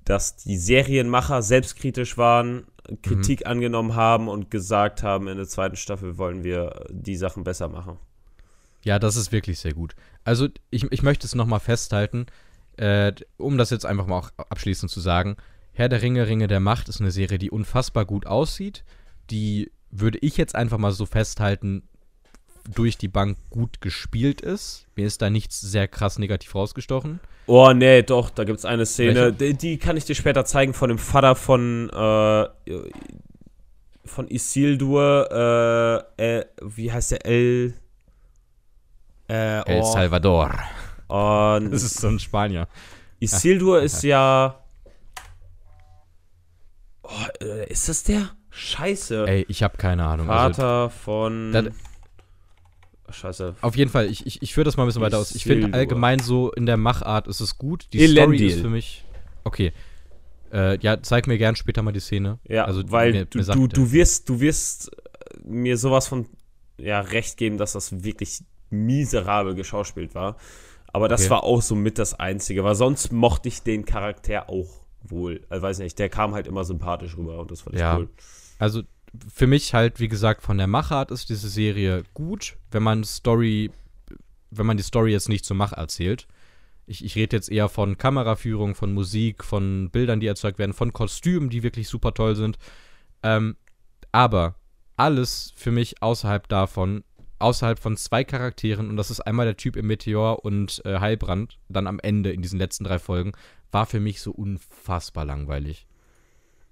dass 0.04 0.36
die 0.36 0.56
Serienmacher 0.56 1.42
selbstkritisch 1.42 2.18
waren, 2.18 2.66
Kritik 3.02 3.46
angenommen 3.46 3.94
haben 3.94 4.28
und 4.28 4.50
gesagt 4.50 5.02
haben, 5.02 5.28
in 5.28 5.36
der 5.36 5.46
zweiten 5.46 5.76
Staffel 5.76 6.18
wollen 6.18 6.42
wir 6.42 6.86
die 6.90 7.16
Sachen 7.16 7.44
besser 7.44 7.68
machen. 7.68 7.98
Ja, 8.82 8.98
das 8.98 9.16
ist 9.16 9.30
wirklich 9.30 9.60
sehr 9.60 9.74
gut. 9.74 9.94
Also 10.24 10.48
ich, 10.70 10.90
ich 10.90 11.02
möchte 11.02 11.26
es 11.26 11.34
nochmal 11.34 11.60
festhalten, 11.60 12.26
äh, 12.76 13.12
um 13.36 13.58
das 13.58 13.70
jetzt 13.70 13.86
einfach 13.86 14.06
mal 14.06 14.18
auch 14.18 14.30
abschließend 14.36 14.90
zu 14.90 15.00
sagen. 15.00 15.36
Herr 15.72 15.88
der 15.88 16.02
Ringe, 16.02 16.26
Ringe 16.26 16.48
der 16.48 16.60
Macht 16.60 16.88
ist 16.88 17.00
eine 17.00 17.12
Serie, 17.12 17.38
die 17.38 17.50
unfassbar 17.50 18.04
gut 18.04 18.26
aussieht, 18.26 18.84
die, 19.30 19.70
würde 19.90 20.18
ich 20.18 20.36
jetzt 20.36 20.54
einfach 20.54 20.78
mal 20.78 20.92
so 20.92 21.06
festhalten, 21.06 21.88
durch 22.68 22.98
die 22.98 23.08
Bank 23.08 23.36
gut 23.50 23.80
gespielt 23.80 24.40
ist. 24.40 24.86
Mir 24.96 25.06
ist 25.06 25.22
da 25.22 25.30
nichts 25.30 25.60
sehr 25.60 25.88
krass 25.88 26.18
negativ 26.18 26.54
rausgestochen. 26.54 27.20
Oh, 27.46 27.72
nee, 27.72 28.02
doch, 28.02 28.30
da 28.30 28.44
gibt's 28.44 28.64
eine 28.64 28.86
Szene, 28.86 29.32
die, 29.32 29.54
die 29.54 29.78
kann 29.78 29.96
ich 29.96 30.04
dir 30.04 30.14
später 30.14 30.44
zeigen, 30.44 30.74
von 30.74 30.88
dem 30.88 30.98
Vater 30.98 31.34
von, 31.34 31.90
äh, 31.90 32.48
von 34.04 34.28
Isildur, 34.28 36.06
äh, 36.18 36.38
äh, 36.38 36.46
wie 36.62 36.92
heißt 36.92 37.10
der, 37.12 37.26
El, 37.26 37.74
äh, 39.28 39.60
El 39.68 39.80
oh, 39.80 39.92
Salvador. 39.92 40.54
oh, 41.08 41.58
Das 41.68 41.82
ist 41.82 42.00
so 42.00 42.08
ein 42.08 42.20
Spanier. 42.20 42.68
Isildur 43.18 43.82
ist 43.82 44.02
ja, 44.04 44.60
oh, 47.02 47.08
äh, 47.40 47.70
ist 47.70 47.88
das 47.88 48.04
der? 48.04 48.30
Scheiße. 48.50 49.26
Ey, 49.26 49.46
ich 49.48 49.62
habe 49.62 49.78
keine 49.78 50.04
Ahnung. 50.04 50.30
Also, 50.30 50.62
Vater 50.62 50.90
von, 50.90 51.52
das- 51.52 51.64
Scheiße. 53.12 53.54
auf 53.60 53.76
jeden 53.76 53.90
Fall, 53.90 54.06
ich, 54.06 54.26
ich, 54.26 54.42
ich 54.42 54.54
führe 54.54 54.64
das 54.64 54.76
mal 54.76 54.84
ein 54.84 54.86
bisschen 54.86 55.02
weiter 55.02 55.18
aus. 55.18 55.34
Ich 55.34 55.44
finde 55.44 55.72
allgemein 55.76 56.18
so 56.18 56.50
in 56.52 56.66
der 56.66 56.76
Machart 56.76 57.28
ist 57.28 57.40
es 57.40 57.58
gut. 57.58 57.88
Die 57.92 58.00
Elendil. 58.02 58.38
Story 58.38 58.46
ist 58.48 58.60
für 58.60 58.70
mich. 58.70 59.04
Okay. 59.44 59.72
Äh, 60.52 60.78
ja, 60.80 61.00
zeig 61.02 61.26
mir 61.26 61.38
gern 61.38 61.56
später 61.56 61.82
mal 61.82 61.92
die 61.92 62.00
Szene. 62.00 62.38
Ja, 62.46 62.64
also, 62.66 62.82
weil 62.90 63.12
mir- 63.12 63.24
du, 63.24 63.38
mir 63.38 63.44
du, 63.44 63.66
du 63.68 63.92
wirst, 63.92 64.28
du 64.28 64.40
wirst 64.40 64.90
äh, 64.92 64.98
mir 65.44 65.78
sowas 65.78 66.08
von 66.08 66.26
ja, 66.78 67.00
recht 67.00 67.36
geben, 67.36 67.58
dass 67.58 67.72
das 67.72 68.04
wirklich 68.04 68.40
miserabel 68.70 69.54
geschauspielt 69.54 70.14
war. 70.14 70.36
Aber 70.94 71.08
das 71.08 71.22
Okay. 71.22 71.30
war 71.30 71.44
auch 71.44 71.62
so 71.62 71.74
mit 71.74 71.98
das 71.98 72.14
Einzige, 72.18 72.64
weil 72.64 72.74
sonst 72.74 73.12
mochte 73.12 73.48
ich 73.48 73.62
den 73.62 73.84
Charakter 73.86 74.50
auch 74.50 74.82
wohl. 75.02 75.40
Also 75.48 75.62
weiß 75.62 75.78
nicht, 75.78 75.98
der 75.98 76.08
kam 76.10 76.34
halt 76.34 76.46
immer 76.46 76.64
sympathisch 76.64 77.16
rüber 77.16 77.38
und 77.38 77.50
das 77.50 77.62
fand 77.62 77.76
ich 77.76 77.80
Ja. 77.80 77.96
cool. 77.96 78.08
Also 78.58 78.82
für 79.28 79.46
mich 79.46 79.74
halt, 79.74 80.00
wie 80.00 80.08
gesagt, 80.08 80.42
von 80.42 80.58
der 80.58 80.66
Machart 80.66 81.10
ist 81.10 81.28
diese 81.28 81.48
Serie 81.48 82.02
gut, 82.14 82.56
wenn 82.70 82.82
man 82.82 83.04
Story, 83.04 83.70
wenn 84.50 84.66
man 84.66 84.76
die 84.76 84.82
Story 84.82 85.12
jetzt 85.12 85.28
nicht 85.28 85.44
zur 85.44 85.56
Mach 85.56 85.72
erzählt. 85.72 86.26
Ich, 86.86 87.04
ich 87.04 87.14
rede 87.14 87.36
jetzt 87.36 87.50
eher 87.50 87.68
von 87.68 87.96
Kameraführung, 87.96 88.74
von 88.74 88.92
Musik, 88.92 89.44
von 89.44 89.90
Bildern, 89.90 90.20
die 90.20 90.26
erzeugt 90.26 90.58
werden, 90.58 90.72
von 90.72 90.92
Kostümen, 90.92 91.50
die 91.50 91.62
wirklich 91.62 91.88
super 91.88 92.14
toll 92.14 92.36
sind. 92.36 92.58
Ähm, 93.22 93.56
aber 94.10 94.56
alles 94.96 95.52
für 95.56 95.70
mich 95.70 96.02
außerhalb 96.02 96.48
davon, 96.48 97.04
außerhalb 97.38 97.78
von 97.78 97.96
zwei 97.96 98.24
Charakteren, 98.24 98.88
und 98.88 98.96
das 98.96 99.10
ist 99.10 99.20
einmal 99.20 99.46
der 99.46 99.56
Typ 99.56 99.76
im 99.76 99.86
Meteor 99.86 100.44
und 100.44 100.82
äh, 100.84 101.00
Heilbrand, 101.00 101.58
dann 101.68 101.86
am 101.86 101.98
Ende 102.00 102.32
in 102.32 102.42
diesen 102.42 102.58
letzten 102.58 102.84
drei 102.84 102.98
Folgen, 102.98 103.32
war 103.70 103.86
für 103.86 104.00
mich 104.00 104.20
so 104.20 104.32
unfassbar 104.32 105.24
langweilig. 105.24 105.86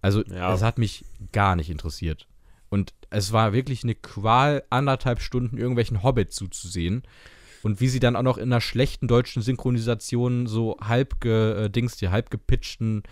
Also, 0.02 0.22
Ja. 0.24 0.52
es 0.54 0.62
hat 0.62 0.78
mich 0.78 1.04
gar 1.32 1.56
nicht 1.56 1.70
interessiert. 1.70 2.26
Und 2.68 2.94
es 3.10 3.32
war 3.32 3.52
wirklich 3.52 3.82
eine 3.84 3.94
Qual, 3.94 4.62
anderthalb 4.70 5.20
Stunden 5.20 5.58
irgendwelchen 5.58 6.02
Hobbit 6.02 6.32
zuzusehen. 6.32 7.02
Und 7.62 7.80
wie 7.80 7.88
sie 7.88 8.00
dann 8.00 8.16
auch 8.16 8.22
noch 8.22 8.38
in 8.38 8.44
einer 8.44 8.60
schlechten 8.60 9.06
deutschen 9.08 9.42
Synchronisation 9.42 10.46
so 10.46 10.76
halb 10.80 11.20
ge, 11.20 11.64
äh, 11.66 11.68
Dings, 11.70 11.96
die 11.96 12.08
halb 12.08 12.30
gepitchten 12.30 13.02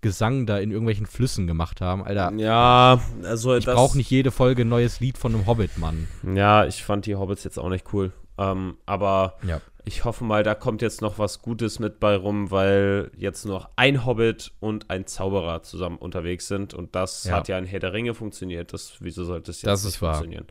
Gesang 0.00 0.46
da 0.46 0.58
in 0.58 0.70
irgendwelchen 0.70 1.06
Flüssen 1.06 1.46
gemacht 1.48 1.80
haben. 1.80 2.04
Alter, 2.04 2.32
Ja, 2.36 3.02
also 3.24 3.56
ich 3.56 3.66
brauche 3.66 3.96
nicht 3.96 4.08
jede 4.10 4.30
Folge 4.30 4.62
ein 4.62 4.68
neues 4.68 5.00
Lied 5.00 5.18
von 5.18 5.34
einem 5.34 5.46
Hobbit, 5.46 5.76
Mann. 5.76 6.06
Ja, 6.34 6.64
ich 6.64 6.84
fand 6.84 7.04
die 7.06 7.16
Hobbits 7.16 7.42
jetzt 7.44 7.58
auch 7.58 7.68
nicht 7.68 7.92
cool. 7.92 8.12
Ähm, 8.38 8.78
aber 8.86 9.36
Ja. 9.42 9.60
ich 9.84 10.04
hoffe 10.04 10.22
mal, 10.24 10.42
da 10.44 10.54
kommt 10.54 10.80
jetzt 10.80 11.02
noch 11.02 11.18
was 11.18 11.42
Gutes 11.42 11.78
mit 11.80 11.98
bei 12.00 12.14
rum, 12.16 12.50
weil 12.50 13.10
jetzt 13.16 13.44
noch 13.44 13.68
ein 13.76 14.06
Hobbit 14.06 14.52
und 14.60 14.90
ein 14.90 15.06
Zauberer 15.06 15.62
zusammen 15.62 15.98
unterwegs 15.98 16.46
sind. 16.48 16.72
Und 16.72 16.94
das 16.94 17.24
Ja. 17.24 17.36
hat 17.36 17.48
ja 17.48 17.58
in 17.58 17.64
Herr 17.66 17.80
der 17.80 17.92
Ringe 17.92 18.14
funktioniert. 18.14 18.72
Das, 18.72 18.96
wieso 19.00 19.24
sollte 19.24 19.50
es 19.50 19.58
jetzt 19.62 19.66
Das 19.66 19.80
ist 19.80 19.86
nicht 19.86 20.02
wahr. 20.02 20.14
funktionieren? 20.14 20.46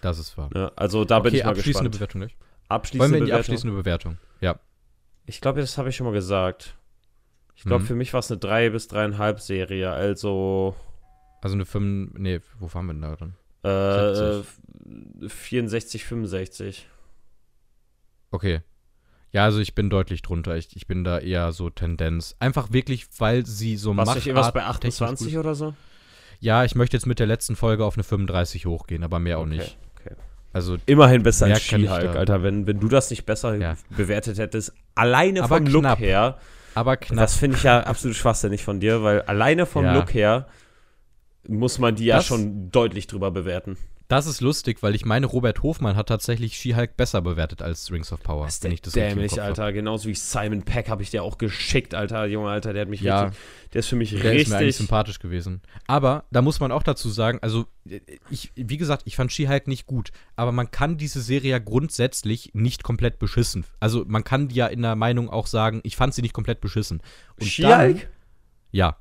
Das 0.00 0.18
ist 0.18 0.36
wahr. 0.36 0.50
Ja, 0.54 0.72
also 0.76 1.04
da 1.04 1.18
bin 1.20 1.30
okay, 1.30 1.38
ich 1.38 1.44
mal 1.44 1.50
abschließende 1.50 1.90
gespannt. 1.90 2.12
Bewertung 2.12 2.20
gleich. 2.22 2.36
Abschließende 2.68 3.02
Wollen 3.02 3.12
wir 3.12 3.18
in 3.18 3.24
die 3.24 3.30
Bewertung. 3.30 3.40
abschließende 3.54 3.76
Bewertung? 3.76 4.18
Ja. 4.40 4.60
Ich 5.26 5.40
glaube, 5.40 5.60
das 5.60 5.78
habe 5.78 5.88
ich 5.88 5.96
schon 5.96 6.06
mal 6.06 6.12
gesagt. 6.12 6.74
Ich 7.54 7.64
glaube, 7.64 7.82
Mhm. 7.82 7.86
für 7.88 7.94
mich 7.94 8.12
war 8.12 8.20
es 8.20 8.30
eine 8.30 8.38
3 8.38 8.70
bis 8.70 8.88
3,5 8.88 9.40
Serie. 9.40 9.90
Also 9.90 10.74
Also 11.42 11.54
eine 11.54 11.66
5, 11.66 12.12
nee, 12.18 12.40
wo 12.58 12.72
waren 12.74 12.86
wir 12.86 12.92
denn 12.94 13.02
da 13.02 13.14
drin? 13.16 13.34
äh, 13.64 14.42
70. 14.42 15.32
64, 15.32 16.04
65. 16.04 16.88
Okay. 18.30 18.60
Ja, 19.30 19.44
also 19.44 19.58
ich 19.60 19.74
bin 19.74 19.90
deutlich 19.90 20.22
drunter. 20.22 20.56
Ich, 20.56 20.74
ich 20.74 20.86
bin 20.86 21.04
da 21.04 21.18
eher 21.18 21.52
so 21.52 21.68
Tendenz. 21.70 22.34
Einfach 22.38 22.72
wirklich, 22.72 23.06
weil 23.18 23.44
sie 23.44 23.76
so 23.76 23.94
Warst 23.96 24.14
du 24.24 24.28
irgendwas 24.30 24.52
bei 24.52 24.60
machtarttechnisch 24.60 25.02
28 25.02 25.34
gut- 25.34 25.40
oder 25.40 25.54
so? 25.54 25.74
Ja, 26.40 26.64
ich 26.64 26.74
möchte 26.74 26.96
jetzt 26.96 27.06
mit 27.06 27.18
der 27.18 27.26
letzten 27.26 27.56
Folge 27.56 27.84
auf 27.84 27.94
eine 27.96 28.04
35 28.04 28.64
hochgehen, 28.66 29.02
aber 29.04 29.18
mehr 29.18 29.38
auch 29.38 29.42
Okay, 29.42 29.56
nicht. 29.56 29.78
okay. 30.00 30.14
Also, 30.52 30.76
Immerhin 30.86 31.22
besser 31.22 31.46
als 31.46 31.66
da- 31.68 31.76
Alter. 31.76 32.42
Wenn, 32.42 32.66
wenn 32.66 32.80
du 32.80 32.88
das 32.88 33.10
nicht 33.10 33.26
besser 33.26 33.54
Ja. 33.56 33.76
bewertet 33.90 34.38
hättest, 34.38 34.72
alleine 34.94 35.42
Aber 35.42 35.56
vom 35.58 35.66
Look 35.66 35.82
knapp. 35.82 35.98
her, 35.98 36.38
aber 36.74 36.96
knapp. 36.96 37.18
das 37.18 37.34
finde 37.36 37.56
ich 37.58 37.64
ja 37.64 37.80
absolut 37.80 38.16
schwachsinnig 38.16 38.62
von 38.64 38.80
dir, 38.80 39.02
weil 39.02 39.22
alleine 39.22 39.66
vom 39.66 39.84
Ja. 39.84 39.94
Look 39.94 40.14
her 40.14 40.46
muss 41.46 41.78
man 41.78 41.96
die 41.96 42.06
ja 42.06 42.16
Das- 42.16 42.26
schon 42.26 42.70
deutlich 42.70 43.06
drüber 43.08 43.30
bewerten. 43.30 43.76
Das 44.08 44.26
ist 44.26 44.40
lustig, 44.40 44.82
weil 44.82 44.94
ich 44.94 45.04
meine, 45.04 45.26
Robert 45.26 45.62
Hofmann 45.62 45.94
hat 45.94 46.08
tatsächlich 46.08 46.56
She-Hulk 46.56 46.96
besser 46.96 47.20
bewertet 47.20 47.60
als 47.60 47.92
Rings 47.92 48.10
of 48.10 48.22
Power. 48.22 48.46
Das 48.46 48.54
ist 48.54 48.64
wenn 48.64 48.72
ich 48.72 48.80
das 48.80 48.96
richtig 48.96 49.10
dämlich, 49.12 49.30
Kopf 49.32 49.40
hab. 49.40 49.46
Alter. 49.48 49.72
Genauso 49.74 50.08
wie 50.08 50.14
Simon 50.14 50.62
Peck 50.62 50.88
habe 50.88 51.02
ich 51.02 51.10
dir 51.10 51.22
auch 51.22 51.36
geschickt, 51.36 51.94
Alter. 51.94 52.24
Junge, 52.24 52.48
Alter, 52.48 52.72
der 52.72 52.82
hat 52.82 52.88
mich 52.88 53.02
Ja. 53.02 53.24
richtig, 53.24 53.40
der 53.74 53.78
ist 53.80 53.88
für 53.88 53.96
mich 53.96 54.10
Der 54.10 54.18
ist 54.18 54.24
mir 54.24 54.30
eigentlich 54.56 54.68
richtig, 54.68 54.76
sympathisch 54.76 55.18
gewesen. 55.18 55.60
Aber 55.86 56.24
da 56.30 56.40
muss 56.40 56.58
man 56.58 56.72
auch 56.72 56.82
dazu 56.82 57.10
sagen, 57.10 57.38
also 57.42 57.66
ich, 58.30 58.50
wie 58.54 58.78
gesagt, 58.78 59.02
ich 59.04 59.14
fand 59.14 59.30
She-Hulk 59.30 59.68
nicht 59.68 59.86
gut, 59.86 60.10
aber 60.36 60.52
man 60.52 60.70
kann 60.70 60.96
diese 60.96 61.20
Serie 61.20 61.50
ja 61.50 61.58
grundsätzlich 61.58 62.52
nicht 62.54 62.82
komplett 62.82 63.18
beschissen. 63.18 63.66
Also 63.78 64.06
man 64.08 64.24
kann 64.24 64.48
ja 64.48 64.68
in 64.68 64.80
der 64.80 64.96
Meinung 64.96 65.28
auch 65.28 65.46
sagen, 65.46 65.80
ich 65.84 65.96
fand 65.96 66.14
sie 66.14 66.22
nicht 66.22 66.32
komplett 66.32 66.62
beschissen. 66.62 67.02
She-Hulk? 67.42 68.08
Ja, 68.70 68.96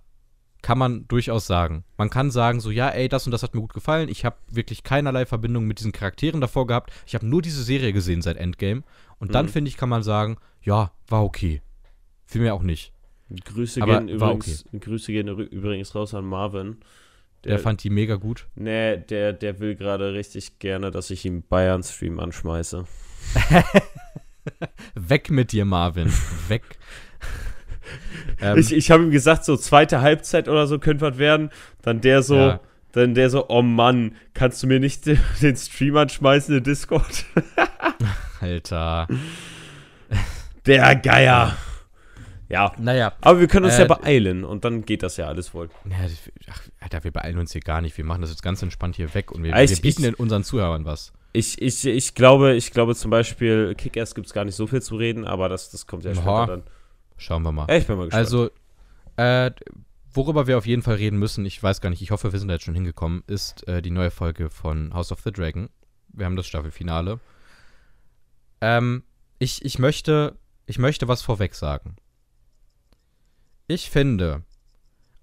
kann 0.62 0.78
man 0.78 1.08
durchaus 1.08 1.48
sagen. 1.48 1.84
Man 1.98 2.10
kann 2.10 2.32
sagen, 2.32 2.60
so, 2.60 2.72
ja, 2.72 2.89
ey, 2.89 3.08
das 3.10 3.26
und 3.26 3.32
das 3.32 3.43
hat 3.43 3.54
mir 3.54 3.62
gut 3.62 3.74
gefallen. 3.74 4.10
Ich 4.10 4.26
habe 4.26 4.38
wirklich 4.52 4.84
keinerlei 4.84 5.26
Verbindung 5.26 5.65
mit 5.65 5.80
diesen 5.80 5.91
Charakteren 5.91 6.41
davor 6.41 6.67
gehabt. 6.67 6.91
Ich 7.06 7.15
habe 7.15 7.26
nur 7.26 7.41
diese 7.41 7.63
Serie 7.63 7.93
gesehen 7.93 8.22
seit 8.22 8.38
Endgame. 8.38 8.84
Und 9.20 9.34
dann, 9.36 9.46
Mhm. 9.46 9.50
finde 9.50 9.70
ich, 9.70 9.78
kann 9.78 9.89
man 9.89 10.04
sagen, 10.04 10.38
ja, 10.62 10.91
war 11.08 11.24
okay. 11.24 11.62
Für 12.26 12.39
mir 12.39 12.54
auch 12.54 12.63
nicht. 12.63 12.91
Grüße 13.46 13.82
Aber 13.82 14.00
gehen, 14.00 14.10
übrigens, 14.10 14.65
Grüße 14.80 15.12
gehen 15.12 15.28
übrigens 15.28 15.93
raus 15.96 16.13
an 16.13 16.26
Marvin. 16.26 16.78
Der, 17.43 17.60
fand 17.60 17.84
die 17.84 17.89
mega 17.89 18.15
gut. 18.15 18.48
Nee, 18.56 18.98
der, 18.98 19.32
der 19.32 19.60
will 19.60 19.76
gerade 19.76 20.13
richtig 20.13 20.60
gerne, 20.60 20.91
dass 20.91 21.10
ich 21.12 21.24
ihm 21.24 21.43
Bayern-Stream 21.43 22.20
anschmeiße. 22.20 22.86
Weg 24.96 25.30
mit 25.30 25.52
dir, 25.52 25.65
Marvin. 25.65 26.12
Weg. 26.48 26.63
Ähm, 28.41 28.58
ich 28.58 28.71
ich 28.73 28.91
habe 28.91 29.04
ihm 29.04 29.12
gesagt, 29.12 29.45
so 29.45 29.58
zweite 29.58 30.02
Halbzeit 30.02 30.47
oder 30.47 30.67
so 30.67 30.80
könnte 30.80 31.06
was 31.06 31.17
werden. 31.17 31.50
Dann 31.82 32.02
der 32.02 32.21
so, 32.23 32.36
Ja. 32.36 32.60
dann 32.93 33.13
der 33.13 33.30
so, 33.30 33.45
oh 33.50 33.62
Mann, 33.62 34.15
kannst 34.34 34.62
du 34.63 34.67
mir 34.67 34.80
nicht 34.80 35.06
den 35.06 35.19
den 35.41 35.56
Stream 35.56 35.97
anschmeißen 35.97 36.58
in 36.58 36.63
Discord? 36.63 37.26
Alter. 38.39 39.08
Der 40.65 40.95
Geier. 40.95 41.56
Ja. 42.50 42.71
Naja. 42.78 43.13
Aber 43.21 43.39
wir 43.39 43.47
können 43.47 43.65
uns 43.65 43.76
Äh, 43.78 43.82
ja 43.82 43.88
beeilen 43.88 44.43
und 44.45 44.63
dann 44.63 44.86
geht 44.86 45.04
das 45.04 45.17
ja 45.17 45.28
alles 45.28 45.54
wohl. 45.54 45.69
Ja, 45.89 45.95
ach, 46.50 46.62
Alter, 46.80 47.04
wir 47.04 47.12
beeilen 47.12 47.38
uns 47.39 47.52
hier 47.52 47.62
gar 47.62 47.82
nicht. 47.82 47.97
Wir 47.97 48.06
machen 48.06 48.21
das 48.21 48.30
jetzt 48.30 48.43
ganz 48.43 48.62
entspannt 48.62 48.95
hier 48.95 49.13
weg 49.13 49.32
und 49.32 49.43
wir, 49.43 49.54
Ah, 49.54 49.62
ich- 49.63 49.71
wir 49.71 49.82
bieten 49.82 50.06
ich- 50.06 50.19
unseren 50.19 50.43
Zuhörern 50.43 50.86
was. 50.86 51.12
Ich, 51.34 51.62
ich, 51.62 51.86
ich 51.86 52.15
glaube, 52.15 52.56
ich 52.56 52.71
glaube 52.71 52.95
zum 52.95 53.12
Beispiel, 53.12 53.76
Kick-Ass 53.76 54.16
gibt 54.16 54.28
es 54.28 54.34
gar 54.34 54.45
nicht 54.45 54.55
so 54.55 54.66
viel 54.66 54.82
zu 54.82 54.95
reden, 54.95 55.26
aber 55.26 55.49
das, 55.49 55.70
das 55.70 55.86
kommt 55.86 56.03
ja 56.05 56.14
Boah. 56.14 56.43
später 56.43 56.47
dann. 56.47 56.64
Schauen 57.18 57.43
wir 57.43 57.51
mal. 57.51 57.70
Ich 57.72 57.88
bin 57.88 57.97
mal 57.97 58.05
gespannt. 58.05 58.26
Also, 58.26 58.49
äh, 59.18 59.51
worüber 60.11 60.47
wir 60.47 60.57
auf 60.57 60.65
jeden 60.65 60.82
Fall 60.82 60.95
reden 60.95 61.18
müssen, 61.18 61.45
ich 61.45 61.61
weiß 61.61 61.82
gar 61.82 61.89
nicht, 61.89 62.01
ich 62.01 62.11
hoffe, 62.11 62.32
wir 62.32 62.39
sind 62.39 62.47
da 62.47 62.55
jetzt 62.55 62.63
schon 62.63 62.74
hingekommen, 62.74 63.24
ist 63.28 63.68
äh, 63.68 63.82
die 63.82 63.91
neue 63.91 64.11
Folge 64.11 64.49
von 64.49 64.93
House 64.93 65.11
of 65.11 65.22
the 65.22 65.32
Dragon. 65.32 65.70
Wir 66.09 66.26
haben 66.26 66.36
das 66.36 66.47
Staffelfinale. 66.47 67.20
Ähm, 68.61 69.03
ich, 69.39 69.63
ich 69.63 69.80
möchte, 69.80 70.38
ich 70.65 70.80
möchte 70.80 71.07
was 71.07 71.22
vorweg 71.22 71.55
sagen. 71.55 71.95
Ich 73.68 73.89
finde, 73.89 74.43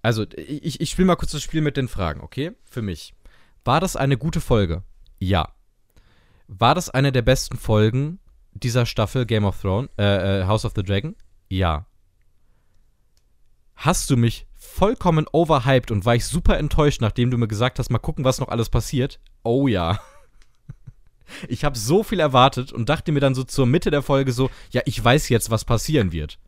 also 0.02 0.26
ich, 0.36 0.80
ich 0.80 0.90
spiele 0.90 1.06
mal 1.06 1.16
kurz 1.16 1.32
das 1.32 1.42
Spiel 1.42 1.62
mit 1.62 1.76
den 1.76 1.88
Fragen, 1.88 2.20
okay? 2.20 2.52
Für 2.64 2.82
mich. 2.82 3.14
War 3.64 3.80
das 3.80 3.96
eine 3.96 4.18
gute 4.18 4.40
Folge? 4.40 4.82
Ja. 5.18 5.54
War 6.46 6.74
das 6.74 6.90
eine 6.90 7.10
der 7.10 7.22
besten 7.22 7.56
Folgen 7.56 8.18
dieser 8.52 8.86
Staffel 8.86 9.24
Game 9.26 9.44
of 9.44 9.60
Thrones, 9.60 9.88
äh, 9.98 10.42
äh, 10.42 10.44
House 10.44 10.64
of 10.64 10.74
the 10.76 10.82
Dragon? 10.82 11.16
Ja. 11.54 11.86
Hast 13.76 14.10
du 14.10 14.16
mich 14.16 14.46
vollkommen 14.54 15.26
overhyped 15.30 15.90
und 15.90 16.04
war 16.04 16.14
ich 16.14 16.26
super 16.26 16.58
enttäuscht, 16.58 17.00
nachdem 17.00 17.30
du 17.30 17.38
mir 17.38 17.48
gesagt 17.48 17.78
hast, 17.78 17.90
mal 17.90 17.98
gucken, 17.98 18.24
was 18.24 18.40
noch 18.40 18.48
alles 18.48 18.68
passiert? 18.68 19.20
Oh 19.42 19.68
ja. 19.68 19.98
Ich 21.48 21.64
habe 21.64 21.76
so 21.76 22.02
viel 22.02 22.20
erwartet 22.20 22.70
und 22.70 22.90
dachte 22.90 23.10
mir 23.10 23.18
dann 23.18 23.34
so 23.34 23.44
zur 23.44 23.64
Mitte 23.64 23.90
der 23.90 24.02
Folge 24.02 24.30
so, 24.30 24.50
ja, 24.70 24.82
ich 24.84 25.02
weiß 25.02 25.30
jetzt, 25.30 25.50
was 25.50 25.64
passieren 25.64 26.12
wird. 26.12 26.38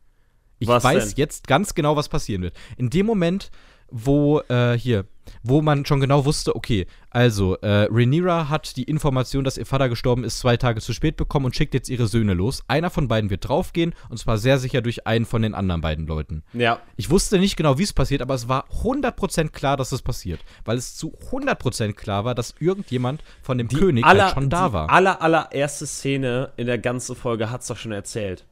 Ich 0.59 0.67
Was 0.67 0.83
weiß 0.83 1.09
denn? 1.09 1.17
jetzt 1.17 1.47
ganz 1.47 1.73
genau, 1.73 1.95
was 1.95 2.09
passieren 2.09 2.43
wird. 2.43 2.53
In 2.77 2.91
dem 2.91 3.07
Moment, 3.07 3.49
wo 3.89 4.39
äh, 4.41 4.77
hier, 4.77 5.05
wo 5.43 5.61
man 5.61 5.85
schon 5.85 5.99
genau 5.99 6.25
wusste, 6.25 6.55
okay, 6.55 6.87
also 7.09 7.55
äh, 7.57 7.87
Rhaenyra 7.89 8.49
hat 8.49 8.77
die 8.77 8.83
Information, 8.83 9.43
dass 9.43 9.57
ihr 9.57 9.65
Vater 9.65 9.89
gestorben 9.89 10.23
ist, 10.23 10.39
zwei 10.39 10.57
Tage 10.57 10.81
zu 10.81 10.93
spät 10.93 11.17
bekommen 11.17 11.47
und 11.47 11.55
schickt 11.55 11.73
jetzt 11.73 11.89
ihre 11.89 12.07
Söhne 12.07 12.33
los. 12.33 12.63
Einer 12.67 12.89
von 12.89 13.07
beiden 13.07 13.29
wird 13.29 13.47
draufgehen 13.47 13.93
und 14.09 14.17
zwar 14.17 14.37
sehr 14.37 14.59
sicher 14.59 14.81
durch 14.81 15.07
einen 15.07 15.25
von 15.25 15.41
den 15.41 15.55
anderen 15.55 15.81
beiden 15.81 16.05
Leuten. 16.05 16.43
Ja. 16.53 16.79
Ich 16.95 17.09
wusste 17.09 17.39
nicht 17.39 17.55
genau, 17.55 17.77
wie 17.77 17.83
es 17.83 17.93
passiert, 17.93 18.21
aber 18.21 18.35
es 18.35 18.47
war 18.47 18.65
100% 18.83 19.49
klar, 19.49 19.77
dass 19.77 19.91
es 19.91 20.01
passiert. 20.01 20.41
Weil 20.65 20.77
es 20.77 20.95
zu 20.95 21.13
100% 21.31 21.93
klar 21.93 22.25
war, 22.25 22.35
dass 22.35 22.55
irgendjemand 22.59 23.23
von 23.41 23.57
dem 23.57 23.67
König 23.67 24.05
halt 24.05 24.33
schon 24.33 24.49
da 24.49 24.67
die 24.67 24.73
war. 24.73 24.89
aller, 24.89 25.21
allererste 25.21 25.87
Szene 25.87 26.51
in 26.57 26.67
der 26.67 26.77
ganzen 26.77 27.15
Folge 27.15 27.49
hat's 27.49 27.67
doch 27.67 27.77
schon 27.77 27.91
erzählt. 27.91 28.45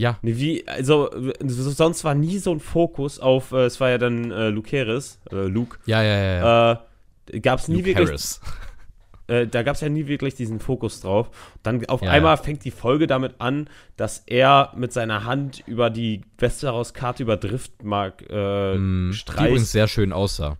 Ja, 0.00 0.18
Nee, 0.22 0.36
Wie, 0.36 0.66
also, 0.68 1.10
sonst 1.46 2.04
war 2.04 2.14
nie 2.14 2.38
so 2.38 2.52
ein 2.52 2.60
Fokus 2.60 3.20
auf, 3.20 3.52
äh, 3.52 3.64
es 3.66 3.80
war 3.80 3.90
ja 3.90 3.98
dann 3.98 4.30
äh, 4.30 4.48
Luke 4.48 4.76
Harris, 4.76 5.20
äh, 5.30 5.36
Luke, 5.46 5.78
ja, 5.86 6.02
ja, 6.02 6.16
ja. 6.18 6.34
ja. 6.38 6.86
äh, 7.32 7.40
gab's 7.40 7.68
nie 7.68 7.76
Luke 7.76 7.86
wirklich, 7.86 8.08
Harris. 8.08 8.40
äh, 9.26 9.46
da 9.46 9.62
gab's 9.62 9.80
ja 9.82 9.88
nie 9.88 10.06
wirklich 10.06 10.34
diesen 10.34 10.58
Fokus 10.58 11.00
drauf. 11.02 11.30
Dann 11.62 11.84
auf 11.86 12.02
Ja, 12.02 12.10
einmal 12.12 12.36
ja. 12.36 12.42
fängt 12.42 12.64
die 12.64 12.70
Folge 12.70 13.06
damit 13.06 13.34
an, 13.40 13.68
dass 13.96 14.22
er 14.26 14.72
mit 14.74 14.92
seiner 14.92 15.24
Hand 15.24 15.62
über 15.66 15.90
die 15.90 16.22
Westeros-Karte 16.38 17.22
über 17.22 17.36
Driftmark 17.36 18.24
äh, 18.30 18.74
Mm, 18.76 19.10
Die 19.12 19.16
streicht. 19.16 19.48
übrigens 19.50 19.72
sehr 19.72 19.86
schön 19.88 20.12
aussah, 20.12 20.56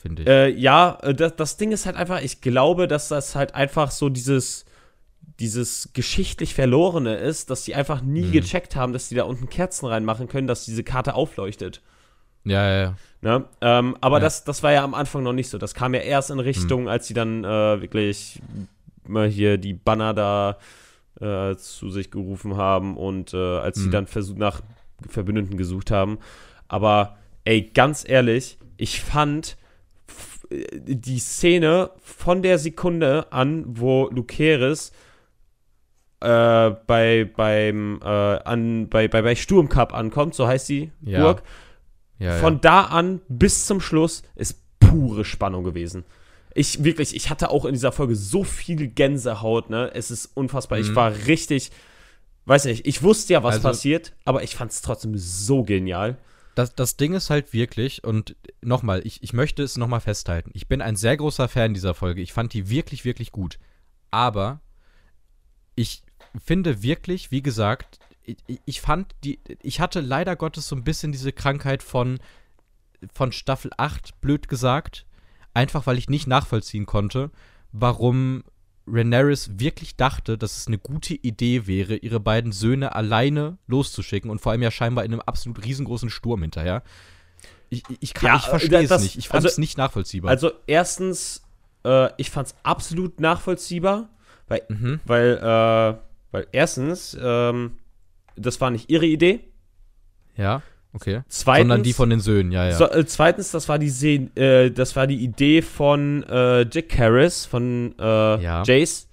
finde 0.00 0.22
ich. 0.22 0.28
Äh, 0.28 0.48
ja, 0.50 0.98
äh, 1.02 1.14
das, 1.14 1.34
das 1.36 1.56
Ding 1.56 1.72
ist 1.72 1.84
halt 1.86 1.96
einfach, 1.96 2.22
ich 2.22 2.40
glaube, 2.40 2.86
dass 2.88 3.08
das 3.08 3.34
halt 3.34 3.54
einfach 3.54 3.90
so 3.90 4.08
dieses, 4.08 4.64
dieses 5.40 5.90
geschichtlich 5.92 6.54
Verlorene 6.54 7.16
ist, 7.16 7.50
dass 7.50 7.64
die 7.64 7.74
einfach 7.74 8.00
nie 8.02 8.22
Mhm. 8.26 8.32
gecheckt 8.32 8.76
haben, 8.76 8.92
dass 8.92 9.08
die 9.08 9.14
da 9.16 9.24
unten 9.24 9.48
Kerzen 9.48 9.86
reinmachen 9.86 10.28
können, 10.28 10.46
dass 10.46 10.64
diese 10.64 10.84
Karte 10.84 11.14
aufleuchtet. 11.14 11.80
ja, 12.44 12.68
ja, 12.70 12.82
ja. 12.82 12.96
Ne? 13.22 13.44
Ähm, 13.62 13.96
aber 14.02 14.16
Ja. 14.16 14.20
Mhm. 14.20 14.24
das, 14.24 14.44
das 14.44 14.62
war 14.62 14.72
ja 14.72 14.84
am 14.84 14.92
Anfang 14.94 15.22
noch 15.22 15.32
nicht 15.32 15.48
so. 15.48 15.56
Das 15.58 15.72
kam 15.74 15.94
ja 15.94 16.00
erst 16.00 16.30
in 16.30 16.38
Richtung, 16.40 16.88
als 16.90 17.06
sie 17.06 17.14
dann 17.14 17.42
äh, 17.42 17.80
wirklich 17.80 18.40
mal 19.08 19.26
hier 19.28 19.56
die 19.58 19.72
Banner 19.72 20.12
da 20.12 20.58
äh, 21.20 21.56
zu 21.56 21.90
sich 21.90 22.10
gerufen 22.10 22.56
haben 22.56 22.96
und 22.98 23.32
äh, 23.32 23.36
als 23.58 23.78
sie 23.78 23.86
Mhm. 23.86 23.92
dann 23.92 24.06
versucht 24.08 24.38
nach 24.38 24.60
Verbündeten 25.08 25.56
gesucht 25.56 25.90
haben. 25.90 26.18
Aber 26.68 27.16
ey, 27.44 27.62
ganz 27.62 28.04
ehrlich, 28.06 28.58
ich 28.76 29.00
fand 29.00 29.56
äh, 30.50 30.64
die 30.74 31.18
Szene 31.18 31.90
von 32.02 32.42
der 32.42 32.58
Sekunde 32.58 33.32
an, 33.32 33.64
wo 33.66 34.08
Luceris 34.10 34.92
äh, 36.24 36.76
bei, 36.86 37.30
beim, 37.36 38.00
äh, 38.02 38.06
an, 38.06 38.88
bei, 38.88 39.08
bei, 39.08 39.22
bei 39.22 39.36
Sturmcup 39.36 39.92
ankommt, 39.94 40.34
so 40.34 40.46
heißt 40.46 40.68
die 40.68 40.90
Ja. 41.02 41.20
Burg, 41.20 41.42
ja, 42.18 42.38
von 42.38 42.54
ja. 42.54 42.58
da 42.60 42.80
an 42.84 43.20
bis 43.28 43.66
zum 43.66 43.80
Schluss 43.80 44.22
ist 44.34 44.60
pure 44.80 45.24
Spannung 45.24 45.64
gewesen. 45.64 46.04
Ich 46.54 46.84
wirklich, 46.84 47.14
ich 47.16 47.30
hatte 47.30 47.50
auch 47.50 47.64
in 47.64 47.72
dieser 47.72 47.90
Folge 47.92 48.14
so 48.16 48.44
viel 48.44 48.86
Gänsehaut, 48.88 49.70
ne? 49.70 49.90
Es 49.92 50.10
ist 50.10 50.26
unfassbar. 50.36 50.78
Ich 50.78 50.90
Mhm. 50.90 50.94
war 50.94 51.12
richtig, 51.26 51.72
weiß 52.46 52.66
nicht, 52.66 52.86
ich 52.86 53.02
wusste 53.02 53.32
ja, 53.32 53.42
was 53.42 53.56
Also- 53.56 53.68
passiert, 53.68 54.12
aber 54.24 54.42
ich 54.44 54.54
fand 54.54 54.70
es 54.70 54.80
trotzdem 54.80 55.16
so 55.18 55.64
genial. 55.64 56.16
Das, 56.54 56.72
das 56.72 56.96
Ding 56.96 57.14
ist 57.14 57.30
halt 57.30 57.52
wirklich, 57.52 58.04
und 58.04 58.36
nochmal, 58.62 59.04
ich, 59.04 59.20
ich 59.24 59.32
möchte 59.32 59.64
es 59.64 59.76
nochmal 59.76 59.98
festhalten. 60.00 60.52
Ich 60.54 60.68
bin 60.68 60.80
ein 60.80 60.94
sehr 60.94 61.16
großer 61.16 61.48
Fan 61.48 61.74
dieser 61.74 61.94
Folge. 61.94 62.22
Ich 62.22 62.32
fand 62.32 62.52
die 62.52 62.70
wirklich, 62.70 63.04
wirklich 63.04 63.32
gut. 63.32 63.58
Aber 64.12 64.60
ich 65.74 66.03
finde 66.42 66.82
wirklich, 66.82 67.30
wie 67.30 67.42
gesagt, 67.42 67.98
ich, 68.22 68.36
ich 68.64 68.80
fand 68.80 69.14
die, 69.22 69.38
ich 69.62 69.80
hatte 69.80 70.00
leider 70.00 70.36
Gottes 70.36 70.68
so 70.68 70.76
ein 70.76 70.84
bisschen 70.84 71.12
diese 71.12 71.32
Krankheit 71.32 71.82
von, 71.82 72.18
von 73.12 73.32
Staffel 73.32 73.70
8, 73.76 74.20
blöd 74.20 74.48
gesagt. 74.48 75.06
Einfach 75.52 75.86
weil 75.86 75.98
ich 75.98 76.08
nicht 76.08 76.26
nachvollziehen 76.26 76.86
konnte, 76.86 77.30
warum 77.70 78.42
Rhaenyra 78.86 79.34
wirklich 79.48 79.96
dachte, 79.96 80.36
dass 80.36 80.56
es 80.58 80.66
eine 80.66 80.78
gute 80.78 81.14
Idee 81.14 81.66
wäre, 81.66 81.96
ihre 81.96 82.20
beiden 82.20 82.52
Söhne 82.52 82.94
alleine 82.94 83.58
loszuschicken 83.66 84.30
und 84.30 84.40
vor 84.40 84.52
allem 84.52 84.62
ja 84.62 84.70
scheinbar 84.70 85.04
in 85.04 85.12
einem 85.12 85.20
absolut 85.20 85.64
riesengroßen 85.64 86.10
Sturm 86.10 86.42
hinterher. 86.42 86.82
Ich, 87.70 87.82
ich, 88.00 88.14
kann- 88.14 88.26
Ja, 88.26 88.36
ich 88.36 88.42
verstehe 88.44 88.82
es 88.82 89.02
nicht. 89.02 89.16
Ich 89.16 89.28
fand 89.28 89.44
es 89.44 89.52
also- 89.52 89.60
nicht 89.60 89.78
nachvollziehbar. 89.78 90.30
Also, 90.30 90.52
erstens, 90.66 91.42
äh, 91.84 92.10
ich 92.18 92.30
fand 92.30 92.48
es 92.48 92.54
absolut 92.62 93.20
nachvollziehbar, 93.20 94.08
weil, 94.48 94.62
mhm. 94.68 95.00
weil, 95.04 95.38
äh, 95.38 96.13
weil 96.34 96.48
erstens, 96.50 97.16
ähm, 97.22 97.74
das 98.34 98.60
war 98.60 98.70
nicht 98.72 98.90
ihre 98.90 99.06
Idee. 99.06 99.40
Ja, 100.36 100.62
okay. 100.92 101.22
Zweitens, 101.28 101.62
Sondern 101.68 101.82
die 101.84 101.92
von 101.92 102.10
den 102.10 102.18
Söhnen, 102.18 102.50
ja, 102.50 102.66
ja. 102.66 102.72
So, 102.74 102.90
äh, 102.90 103.06
zweitens, 103.06 103.52
das 103.52 103.68
war 103.68 103.78
die 103.78 103.88
Se 103.88 104.28
äh, 104.34 104.70
das 104.72 104.96
war 104.96 105.06
die 105.06 105.22
Idee 105.22 105.62
von 105.62 106.24
äh, 106.24 106.66
Jack 106.68 106.98
Harris, 106.98 107.46
von 107.46 107.94
äh, 108.00 108.02
Ja. 108.42 108.64
Jace. 108.64 109.08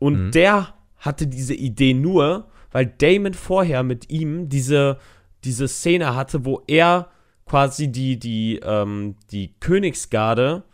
Und 0.00 0.26
Mhm. 0.26 0.30
der 0.32 0.74
hatte 0.98 1.28
diese 1.28 1.54
Idee 1.54 1.94
nur, 1.94 2.48
weil 2.72 2.86
Damon 2.86 3.34
vorher 3.34 3.84
mit 3.84 4.10
ihm 4.10 4.48
diese, 4.48 4.98
diese 5.44 5.68
Szene 5.68 6.16
hatte, 6.16 6.44
wo 6.44 6.62
er 6.66 7.08
quasi 7.46 7.86
die, 7.92 8.18
die, 8.18 8.58
ähm, 8.64 9.14
die 9.30 9.54
Königsgarde 9.60 10.64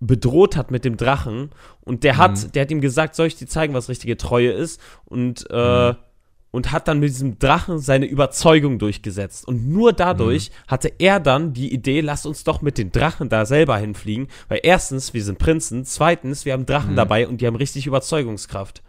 bedroht 0.00 0.56
hat 0.56 0.70
mit 0.70 0.84
dem 0.84 0.96
Drachen. 0.96 1.50
Und 1.82 2.04
der 2.04 2.16
hat, 2.16 2.32
Mhm. 2.32 2.52
der 2.52 2.62
hat 2.62 2.70
ihm 2.70 2.80
gesagt, 2.80 3.14
soll 3.14 3.26
ich 3.26 3.36
dir 3.36 3.46
zeigen, 3.46 3.74
was 3.74 3.88
richtige 3.88 4.16
Treue 4.16 4.50
ist? 4.50 4.80
Und, 5.04 5.46
äh, 5.50 5.90
Mhm. 5.90 5.96
und 6.52 6.72
hat 6.72 6.88
dann 6.88 6.98
mit 6.98 7.10
diesem 7.10 7.38
Drachen 7.38 7.78
seine 7.78 8.06
Überzeugung 8.06 8.78
durchgesetzt. 8.78 9.46
Und 9.46 9.68
nur 9.68 9.92
dadurch 9.92 10.50
hatte 10.66 10.90
er 10.98 11.20
dann 11.20 11.52
die 11.52 11.72
Idee, 11.72 12.00
lass 12.00 12.26
uns 12.26 12.42
doch 12.44 12.60
mit 12.62 12.76
den 12.78 12.90
Drachen 12.92 13.28
da 13.28 13.44
selber 13.46 13.76
hinfliegen. 13.76 14.26
Weil 14.48 14.60
erstens, 14.62 15.14
wir 15.14 15.22
sind 15.22 15.38
Prinzen. 15.38 15.84
Zweitens, 15.84 16.44
wir 16.44 16.54
haben 16.54 16.66
Drachen 16.66 16.92
Mhm. 16.92 16.96
dabei 16.96 17.28
und 17.28 17.40
die 17.40 17.46
haben 17.46 17.56
richtig 17.56 17.86
Überzeugungskraft. 17.86 18.82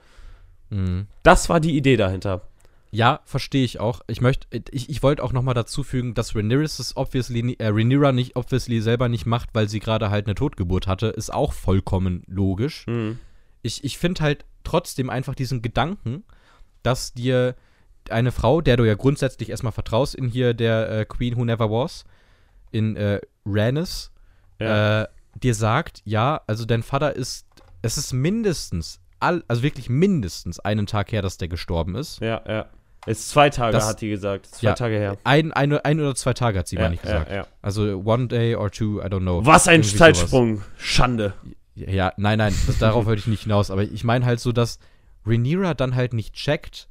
Mhm. 0.69 1.07
Das 1.23 1.49
war 1.49 1.59
die 1.59 1.75
Idee 1.77 1.97
dahinter. 1.97 2.47
Ja, 2.93 3.21
verstehe 3.23 3.63
ich 3.63 3.79
auch. 3.79 4.01
Ich 4.07 4.19
möchte, 4.19 4.47
ich, 4.71 4.89
ich 4.89 5.01
wollte 5.01 5.23
auch 5.23 5.31
noch 5.31 5.43
mal 5.43 5.53
dazu 5.53 5.83
fügen, 5.83 6.13
dass 6.13 6.35
Rhaenyra 6.35 6.63
es 6.63 6.95
obviously, 6.97 7.55
äh, 7.57 7.67
Rhaenyra 7.67 8.11
nicht 8.11 8.35
obviously 8.35 8.81
selber 8.81 9.07
nicht 9.07 9.25
macht, 9.25 9.49
weil 9.53 9.69
sie 9.69 9.79
gerade 9.79 10.09
halt 10.09 10.25
eine 10.27 10.35
Totgeburt 10.35 10.87
hatte, 10.87 11.07
ist 11.07 11.33
auch 11.33 11.53
vollkommen 11.53 12.23
logisch. 12.27 12.85
Mhm. 12.87 13.17
Ich, 13.61 13.83
ich 13.85 13.97
finde 13.97 14.21
halt 14.21 14.45
trotzdem 14.65 15.09
einfach 15.09 15.35
diesen 15.35 15.61
Gedanken, 15.61 16.23
dass 16.83 17.13
dir 17.13 17.55
eine 18.09 18.31
Frau, 18.33 18.59
der 18.61 18.75
du 18.77 18.83
ja 18.83 18.95
grundsätzlich 18.95 19.49
erstmal 19.49 19.71
vertraust, 19.71 20.13
in 20.15 20.27
hier 20.27 20.53
der 20.53 20.89
äh, 20.91 21.05
Queen 21.05 21.37
Who 21.37 21.45
Never 21.45 21.69
Was, 21.71 22.03
in 22.71 22.95
äh, 22.97 23.21
Rhaenys, 23.45 24.11
Ja. 24.59 25.03
äh, 25.03 25.07
dir 25.35 25.55
sagt, 25.55 26.01
ja, 26.03 26.41
also 26.47 26.65
dein 26.65 26.83
Vater 26.83 27.15
ist, 27.15 27.47
es 27.83 27.97
ist 27.97 28.11
mindestens, 28.11 28.99
all, 29.19 29.43
also 29.47 29.63
wirklich 29.63 29.87
mindestens 29.89 30.59
einen 30.59 30.87
Tag 30.87 31.11
her, 31.13 31.21
dass 31.21 31.37
der 31.37 31.47
gestorben 31.47 31.95
ist. 31.95 32.19
ja, 32.19 32.41
ja. 32.45 32.65
Ist 33.07 33.29
zwei 33.29 33.49
Tage, 33.49 33.71
Das- 33.73 33.87
hat 33.87 34.01
die 34.01 34.09
gesagt. 34.09 34.47
Zwei 34.47 34.67
Ja. 34.69 34.73
Tage 34.73 34.95
her. 34.97 35.17
Ein, 35.23 35.51
ein, 35.51 35.73
ein 35.73 35.99
oder 35.99 36.13
zwei 36.15 36.33
Tage 36.33 36.59
hat 36.59 36.67
sie 36.67 36.75
Ja, 36.75 36.83
mal 36.83 36.89
nicht 36.91 37.01
gesagt. 37.03 37.29
ja, 37.29 37.35
ja. 37.37 37.47
Also 37.61 38.01
one 38.05 38.27
day 38.27 38.55
or 38.55 38.69
two, 38.71 38.99
I 39.01 39.05
don't 39.05 39.21
know. 39.21 39.43
Was 39.45 39.67
ein 39.67 39.81
Irgendwie 39.81 39.97
Zeitsprung. 39.97 40.61
Schande. 40.77 41.33
sowas. 41.43 41.55
Ja, 41.93 42.13
nein, 42.17 42.37
nein, 42.37 42.53
das, 42.67 42.77
darauf 42.77 43.05
wollte 43.05 43.21
ich 43.21 43.27
nicht 43.27 43.43
hinaus. 43.43 43.71
Aber 43.71 43.81
ich 43.83 44.03
meine 44.03 44.25
halt 44.25 44.39
so, 44.39 44.51
dass 44.51 44.77
Rhaenyra 45.25 45.73
dann 45.73 45.95
halt 45.95 46.13
nicht 46.13 46.33
checkt, 46.35 46.87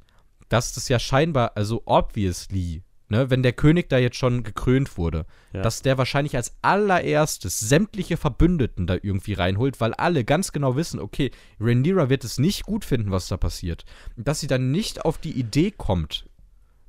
dass 0.49 0.73
das 0.73 0.89
ja 0.89 0.99
scheinbar, 0.99 1.51
also 1.55 1.81
obviously, 1.85 2.81
ne, 3.11 3.29
wenn 3.29 3.43
der 3.43 3.53
König 3.53 3.89
da 3.89 3.97
jetzt 3.99 4.15
schon 4.17 4.41
gekrönt 4.43 4.97
wurde, 4.97 5.25
Ja. 5.53 5.61
dass 5.61 5.81
der 5.83 5.97
wahrscheinlich 5.99 6.35
als 6.35 6.55
allererstes 6.63 7.59
sämtliche 7.59 8.17
Verbündeten 8.17 8.87
da 8.87 8.95
irgendwie 8.95 9.33
reinholt, 9.33 9.79
weil 9.79 9.93
alle 9.93 10.23
ganz 10.23 10.51
genau 10.51 10.75
wissen, 10.75 10.99
okay, 10.99 11.29
Rhaenyra 11.59 12.09
wird 12.09 12.23
es 12.23 12.39
nicht 12.39 12.63
gut 12.65 12.85
finden, 12.85 13.11
was 13.11 13.27
da 13.27 13.37
passiert. 13.37 13.85
Dass 14.17 14.39
sie 14.39 14.47
dann 14.47 14.71
nicht 14.71 15.05
auf 15.05 15.17
die 15.19 15.31
Idee 15.37 15.71
kommt, 15.71 16.25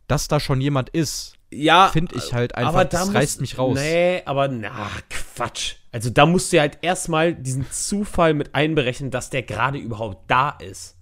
dass 0.06 0.28
da 0.28 0.40
schon 0.40 0.60
jemand 0.60 0.88
ist, 0.90 1.34
Ja, 1.50 1.88
finde 1.88 2.14
ich 2.16 2.32
halt 2.32 2.54
einfach, 2.54 2.70
aber 2.70 2.84
da 2.86 2.98
das 2.98 3.06
muss- 3.08 3.14
reißt 3.16 3.40
mich 3.42 3.58
raus. 3.58 3.78
Nee, 3.78 4.22
aber 4.24 4.48
na, 4.48 4.88
Quatsch. 5.10 5.74
Also 5.90 6.08
da 6.08 6.24
musst 6.24 6.50
du 6.52 6.56
ja 6.56 6.62
halt 6.62 6.78
erstmal 6.82 7.34
diesen 7.34 7.70
Zufall 7.70 8.32
mit 8.32 8.54
einberechnen, 8.54 9.10
dass 9.10 9.28
der 9.28 9.42
gerade 9.42 9.76
überhaupt 9.78 10.30
da 10.30 10.50
ist. 10.50 10.96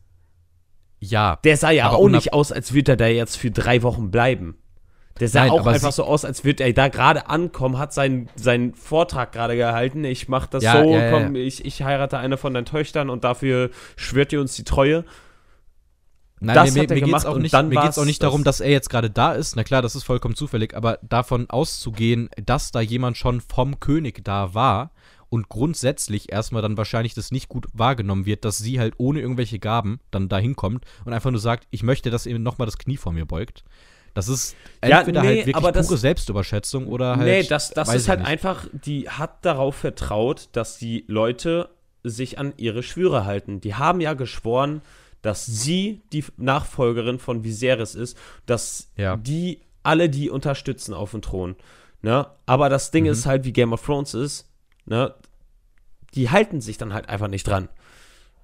Ja. 0.98 1.36
Der 1.44 1.56
sah 1.56 1.70
ja 1.70 1.90
auch 1.90 2.08
nicht 2.08 2.32
aus, 2.32 2.52
als 2.52 2.72
würde 2.74 2.92
er 2.92 2.96
da 2.96 3.06
jetzt 3.06 3.36
für 3.36 3.50
drei 3.50 3.82
Wochen 3.82 4.10
bleiben. 4.10 4.56
Der 5.20 5.28
sah 5.28 5.40
Nein, 5.40 5.50
auch 5.50 5.66
einfach 5.66 5.92
so 5.92 6.04
aus, 6.04 6.24
als 6.24 6.44
würde 6.44 6.64
er 6.64 6.72
da 6.72 6.88
gerade 6.88 7.28
ankommen, 7.28 7.78
hat 7.78 7.92
seinen, 7.92 8.28
seinen 8.36 8.74
Vortrag 8.74 9.32
gerade 9.32 9.54
gehalten. 9.54 10.04
Ich 10.04 10.28
mach 10.28 10.46
das 10.46 10.64
Ja, 10.64 10.82
so, 10.82 10.90
ja, 10.90 11.04
ja, 11.04 11.10
komm, 11.10 11.36
Ich, 11.36 11.64
ich 11.64 11.82
heirate 11.82 12.18
eine 12.18 12.38
von 12.38 12.54
deinen 12.54 12.64
Töchtern 12.64 13.10
und 13.10 13.22
dafür 13.22 13.70
schwört 13.96 14.32
ihr 14.32 14.40
uns 14.40 14.56
die 14.56 14.64
Treue. 14.64 15.04
Nein, 16.40 16.54
Das 16.54 16.72
mir, 16.72 16.82
hat 16.82 16.90
er 16.90 16.94
mir, 16.94 17.00
gemacht 17.02 17.22
geht's 17.22 17.26
auch 17.26 17.38
nicht, 17.38 17.52
dann 17.52 17.68
mir 17.68 17.82
geht's 17.82 17.98
auch 17.98 18.06
nicht 18.06 18.22
darum, 18.22 18.44
dass 18.44 18.60
er 18.60 18.70
jetzt 18.70 18.88
gerade 18.88 19.10
da 19.10 19.32
ist. 19.32 19.56
Na 19.56 19.62
klar, 19.62 19.82
das 19.82 19.94
ist 19.94 20.04
vollkommen 20.04 20.34
zufällig, 20.34 20.74
aber 20.74 20.98
davon 21.02 21.50
auszugehen, 21.50 22.30
dass 22.42 22.72
da 22.72 22.80
jemand 22.80 23.18
schon 23.18 23.42
vom 23.42 23.78
König 23.78 24.24
da 24.24 24.54
war 24.54 24.90
und 25.28 25.50
grundsätzlich 25.50 26.32
erstmal 26.32 26.62
dann 26.62 26.78
wahrscheinlich 26.78 27.12
das 27.12 27.30
nicht 27.30 27.50
gut 27.50 27.68
wahrgenommen 27.74 28.24
wird, 28.24 28.46
dass 28.46 28.56
sie 28.56 28.80
halt 28.80 28.94
ohne 28.96 29.20
irgendwelche 29.20 29.58
Gaben 29.58 30.00
dann 30.10 30.30
da 30.30 30.38
hinkommt 30.38 30.86
und 31.04 31.12
einfach 31.12 31.30
nur 31.30 31.40
sagt, 31.40 31.68
ich 31.70 31.82
möchte, 31.82 32.10
dass 32.10 32.24
ihr 32.24 32.38
nochmal 32.38 32.66
das 32.66 32.78
Knie 32.78 32.96
vor 32.96 33.12
mir 33.12 33.26
beugt. 33.26 33.62
Das 34.14 34.28
ist 34.28 34.56
Ja, 34.84 35.00
entweder 35.00 35.22
nee, 35.22 35.26
halt 35.28 35.36
wirklich 35.38 35.56
aber 35.56 35.72
das- 35.72 35.86
pure 35.86 35.98
Selbstüberschätzung 35.98 36.86
oder 36.88 37.16
halt. 37.16 37.26
nee, 37.26 37.42
das, 37.44 37.70
das 37.70 37.92
ist 37.94 38.08
halt 38.08 38.20
nicht. 38.20 38.28
einfach, 38.28 38.66
die 38.72 39.08
hat 39.08 39.44
darauf 39.44 39.76
vertraut, 39.76 40.48
dass 40.52 40.78
die 40.78 41.04
Leute 41.06 41.68
sich 42.02 42.38
an 42.38 42.52
ihre 42.56 42.82
Schwüre 42.82 43.24
halten. 43.24 43.60
Die 43.60 43.74
haben 43.74 44.00
ja 44.00 44.14
geschworen, 44.14 44.82
dass 45.22 45.44
sie 45.46 46.00
die 46.12 46.24
Nachfolgerin 46.38 47.18
von 47.18 47.44
Viserys 47.44 47.94
ist, 47.94 48.16
dass 48.46 48.90
Ja. 48.96 49.16
die 49.16 49.60
alle 49.82 50.08
die 50.08 50.30
unterstützen 50.30 50.94
auf 50.94 51.10
dem 51.12 51.22
Thron. 51.22 51.56
Ne? 52.02 52.26
Aber 52.46 52.68
das 52.70 52.90
Ding 52.90 53.04
Mhm. 53.04 53.10
ist 53.10 53.26
halt, 53.26 53.44
wie 53.44 53.52
Game 53.52 53.72
of 53.72 53.84
Thrones 53.84 54.14
ist, 54.14 54.48
ne? 54.86 55.14
die 56.14 56.30
halten 56.30 56.60
sich 56.60 56.78
dann 56.78 56.92
halt 56.94 57.08
einfach 57.08 57.28
nicht 57.28 57.46
dran. 57.46 57.68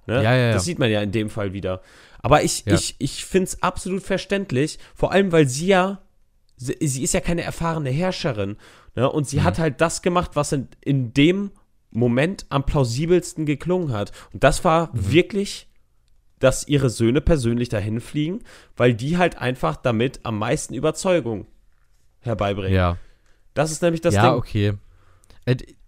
Ne? 0.05 0.15
Ja, 0.23 0.33
ja, 0.33 0.35
ja. 0.47 0.53
Das 0.53 0.63
sieht 0.65 0.79
man 0.79 0.89
ja 0.89 1.01
in 1.01 1.11
dem 1.11 1.29
Fall 1.29 1.51
wieder. 1.53 1.81
Aber 2.27 2.43
ich, 2.43 2.63
Ja. 2.65 2.73
ich, 2.75 2.95
ich 2.99 3.23
finde 3.25 3.45
es 3.45 3.63
absolut 3.63 4.03
verständlich, 4.03 4.79
vor 4.93 5.11
allem, 5.13 5.31
weil 5.31 5.47
sie 5.47 5.67
ja, 5.67 6.01
sie, 6.57 6.75
sie 6.81 7.03
ist 7.03 7.13
ja 7.13 7.21
keine 7.21 7.43
erfahrene 7.43 7.89
Herrscherin. 7.89 8.57
Ne? 8.95 9.09
Und 9.09 9.27
sie 9.29 9.37
Mhm. 9.37 9.43
hat 9.45 9.59
halt 9.59 9.79
das 9.81 10.01
gemacht, 10.01 10.31
was 10.35 10.51
in, 10.51 10.67
in 10.81 11.13
dem 11.13 11.51
Moment 11.91 12.45
am 12.49 12.65
plausibelsten 12.65 13.45
geklungen 13.45 13.93
hat. 13.93 14.11
Und 14.33 14.43
das 14.43 14.65
war 14.65 14.89
Mhm. 14.93 15.11
wirklich, 15.11 15.67
dass 16.39 16.67
ihre 16.67 16.89
Söhne 16.89 17.21
persönlich 17.21 17.69
dahin 17.69 18.01
fliegen, 18.01 18.41
weil 18.75 18.93
die 18.93 19.17
halt 19.17 19.37
einfach 19.37 19.75
damit 19.77 20.19
am 20.23 20.37
meisten 20.37 20.73
Überzeugung 20.73 21.47
herbeibringen. 22.19 22.73
Ja. 22.73 22.97
Das 23.53 23.71
ist 23.71 23.81
nämlich 23.81 24.01
das 24.01 24.13
ja, 24.15 24.23
Ding. 24.29 24.33
okay. 24.37 24.73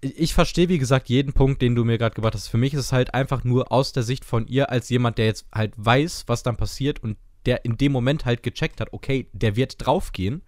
Ich 0.01 0.33
verstehe, 0.33 0.69
wie 0.69 0.77
gesagt, 0.77 1.09
jeden 1.09 1.33
Punkt, 1.33 1.61
den 1.61 1.75
du 1.75 1.83
mir 1.83 1.97
gerade 1.97 2.15
gebracht 2.15 2.33
hast. 2.33 2.47
Für 2.47 2.57
mich 2.57 2.73
ist 2.73 2.79
es 2.79 2.91
halt 2.93 3.13
einfach 3.13 3.43
nur 3.43 3.71
aus 3.71 3.91
der 3.91 4.03
Sicht 4.03 4.23
von 4.23 4.47
ihr 4.47 4.69
als 4.69 4.89
jemand, 4.89 5.17
der 5.17 5.25
jetzt 5.25 5.45
halt 5.53 5.73
weiß, 5.75 6.23
was 6.27 6.43
dann 6.43 6.55
passiert 6.55 7.03
und 7.03 7.17
der 7.45 7.65
in 7.65 7.77
dem 7.77 7.91
Moment 7.91 8.25
halt 8.25 8.43
gecheckt 8.43 8.79
hat, 8.81 8.93
okay, 8.93 9.27
der 9.33 9.55
wird 9.55 9.85
draufgehen. 9.85 10.41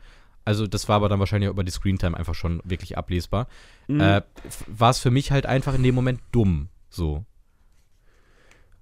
Also 0.45 0.68
das 0.68 0.89
war 0.89 0.97
aber 0.97 1.10
dann 1.10 1.20
wahrscheinlich 1.20 1.49
über 1.49 1.64
die 1.64 1.72
Screentime 1.72 2.18
einfach 2.18 2.36
schon 2.36 2.62
wirklich 2.64 2.97
ablesbar. 2.97 3.47
Mhm. 3.88 3.99
Äh, 3.99 4.22
war 4.68 4.89
es 4.89 4.99
für 4.99 5.12
mich 5.12 5.32
halt 5.32 5.45
einfach 5.45 5.74
in 5.74 5.84
dem 5.84 5.95
Moment 5.95 6.22
dumm. 6.32 6.70
So. 6.89 7.26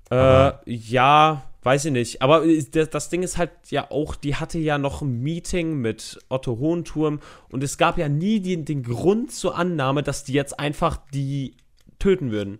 Äh, 0.09 0.51
ja, 0.65 1.48
weiß 1.63 1.85
ich 1.85 1.91
nicht. 1.91 2.21
Aber 2.21 2.45
äh, 2.45 2.63
das, 2.63 3.09
Ding 3.09 3.23
ist 3.23 3.37
halt 3.37 3.51
ja 3.69 3.91
auch, 3.91 4.15
die 4.15 4.35
hatte 4.35 4.57
ja 4.59 4.77
noch 4.77 5.01
ein 5.01 5.21
Meeting 5.21 5.75
mit 5.77 6.19
Otto 6.29 6.57
Hohenturm 6.57 7.19
und 7.49 7.63
es 7.63 7.77
gab 7.77 7.97
ja 7.97 8.09
nie 8.09 8.39
den, 8.39 8.65
den 8.65 8.83
Grund 8.83 9.31
zur 9.31 9.57
Annahme, 9.57 10.03
dass 10.03 10.23
die 10.23 10.33
jetzt 10.33 10.59
einfach 10.59 10.97
die 11.13 11.55
töten 11.99 12.31
würden. 12.31 12.59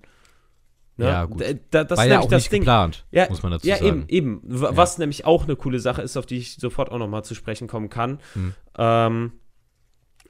Ne? 0.97 1.06
Ja, 1.06 1.26
gut. 1.26 1.39
Da, 1.41 1.54
da, 1.72 1.84
das 1.86 1.97
war 1.97 2.06
ist 2.06 2.12
ja 2.12 2.20
auch 2.20 2.28
das 2.28 2.43
nicht 2.43 2.52
Ding. 2.52 2.62
geplant, 2.64 3.06
Ja, 3.12 3.30
muss 3.30 3.41
man 3.41 3.54
dazu 3.54 3.66
ja, 3.66 3.78
sagen. 3.78 3.88
eben, 3.88 4.06
eben. 4.10 4.41
W- 4.43 4.68
Was 4.72 4.97
nämlich 4.97 5.24
auch 5.26 5.45
eine 5.45 5.56
coole 5.56 5.80
Sache 5.80 6.02
ist, 6.02 6.18
auf 6.18 6.26
die 6.26 6.38
ich 6.38 6.56
sofort 6.56 6.91
auch 6.91 6.97
nochmal 6.97 7.24
zu 7.24 7.36
sprechen 7.36 7.70
kommen 7.70 7.89
kann. 7.89 8.20
Hm. 8.34 8.54
Ähm, 8.78 9.32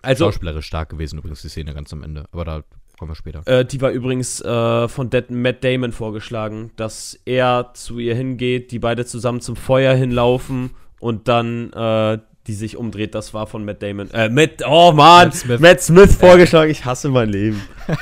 also, 0.03 0.25
Schauspielerisch 0.25 0.67
stark 0.67 0.89
gewesen 0.89 1.17
übrigens 1.17 1.41
die 1.41 1.49
Szene 1.49 1.73
ganz 1.73 1.91
am 1.91 2.03
Ende. 2.03 2.25
Aber 2.31 2.45
da 2.45 2.63
kommen 2.99 3.11
wir 3.11 3.15
später. 3.15 3.41
Äh, 3.47 3.65
die 3.65 3.81
war 3.81 3.89
übrigens 3.91 4.41
äh, 4.41 4.87
von 4.87 5.09
Dead 5.09 5.29
Matt 5.31 5.63
Damon 5.63 5.91
vorgeschlagen, 5.91 6.71
dass 6.75 7.17
er 7.25 7.71
zu 7.73 7.97
ihr 7.99 8.13
hingeht, 8.15 8.71
die 8.71 8.79
beide 8.79 9.05
zusammen 9.05 9.41
zum 9.41 9.55
Feuer 9.55 9.95
hinlaufen 9.95 10.71
und 10.99 11.27
dann 11.27 11.73
äh, 11.73 12.19
die 12.47 12.53
sich 12.53 12.77
umdreht. 12.77 13.13
Das 13.15 13.33
war 13.33 13.45
von 13.47 13.63
Matt 13.63 13.81
Damon. 13.83 14.09
Äh, 14.11 14.29
Matt, 14.29 14.63
oh 14.67 14.91
Mann, 14.91 15.27
Matt 15.27 15.35
Smith. 15.35 15.59
Matt 15.59 15.81
Smith 15.81 16.15
vorgeschlagen. 16.15 16.71
Ich 16.71 16.83
hasse 16.85 17.09
mein 17.09 17.29
Leben. 17.29 17.61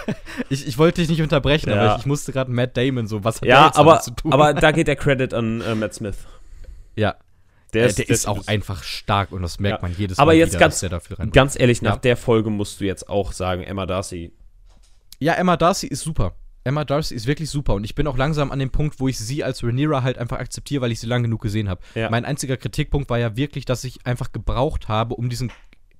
Ich, 0.49 0.67
ich 0.67 0.77
wollte 0.77 1.01
dich 1.01 1.09
nicht 1.09 1.21
unterbrechen, 1.21 1.69
Ja. 1.69 1.75
aber 1.81 1.93
ich, 1.95 2.01
ich 2.01 2.05
musste 2.05 2.31
gerade 2.31 2.51
Matt 2.51 2.77
Damon 2.77 3.07
so, 3.07 3.23
was 3.23 3.37
hat 3.37 3.43
der 3.43 3.49
Ja, 3.49 3.65
jetzt 3.67 3.77
aber, 3.77 3.99
zu 4.01 4.11
tun? 4.11 4.31
aber 4.31 4.53
da 4.53 4.71
geht 4.71 4.87
der 4.87 4.95
Credit 4.95 5.33
an 5.33 5.61
äh, 5.61 5.73
Matt 5.75 5.93
Smith. 5.95 6.15
ja, 6.95 7.15
Der 7.73 7.81
der, 7.81 7.85
ist, 7.87 7.99
Äh, 7.99 8.05
der 8.05 8.13
ist 8.13 8.27
auch 8.27 8.45
einfach 8.47 8.83
stark 8.83 9.31
und 9.31 9.41
das 9.41 9.59
merkt 9.59 9.81
Ja. 9.81 9.87
man 9.87 9.97
jedes 9.97 10.19
Aber 10.19 10.27
Mal 10.31 10.37
jetzt 10.37 10.51
wieder, 10.51 10.59
ganz- 10.59 10.75
dass 10.75 10.79
der 10.81 10.89
dafür 10.89 11.19
rein. 11.19 11.31
Ganz 11.31 11.59
ehrlich, 11.59 11.81
nach 11.81 11.95
Ja. 11.95 11.99
der 11.99 12.15
Folge 12.17 12.49
musst 12.51 12.79
du 12.79 12.85
jetzt 12.85 13.09
auch 13.09 13.31
sagen, 13.31 13.63
Emma 13.63 13.85
Darcy. 13.87 14.31
Ja, 15.19 15.33
Emma 15.33 15.57
Darcy 15.57 15.87
ist 15.87 16.01
super. 16.01 16.35
Emma 16.63 16.83
Darcy 16.83 17.15
ist 17.15 17.27
wirklich 17.27 17.49
super 17.49 17.75
und 17.75 17.85
ich 17.85 17.95
bin 17.95 18.07
auch 18.07 18.17
langsam 18.17 18.51
an 18.51 18.59
dem 18.59 18.71
Punkt, 18.71 18.99
wo 18.99 19.07
ich 19.07 19.17
sie 19.17 19.43
als 19.43 19.63
Rhaenyra 19.63 20.03
halt 20.03 20.17
einfach 20.17 20.37
akzeptiere, 20.37 20.81
weil 20.81 20.91
ich 20.91 20.99
sie 20.99 21.07
lang 21.07 21.23
genug 21.23 21.41
gesehen 21.41 21.69
habe. 21.69 21.81
Ja. 21.95 22.09
Mein 22.09 22.25
einziger 22.25 22.57
Kritikpunkt 22.57 23.09
war 23.09 23.17
ja 23.17 23.37
wirklich, 23.37 23.63
dass 23.63 23.83
ich 23.85 24.05
einfach 24.05 24.33
gebraucht 24.33 24.89
habe, 24.89 25.15
um 25.15 25.29
diesen, 25.29 25.51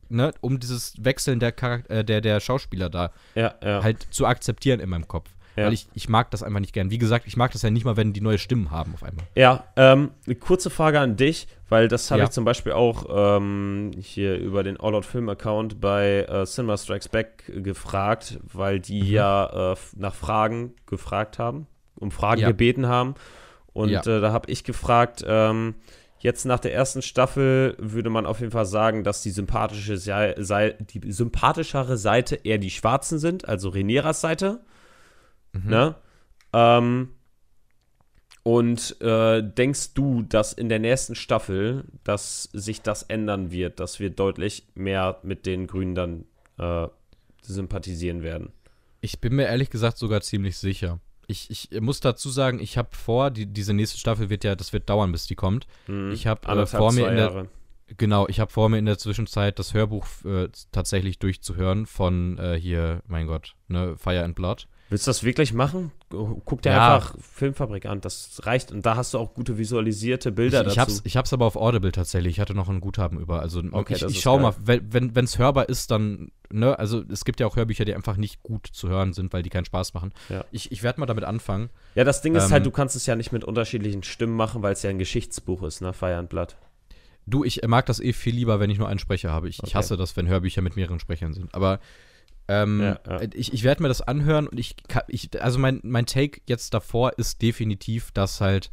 ne, 0.10 0.34
um 0.42 0.60
dieses 0.60 0.94
Wechseln 1.04 1.40
der, 1.40 1.54
Charak 1.58 1.90
äh, 1.90 2.04
der, 2.04 2.20
der 2.20 2.42
Schauspieler 2.42 2.90
da 2.90 3.12
Ja, 3.34 3.56
ja. 3.64 3.82
halt 3.82 4.08
zu 4.12 4.26
akzeptieren 4.26 4.82
in 4.82 4.90
meinem 4.90 5.08
Kopf. 5.08 5.30
Ja. 5.56 5.66
Weil 5.66 5.74
ich, 5.74 5.88
ich 5.94 6.08
mag 6.10 6.30
das 6.32 6.44
einfach 6.44 6.60
nicht 6.60 6.74
gern. 6.74 6.92
Wie 6.92 7.00
gesagt, 7.00 7.26
ich 7.28 7.36
mag 7.36 7.52
das 7.52 7.64
ja 7.64 7.72
nicht 7.72 7.84
mal, 7.86 7.98
wenn 7.98 8.14
die 8.14 8.22
neue 8.22 8.38
Stimmen 8.38 8.70
haben 8.70 8.94
auf 8.94 9.04
einmal. 9.04 9.26
Ja, 9.36 9.64
ähm, 9.76 10.12
eine 10.26 10.36
kurze 10.36 10.70
Frage 10.70 11.00
an 11.00 11.16
dich, 11.16 11.48
weil 11.70 11.88
das 11.88 12.10
habe 12.12 12.20
Ja. 12.20 12.26
ich 12.26 12.32
zum 12.32 12.46
Beispiel 12.46 12.72
auch 12.74 13.06
ähm, 13.10 13.92
hier 14.00 14.38
über 14.38 14.64
den 14.64 14.80
All 14.80 14.96
Out 14.96 15.06
Film 15.06 15.28
Account 15.30 15.80
bei 15.82 16.26
äh, 16.30 16.46
Cinema 16.46 16.78
Strikes 16.78 17.10
Back 17.10 17.44
gefragt, 17.48 18.40
weil 18.44 18.80
die 18.80 19.02
Mhm. 19.02 19.08
ja 19.10 19.72
äh, 19.74 19.76
nach 19.96 20.16
Fragen 20.16 20.74
gefragt 20.86 21.40
haben, 21.40 21.68
um 21.96 22.12
Fragen 22.12 22.42
Ja. 22.42 22.48
gebeten 22.48 22.88
haben. 22.88 23.16
Und 23.74 23.90
Ja. 23.90 24.00
äh, 24.02 24.22
da 24.22 24.32
habe 24.32 24.50
ich 24.52 24.64
gefragt, 24.64 25.24
ähm, 25.28 25.76
jetzt 26.20 26.46
nach 26.46 26.60
der 26.60 26.74
ersten 26.74 27.02
Staffel 27.04 27.76
würde 27.78 28.10
man 28.10 28.26
auf 28.26 28.40
jeden 28.40 28.52
Fall 28.52 28.66
sagen, 28.66 29.04
dass 29.04 29.22
die 29.22 29.30
sympathische 29.30 29.98
sei, 29.98 30.34
sei, 30.40 30.72
die 30.80 31.12
sympathischere 31.12 31.96
Seite 31.98 32.36
eher 32.44 32.58
die 32.58 32.72
Schwarzen 32.72 33.20
sind, 33.20 33.48
also 33.48 33.70
Rhaenyras 33.70 34.22
Seite. 34.22 34.62
Mhm. 35.54 35.70
Ne? 35.70 35.96
Ähm, 36.54 37.10
und 38.48 39.02
äh, 39.02 39.44
denkst 39.44 39.94
du, 39.94 40.22
dass 40.22 40.54
in 40.54 40.70
der 40.70 40.80
nächsten 40.80 41.16
Staffel, 41.16 41.84
dass 42.06 42.44
sich 42.54 42.82
das 42.82 43.04
ändern 43.04 43.52
wird, 43.52 43.82
dass 43.82 44.00
wir 44.00 44.10
deutlich 44.10 44.64
mehr 44.74 45.20
mit 45.22 45.46
den 45.46 45.68
Grünen 45.68 45.96
dann 45.96 46.24
äh, 46.58 46.88
sympathisieren 47.42 48.24
werden? 48.24 48.54
Ich 49.02 49.20
bin 49.20 49.36
mir 49.36 49.48
ehrlich 49.48 49.70
gesagt 49.70 49.98
sogar 49.98 50.22
ziemlich 50.22 50.58
sicher. 50.58 51.02
Ich, 51.28 51.50
ich 51.50 51.82
muss 51.82 52.00
dazu 52.00 52.30
sagen, 52.30 52.62
ich 52.62 52.78
habe 52.78 52.96
vor, 52.96 53.32
die, 53.32 53.48
diese 53.48 53.74
nächste 53.74 53.98
Staffel 53.98 54.30
wird 54.30 54.46
ja, 54.46 54.56
das 54.56 54.72
wird 54.72 54.88
dauern, 54.90 55.12
bis 55.12 55.28
die 55.28 55.36
kommt. 55.36 55.68
Hm, 55.88 56.12
Ich 56.14 56.26
habe 56.26 56.48
äh, 56.48 56.66
vor 56.66 56.94
mir 56.94 57.10
in 57.10 57.18
der, 57.18 57.26
Jahre. 57.26 57.50
genau, 57.98 58.30
ich 58.30 58.40
habe 58.40 58.50
vor 58.50 58.70
mir 58.70 58.78
in 58.78 58.86
der 58.86 58.98
Zwischenzeit 58.98 59.60
das 59.60 59.74
Hörbuch 59.74 60.08
äh, 60.24 60.48
tatsächlich 60.72 61.20
durchzuhören 61.20 61.86
von 61.86 62.38
äh, 62.38 62.58
hier, 62.58 63.02
mein 63.08 63.28
Gott, 63.28 63.56
ne, 63.68 63.98
Fire 63.98 64.24
and 64.24 64.36
Blood. 64.36 64.70
Willst 64.90 65.06
du 65.06 65.10
das 65.10 65.24
wirklich 65.24 65.54
machen? 65.54 65.92
Guck 66.10 66.62
dir 66.62 66.70
Ja. 66.72 66.96
einfach 66.96 67.16
Filmfabrik 67.20 67.86
an, 67.88 68.00
das 68.00 68.40
reicht. 68.46 68.72
Und 68.72 68.86
da 68.86 68.96
hast 68.96 69.14
du 69.14 69.18
auch 69.18 69.34
gute 69.34 69.58
visualisierte 69.58 70.32
Bilder 70.32 70.62
ich, 70.62 70.68
ich, 70.68 70.76
dazu. 70.76 70.92
hab's, 70.94 71.02
ich 71.04 71.18
hab's 71.18 71.34
aber 71.34 71.46
auf 71.46 71.58
Audible 71.58 71.92
tatsächlich. 71.92 72.36
Ich 72.36 72.40
hatte 72.40 72.54
noch 72.54 72.70
ein 72.70 72.80
Guthaben 72.80 73.20
über. 73.20 73.42
Also 73.42 73.62
Okay, 73.72 73.96
ich, 73.96 74.02
ich 74.04 74.08
ist 74.16 74.22
schau 74.22 74.38
geil. 74.40 74.54
mal, 74.66 74.82
wenn 75.14 75.26
es 75.26 75.38
hörbar 75.38 75.68
ist, 75.68 75.92
dann 75.92 76.32
ne, 76.50 76.80
also 76.80 77.04
es 77.10 77.26
gibt 77.26 77.42
ja 77.42 77.48
auch 77.48 77.58
Hörbücher, 77.58 77.84
die 77.84 77.94
einfach 77.96 78.16
nicht 78.16 78.44
gut 78.44 78.68
zu 78.72 78.88
hören 78.88 79.12
sind, 79.12 79.34
weil 79.34 79.44
die 79.44 79.50
keinen 79.50 79.66
Spaß 79.66 79.94
machen. 79.94 80.14
Ja. 80.30 80.46
Ich, 80.52 80.72
ich 80.72 80.84
werde 80.84 81.02
mal 81.02 81.06
damit 81.06 81.26
anfangen. 81.26 81.70
ja, 81.96 82.06
das 82.06 82.22
Ding 82.22 82.36
ist 82.36 82.46
Ähm, 82.46 82.52
halt, 82.52 82.66
du 82.66 82.72
kannst 82.72 82.96
es 82.96 83.06
ja 83.06 83.18
nicht 83.18 83.34
mit 83.34 83.44
unterschiedlichen 83.44 84.04
Stimmen 84.04 84.38
machen, 84.38 84.62
weil 84.64 84.72
es 84.72 84.84
ja 84.84 84.90
ein 84.90 85.00
Geschichtsbuch 85.00 85.64
ist, 85.64 85.82
ne? 85.82 85.92
Blood. 86.30 86.56
Du, 87.26 87.44
ich 87.44 87.62
mag 87.68 87.86
das 87.88 88.00
eh 88.00 88.14
viel 88.14 88.34
lieber, 88.36 88.62
wenn 88.62 88.70
ich 88.70 88.78
nur 88.78 88.88
einen 88.88 89.00
Sprecher 89.00 89.34
habe. 89.34 89.50
Ich, 89.50 89.58
ich 89.58 89.64
Okay. 89.66 89.74
hasse 89.74 89.98
das, 89.98 90.16
wenn 90.16 90.30
Hörbücher 90.30 90.62
mit 90.62 90.78
mehreren 90.78 91.02
Sprechern 91.02 91.34
sind. 91.34 91.54
Aber 91.54 91.82
ähm, 92.48 92.82
Ja, 92.82 93.00
ja. 93.08 93.22
ich, 93.34 93.54
ich 93.54 93.64
werde 93.64 93.82
mir 93.82 93.88
das 93.90 94.02
anhören 94.02 94.48
und 94.48 94.60
ich, 94.60 94.76
kann- 94.88 95.04
ich 95.08 95.42
also 95.42 95.60
mein, 95.60 95.80
mein 95.84 96.06
Take 96.06 96.42
jetzt 96.48 96.74
davor 96.74 97.18
ist 97.18 97.42
definitiv, 97.42 98.12
dass 98.12 98.42
halt 98.42 98.72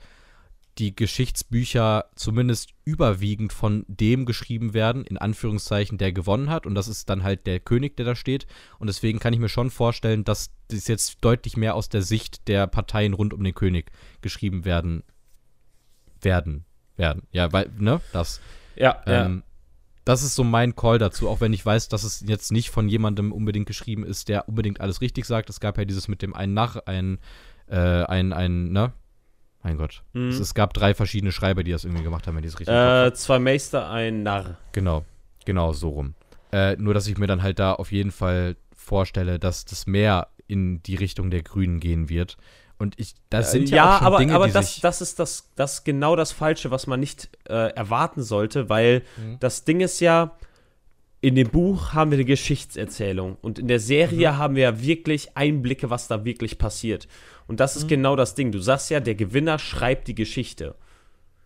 die 0.78 0.96
Geschichtsbücher 0.96 2.06
zumindest 2.16 2.70
überwiegend 2.84 3.52
von 3.52 3.84
dem 3.86 4.26
geschrieben 4.26 4.74
werden, 4.74 5.04
in 5.04 5.18
Anführungszeichen, 5.18 5.98
der 5.98 6.12
gewonnen 6.12 6.50
hat. 6.50 6.66
Und 6.66 6.74
das 6.74 6.88
ist 6.88 7.08
dann 7.08 7.22
halt 7.22 7.46
der 7.46 7.60
König, 7.60 7.96
der 7.96 8.04
da 8.06 8.16
steht. 8.16 8.46
Und 8.80 8.88
deswegen 8.88 9.20
kann 9.20 9.32
ich 9.32 9.38
mir 9.38 9.48
schon 9.48 9.70
vorstellen, 9.70 10.24
dass 10.24 10.50
das 10.66 10.88
jetzt 10.88 11.18
deutlich 11.20 11.56
mehr 11.56 11.76
aus 11.76 11.88
der 11.90 12.02
Sicht 12.02 12.48
der 12.48 12.66
Parteien 12.66 13.12
rund 13.12 13.32
um 13.32 13.44
den 13.44 13.54
König 13.54 13.92
geschrieben 14.20 14.64
werden. 14.64 15.04
Werden. 16.20 16.64
Werden. 16.96 17.22
Ja, 17.32 17.52
weil, 17.52 17.70
ne, 17.78 18.00
das. 18.12 18.40
Ja, 18.76 19.00
ja. 19.06 19.26
Das 20.04 20.22
ist 20.22 20.34
so 20.34 20.44
mein 20.44 20.76
Call 20.76 20.98
dazu, 20.98 21.28
auch 21.28 21.40
wenn 21.40 21.52
ich 21.52 21.64
weiß, 21.64 21.88
dass 21.88 22.04
es 22.04 22.22
jetzt 22.26 22.52
nicht 22.52 22.70
von 22.70 22.88
jemandem 22.88 23.32
unbedingt 23.32 23.66
geschrieben 23.66 24.04
ist, 24.04 24.28
der 24.28 24.48
unbedingt 24.48 24.80
alles 24.80 25.00
richtig 25.00 25.24
sagt. 25.24 25.48
Es 25.48 25.60
gab 25.60 25.78
ja 25.78 25.84
dieses 25.84 26.08
mit 26.08 26.20
dem 26.20 26.34
einen 26.34 26.52
nach, 26.52 26.76
ein, 26.86 27.18
äh, 27.68 27.76
ein, 27.78 28.32
ein, 28.32 28.70
ne? 28.70 28.92
Mein 29.62 29.78
Gott. 29.78 30.02
Mhm. 30.12 30.28
Es, 30.28 30.38
es 30.38 30.52
gab 30.52 30.74
drei 30.74 30.92
verschiedene 30.92 31.32
Schreiber, 31.32 31.64
die 31.64 31.70
das 31.70 31.84
irgendwie 31.84 32.02
gemacht 32.02 32.26
haben, 32.26 32.36
wenn 32.36 32.44
ich 32.44 32.52
es 32.52 32.60
richtig 32.60 32.74
Äh, 32.74 33.14
zwei 33.14 33.38
Meister, 33.38 33.90
ein 33.90 34.22
Narr. 34.22 34.58
Genau. 34.72 35.06
Genau, 35.46 35.72
so 35.72 35.88
rum. 35.88 36.14
Äh, 36.52 36.76
nur, 36.76 36.92
dass 36.92 37.06
ich 37.06 37.16
mir 37.16 37.26
dann 37.26 37.42
halt 37.42 37.58
da 37.58 37.72
auf 37.72 37.90
jeden 37.90 38.10
Fall 38.10 38.56
vorstelle, 38.74 39.38
dass 39.38 39.64
das 39.64 39.86
mehr 39.86 40.28
in 40.46 40.82
die 40.82 40.96
Richtung 40.96 41.30
der 41.30 41.42
Grünen 41.42 41.80
gehen 41.80 42.10
wird. 42.10 42.36
Und 42.78 42.98
ich, 42.98 43.14
das 43.30 43.52
sind 43.52 43.70
ja, 43.70 43.94
auch 43.94 43.98
schon 43.98 44.06
aber, 44.08 44.18
Dinge, 44.18 44.34
aber 44.34 44.46
die 44.48 44.52
das, 44.52 44.80
das 44.80 45.00
ist 45.00 45.18
das, 45.20 45.50
das 45.54 45.74
ist 45.74 45.84
genau 45.84 46.16
das 46.16 46.32
Falsche, 46.32 46.70
was 46.70 46.86
man 46.86 46.98
nicht 47.00 47.28
äh, 47.48 47.68
erwarten 47.74 48.22
sollte, 48.22 48.68
weil 48.68 49.02
Mhm. 49.16 49.36
das 49.40 49.64
Ding 49.64 49.80
ist 49.80 50.00
ja, 50.00 50.36
in 51.20 51.36
dem 51.36 51.48
Buch 51.48 51.92
haben 51.94 52.10
wir 52.10 52.16
eine 52.18 52.24
Geschichtserzählung 52.26 53.36
und 53.40 53.58
in 53.58 53.68
der 53.68 53.80
Serie 53.80 54.32
Mhm. 54.32 54.38
haben 54.38 54.56
wir 54.56 54.62
ja 54.64 54.80
wirklich 54.82 55.36
Einblicke, 55.36 55.88
was 55.88 56.08
da 56.08 56.24
wirklich 56.24 56.58
passiert. 56.58 57.06
Und 57.46 57.60
das 57.60 57.74
Mhm. 57.76 57.80
ist 57.82 57.88
genau 57.88 58.16
das 58.16 58.34
Ding. 58.34 58.50
Du 58.52 58.58
sagst 58.58 58.90
ja, 58.90 59.00
der 59.00 59.14
Gewinner 59.14 59.58
schreibt 59.58 60.08
die 60.08 60.14
Geschichte. 60.14 60.74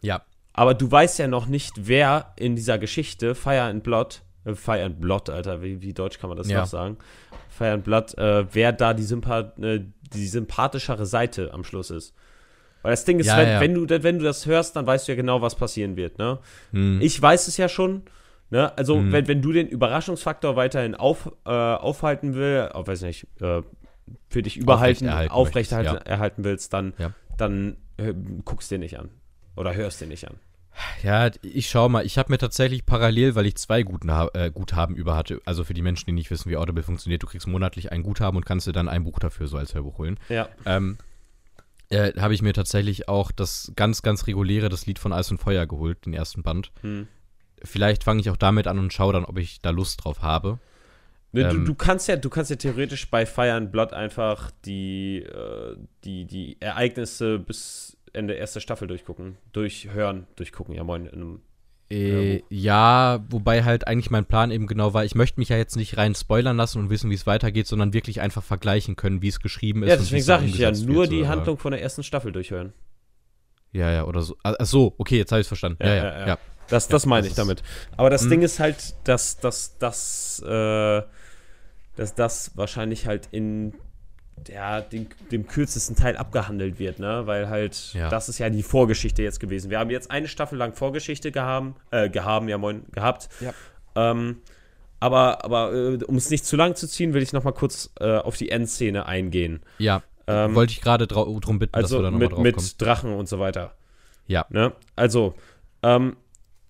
ja, 0.01 0.23
Aber 0.55 0.75
du 0.75 0.91
weißt 0.91 1.21
ja 1.21 1.29
noch 1.29 1.47
nicht, 1.47 1.73
wer 1.77 2.33
in 2.37 2.57
dieser 2.57 2.79
Geschichte 2.79 3.37
Fire 3.37 3.63
and 3.63 3.85
Blood, 3.85 4.23
äh, 4.45 4.55
Fire 4.55 4.83
and 4.85 5.01
Blood, 5.01 5.31
Alter, 5.31 5.63
wie, 5.63 5.81
wie 5.83 5.93
deutsch 5.93 6.19
kann 6.19 6.31
man 6.31 6.37
das 6.37 6.49
Ja. 6.49 6.61
noch 6.61 6.67
sagen? 6.67 6.97
Fire 7.49 7.73
and 7.73 7.85
Blood, 7.85 8.17
äh, 8.19 8.45
wer 8.53 8.73
da 8.73 8.93
die, 8.95 9.03
Sympa 9.05 9.53
äh, 9.61 9.81
die 10.13 10.27
sympathischere 10.27 11.07
Seite 11.07 11.53
am 11.55 11.65
Schluss 11.65 11.91
ist. 11.91 12.15
Weil 12.83 12.93
das 12.93 13.05
Ding 13.05 13.19
ist, 13.19 13.27
Ja, 13.27 13.37
wenn, 13.39 13.49
ja. 13.49 13.61
wenn, 13.61 13.75
du, 13.75 14.03
wenn 14.05 14.19
du 14.19 14.25
das 14.25 14.47
hörst, 14.47 14.77
dann 14.77 14.87
weißt 14.87 15.09
du 15.09 15.13
ja 15.13 15.17
genau, 15.17 15.43
was 15.43 15.55
passieren 15.57 15.97
wird, 15.97 16.19
ne? 16.19 16.39
Hm. 16.73 17.01
Ich 17.03 17.21
weiß 17.21 17.49
es 17.49 17.57
ja 17.57 17.69
schon, 17.69 18.03
ne? 18.51 18.77
Also, 18.79 18.97
Mhm. 18.97 19.13
wenn, 19.13 19.29
wenn 19.29 19.43
du 19.43 19.53
den 19.53 19.67
Überraschungsfaktor 19.69 20.55
weiterhin 20.57 20.95
auf, 20.95 21.33
äh, 21.45 21.51
aufhalten 21.51 22.35
will, 22.35 22.71
oh, 22.75 22.87
weiß 22.87 23.03
nicht, 23.03 23.27
äh, 23.41 23.63
für 24.31 24.43
dich 24.43 24.57
überhalten, 24.57 25.09
Aufrechterhalten 25.09 25.33
aufrechterhalten 25.33 26.07
erhalten 26.07 26.45
willst, 26.45 26.73
dann, 26.73 26.95
Ja. 26.99 27.13
dann 27.37 27.77
äh, 27.99 28.15
guckst 28.45 28.71
dir 28.71 28.79
nicht 28.79 28.99
an. 28.99 29.11
Oder 29.57 29.75
hörst 29.75 30.01
dir 30.01 30.07
nicht 30.07 30.27
an. 30.29 30.37
Ja, 31.03 31.31
ich 31.43 31.69
schau 31.69 31.89
mal. 31.89 32.05
Ich 32.05 32.19
habe 32.19 32.33
mir 32.33 32.39
tatsächlich 32.39 32.87
parallel, 32.87 33.35
weil 33.35 33.47
ich 33.47 33.57
zwei 33.57 33.83
Guten 33.83 34.09
äh, 34.09 34.51
Guthaben 34.53 34.97
über 34.97 35.17
hatte, 35.17 35.41
also 35.45 35.65
für 35.65 35.75
die 35.75 35.83
Menschen, 35.83 36.07
die 36.07 36.13
nicht 36.13 36.31
wissen, 36.31 36.51
wie 36.51 36.57
Audible 36.57 36.83
funktioniert, 36.83 37.23
du 37.23 37.27
kriegst 37.27 37.47
monatlich 37.47 37.93
ein 37.93 38.03
Guthaben 38.03 38.37
und 38.37 38.47
kannst 38.47 38.67
dir 38.67 38.73
dann 38.73 38.89
ein 38.89 39.05
Buch 39.05 39.19
dafür 39.19 39.47
so 39.49 39.57
als 39.57 39.75
Hörbuch 39.75 39.99
holen. 39.99 40.19
Ja. 40.29 40.49
Ähm, 40.67 40.99
äh, 41.91 42.13
habe 42.21 42.35
ich 42.35 42.43
mir 42.43 42.53
tatsächlich 42.53 43.09
auch 43.09 43.33
das 43.33 43.73
ganz, 43.77 44.03
ganz 44.03 44.27
reguläre, 44.27 44.69
das 44.69 44.87
Lied 44.87 44.99
von 44.99 45.13
Eis 45.13 45.31
und 45.31 45.39
Feuer 45.39 45.67
geholt, 45.67 46.05
den 46.05 46.15
ersten 46.15 46.43
Band. 46.43 46.71
Hm. 46.83 47.09
Vielleicht 47.63 48.05
fange 48.05 48.21
ich 48.21 48.31
auch 48.31 48.37
damit 48.37 48.67
an 48.67 48.79
und 48.79 48.93
schaue 48.93 49.13
dann, 49.13 49.25
ob 49.25 49.39
ich 49.39 49.61
da 49.61 49.71
Lust 49.71 50.05
drauf 50.05 50.23
habe. 50.23 50.59
Ne, 51.33 51.49
du, 51.49 51.57
Ähm, 51.57 51.65
du 51.65 51.75
kannst 51.75 52.09
ja, 52.09 52.17
du 52.17 52.31
kannst 52.31 52.51
ja 52.51 52.57
theoretisch 52.57 53.11
bei 53.11 53.27
Fire 53.27 53.53
and 53.53 53.73
Blood 53.73 53.93
einfach 53.93 54.51
die, 54.65 55.19
äh, 55.19 55.77
die, 56.05 56.25
die 56.25 56.57
Ereignisse 56.61 57.39
bis 57.39 57.98
Ende 58.13 58.35
erster 58.35 58.61
Staffel 58.61 58.89
durchgucken, 58.89 59.37
durchhören, 59.53 60.27
durchgucken, 60.37 60.75
ja 60.75 60.85
moin. 60.85 61.07
in 61.07 61.41
Äh, 61.91 62.43
ja, 62.51 63.25
wobei 63.31 63.65
halt 63.65 63.87
eigentlich 63.87 64.11
mein 64.11 64.27
Plan 64.27 64.51
eben 64.51 64.67
genau 64.67 64.93
war, 64.95 65.05
ich 65.05 65.15
möchte 65.15 65.41
mich 65.41 65.49
ja 65.49 65.57
jetzt 65.57 65.77
nicht 65.77 65.97
rein 65.97 66.15
spoilern 66.15 66.57
lassen 66.57 66.81
und 66.81 66.91
wissen, 66.91 67.09
wie 67.11 67.15
es 67.15 67.27
weitergeht, 67.27 67.67
sondern 67.67 67.93
wirklich 67.95 68.21
einfach 68.21 68.43
vergleichen 68.43 68.95
können, 68.97 69.23
wie 69.23 69.29
es 69.29 69.41
geschrieben 69.41 69.83
ist. 69.83 69.89
Ja, 69.89 69.97
deswegen 69.97 70.23
sage 70.23 70.45
ich 70.45 70.59
ja, 70.59 70.71
nur 70.71 71.03
wird, 71.03 71.13
die 71.13 71.21
so, 71.21 71.25
aber- 71.27 71.29
Handlung 71.37 71.59
von 71.59 71.73
der 71.73 71.81
ersten 71.83 72.03
Staffel 72.03 72.33
durchhören. 72.33 72.73
Ja, 73.73 73.91
ja, 73.91 74.05
oder 74.05 74.23
so. 74.23 74.37
Ah, 74.43 74.55
Ach 74.59 74.67
so, 74.67 74.95
okay, 74.99 75.19
jetzt 75.19 75.31
habe 75.33 75.41
ich 75.41 75.45
es 75.45 75.49
verstanden. 75.49 75.79
Ja, 75.83 75.89
Ja, 75.89 75.95
ja, 75.97 76.19
ja, 76.21 76.27
ja. 76.29 76.39
Das, 76.69 76.89
das 76.89 77.05
Ja, 77.05 77.09
meine 77.09 77.23
das 77.23 77.31
ich 77.33 77.37
damit. 77.37 77.63
Aber 77.97 78.11
das 78.11 78.23
Hm. 78.23 78.31
Ding 78.31 78.43
ist 78.43 78.61
halt, 78.61 78.95
dass, 79.05 79.39
dass, 79.39 79.79
dass, 79.79 80.43
äh, 80.47 81.03
dass 81.97 82.15
das 82.15 82.53
wahrscheinlich 82.57 83.07
halt 83.07 83.29
in 83.31 83.75
ja, 84.49 84.81
dem, 84.81 85.07
dem 85.33 85.47
kürzesten 85.47 85.97
Teil 85.97 86.17
abgehandelt 86.17 86.79
wird, 86.79 86.99
ne? 86.99 87.23
Weil 87.27 87.49
halt, 87.49 87.93
Ja. 87.95 88.09
das 88.09 88.29
ist 88.29 88.39
ja 88.39 88.49
die 88.51 88.63
Vorgeschichte 88.63 89.23
jetzt 89.23 89.41
gewesen. 89.41 89.71
Wir 89.71 89.79
haben 89.79 89.91
jetzt 89.91 90.11
eine 90.11 90.29
Staffel 90.29 90.59
lang 90.59 90.75
Vorgeschichte 90.75 91.33
gehaben, 91.33 91.75
äh, 91.91 92.09
gehaben, 92.09 92.49
ja 92.49 92.59
moin, 92.59 92.85
gehabt. 92.93 93.29
Ja. 93.41 93.53
Ähm, 93.97 94.39
aber, 95.01 95.45
aber 95.45 95.73
äh, 95.73 96.05
um 96.05 96.17
es 96.17 96.31
nicht 96.31 96.45
zu 96.45 96.57
lang 96.57 96.75
zu 96.75 96.87
ziehen, 96.89 97.15
will 97.15 97.23
ich 97.23 97.33
noch 97.33 97.45
mal 97.45 97.53
kurz 97.53 97.91
äh, 98.01 98.17
auf 98.19 98.37
die 98.37 98.51
Endszene 98.51 99.07
eingehen. 99.07 99.61
Ja, 99.79 100.03
Ähm, 100.27 100.55
wollte 100.55 100.73
ich 100.73 100.81
gerade 100.81 101.07
drum 101.07 101.59
bitten, 101.59 101.73
dass 101.73 101.85
also 101.85 101.99
wir 101.99 102.03
da 102.03 102.11
nochmal 102.11 102.21
mit, 102.21 102.31
drauf 102.31 102.37
kommen. 102.45 102.55
mit 102.55 102.81
Drachen 102.81 103.13
und 103.15 103.29
so 103.29 103.39
weiter. 103.39 103.75
Ja. 104.27 104.45
Ne? 104.51 104.73
Also, 104.97 105.35
ähm, 105.83 106.17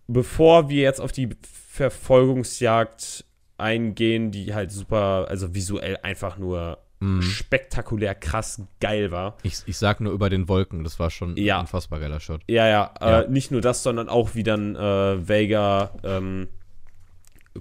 bevor 0.07 0.69
wir 0.69 0.83
jetzt 0.83 1.01
auf 1.01 1.11
die 1.13 1.29
Verfolgungsjagd 1.73 3.25
eingehen, 3.57 4.31
die 4.31 4.55
halt 4.55 4.71
super, 4.71 5.27
also 5.29 5.55
visuell 5.55 5.97
einfach 6.03 6.39
nur 6.39 6.79
Mhm. 7.01 7.23
spektakulär 7.23 8.15
krass 8.17 8.61
geil 8.81 9.11
war. 9.13 9.37
Ich, 9.45 9.63
ich 9.67 9.79
sag 9.79 10.01
nur 10.01 10.13
über 10.13 10.31
den 10.31 10.49
Wolken, 10.49 10.83
das 10.83 10.99
war 10.99 11.11
schon 11.11 11.37
Ja. 11.37 11.57
ein 11.57 11.61
unfassbar 11.63 12.01
geiler 12.01 12.19
Shot. 12.19 12.41
Ja, 12.49 12.67
ja, 12.67 12.93
Ja. 13.01 13.21
Äh, 13.23 13.29
nicht 13.31 13.51
nur 13.53 13.61
das, 13.61 13.83
sondern 13.85 14.09
auch 14.09 14.35
wie 14.35 14.43
dann 14.43 14.75
äh, 14.75 15.29
Vega 15.29 15.93
ähm, 16.03 16.49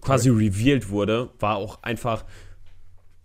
quasi 0.01 0.29
revealed 0.29 0.89
wurde, 0.89 1.29
war 1.39 1.55
auch 1.57 1.83
einfach, 1.83 2.25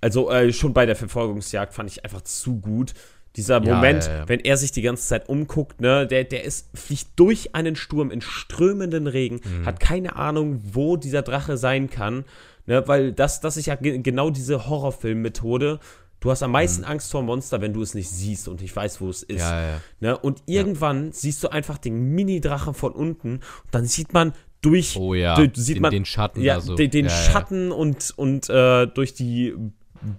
also 0.00 0.30
äh, 0.30 0.52
schon 0.52 0.72
bei 0.72 0.86
der 0.86 0.96
Verfolgungsjagd 0.96 1.74
fand 1.74 1.90
ich 1.90 2.04
einfach 2.04 2.22
zu 2.22 2.60
gut. 2.60 2.94
Dieser 3.36 3.62
Ja, 3.64 3.74
Moment, 3.74 4.10
wenn 4.26 4.40
er 4.40 4.58
sich 4.58 4.72
die 4.72 4.82
ganze 4.82 5.06
Zeit 5.08 5.28
umguckt, 5.30 5.80
ne, 5.80 6.06
der, 6.06 6.24
der 6.24 6.44
ist, 6.44 6.68
fliegt 6.78 7.18
durch 7.18 7.54
einen 7.54 7.76
Sturm 7.76 8.10
in 8.10 8.20
strömenden 8.20 9.06
Regen, 9.06 9.40
Mhm. 9.42 9.64
hat 9.64 9.80
keine 9.80 10.16
Ahnung, 10.16 10.60
wo 10.62 10.98
dieser 10.98 11.22
Drache 11.22 11.56
sein 11.56 11.88
kann, 11.88 12.26
ne, 12.66 12.86
weil 12.86 13.12
das, 13.14 13.40
das 13.40 13.56
ist 13.56 13.64
ja 13.64 13.74
ge 13.76 13.98
genau 14.02 14.28
diese 14.28 14.66
Horrorfilm-Methode. 14.68 15.80
Du 16.23 16.31
hast 16.31 16.43
am 16.43 16.53
meisten 16.53 16.85
Angst 16.85 17.11
vor 17.11 17.23
Monster, 17.23 17.61
wenn 17.61 17.73
du 17.75 17.83
es 17.83 17.95
nicht 17.95 18.09
siehst 18.09 18.47
und 18.49 18.61
nicht 18.62 18.75
weißt, 18.75 19.01
wo 19.01 19.11
es 19.11 19.23
ist. 19.25 19.33
Mhm. 19.35 19.39
Ja, 19.39 19.61
ja, 19.62 19.68
ja. 19.70 19.81
Ne? 20.01 20.18
Und 20.18 20.43
irgendwann 20.47 21.11
siehst 21.12 21.43
du 21.43 21.49
einfach 21.49 21.79
den 21.79 22.14
Mini-Drachen 22.14 22.75
von 22.75 22.93
unten 22.93 23.35
und 23.35 23.43
dann 23.73 23.85
sieht 23.87 24.12
man 24.14 24.33
durch, 24.61 24.97
Oh 24.97 25.14
ja, 25.14 25.35
du- 25.35 25.51
sieht 25.61 25.77
den, 25.77 25.83
man- 25.83 25.91
den 25.91 26.05
Schatten 26.05 26.41
ja, 26.41 26.55
da 26.55 26.61
so. 26.61 26.77
den, 26.77 26.91
den 26.93 27.07
ja, 27.07 27.11
ja. 27.11 27.16
Schatten 27.16 27.73
und, 27.73 28.14
und 28.16 28.49
äh, 28.49 28.87
durch 28.87 29.14
die 29.14 29.55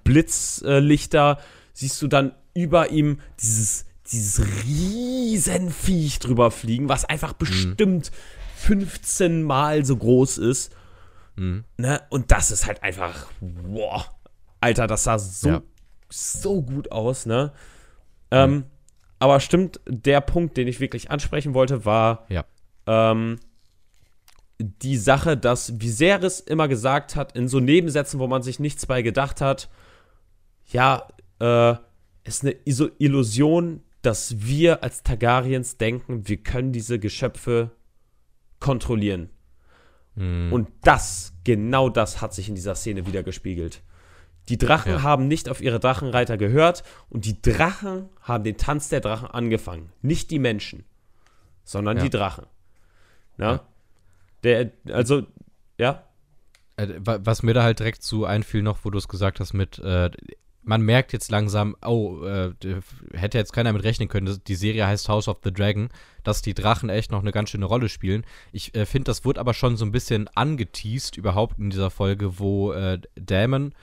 Blitzlichter 0.04 1.40
siehst 1.74 2.02
du 2.02 2.08
dann 2.08 2.34
über 2.54 2.90
ihm 2.92 3.20
dieses, 3.42 3.86
dieses 4.12 4.46
Riesenviech 4.66 6.20
drüber 6.20 6.52
fliegen, 6.52 6.90
was 6.90 7.06
einfach 7.06 7.32
Mhm. 7.34 7.38
bestimmt 7.40 8.12
15 8.58 9.44
Mal 9.44 9.86
so 9.86 9.96
groß 9.98 10.38
ist. 10.38 10.74
Mhm. 11.36 11.64
Ne? 11.78 12.02
Und 12.10 12.32
das 12.32 12.52
ist 12.52 12.68
halt 12.68 12.84
einfach, 12.84 13.28
boah, 13.42 14.06
Alter, 14.62 14.88
das 14.88 15.04
sah 15.06 15.18
so, 15.20 15.50
Ja. 15.50 15.62
So 16.14 16.62
gut 16.62 16.92
aus, 16.92 17.26
ne? 17.26 17.52
Ähm, 18.32 18.66
aber 19.20 19.40
stimmt, 19.40 19.80
der 19.88 20.22
Punkt, 20.22 20.58
den 20.58 20.68
ich 20.68 20.80
wirklich 20.80 21.12
ansprechen 21.12 21.54
wollte, 21.54 21.86
war 21.86 22.26
Ja. 22.30 22.46
ähm, 22.88 23.40
die 24.60 24.98
Sache, 24.98 25.36
dass 25.38 25.80
Viserys 25.80 26.40
immer 26.40 26.68
gesagt 26.68 27.16
hat, 27.16 27.36
in 27.36 27.48
so 27.48 27.60
Nebensätzen, 27.60 28.20
wo 28.20 28.28
man 28.28 28.44
sich 28.44 28.60
nichts 28.60 28.86
bei 28.86 29.02
gedacht 29.02 29.42
hat, 29.42 29.70
ja, 30.68 31.08
äh, 31.40 31.76
ist 32.24 32.44
eine 32.44 32.56
Iso 32.66 32.90
Illusion, 33.00 33.82
dass 34.02 34.42
wir 34.46 34.84
als 34.84 35.04
Targaryens 35.04 35.78
denken, 35.78 36.28
wir 36.28 36.38
können 36.38 36.72
diese 36.72 37.00
Geschöpfe 37.00 37.72
kontrollieren. 38.60 39.30
Mhm. 40.16 40.54
Und 40.54 40.70
das, 40.84 41.34
genau 41.44 41.90
das 41.90 42.22
hat 42.22 42.34
sich 42.34 42.50
in 42.50 42.56
dieser 42.56 42.76
Szene 42.76 43.06
wieder 43.08 43.24
gespiegelt. 43.24 43.82
Die 44.50 44.58
Drachen 44.58 44.92
Ja. 44.94 45.02
haben 45.04 45.28
nicht 45.28 45.48
auf 45.50 45.62
ihre 45.62 45.80
Drachenreiter 45.80 46.38
gehört 46.38 46.84
und 47.10 47.26
die 47.26 47.42
Drachen 47.42 48.10
haben 48.22 48.44
den 48.44 48.58
Tanz 48.58 48.90
der 48.90 49.00
Drachen 49.00 49.30
angefangen. 49.30 49.90
Nicht 50.02 50.32
die 50.32 50.40
Menschen, 50.40 50.84
sondern 51.64 51.98
Ja. 51.98 52.04
die 52.04 52.10
Drachen. 52.10 52.46
Na? 53.38 53.52
Ja. 53.52 53.60
Der, 54.44 54.72
also, 54.92 55.24
ja, 55.78 56.04
Äh, 56.76 56.88
wa- 56.98 57.20
was 57.24 57.44
mir 57.44 57.54
da 57.54 57.62
halt 57.64 57.80
direkt 57.80 58.02
zu 58.04 58.26
einfiel 58.26 58.64
noch, 58.64 58.80
wo 58.84 58.90
du 58.90 58.98
es 58.98 59.08
gesagt 59.08 59.40
hast 59.40 59.54
mit, 59.54 59.78
äh, 59.80 60.10
man 60.64 60.82
merkt 60.82 61.14
jetzt 61.14 61.30
langsam, 61.30 61.76
oh, 61.86 62.24
äh, 62.26 62.52
hätte 63.14 63.38
jetzt 63.38 63.54
keiner 63.54 63.72
mit 63.74 63.84
rechnen 63.84 64.08
können, 64.10 64.40
die 64.48 64.56
Serie 64.56 64.88
heißt 64.88 65.08
House 65.08 65.28
of 65.28 65.38
the 65.44 65.54
Dragon, 65.54 65.90
dass 66.24 66.42
die 66.42 66.54
Drachen 66.56 66.90
echt 66.90 67.12
noch 67.12 67.20
eine 67.22 67.32
ganz 67.32 67.50
schöne 67.52 67.66
Rolle 67.66 67.90
spielen. 67.90 68.26
Ich 68.52 68.74
äh, 68.76 68.86
finde, 68.88 69.06
das 69.06 69.24
wurde 69.24 69.40
aber 69.40 69.54
schon 69.54 69.78
so 69.78 69.86
ein 69.86 69.92
bisschen 69.92 70.28
angeteased 70.36 71.16
überhaupt 71.16 71.60
in 71.60 71.70
dieser 71.70 71.92
Folge, 71.92 72.40
wo 72.40 72.72
äh, 72.74 73.00
Damon 73.16 73.74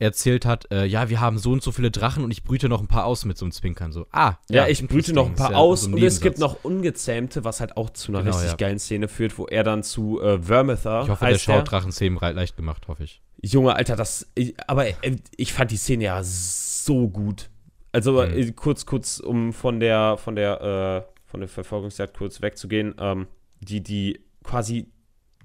erzählt 0.00 0.44
hat, 0.44 0.70
äh, 0.72 0.84
ja, 0.86 1.08
wir 1.08 1.20
haben 1.20 1.38
so 1.38 1.52
und 1.52 1.62
so 1.62 1.70
viele 1.72 1.90
Drachen 1.90 2.24
und 2.24 2.30
ich 2.30 2.42
brüte 2.42 2.68
noch 2.68 2.80
ein 2.80 2.88
paar 2.88 3.04
aus 3.04 3.24
mit 3.24 3.38
so 3.38 3.44
einem 3.44 3.52
Zwinkern. 3.52 3.92
So, 3.92 4.06
ah, 4.10 4.34
ja, 4.48 4.66
ich 4.66 4.84
brüte 4.88 5.12
noch 5.12 5.26
ein 5.26 5.34
paar 5.34 5.52
ja 5.52 5.56
aus 5.58 5.82
so 5.82 5.90
und 5.92 6.02
es 6.02 6.20
gibt 6.20 6.38
noch 6.38 6.64
Ungezähmte, 6.64 7.44
was 7.44 7.60
halt 7.60 7.76
auch 7.76 7.90
zu 7.90 8.10
einer 8.10 8.22
Genau, 8.22 8.34
richtig 8.36 8.50
ja. 8.52 8.56
geilen 8.56 8.78
Szene 8.78 9.08
führt, 9.08 9.38
wo 9.38 9.46
er 9.46 9.62
dann 9.62 9.82
zu 9.82 10.20
äh, 10.20 10.42
Vermithor 10.42 11.04
Ich 11.04 11.10
hoffe, 11.10 11.26
der 11.26 11.38
schaut 11.38 11.70
Drachenzähmen 11.70 12.18
leicht 12.18 12.56
gemacht, 12.56 12.88
hoffe 12.88 13.04
ich. 13.04 13.22
Junge, 13.42 13.74
Alter, 13.76 13.96
das. 13.96 14.26
Ich, 14.34 14.54
aber 14.66 14.86
äh, 14.88 15.16
ich 15.36 15.52
fand 15.52 15.70
die 15.70 15.76
Szene 15.76 16.04
ja 16.04 16.20
so 16.22 17.08
gut. 17.08 17.50
Also 17.92 18.12
Mhm. 18.22 18.32
äh, 18.32 18.52
kurz, 18.52 18.86
kurz, 18.86 19.18
um 19.20 19.52
von 19.52 19.80
der, 19.80 20.16
von 20.16 20.34
der, 20.36 21.06
äh, 21.06 21.28
von 21.30 21.40
der 21.40 21.48
Verfolgungsjagd 21.48 22.16
kurz 22.16 22.40
wegzugehen, 22.42 22.94
ähm, 22.98 23.26
die, 23.60 23.82
die 23.82 24.20
quasi 24.44 24.88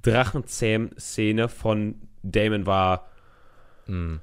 Drachenzähm-Szene 0.01 1.49
von 1.49 1.95
Damon 2.23 2.65
war, 2.65 3.07
Mhm. 3.87 4.19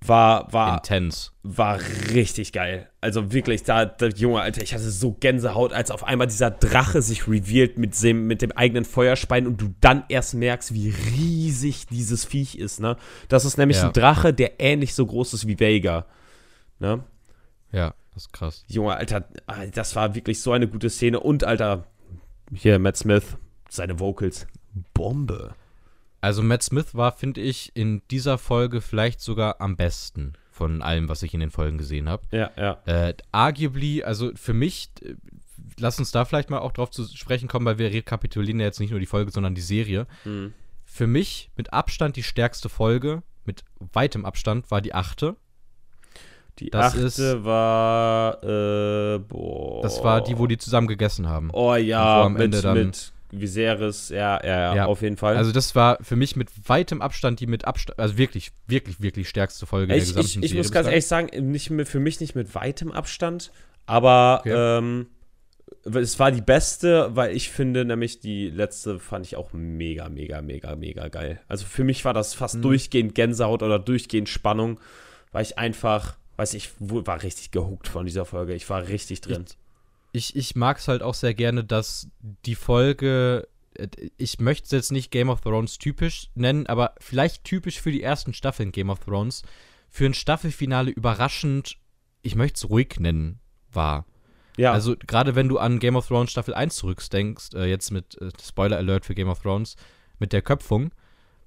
War, 0.00 0.52
war, 0.52 0.76
Intens. 0.76 1.32
war 1.42 1.80
richtig 2.12 2.52
geil. 2.52 2.88
Also 3.00 3.32
wirklich, 3.32 3.64
da, 3.64 3.84
da, 3.84 4.06
Junge, 4.08 4.40
Alter, 4.40 4.62
ich 4.62 4.72
hatte 4.72 4.90
so 4.90 5.12
Gänsehaut, 5.12 5.72
als 5.72 5.90
auf 5.90 6.04
einmal 6.04 6.28
dieser 6.28 6.50
Drache 6.50 7.02
sich 7.02 7.26
revealed 7.26 7.78
mit 7.78 8.00
dem, 8.02 8.26
mit 8.26 8.40
dem 8.42 8.52
eigenen 8.52 8.84
Feuerspein 8.84 9.46
und 9.46 9.60
du 9.60 9.74
dann 9.80 10.04
erst 10.08 10.34
merkst, 10.34 10.72
wie 10.72 10.90
riesig 10.90 11.86
dieses 11.86 12.24
Viech 12.24 12.56
ist, 12.56 12.80
ne? 12.80 12.96
Das 13.28 13.44
ist 13.44 13.58
nämlich 13.58 13.78
Ja. 13.78 13.88
ein 13.88 13.92
Drache, 13.92 14.32
der 14.32 14.60
ähnlich 14.60 14.94
so 14.94 15.04
groß 15.04 15.34
ist 15.34 15.46
wie 15.48 15.58
Vega. 15.58 16.06
Ne? 16.78 17.02
Ja, 17.72 17.94
das 18.14 18.24
ist 18.26 18.32
krass. 18.32 18.64
Junge, 18.68 18.94
Alter, 18.96 19.28
ah, 19.46 19.66
das 19.66 19.96
war 19.96 20.14
wirklich 20.14 20.40
so 20.40 20.52
eine 20.52 20.68
gute 20.68 20.90
Szene. 20.90 21.18
Und, 21.20 21.42
Alter, 21.44 21.86
hier, 22.54 22.78
Matt 22.78 22.96
Smith, 22.96 23.36
seine 23.68 23.98
Vocals. 23.98 24.46
Bombe. 24.94 25.54
Also 26.20 26.42
Matt 26.42 26.62
Smith 26.62 26.94
war, 26.94 27.12
finde 27.12 27.40
ich, 27.40 27.70
in 27.74 28.02
dieser 28.10 28.38
Folge 28.38 28.80
vielleicht 28.80 29.20
sogar 29.20 29.60
am 29.60 29.76
besten 29.76 30.32
von 30.50 30.82
allem, 30.82 31.08
was 31.08 31.22
ich 31.22 31.32
in 31.34 31.40
den 31.40 31.50
Folgen 31.52 31.78
gesehen 31.78 32.08
habe. 32.08 32.24
Ja, 32.32 32.50
ja. 32.56 32.78
Äh, 32.86 33.14
arguably, 33.30 34.02
also 34.02 34.32
für 34.34 34.52
mich, 34.54 34.90
äh, 35.02 35.14
lass 35.78 35.98
uns 36.00 36.10
da 36.10 36.24
vielleicht 36.24 36.50
mal 36.50 36.58
auch 36.58 36.72
drauf 36.72 36.90
zu 36.90 37.04
sprechen 37.06 37.46
kommen, 37.48 37.64
weil 37.66 37.78
wir 37.78 37.92
rekapitulieren 37.92 38.58
ja 38.58 38.66
jetzt 38.66 38.80
nicht 38.80 38.90
nur 38.90 38.98
die 38.98 39.06
Folge, 39.06 39.30
sondern 39.30 39.54
die 39.54 39.60
Serie. 39.60 40.06
Hm. 40.24 40.52
Für 40.84 41.06
mich 41.06 41.50
mit 41.56 41.72
Abstand 41.72 42.16
die 42.16 42.24
stärkste 42.24 42.68
Folge, 42.68 43.22
mit 43.44 43.62
weitem 43.92 44.24
Abstand, 44.24 44.70
war 44.72 44.80
die 44.80 44.94
achte. 44.94 45.36
Die 46.58 46.70
Das 46.70 46.94
achte 46.94 47.02
ist- 47.02 47.44
war, 47.44 48.42
äh, 48.42 49.18
boah. 49.20 49.80
Das 49.82 50.02
war 50.02 50.22
die, 50.24 50.36
wo 50.38 50.48
die 50.48 50.58
zusammen 50.58 50.88
gegessen 50.88 51.28
haben. 51.28 51.50
Oh 51.52 51.76
ja, 51.76 52.24
am 52.24 52.32
mit, 52.32 52.42
Ende 52.42 52.62
dann- 52.62 52.76
mit 52.86 53.12
Viserys, 53.30 54.08
ja, 54.08 54.40
ja, 54.44 54.74
ja, 54.74 54.86
auf 54.86 55.02
jeden 55.02 55.16
Fall. 55.16 55.36
Also 55.36 55.52
das 55.52 55.74
war 55.74 55.98
für 56.02 56.16
mich 56.16 56.36
mit 56.36 56.48
weitem 56.68 57.02
Abstand 57.02 57.40
die 57.40 57.46
mit 57.46 57.64
Abstand, 57.66 57.98
also 57.98 58.16
wirklich, 58.18 58.52
wirklich, 58.66 59.00
wirklich 59.02 59.28
stärkste 59.28 59.66
Folge 59.66 59.94
ich, 59.94 60.12
der 60.12 60.20
ich, 60.20 60.26
gesamten 60.26 60.44
ich 60.44 60.50
Serie. 60.50 60.62
muss 60.62 60.72
ganz 60.72 60.88
ehrlich 60.88 61.06
sagen, 61.06 61.50
nicht 61.50 61.70
mit, 61.70 61.88
für 61.88 62.00
mich 62.00 62.20
nicht 62.20 62.34
mit 62.34 62.54
weitem 62.54 62.90
Abstand, 62.92 63.52
aber 63.86 64.40
Okay. 64.40 64.78
ähm, 64.78 65.06
es 65.84 66.18
war 66.18 66.30
die 66.32 66.40
beste, 66.40 67.14
weil 67.14 67.34
ich 67.36 67.50
finde, 67.50 67.84
nämlich 67.84 68.20
die 68.20 68.48
letzte 68.50 68.98
fand 68.98 69.26
ich 69.26 69.36
auch 69.36 69.52
mega, 69.52 70.08
mega, 70.08 70.40
mega, 70.42 70.74
mega 70.76 71.08
geil. 71.08 71.40
Also 71.48 71.66
für 71.66 71.84
mich 71.84 72.04
war 72.04 72.14
das 72.14 72.34
fast 72.34 72.56
Mhm. 72.56 72.62
durchgehend 72.62 73.14
Gänsehaut 73.14 73.62
oder 73.62 73.78
durchgehend 73.78 74.28
Spannung, 74.28 74.80
weil 75.32 75.42
ich 75.42 75.58
einfach, 75.58 76.16
weiß 76.36 76.54
ich, 76.54 76.70
war 76.78 77.22
richtig 77.22 77.50
gehuckt 77.50 77.88
von 77.88 78.06
dieser 78.06 78.24
Folge. 78.24 78.54
Ich 78.54 78.68
war 78.70 78.88
richtig 78.88 79.20
drin. 79.20 79.44
ich, 79.48 79.56
ich 80.36 80.56
mag 80.56 80.78
es 80.78 80.88
halt 80.88 81.02
auch 81.02 81.14
sehr 81.14 81.34
gerne, 81.34 81.64
dass 81.64 82.08
die 82.20 82.54
Folge, 82.54 83.48
äh, 83.74 83.88
ich 84.16 84.40
möchte 84.40 84.66
es 84.66 84.70
jetzt 84.72 84.92
nicht 84.92 85.10
Game 85.10 85.28
of 85.28 85.40
Thrones 85.40 85.78
typisch 85.78 86.30
nennen, 86.34 86.66
aber 86.66 86.94
vielleicht 86.98 87.44
typisch 87.44 87.80
für 87.80 87.92
die 87.92 88.02
ersten 88.02 88.32
Staffeln 88.32 88.72
Game 88.72 88.90
of 88.90 89.00
Thrones, 89.00 89.42
für 89.88 90.06
ein 90.06 90.14
Staffelfinale 90.14 90.90
überraschend, 90.90 91.78
ich 92.22 92.34
möchte 92.34 92.56
es 92.56 92.70
ruhig 92.70 93.00
nennen, 93.00 93.40
war. 93.72 94.06
ja, 94.56 94.72
Also 94.72 94.96
gerade 95.06 95.34
wenn 95.34 95.48
du 95.48 95.58
an 95.58 95.78
Game 95.78 95.96
of 95.96 96.08
Thrones 96.08 96.30
Staffel 96.30 96.54
1 96.54 96.76
zurückdenkst, 96.76 97.54
äh, 97.54 97.66
jetzt 97.66 97.90
mit 97.90 98.20
äh, 98.20 98.30
Spoiler 98.42 98.76
Alert 98.76 99.06
für 99.06 99.14
Game 99.14 99.28
of 99.28 99.40
Thrones, 99.40 99.76
mit 100.18 100.32
der 100.32 100.42
Köpfung, 100.42 100.90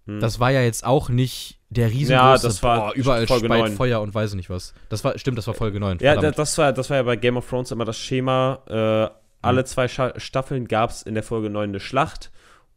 Hm. 0.05 0.19
das 0.19 0.39
war 0.39 0.51
ja 0.51 0.61
jetzt 0.61 0.85
auch 0.85 1.09
nicht 1.09 1.59
der 1.69 1.89
riesengroße, 1.89 2.13
Ja, 2.13 2.37
das 2.37 2.63
war 2.63 2.79
boah, 2.79 2.93
überall 2.95 3.27
Folge 3.27 3.45
speit 3.45 3.59
9. 3.59 3.73
Feuer 3.73 4.01
und 4.01 4.13
weiß 4.13 4.33
nicht 4.33 4.49
was. 4.49 4.73
Das 4.89 5.03
war, 5.03 5.17
stimmt, 5.17 5.37
das 5.37 5.47
war 5.47 5.53
Folge 5.53 5.79
9. 5.79 5.99
Ja, 6.01 6.15
das 6.15 6.57
war, 6.57 6.73
das 6.73 6.89
war 6.89 6.97
ja 6.97 7.03
bei 7.03 7.15
Game 7.15 7.37
of 7.37 7.49
Thrones 7.49 7.71
immer 7.71 7.85
das 7.85 7.97
Schema. 7.97 8.59
Äh, 8.67 9.21
alle 9.41 9.65
zwei 9.65 9.87
Scha 9.87 10.19
Staffeln 10.19 10.67
gab 10.67 10.89
es 10.91 11.01
in 11.01 11.13
der 11.13 11.23
Folge 11.23 11.49
9 11.49 11.69
eine 11.69 11.79
Schlacht. 11.79 12.31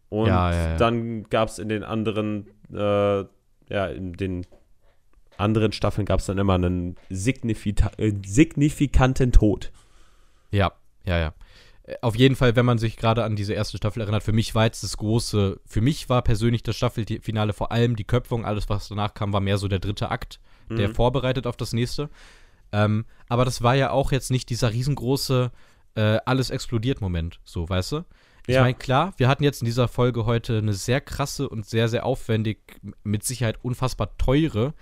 Und 0.09 0.29
Ja, 0.29 0.53
ja, 0.53 0.68
ja. 0.70 0.77
dann 0.77 1.25
gab 1.25 1.49
es 1.49 1.59
in 1.59 1.68
den 1.68 1.83
anderen, 1.83 2.47
äh, 2.72 3.25
ja, 3.68 3.87
in 3.87 4.12
den 4.12 4.47
anderen 5.37 5.72
Staffeln 5.72 6.07
gab 6.07 6.20
es 6.20 6.27
dann 6.27 6.39
immer 6.39 6.55
einen 6.55 6.97
signifita 7.11 7.91
äh, 7.97 8.12
signifikanten 8.25 9.33
Tod. 9.33 9.72
Ja, 10.51 10.72
ja, 11.05 11.18
ja. 11.18 11.35
Auf 12.01 12.16
jeden 12.16 12.35
Fall, 12.35 12.57
wenn 12.57 12.64
man 12.64 12.78
sich 12.78 12.97
gerade 12.97 13.24
an 13.24 13.37
diese 13.37 13.53
erste 13.53 13.76
Staffel 13.76 14.01
erinnert, 14.01 14.22
für 14.22 14.32
mich 14.32 14.55
war 14.55 14.64
jetzt 14.64 14.82
das 14.82 14.97
große, 14.97 15.61
für 15.66 15.80
mich 15.82 16.09
war 16.09 16.22
persönlich 16.22 16.62
das 16.62 16.76
Staffelfinale 16.76 17.53
vor 17.53 17.72
allem 17.72 17.95
die 17.95 18.05
Köpfung, 18.05 18.47
alles 18.47 18.70
was 18.70 18.89
danach 18.89 19.12
kam, 19.12 19.32
war 19.35 19.41
mehr 19.41 19.59
so 19.59 19.68
der 19.68 19.80
dritte 19.80 20.11
Akt, 20.11 20.41
der 20.70 20.89
Mhm. 20.89 20.95
vorbereitet 20.95 21.47
auf 21.47 21.59
das 21.59 21.74
nächste. 21.74 22.09
Ähm, 22.72 23.05
aber 23.28 23.45
das 23.45 23.62
war 23.62 23.74
ja 23.74 23.91
auch 23.91 24.12
jetzt 24.12 24.30
nicht 24.30 24.49
dieser 24.51 24.72
riesengroße 24.72 25.51
äh, 25.97 26.18
alles 26.24 26.51
explodiert 26.51 27.01
Moment, 27.01 27.39
so, 27.45 27.68
weißt 27.68 27.93
du? 27.93 28.05
Ich 28.47 28.55
Ja. 28.57 28.62
meine, 28.62 28.74
klar, 28.74 29.12
wir 29.18 29.28
hatten 29.28 29.45
jetzt 29.45 29.62
in 29.62 29.66
dieser 29.66 29.87
Folge 29.87 30.26
heute 30.26 30.59
eine 30.59 30.72
sehr 30.72 31.01
krasse 31.01 31.49
und 31.49 31.66
sehr, 31.66 31.89
sehr 31.89 32.05
aufwendig, 32.05 32.59
mit 33.05 33.22
Sicherheit 33.24 33.59
unfassbar 33.62 34.16
teure 34.18 34.74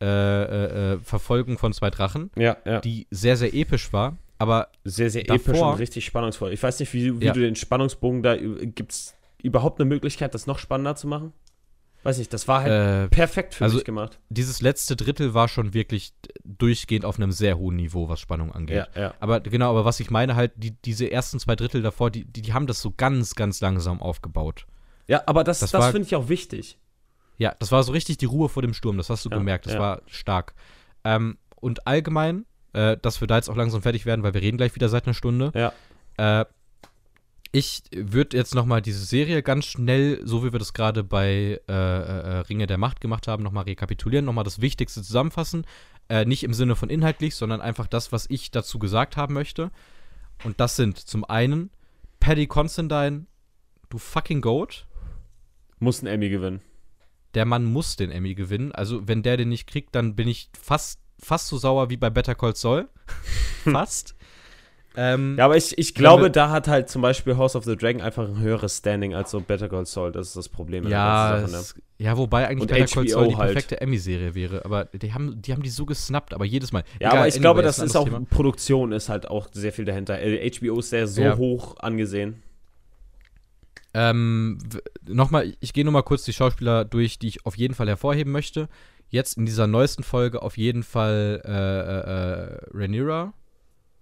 äh, 0.00 0.04
äh, 0.06 0.92
äh, 0.94 0.98
Verfolgung 1.00 1.58
von 1.58 1.72
zwei 1.72 1.90
Drachen, 1.90 2.30
Ja, 2.36 2.56
ja. 2.64 2.80
die 2.80 3.06
sehr, 3.10 3.36
sehr 3.36 3.52
episch 3.52 3.92
war. 3.92 4.16
Aber 4.40 4.68
Sehr, 4.84 5.10
sehr 5.10 5.24
Davor- 5.24 5.50
episch 5.52 5.60
und 5.62 5.78
richtig 5.78 6.04
spannungsvoll. 6.06 6.52
Ich 6.54 6.62
weiß 6.62 6.80
nicht, 6.80 6.94
wie, 6.94 7.20
wie 7.20 7.26
Ja. 7.26 7.32
du 7.34 7.40
den 7.40 7.56
Spannungsbogen 7.56 8.22
da, 8.22 8.36
gibt 8.36 8.92
es 8.92 9.14
überhaupt 9.42 9.78
eine 9.78 9.86
Möglichkeit, 9.88 10.34
das 10.34 10.46
noch 10.46 10.58
spannender 10.58 10.96
zu 10.96 11.06
machen? 11.08 11.34
Weiß 12.04 12.16
nicht, 12.16 12.32
das 12.32 12.48
war 12.48 12.62
halt 12.62 12.72
äh, 12.72 13.08
perfekt 13.10 13.54
für 13.54 13.64
also- 13.64 13.76
mich 13.76 13.84
gemacht. 13.84 14.18
dieses 14.30 14.62
letzte 14.62 14.96
Drittel 14.96 15.34
war 15.34 15.46
schon 15.48 15.74
wirklich 15.74 16.14
durchgehend 16.42 17.04
auf 17.04 17.16
einem 17.18 17.32
sehr 17.32 17.58
hohen 17.58 17.76
Niveau, 17.76 18.08
was 18.08 18.18
Spannung 18.18 18.50
angeht. 18.52 18.88
Ja, 18.94 19.00
ja. 19.00 19.14
Aber 19.20 19.40
genau, 19.40 19.68
aber 19.68 19.84
was 19.84 20.00
ich 20.00 20.10
meine, 20.10 20.34
halt, 20.36 20.52
die, 20.56 20.70
diese 20.70 21.10
ersten 21.10 21.38
zwei 21.38 21.54
Drittel 21.56 21.82
davor, 21.82 22.10
die, 22.10 22.24
die, 22.24 22.40
die 22.40 22.54
haben 22.54 22.66
das 22.66 22.80
so 22.80 22.94
ganz, 22.96 23.34
ganz 23.34 23.60
langsam 23.60 24.00
aufgebaut. 24.00 24.66
Ja, 25.06 25.22
aber 25.26 25.44
das, 25.44 25.58
Das 25.60 25.70
das, 25.72 25.90
finde 25.90 26.06
ich 26.06 26.16
auch 26.16 26.30
wichtig. 26.30 26.78
Ja, 27.36 27.54
das 27.58 27.70
war 27.72 27.82
so 27.82 27.92
richtig 27.92 28.16
die 28.16 28.24
Ruhe 28.26 28.48
vor 28.48 28.62
dem 28.62 28.72
Sturm, 28.72 28.96
das 28.96 29.10
hast 29.10 29.26
du 29.26 29.28
Ja, 29.30 29.36
gemerkt, 29.36 29.66
das 29.66 29.78
war 29.78 30.00
stark. 30.06 30.54
Ähm, 31.04 31.36
und 31.56 31.86
allgemein, 31.86 32.46
äh, 32.72 32.96
dass 33.00 33.20
wir 33.20 33.28
da 33.28 33.36
jetzt 33.36 33.48
auch 33.50 33.56
langsam 33.56 33.82
fertig 33.82 34.06
werden, 34.06 34.22
weil 34.22 34.34
wir 34.34 34.42
reden 34.42 34.56
gleich 34.56 34.74
wieder 34.74 34.88
seit 34.88 35.06
einer 35.06 35.14
Stunde. 35.14 35.52
Ja. 35.54 35.72
Äh, 36.16 36.44
ich 37.52 37.82
würde 37.92 38.36
jetzt 38.36 38.54
noch 38.54 38.64
mal 38.64 38.80
diese 38.80 39.04
Serie 39.04 39.42
ganz 39.42 39.66
schnell, 39.66 40.20
so 40.24 40.44
wie 40.44 40.52
wir 40.52 40.60
das 40.60 40.72
gerade 40.72 41.02
bei 41.02 41.60
äh, 41.68 41.72
äh, 41.72 42.38
Ringe 42.48 42.68
der 42.68 42.78
Macht 42.78 43.00
gemacht 43.00 43.26
haben, 43.26 43.42
noch 43.42 43.50
mal 43.50 43.62
rekapitulieren, 43.62 44.24
noch 44.24 44.32
mal 44.32 44.44
das 44.44 44.60
Wichtigste 44.60 45.02
zusammenfassen. 45.02 45.66
Äh, 46.08 46.24
nicht 46.26 46.44
im 46.44 46.54
Sinne 46.54 46.76
von 46.76 46.90
inhaltlich, 46.90 47.34
sondern 47.34 47.60
einfach 47.60 47.88
das, 47.88 48.12
was 48.12 48.26
ich 48.30 48.50
dazu 48.50 48.78
gesagt 48.78 49.16
haben 49.16 49.34
möchte. 49.34 49.70
Und 50.44 50.60
das 50.60 50.76
sind 50.76 50.98
zum 50.98 51.24
einen 51.24 51.70
Paddy 52.20 52.46
Considine, 52.46 53.26
du 53.88 53.98
fucking 53.98 54.40
Goat. 54.40 54.86
Muss 55.80 56.02
ein 56.02 56.06
Emmy 56.06 56.28
gewinnen. 56.28 56.60
Der 57.34 57.46
Mann 57.46 57.64
muss 57.64 57.96
den 57.96 58.10
Emmy 58.10 58.34
gewinnen. 58.34 58.72
Also, 58.72 59.06
wenn 59.08 59.22
der 59.22 59.36
den 59.36 59.48
nicht 59.48 59.66
kriegt, 59.66 59.94
dann 59.94 60.14
bin 60.14 60.28
ich 60.28 60.50
fast, 60.60 61.00
fast 61.20 61.48
so 61.48 61.58
sauer 61.58 61.90
wie 61.90 61.96
bei 61.96 62.10
Better 62.10 62.34
Call 62.34 62.54
Saul. 62.56 62.88
fast. 63.64 64.14
ähm, 64.96 65.36
Ja, 65.38 65.44
aber 65.44 65.56
ich, 65.56 65.76
ich 65.78 65.94
glaube, 65.94 66.24
wir- 66.24 66.30
da 66.30 66.50
hat 66.50 66.66
halt 66.68 66.88
zum 66.88 67.02
Beispiel 67.02 67.36
House 67.36 67.54
of 67.56 67.64
the 67.64 67.76
Dragon 67.76 68.00
einfach 68.00 68.26
ein 68.28 68.38
höheres 68.40 68.78
Standing 68.78 69.14
als 69.14 69.30
so 69.30 69.40
Better 69.40 69.68
Call 69.68 69.86
Saul. 69.86 70.10
Das 70.12 70.28
ist 70.28 70.36
das 70.36 70.48
Problem. 70.48 70.84
in 70.84 70.90
der 70.90 70.98
Ja, 70.98 71.46
Sache, 71.46 71.56
es, 71.60 71.74
ja, 71.98 72.16
wobei 72.16 72.48
eigentlich 72.48 72.62
Und 72.62 72.68
Better 72.76 72.86
Call 72.86 73.04
HBO 73.04 73.10
Saul 73.10 73.28
die 73.28 73.36
halt. 73.36 73.52
perfekte 73.52 73.80
Emmy-Serie 73.80 74.34
wäre. 74.34 74.64
Aber 74.64 74.86
die 74.86 75.12
haben, 75.14 75.40
die 75.42 75.52
haben 75.52 75.62
die 75.62 75.68
so 75.70 75.86
gesnappt, 75.86 76.32
aber 76.34 76.44
jedes 76.44 76.72
Mal. 76.72 76.80
ne? 76.80 76.84
Ja, 77.00 77.08
Egal, 77.08 77.18
aber 77.18 77.28
ich 77.28 77.34
anyway, 77.34 77.40
glaube, 77.42 77.62
das 77.62 77.78
ein 77.80 77.86
ist 77.86 77.96
auch, 77.96 78.04
Thema. 78.04 78.20
Produktion 78.30 78.92
ist 78.92 79.08
halt 79.08 79.28
auch 79.28 79.48
sehr 79.52 79.72
viel 79.72 79.84
dahinter. 79.84 80.18
Äh, 80.20 80.50
HBO 80.50 80.78
ist 80.80 80.90
sehr 80.90 81.06
so 81.06 81.22
Ja. 81.22 81.36
hoch 81.36 81.76
angesehen. 81.78 82.42
Ähm, 83.92 84.58
nochmal, 85.06 85.52
ich 85.60 85.72
gehe 85.72 85.84
nochmal 85.84 86.04
kurz 86.04 86.22
die 86.24 86.32
Schauspieler 86.32 86.84
durch, 86.84 87.18
die 87.18 87.26
ich 87.28 87.44
auf 87.44 87.56
jeden 87.58 87.74
Fall 87.74 87.88
hervorheben 87.88 88.32
möchte. 88.32 88.68
Jetzt 89.10 89.36
in 89.36 89.44
dieser 89.44 89.66
neuesten 89.66 90.04
Folge 90.04 90.40
auf 90.40 90.56
jeden 90.56 90.84
Fall 90.84 91.42
äh, 91.44 91.50
äh, 91.50 92.54
äh, 92.54 92.58
Rhaenyra, 92.72 93.34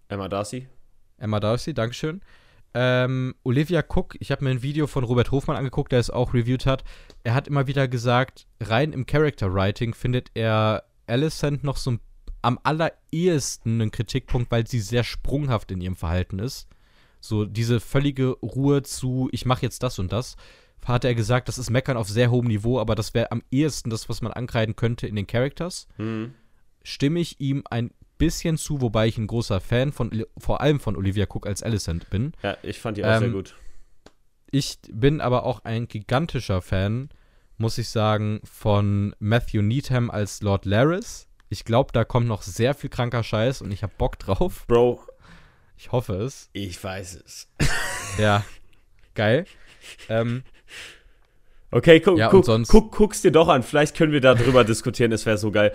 Emma 0.08 0.28
Darcy. 0.28 0.68
Emma 1.16 1.40
Darcy, 1.40 1.74
Dankeschön. 1.74 2.20
Ähm, 2.74 3.34
Olivia 3.42 3.82
Cook, 3.82 4.16
ich 4.20 4.30
habe 4.30 4.44
mir 4.44 4.50
ein 4.50 4.62
Video 4.62 4.86
von 4.86 5.04
Robert 5.04 5.30
Hofmann 5.30 5.56
angeguckt, 5.56 5.92
der 5.92 5.98
es 5.98 6.10
auch 6.10 6.34
reviewed 6.34 6.66
hat. 6.66 6.84
Er 7.24 7.34
hat 7.34 7.48
immer 7.48 7.66
wieder 7.66 7.88
gesagt, 7.88 8.46
rein 8.60 8.92
im 8.92 9.06
Character 9.06 9.52
Writing 9.52 9.94
findet 9.94 10.30
er 10.34 10.84
Alicent 11.06 11.64
noch 11.64 11.78
so 11.78 11.96
am 12.42 12.58
allerersten 12.62 13.80
einen 13.80 13.90
Kritikpunkt, 13.90 14.50
weil 14.50 14.66
sie 14.66 14.80
sehr 14.80 15.04
sprunghaft 15.04 15.70
in 15.70 15.80
ihrem 15.80 15.96
Verhalten 15.96 16.38
ist. 16.38 16.68
So 17.20 17.46
diese 17.46 17.80
völlige 17.80 18.28
Ruhe 18.42 18.82
zu, 18.82 19.28
ich 19.32 19.44
mache 19.44 19.62
jetzt 19.62 19.82
das 19.82 19.98
und 19.98 20.12
das, 20.12 20.36
hat 20.84 21.04
er 21.04 21.14
gesagt, 21.14 21.48
das 21.48 21.58
ist 21.58 21.70
Meckern 21.70 21.96
auf 21.96 22.08
sehr 22.08 22.30
hohem 22.30 22.46
Niveau, 22.46 22.78
aber 22.80 22.94
das 22.94 23.12
wäre 23.14 23.30
am 23.32 23.42
ehesten 23.50 23.90
das, 23.90 24.08
was 24.08 24.22
man 24.22 24.32
ankreiden 24.32 24.74
könnte 24.76 25.06
in 25.06 25.16
den 25.16 25.26
Characters 25.26 25.86
Hm. 25.96 26.34
stimme 26.82 27.20
ich 27.20 27.40
ihm 27.40 27.62
ein 27.70 27.90
bisschen 28.16 28.56
zu, 28.58 28.80
wobei 28.80 29.06
ich 29.06 29.16
ein 29.18 29.26
großer 29.28 29.60
Fan 29.60 29.92
von, 29.92 30.24
vor 30.38 30.60
allem 30.60 30.80
von 30.80 30.96
Olivia 30.96 31.26
Cook 31.28 31.46
als 31.46 31.62
Alicent 31.62 32.10
bin. 32.10 32.32
Ja, 32.42 32.56
ich 32.62 32.80
fand 32.80 32.96
die 32.96 33.04
auch 33.04 33.18
sehr 33.18 33.28
Ähm, 33.28 33.32
gut. 33.32 33.54
Ich 34.50 34.78
bin 34.90 35.20
aber 35.20 35.44
auch 35.44 35.64
ein 35.64 35.86
gigantischer 35.88 36.62
Fan, 36.62 37.10
muss 37.58 37.76
ich 37.78 37.88
sagen, 37.90 38.40
von 38.44 39.14
Matthew 39.18 39.62
Needham 39.62 40.10
als 40.10 40.40
Lord 40.42 40.64
Laris. 40.64 41.26
Ich 41.50 41.64
glaube, 41.64 41.92
da 41.92 42.04
kommt 42.04 42.26
noch 42.26 42.42
sehr 42.42 42.74
viel 42.74 42.90
kranker 42.90 43.22
Scheiß 43.22 43.62
und 43.62 43.70
ich 43.72 43.82
habe 43.82 43.92
Bock 43.98 44.18
drauf. 44.18 44.64
Bro, 44.66 45.02
Ich 45.76 45.92
hoffe 45.92 46.14
es. 46.14 46.48
ich 46.54 46.82
weiß 46.82 47.22
es. 47.24 47.48
Ja, 48.18 48.44
geil. 49.14 49.44
Ähm, 50.08 50.42
Okay, 51.70 52.00
guck, 52.00 52.18
Ja, 52.18 52.28
guck, 52.28 52.46
guck, 52.68 52.92
guck's 52.96 53.20
dir 53.22 53.30
doch 53.32 53.48
an. 53.48 53.62
Vielleicht 53.62 53.96
können 53.96 54.12
wir 54.12 54.20
darüber 54.20 54.64
diskutieren. 54.64 55.12
Es 55.12 55.26
wäre 55.26 55.36
so 55.38 55.50
geil. 55.50 55.72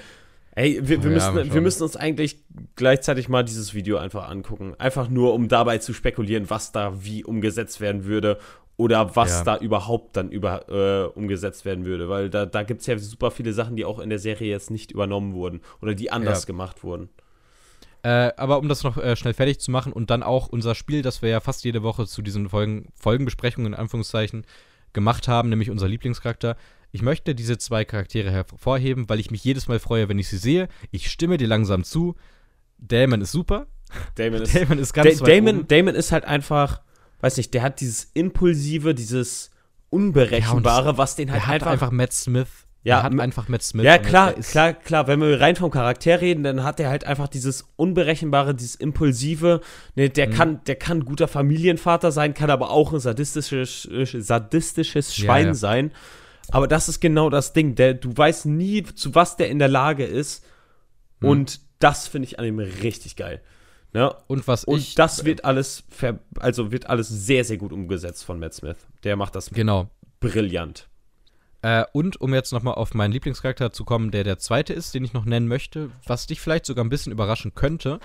Ey, 0.56 0.80
wir, 0.82 1.04
wir, 1.04 1.10
Ja, 1.12 1.16
müssen, 1.16 1.36
wir 1.36 1.46
schauen. 1.54 1.64
müssen 1.64 1.84
uns 1.84 1.96
eigentlich 1.96 2.38
gleichzeitig 2.76 3.30
mal 3.30 3.44
dieses 3.44 3.74
Video 3.74 3.98
einfach 3.98 4.30
angucken. 4.30 4.74
Einfach 4.80 5.10
nur, 5.10 5.34
um 5.34 5.48
dabei 5.48 5.78
zu 5.80 5.94
spekulieren, 5.94 6.50
was 6.50 6.72
da 6.72 7.04
wie 7.04 7.24
umgesetzt 7.24 7.80
werden 7.82 8.06
würde 8.06 8.40
oder 8.78 9.16
was 9.16 9.40
Ja. 9.40 9.44
da 9.44 9.58
überhaupt 9.58 10.16
dann 10.18 10.30
über, 10.32 10.68
äh, 10.70 11.18
umgesetzt 11.18 11.64
werden 11.66 11.86
würde. 11.86 12.10
Weil 12.10 12.30
da, 12.30 12.46
da 12.48 12.64
gibt 12.64 12.82
es 12.82 12.88
ja 12.88 12.98
super 12.98 13.30
viele 13.30 13.54
Sachen, 13.54 13.76
die 13.76 13.86
auch 13.86 14.00
in 14.00 14.10
der 14.10 14.20
Serie 14.20 14.50
jetzt 14.50 14.72
nicht 14.72 14.92
übernommen 14.92 15.34
wurden 15.34 15.62
oder 15.82 15.94
die 15.94 16.12
anders 16.12 16.48
gemacht 16.48 16.84
wurden. 16.84 17.10
Äh, 18.02 18.32
aber 18.36 18.58
um 18.60 18.68
das 18.68 18.84
noch 18.84 18.98
äh, 18.98 19.16
schnell 19.16 19.34
fertig 19.34 19.60
zu 19.60 19.70
machen 19.72 19.94
und 19.94 20.10
dann 20.10 20.24
auch 20.24 20.48
unser 20.50 20.76
Spiel, 20.76 21.04
das 21.04 21.22
wir 21.22 21.30
ja 21.30 21.40
fast 21.40 21.64
jede 21.64 21.84
Woche 21.84 22.06
zu 22.06 22.22
diesen 22.22 22.50
Folgen, 22.50 22.90
Folgenbesprechungen 22.96 23.74
in 23.74 23.80
Anführungszeichen 23.80 24.46
gemacht 24.94 25.28
haben, 25.28 25.50
nämlich 25.50 25.70
unser 25.70 25.88
Lieblingscharakter. 25.88 26.56
Ich 26.92 27.02
möchte 27.02 27.34
diese 27.34 27.58
zwei 27.58 27.86
Charaktere 27.86 28.32
hervorheben, 28.32 29.10
weil 29.10 29.20
ich 29.20 29.32
mich 29.32 29.44
jedes 29.44 29.68
Mal 29.68 29.80
freue, 29.80 30.10
wenn 30.10 30.20
ich 30.20 30.28
sie 30.30 30.38
sehe. 30.38 30.68
Ich 30.92 31.10
stimme 31.10 31.38
dir 31.38 31.48
langsam 31.48 31.84
zu. 31.84 32.16
Damon 32.78 33.22
ist 33.22 33.32
super. 33.32 33.68
Damon 34.16 34.42
ist, 34.44 34.56
Damon 34.56 34.78
ist 34.80 34.94
ganz 34.94 35.18
Da 35.18 35.26
Damon, 35.26 35.60
oben. 35.60 35.68
Damon 35.68 35.96
ist 35.96 36.12
halt 36.12 36.26
einfach, 36.26 36.82
weiß 37.22 37.38
nicht, 37.38 37.54
der 37.54 37.64
hat 37.64 37.82
dieses 37.82 38.12
Impulsive, 38.14 38.94
dieses 38.94 39.50
Unberechenbare, 39.90 40.98
was 40.98 41.16
den 41.16 41.32
halt 41.32 41.42
Er 41.42 41.48
hat 41.48 41.54
einfach, 41.56 41.72
einfach, 41.72 41.92
Matt 41.92 42.14
Smith. 42.14 42.63
Ja, 42.86 42.98
er 43.00 43.04
hat 43.04 43.18
einfach 43.20 43.48
Matt 43.48 43.64
Smith. 43.64 43.86
Ja, 43.86 43.98
klar, 43.98 44.34
klar, 44.34 44.74
klar. 44.74 45.08
Wenn 45.08 45.22
wir 45.22 45.40
rein 45.40 45.56
vom 45.56 45.72
Charakter 45.72 46.20
reden, 46.20 46.44
dann 46.44 46.64
hat 46.64 46.80
er 46.82 46.90
halt 46.90 47.06
einfach 47.06 47.30
dieses 47.30 47.66
Unberechenbare, 47.78 48.54
dieses 48.54 48.76
Impulsive. 48.76 49.62
Ne, 49.96 50.10
der, 50.10 50.28
Mhm. 50.28 50.34
kann, 50.34 50.64
der 50.66 50.76
kann 50.76 50.98
ein 50.98 51.06
guter 51.06 51.30
Familienvater 51.30 52.12
sein, 52.12 52.34
kann 52.34 52.50
aber 52.50 52.72
auch 52.72 52.92
ein 52.92 53.00
sadistisches, 53.00 53.86
äh, 53.86 54.06
sadistisches 54.22 55.16
Ja, 55.18 55.24
Schwein 55.24 55.48
ja. 55.48 55.54
sein. 55.54 55.92
Aber 56.52 56.68
das 56.68 56.90
ist 56.90 57.00
genau 57.00 57.30
das 57.30 57.54
Ding. 57.54 57.76
Der, 57.76 57.94
du 57.94 58.16
weißt 58.16 58.48
nie, 58.48 58.84
zu 58.84 59.16
was 59.16 59.38
der 59.38 59.50
in 59.50 59.60
der 59.60 59.70
Lage 59.70 60.04
ist. 60.04 60.44
Mhm. 61.22 61.30
Und 61.30 61.60
das 61.80 62.08
finde 62.10 62.28
ich 62.28 62.38
an 62.38 62.46
ihm 62.46 62.60
richtig 62.60 63.16
geil. 63.16 63.42
Ne? 63.94 64.14
Und 64.28 64.46
was 64.48 64.66
Und 64.66 64.80
ich. 64.80 64.96
das 64.96 65.24
wird 65.24 65.46
alles, 65.46 65.84
ver 65.90 66.20
also 66.40 66.72
wird 66.74 66.90
alles 66.90 67.08
sehr, 67.08 67.46
sehr 67.46 67.58
gut 67.58 67.72
umgesetzt 67.72 68.26
von 68.26 68.40
Matt 68.40 68.56
Smith. 68.56 68.78
Der 69.04 69.16
macht 69.16 69.36
das 69.36 69.50
Genau. 69.52 69.90
brillant. 70.20 70.90
Äh, 71.64 71.86
und 71.94 72.20
um 72.22 72.34
jetzt 72.34 72.52
nochmal 72.52 72.76
auf 72.76 72.94
meinen 72.94 73.14
Lieblingscharakter 73.14 73.72
zu 73.72 73.86
kommen, 73.86 74.12
der 74.12 74.24
der 74.24 74.38
zweite 74.38 74.74
ist, 74.74 74.94
den 74.94 75.04
ich 75.04 75.14
noch 75.14 75.26
nennen 75.26 75.48
möchte, 75.48 75.90
was 76.06 76.28
dich 76.28 76.40
vielleicht 76.42 76.66
sogar 76.66 76.84
ein 76.86 76.90
bisschen 76.90 77.12
überraschen 77.14 77.56
könnte. 77.56 78.00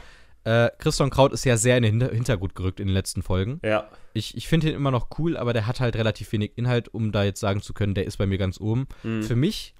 Äh, 0.44 0.70
Christian 0.78 1.10
Kraut 1.10 1.32
ist 1.32 1.44
ja 1.44 1.56
sehr 1.56 1.76
in 1.76 1.82
den 1.82 1.90
Hinter 2.00 2.14
Hintergrund 2.14 2.54
gerückt 2.54 2.78
in 2.78 2.86
den 2.86 2.94
letzten 2.94 3.22
Folgen. 3.22 3.60
Ja. 3.64 3.88
Ich, 4.14 4.36
ich 4.36 4.46
finde 4.46 4.68
ihn 4.70 4.76
immer 4.76 4.92
noch 4.92 5.08
cool, 5.18 5.36
aber 5.36 5.52
der 5.52 5.66
hat 5.66 5.80
halt 5.80 5.96
relativ 5.96 6.30
wenig 6.32 6.52
Inhalt, 6.56 6.88
um 6.94 7.10
da 7.10 7.24
jetzt 7.24 7.40
sagen 7.40 7.60
zu 7.60 7.74
können, 7.74 7.94
der 7.94 8.06
ist 8.06 8.16
bei 8.16 8.26
mir 8.26 8.38
ganz 8.38 8.60
oben. 8.60 8.86
Mhm. 9.02 9.24
Für 9.24 9.34
mich 9.36 9.74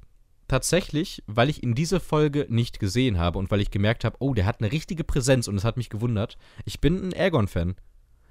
tatsächlich, 0.49 1.22
weil 1.26 1.49
ich 1.49 1.62
in 1.62 1.74
diese 1.74 2.01
Folge 2.01 2.47
nicht 2.49 2.81
gesehen 2.81 3.18
habe 3.18 3.39
und 3.39 3.51
weil 3.51 3.61
ich 3.61 3.70
gemerkt 3.70 4.05
habe, 4.05 4.16
oh, 4.18 4.35
der 4.35 4.47
hat 4.47 4.61
eine 4.61 4.72
richtige 4.72 5.05
Präsenz 5.05 5.47
und 5.47 5.57
es 5.57 5.64
hat 5.64 5.76
mich 5.76 5.91
gewundert. 5.91 6.37
Ich 6.64 6.81
bin 6.81 7.09
ein 7.11 7.14
Aegon-Fan. 7.14 7.76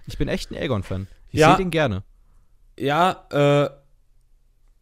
Ich 0.07 0.17
bin 0.17 0.27
echt 0.27 0.51
ein 0.51 0.55
Aegon-Fan. 0.57 1.07
Ich 1.31 1.39
Ja. 1.39 1.49
sehe 1.49 1.63
den 1.63 1.71
gerne. 1.71 2.03
Ja, 2.79 3.25
äh, 3.31 3.69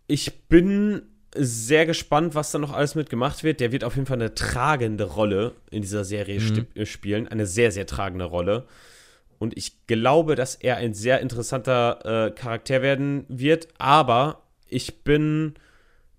ich 0.07 0.47
bin 0.47 1.01
sehr 1.35 1.85
gespannt, 1.85 2.33
was 2.35 2.51
da 2.51 2.59
noch 2.59 2.71
alles 2.73 2.95
mitgemacht 2.95 3.43
wird. 3.43 3.59
Der 3.59 3.71
wird 3.71 3.83
auf 3.83 3.95
jeden 3.95 4.05
Fall 4.07 4.17
eine 4.17 4.33
tragende 4.35 5.03
Rolle 5.03 5.53
in 5.69 5.81
dieser 5.81 6.05
Serie 6.05 6.39
Mhm. 6.39 6.67
äh, 6.75 6.85
spielen. 6.85 7.27
Eine 7.27 7.45
sehr, 7.45 7.71
sehr 7.71 7.85
tragende 7.85 8.25
Rolle. 8.25 8.65
Und 9.37 9.57
ich 9.57 9.85
glaube, 9.85 10.35
dass 10.35 10.55
er 10.55 10.77
ein 10.77 10.93
sehr 10.93 11.19
interessanter 11.19 12.27
äh, 12.27 12.31
Charakter 12.31 12.81
werden 12.81 13.25
wird. 13.27 13.67
Aber 13.77 14.43
ich 14.69 15.03
bin 15.03 15.55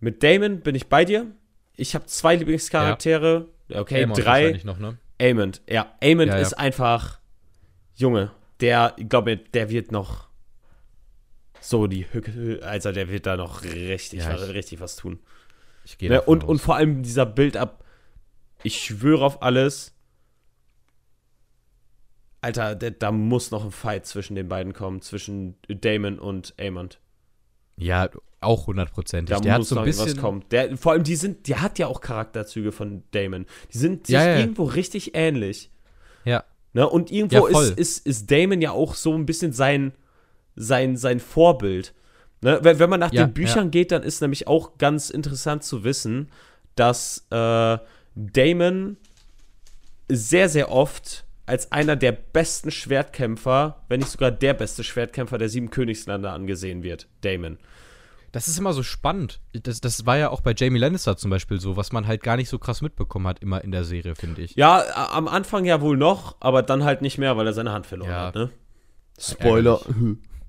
mit 0.01 0.23
Damon 0.23 0.61
bin 0.61 0.75
ich 0.75 0.89
bei 0.89 1.05
dir. 1.07 1.27
Ich 1.77 1.95
habe 1.95 2.05
zwei 2.07 2.37
Lieblingscharaktere. 2.37 3.49
Okay, 3.73 4.03
Aemon 4.05 4.17
drei. 4.19 4.61
noch, 4.65 4.79
ne? 4.79 4.99
Amond, 5.21 5.63
ja. 5.69 5.95
Amond 6.03 6.29
Ja, 6.29 6.37
ja. 6.37 6.43
ist 6.43 6.53
einfach, 6.55 7.19
Junge, 7.95 8.33
der, 8.61 8.93
ich 8.99 9.09
glaube, 9.09 9.39
der 9.39 9.71
wird 9.71 9.93
noch 9.93 10.29
so 11.69 11.87
die 11.87 12.07
Hücke, 12.13 12.61
also 12.63 12.93
der 12.93 13.09
wird 13.09 13.27
da 13.27 13.37
noch 13.37 13.63
richtig, 13.63 14.21
Ja, 14.21 14.33
was, 14.35 14.49
ich- 14.49 14.55
richtig 14.55 14.81
was 14.81 14.97
tun. 14.97 15.19
Ich 15.85 15.99
gehe 15.99 16.09
Ne? 16.11 16.21
Und, 16.23 16.45
und 16.45 16.61
vor 16.61 16.77
allem 16.77 17.03
dieser 17.03 17.27
Build-up, 17.27 17.85
ich 18.63 18.79
schwöre 18.83 19.25
auf 19.25 19.43
alles, 19.43 19.93
Alter, 22.41 22.75
da, 22.77 22.91
da 22.91 23.11
muss 23.13 23.51
noch 23.51 23.65
ein 23.65 23.71
Fight 23.73 24.07
zwischen 24.07 24.37
den 24.37 24.49
beiden 24.49 24.73
kommen, 24.73 25.01
zwischen 25.01 25.57
Damon 25.69 26.19
und 26.19 26.55
Amond. 26.61 27.01
Ja, 27.77 28.09
auch 28.41 28.67
hundertprozentig. 28.69 29.35
Da 29.35 29.41
Der 29.41 29.53
hat 29.55 29.59
muss 29.61 29.69
so 29.71 29.75
ein 29.75 29.79
noch 29.79 29.85
bisschen. 29.85 30.07
was 30.07 30.17
kommen. 30.17 30.45
Der, 30.51 30.77
vor 30.77 30.93
allem, 30.93 31.03
die 31.03 31.17
sind, 31.17 31.49
der 31.49 31.61
hat 31.63 31.79
ja 31.79 31.89
auch 31.89 32.01
Charakterzüge 32.01 32.71
von 32.73 33.03
Damon. 33.11 33.47
Die 33.73 33.79
sind 33.79 34.07
sich 34.07 34.15
Ja, 34.15 34.25
ja. 34.29 34.39
irgendwo 34.39 34.65
richtig 34.65 35.15
ähnlich. 35.15 35.71
Ja, 36.25 36.45
Ne? 36.73 36.87
Und 36.89 37.11
irgendwo 37.11 37.49
Ja, 37.49 37.63
ist, 37.63 37.79
ist, 37.79 38.07
ist 38.07 38.31
Damon 38.31 38.61
ja 38.61 38.71
auch 38.71 38.95
so 38.95 39.15
ein 39.15 39.25
bisschen 39.25 39.53
sein, 39.53 39.93
sein, 40.57 40.97
sein 40.97 41.21
Vorbild. 41.21 41.95
Ne? 42.41 42.59
Wenn, 42.63 42.79
wenn 42.79 42.91
man 42.91 43.01
nach 43.01 43.13
Ja, 43.13 43.25
den 43.27 43.35
Büchern 43.35 43.71
geht, 43.71 43.93
dann 43.93 44.03
ist 44.03 44.21
nämlich 44.21 44.47
auch 44.49 44.79
ganz 44.79 45.11
interessant 45.11 45.63
zu 45.65 45.85
wissen, 45.85 46.31
dass 46.75 47.27
äh, 47.31 47.79
Damon 48.15 48.97
sehr, 50.09 50.49
sehr 50.49 50.71
oft 50.71 51.25
als 51.47 51.71
einer 51.73 51.97
der 51.97 52.13
besten 52.13 52.71
Schwertkämpfer, 52.71 53.85
wenn 53.89 54.01
nicht 54.01 54.11
sogar 54.11 54.31
der 54.31 54.55
beste 54.55 54.83
Schwertkämpfer 54.85 55.39
der 55.39 55.49
sieben 55.49 55.71
Königsländer 55.71 56.33
angesehen 56.33 56.83
wird. 56.83 57.07
Damon. 57.23 57.59
das 58.33 58.49
ist 58.49 58.59
immer 58.59 58.73
so 58.73 58.83
spannend. 58.83 59.41
Das, 59.53 59.81
das 59.81 60.05
war 60.07 60.19
ja 60.19 60.31
auch 60.31 60.41
bei 60.41 60.55
Jamie 60.57 60.79
Lannister 60.79 61.17
zum 61.17 61.31
Beispiel 61.31 61.61
so, 61.61 61.77
was 61.77 61.93
man 61.93 62.07
halt 62.07 62.23
gar 62.23 62.37
nicht 62.37 62.49
so 62.49 62.59
krass 62.59 62.83
mitbekommen 62.83 63.27
hat, 63.29 63.39
immer 63.41 63.63
in 63.65 63.71
der 63.73 63.85
Serie, 63.85 64.15
finde 64.15 64.43
ich. 64.43 64.57
Ja, 64.57 64.85
am 65.13 65.29
Anfang 65.29 65.65
ja 65.65 65.81
wohl 65.81 65.97
noch, 65.97 66.37
aber 66.41 66.63
dann 66.63 66.85
halt 66.85 67.01
nicht 67.01 67.17
mehr, 67.19 67.37
weil 67.37 67.47
er 67.47 67.53
seine 67.55 67.73
Hand 67.73 67.87
verloren 67.87 68.11
Ja. 68.11 68.27
hat. 68.27 68.35
Ne? 68.35 68.51
Spoiler. 69.19 69.81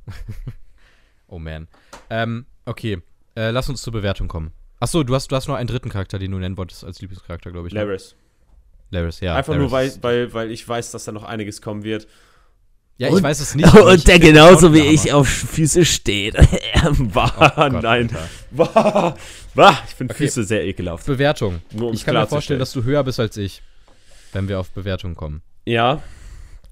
Oh 1.30 1.40
man. 1.40 1.68
Ähm, 2.10 2.46
okay. 2.66 3.00
Äh, 3.36 3.50
lass 3.52 3.68
uns 3.68 3.82
zur 3.82 3.92
Bewertung 3.92 4.30
kommen. 4.30 4.52
Achso, 4.80 5.04
du 5.04 5.14
hast, 5.14 5.30
du 5.30 5.36
hast 5.36 5.48
noch 5.48 5.56
einen 5.56 5.68
dritten 5.68 5.90
Charakter, 5.90 6.18
den 6.20 6.32
du 6.32 6.38
nennen 6.40 6.56
wolltest 6.58 6.86
als 6.86 7.02
Lieblingscharakter, 7.02 7.52
glaube 7.52 7.68
ich. 7.68 7.74
ne? 7.74 7.84
Laris. 7.84 8.16
Laris, 8.92 9.20
ja. 9.20 9.36
Einfach 9.36 9.54
Laris 9.54 9.62
nur, 9.64 9.72
weil, 9.72 9.92
weil, 10.04 10.34
weil 10.34 10.52
ich 10.52 10.66
weiß, 10.66 10.92
dass 10.92 11.04
da 11.04 11.12
noch 11.12 11.24
einiges 11.24 11.62
kommen 11.62 11.84
wird. 11.84 12.08
Ja, 12.98 13.10
ich 13.10 13.16
Und- 13.16 13.24
weiß 13.24 13.42
es 13.42 13.56
nicht. 13.56 13.68
ich 13.74 13.80
Und 13.82 14.08
der 14.08 14.20
genauso 14.20 14.74
wie 14.74 14.80
ich 14.80 15.12
auf 15.12 15.28
Füße 15.28 15.84
steht. 15.84 16.36
Wah, 16.84 17.34
Oh 17.58 17.70
Gott, 17.72 17.84
nein. 17.84 18.10
Wah, 18.52 19.16
ich 19.88 19.94
finde 19.96 20.14
Okay. 20.14 20.24
Füße 20.26 20.44
sehr 20.46 20.64
ekelhaft. 20.66 21.06
Bewertung. 21.06 21.62
Nur 21.74 21.90
um's 21.90 22.00
Ich 22.00 22.06
kann 22.06 22.16
mir 22.16 22.26
vorstellen, 22.26 22.60
dass 22.60 22.72
du 22.72 22.84
höher 22.84 23.04
bist 23.04 23.20
als 23.20 23.36
ich, 23.38 23.62
wenn 24.34 24.48
wir 24.48 24.60
auf 24.60 24.70
Bewertung 24.72 25.16
kommen. 25.16 25.42
Ja, 25.66 26.02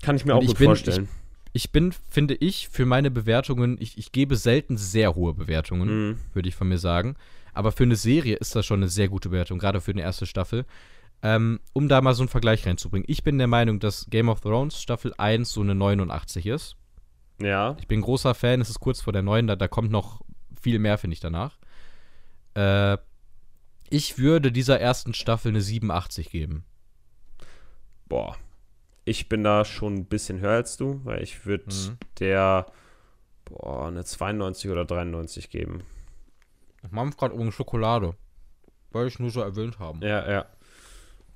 kann 0.02 0.16
ich 0.16 0.24
mir 0.26 0.34
Und 0.34 0.38
auch 0.40 0.44
ich 0.44 0.48
gut 0.50 0.58
bin- 0.60 0.66
vorstellen. 0.68 1.10
Ich 1.12 1.25
bin, 1.72 1.92
finde 2.10 2.36
ich, 2.36 2.68
für 2.70 2.86
meine 2.86 3.10
Bewertungen, 3.12 3.78
ich, 3.80 3.98
ich 3.98 4.12
gebe 4.12 4.36
selten 4.36 4.78
sehr 4.78 5.16
hohe 5.16 5.34
Bewertungen, 5.34 6.10
Mhm. 6.10 6.18
würde 6.34 6.50
ich 6.50 6.56
von 6.56 6.68
mir 6.68 6.78
sagen. 6.80 7.16
Aber 7.54 7.72
für 7.72 7.84
eine 7.84 7.96
Serie 7.96 8.36
ist 8.36 8.56
das 8.56 8.66
schon 8.66 8.80
eine 8.80 8.90
sehr 8.90 9.08
gute 9.08 9.30
Bewertung, 9.30 9.60
gerade 9.60 9.80
für 9.80 9.92
eine 9.92 10.02
erste 10.02 10.26
Staffel. 10.26 10.66
Ähm, 11.24 11.60
um 11.74 11.88
da 11.88 12.02
mal 12.02 12.14
so 12.14 12.22
einen 12.24 12.30
Vergleich 12.30 12.66
reinzubringen. 12.68 13.06
Ich 13.10 13.24
bin 13.24 13.38
der 13.38 13.48
Meinung, 13.48 13.80
dass 13.80 14.08
Game 14.10 14.28
of 14.30 14.42
Thrones 14.42 14.82
Staffel 14.82 15.14
1 15.18 15.50
so 15.54 15.62
eine 15.62 15.74
89 15.74 16.46
ist. 16.46 16.76
Ja, 17.42 17.76
Ich 17.80 17.88
bin 17.88 18.02
großer 18.02 18.36
Fan, 18.36 18.60
es 18.62 18.70
ist 18.70 18.80
kurz 18.82 19.02
vor 19.02 19.14
der 19.14 19.22
9, 19.22 19.48
da, 19.48 19.56
da 19.56 19.68
kommt 19.68 19.92
noch 19.92 20.22
viel 20.62 20.78
mehr, 20.80 20.98
finde 20.98 21.14
ich, 21.14 21.20
danach. 21.22 21.58
Äh, 22.54 22.98
ich 23.90 24.18
würde 24.18 24.52
dieser 24.52 24.80
ersten 24.80 25.14
Staffel 25.14 25.50
eine 25.50 25.62
87 25.62 26.30
geben. 26.30 26.66
boah. 28.08 28.36
Ich 29.06 29.30
bin 29.30 29.44
da 29.44 29.64
schon 29.66 29.94
ein 29.96 30.06
bisschen 30.06 30.40
höher 30.40 30.52
als 30.56 30.78
du, 30.78 31.00
weil 31.04 31.22
ich 31.22 31.46
würde 31.46 31.66
Mhm. 31.74 31.98
der, 32.20 32.66
boah, 33.46 33.88
eine 33.88 34.04
92 34.04 34.70
oder 34.72 34.84
93 34.86 35.50
geben. 35.50 35.84
Ich 36.84 36.92
mache 36.92 37.12
gerade 37.12 37.34
übrigens 37.36 37.56
Schokolade. 37.56 38.16
Wollte 38.92 39.10
ich 39.10 39.20
nur 39.20 39.30
so 39.30 39.42
erwähnt 39.42 39.78
haben. 39.80 40.02
Ja, 40.02 40.30
ja. 40.30 40.46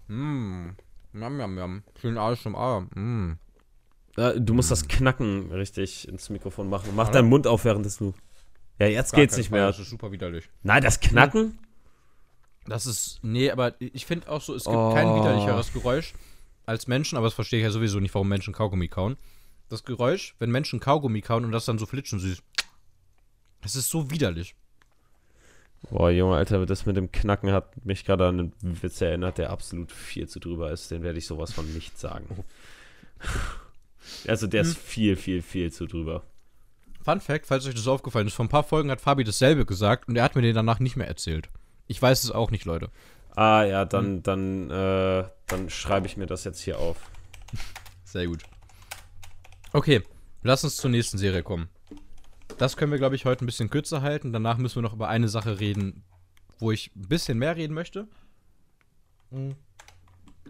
Mmm. 0.08 0.76
Yum, 1.14 1.40
yum, 1.40 1.58
yum. 1.58 1.84
Schön 2.00 2.18
alles 2.18 2.42
zum 2.42 2.56
Arm. 2.56 2.90
Mm. 2.96 3.40
Äh, 4.20 4.40
Du 4.40 4.54
musst 4.54 4.72
das 4.72 4.88
Knacken 4.88 5.52
richtig 5.52 6.08
ins 6.08 6.30
Mikrofon 6.30 6.70
machen. 6.70 6.92
Mach 6.96 7.10
deinen 7.10 7.30
Mund 7.30 7.48
auf, 7.48 7.66
während 7.66 7.86
du. 8.00 8.14
Ja, 8.80 8.88
jetzt 8.88 9.12
Gar 9.12 9.22
geht's 9.22 9.38
nicht 9.38 9.50
Fall, 9.50 9.60
mehr. 9.60 9.68
Das 9.68 9.80
ist 9.80 9.90
super 9.90 10.12
widerlich. 10.12 10.50
Nein, 10.64 10.84
das 10.84 11.00
Knacken? 11.00 11.58
Das 12.66 12.86
ist. 12.86 13.20
Nee, 13.24 13.52
aber 13.52 13.74
ich 13.80 14.06
finde 14.06 14.30
auch 14.30 14.42
so, 14.42 14.56
es 14.56 14.64
gibt 14.64 14.76
Oh. 14.76 14.94
kein 14.94 15.08
widerlicheres 15.16 15.74
Geräusch 15.74 16.14
als 16.70 16.88
Menschen, 16.88 17.18
aber 17.18 17.28
das 17.28 17.34
verstehe 17.34 17.60
ich 17.60 17.64
ja 17.64 17.72
sowieso 17.72 18.00
nicht, 18.00 18.14
warum 18.14 18.30
Menschen 18.30 18.54
Kaugummi 18.54 18.88
kauen. 18.88 19.18
Das 19.68 19.84
Geräusch, 19.84 20.36
wenn 20.40 20.52
Menschen 20.52 20.80
Kaugummi 20.80 21.22
kauen 21.22 21.44
und 21.44 21.52
das 21.52 21.66
dann 21.66 21.80
so 21.80 21.86
flitschen 21.86 22.20
süß. 22.20 22.42
Das 23.62 23.76
ist 23.76 23.90
so 23.90 24.10
widerlich. 24.12 24.56
Boah, 25.90 26.12
Junge, 26.12 26.36
Alter, 26.36 26.66
das 26.66 26.86
mit 26.86 26.98
dem 26.98 27.12
Knacken 27.12 27.52
hat 27.52 27.86
mich 27.86 28.06
gerade 28.06 28.28
an 28.28 28.40
einen 28.40 28.84
Witz 28.84 29.02
erinnert, 29.02 29.38
der 29.38 29.50
absolut 29.50 29.92
viel 29.92 30.28
zu 30.28 30.40
drüber 30.40 30.72
ist. 30.72 30.92
Den 30.92 31.04
werde 31.04 31.18
ich 31.20 31.26
sowas 31.26 31.54
von 31.54 31.72
nicht 31.74 31.98
sagen. 31.98 32.44
Also 34.28 34.48
der 34.48 34.62
ist 34.62 34.78
viel, 34.78 35.16
viel, 35.16 35.42
viel 35.42 35.72
zu 35.72 35.86
drüber. 35.86 36.24
Fun 37.04 37.22
Fact, 37.22 37.46
falls 37.46 37.66
euch 37.66 37.76
das 37.76 37.88
aufgefallen 37.88 38.28
ist, 38.28 38.34
vor 38.34 38.46
ein 38.46 38.50
paar 38.50 38.64
Folgen 38.64 38.92
hat 38.92 39.02
Fabi 39.02 39.24
dasselbe 39.24 39.66
gesagt 39.66 40.08
und 40.08 40.16
er 40.16 40.24
hat 40.24 40.36
mir 40.36 40.42
den 40.42 40.56
danach 40.56 40.80
nicht 40.80 40.96
mehr 40.96 41.08
erzählt. 41.08 41.50
Ich 41.88 42.02
weiß 42.02 42.24
es 42.24 42.32
auch 42.32 42.52
nicht, 42.52 42.66
Leute. 42.66 42.90
Ah 43.36 43.64
ja, 43.64 43.86
dann, 43.86 44.22
dann, 44.24 44.70
äh, 44.70 45.24
dann 45.48 45.70
schreibe 45.70 46.08
ich 46.08 46.18
mir 46.18 46.26
das 46.26 46.44
jetzt 46.44 46.60
hier 46.62 46.80
auf. 46.80 46.98
Sehr 48.04 48.28
gut. 48.28 48.44
Okay, 49.72 50.02
lass 50.44 50.64
uns 50.64 50.78
zur 50.78 50.90
nächsten 50.90 51.18
Serie 51.18 51.44
kommen. 51.44 51.70
Das 52.58 52.76
können 52.76 52.92
wir, 52.92 52.98
glaube 53.00 53.16
ich, 53.16 53.26
heute 53.26 53.46
ein 53.46 53.48
bisschen 53.48 53.70
kürzer 53.70 54.02
halten. 54.02 54.34
Danach 54.34 54.58
müssen 54.58 54.76
wir 54.76 54.82
noch 54.82 54.94
über 54.94 55.08
eine 55.08 55.30
Sache 55.30 55.60
reden, 55.60 56.04
wo 56.58 56.72
ich 56.72 56.92
ein 56.96 57.08
bisschen 57.08 57.38
mehr 57.38 57.56
reden 57.56 57.74
möchte. 57.74 58.08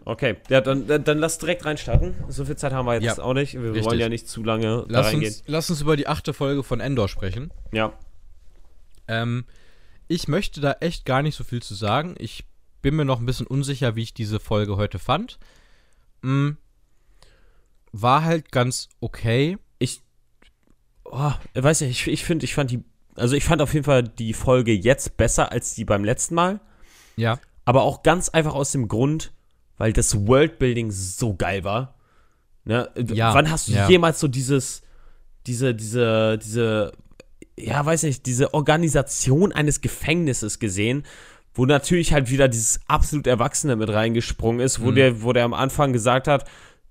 Okay, 0.04 0.36
ja, 0.48 0.60
dann, 0.62 0.86
dann, 1.04 1.18
lass 1.18 1.38
direkt 1.38 1.64
reinstarten. 1.66 2.14
So 2.28 2.44
viel 2.46 2.56
Zeit 2.56 2.72
haben 2.72 2.86
wir 2.86 2.94
jetzt 2.94 3.18
Ja, 3.18 3.22
auch 3.22 3.34
nicht. 3.34 3.54
Wir 3.54 3.72
richtig. 3.72 3.84
wollen 3.84 4.00
ja 4.00 4.08
nicht 4.08 4.26
zu 4.28 4.42
lange 4.42 4.86
da 4.88 5.00
Lass 5.00 5.06
reingehen. 5.08 5.32
uns, 5.32 5.44
lass 5.46 5.70
uns 5.70 5.82
über 5.82 5.96
die 5.96 6.08
achte 6.08 6.32
Folge 6.32 6.62
von 6.64 6.80
Endor 6.80 7.08
sprechen. 7.08 7.52
Ja, 7.72 7.92
Ähm, 9.06 9.44
ich 10.08 10.26
möchte 10.26 10.60
da 10.60 10.72
echt 10.80 11.04
gar 11.04 11.22
nicht 11.22 11.36
so 11.36 11.44
viel 11.44 11.62
zu 11.62 11.74
sagen. 11.74 12.14
Ich 12.18 12.44
bin 12.80 12.96
mir 12.96 13.04
noch 13.04 13.20
ein 13.20 13.26
bisschen 13.26 13.46
unsicher, 13.46 13.96
wie 13.96 14.02
ich 14.02 14.14
diese 14.14 14.40
Folge 14.40 14.76
heute 14.76 14.98
fand. 14.98 15.38
Mm, 16.22 16.50
war 17.92 18.24
halt 18.24 18.52
ganz 18.52 18.88
okay. 19.00 19.58
ich, 19.78 20.02
oh, 21.04 21.32
weiß 21.54 21.82
nicht, 21.82 21.90
ich, 21.90 22.12
ich 22.12 22.24
finde, 22.24 22.44
ich 22.44 22.54
fand 22.54 22.70
die, 22.70 22.84
also 23.16 23.34
ich 23.34 23.44
fand 23.44 23.62
auf 23.62 23.74
jeden 23.74 23.84
Fall 23.84 24.04
die 24.04 24.32
Folge 24.32 24.72
jetzt 24.72 25.16
besser 25.16 25.52
als 25.52 25.74
die 25.74 25.84
beim 25.84 26.04
letzten 26.04 26.34
Mal. 26.34 26.60
Ja. 27.16 27.38
Aber 27.64 27.82
auch 27.82 28.02
ganz 28.02 28.28
einfach 28.28 28.54
aus 28.54 28.72
dem 28.72 28.88
Grund, 28.88 29.32
weil 29.76 29.92
das 29.92 30.26
Worldbuilding 30.26 30.90
so 30.90 31.34
geil 31.34 31.64
war. 31.64 31.94
Ne? 32.64 32.90
Ja, 33.12 33.34
Wann 33.34 33.50
hast 33.50 33.68
du 33.68 33.72
ja. 33.72 33.88
jemals 33.88 34.20
so 34.20 34.28
dieses, 34.28 34.82
diese, 35.46 35.74
diese, 35.74 36.38
diese, 36.38 36.92
ja, 37.58 37.84
weiß 37.84 38.04
nicht, 38.04 38.26
diese 38.26 38.54
Organisation 38.54 39.52
eines 39.52 39.80
Gefängnisses 39.80 40.58
gesehen, 40.58 41.04
wo 41.54 41.66
natürlich 41.66 42.12
halt 42.12 42.30
wieder 42.30 42.48
dieses 42.48 42.80
absolut 42.86 43.26
Erwachsene 43.26 43.76
mit 43.76 43.90
reingesprungen 43.90 44.60
ist, 44.60 44.80
wo 44.80 44.90
Mhm. 44.90 44.94
der, 44.94 45.22
wo 45.22 45.32
der 45.32 45.44
am 45.44 45.54
Anfang 45.54 45.92
gesagt 45.92 46.28
hat, 46.28 46.44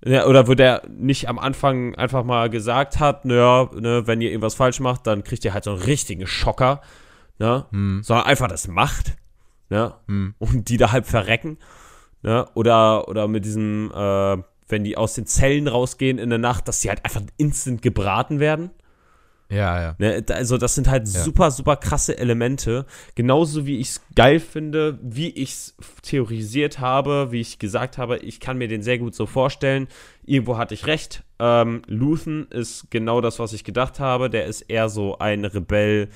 ja, 0.05 0.25
oder 0.25 0.47
wo 0.47 0.53
der 0.53 0.83
nicht 0.89 1.27
am 1.27 1.39
Anfang 1.39 1.95
einfach 1.95 2.23
mal 2.23 2.49
gesagt 2.49 2.99
hat, 2.99 3.25
naja, 3.25 3.69
ne, 3.73 4.07
wenn 4.07 4.21
ihr 4.21 4.29
irgendwas 4.29 4.55
falsch 4.55 4.79
macht, 4.79 5.07
dann 5.07 5.23
kriegt 5.23 5.43
ihr 5.43 5.53
halt 5.53 5.65
so 5.65 5.71
einen 5.71 5.81
richtigen 5.81 6.25
Schocker, 6.25 6.81
ne? 7.37 7.65
Hm, 7.71 8.01
sondern 8.03 8.25
einfach 8.25 8.47
das 8.47 8.67
macht, 8.67 9.17
ne? 9.69 9.95
hm. 10.07 10.35
und 10.39 10.69
die 10.69 10.77
da 10.77 10.91
halb 10.91 11.05
verrecken. 11.05 11.57
Ne? 12.21 12.45
Oder, 12.53 13.07
oder 13.07 13.27
mit 13.27 13.45
diesem, 13.45 13.91
äh, 13.93 14.37
wenn 14.67 14.83
die 14.83 14.97
aus 14.97 15.13
den 15.15 15.25
Zellen 15.25 15.67
rausgehen 15.67 16.17
in 16.17 16.29
der 16.29 16.39
Nacht, 16.39 16.67
dass 16.67 16.81
die 16.81 16.89
halt 16.89 17.03
einfach 17.05 17.21
instant 17.37 17.81
gebraten 17.81 18.39
werden. 18.39 18.71
Ja, 19.51 19.81
ja. 19.81 19.95
Ne? 19.97 20.23
Also 20.29 20.57
das 20.57 20.75
sind 20.75 20.87
halt 20.87 21.07
Ja. 21.07 21.21
super, 21.23 21.49
super 21.51 21.75
krasse 21.75 22.17
Elemente. 22.17 22.85
Genauso 23.15 23.65
wie 23.65 23.79
ich 23.79 23.89
es 23.89 24.01
geil 24.15 24.39
finde, 24.39 24.99
wie 25.01 25.29
ich 25.29 25.51
es 25.51 25.75
theorisiert 26.03 26.79
habe, 26.79 27.31
wie 27.31 27.41
ich 27.41 27.57
gesagt 27.59 27.97
habe, 27.97 28.17
ich 28.17 28.39
kann 28.39 28.57
mir 28.57 28.67
den 28.67 28.83
sehr 28.83 28.99
gut 28.99 29.15
so 29.15 29.25
vorstellen. 29.25 29.87
Irgendwo 30.25 30.57
hatte 30.57 30.73
ich 30.75 30.85
recht. 30.85 31.23
Ähm, 31.39 31.81
Luthen 31.87 32.47
ist 32.51 32.91
genau 32.91 33.21
das, 33.21 33.39
was 33.39 33.53
ich 33.53 33.63
gedacht 33.63 33.99
habe. 33.99 34.29
Der 34.29 34.45
ist 34.45 34.61
eher 34.61 34.87
so 34.89 35.17
ein 35.17 35.45
Rebell 35.45 36.09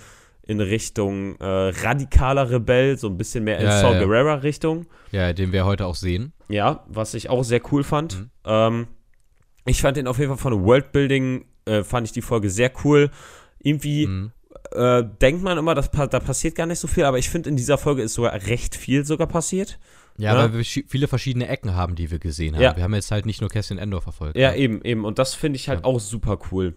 in 0.46 0.60
Richtung 0.60 1.38
äh, 1.40 1.46
radikaler 1.46 2.50
Rebell, 2.52 2.98
so 2.98 3.08
ein 3.08 3.18
bisschen 3.18 3.46
mehr 3.46 3.58
in 3.60 3.66
Ja, 3.66 3.80
Saw 3.80 3.94
ja, 3.94 3.94
ja. 3.94 4.06
Gerrera-Richtung. 4.06 4.86
Ja, 5.12 5.32
den 5.34 5.54
wir 5.54 5.66
heute 5.66 5.86
auch 5.86 5.96
sehen. 5.96 6.34
Ja, 6.50 6.84
was 6.88 7.14
ich 7.14 7.30
auch 7.30 7.44
sehr 7.44 7.62
cool 7.72 7.84
fand. 7.84 8.20
Mhm. 8.20 8.30
Ähm, 8.46 8.88
ich 9.66 9.82
fand 9.82 9.96
den 9.98 10.06
auf 10.08 10.20
jeden 10.20 10.30
Fall 10.30 10.38
von 10.52 10.66
Worldbuilding, 10.66 11.46
äh, 11.66 11.84
fand 11.84 12.08
ich 12.08 12.14
die 12.14 12.22
Folge 12.22 12.50
sehr 12.50 12.72
cool. 12.84 13.10
Irgendwie 13.60 14.08
Mhm. 14.08 14.32
äh, 14.72 15.04
denkt 15.22 15.44
man 15.44 15.58
immer, 15.58 15.76
dass, 15.76 15.92
da 15.92 16.08
passiert 16.20 16.56
gar 16.56 16.66
nicht 16.66 16.80
so 16.80 16.88
viel, 16.88 17.04
aber 17.06 17.18
ich 17.20 17.30
finde, 17.30 17.50
in 17.50 17.56
dieser 17.56 17.78
Folge 17.78 18.02
ist 18.02 18.14
sogar 18.16 18.34
recht 18.34 18.76
viel 18.76 19.06
sogar 19.06 19.28
passiert. 19.28 19.80
Ja, 20.18 20.34
Ja. 20.34 20.40
weil 20.40 20.54
wir 20.54 20.64
viele 20.64 21.08
verschiedene 21.08 21.48
Ecken 21.48 21.74
haben, 21.76 21.96
die 21.96 22.12
wir 22.12 22.20
gesehen 22.20 22.56
haben. 22.56 22.62
Ja. 22.62 22.76
Wir 22.76 22.84
haben 22.84 22.94
jetzt 22.94 23.10
halt 23.12 23.26
nicht 23.26 23.42
nur 23.42 23.50
Cassian 23.50 23.80
Endor 23.80 24.02
verfolgt. 24.02 24.38
Ja, 24.38 24.52
ne? 24.52 24.58
eben, 24.58 24.82
eben. 24.84 25.06
Und 25.06 25.18
das 25.20 25.34
finde 25.34 25.58
ich 25.58 25.70
halt 25.70 25.80
Ja. 25.82 25.86
auch 25.86 26.00
super 26.00 26.38
cool. 26.52 26.76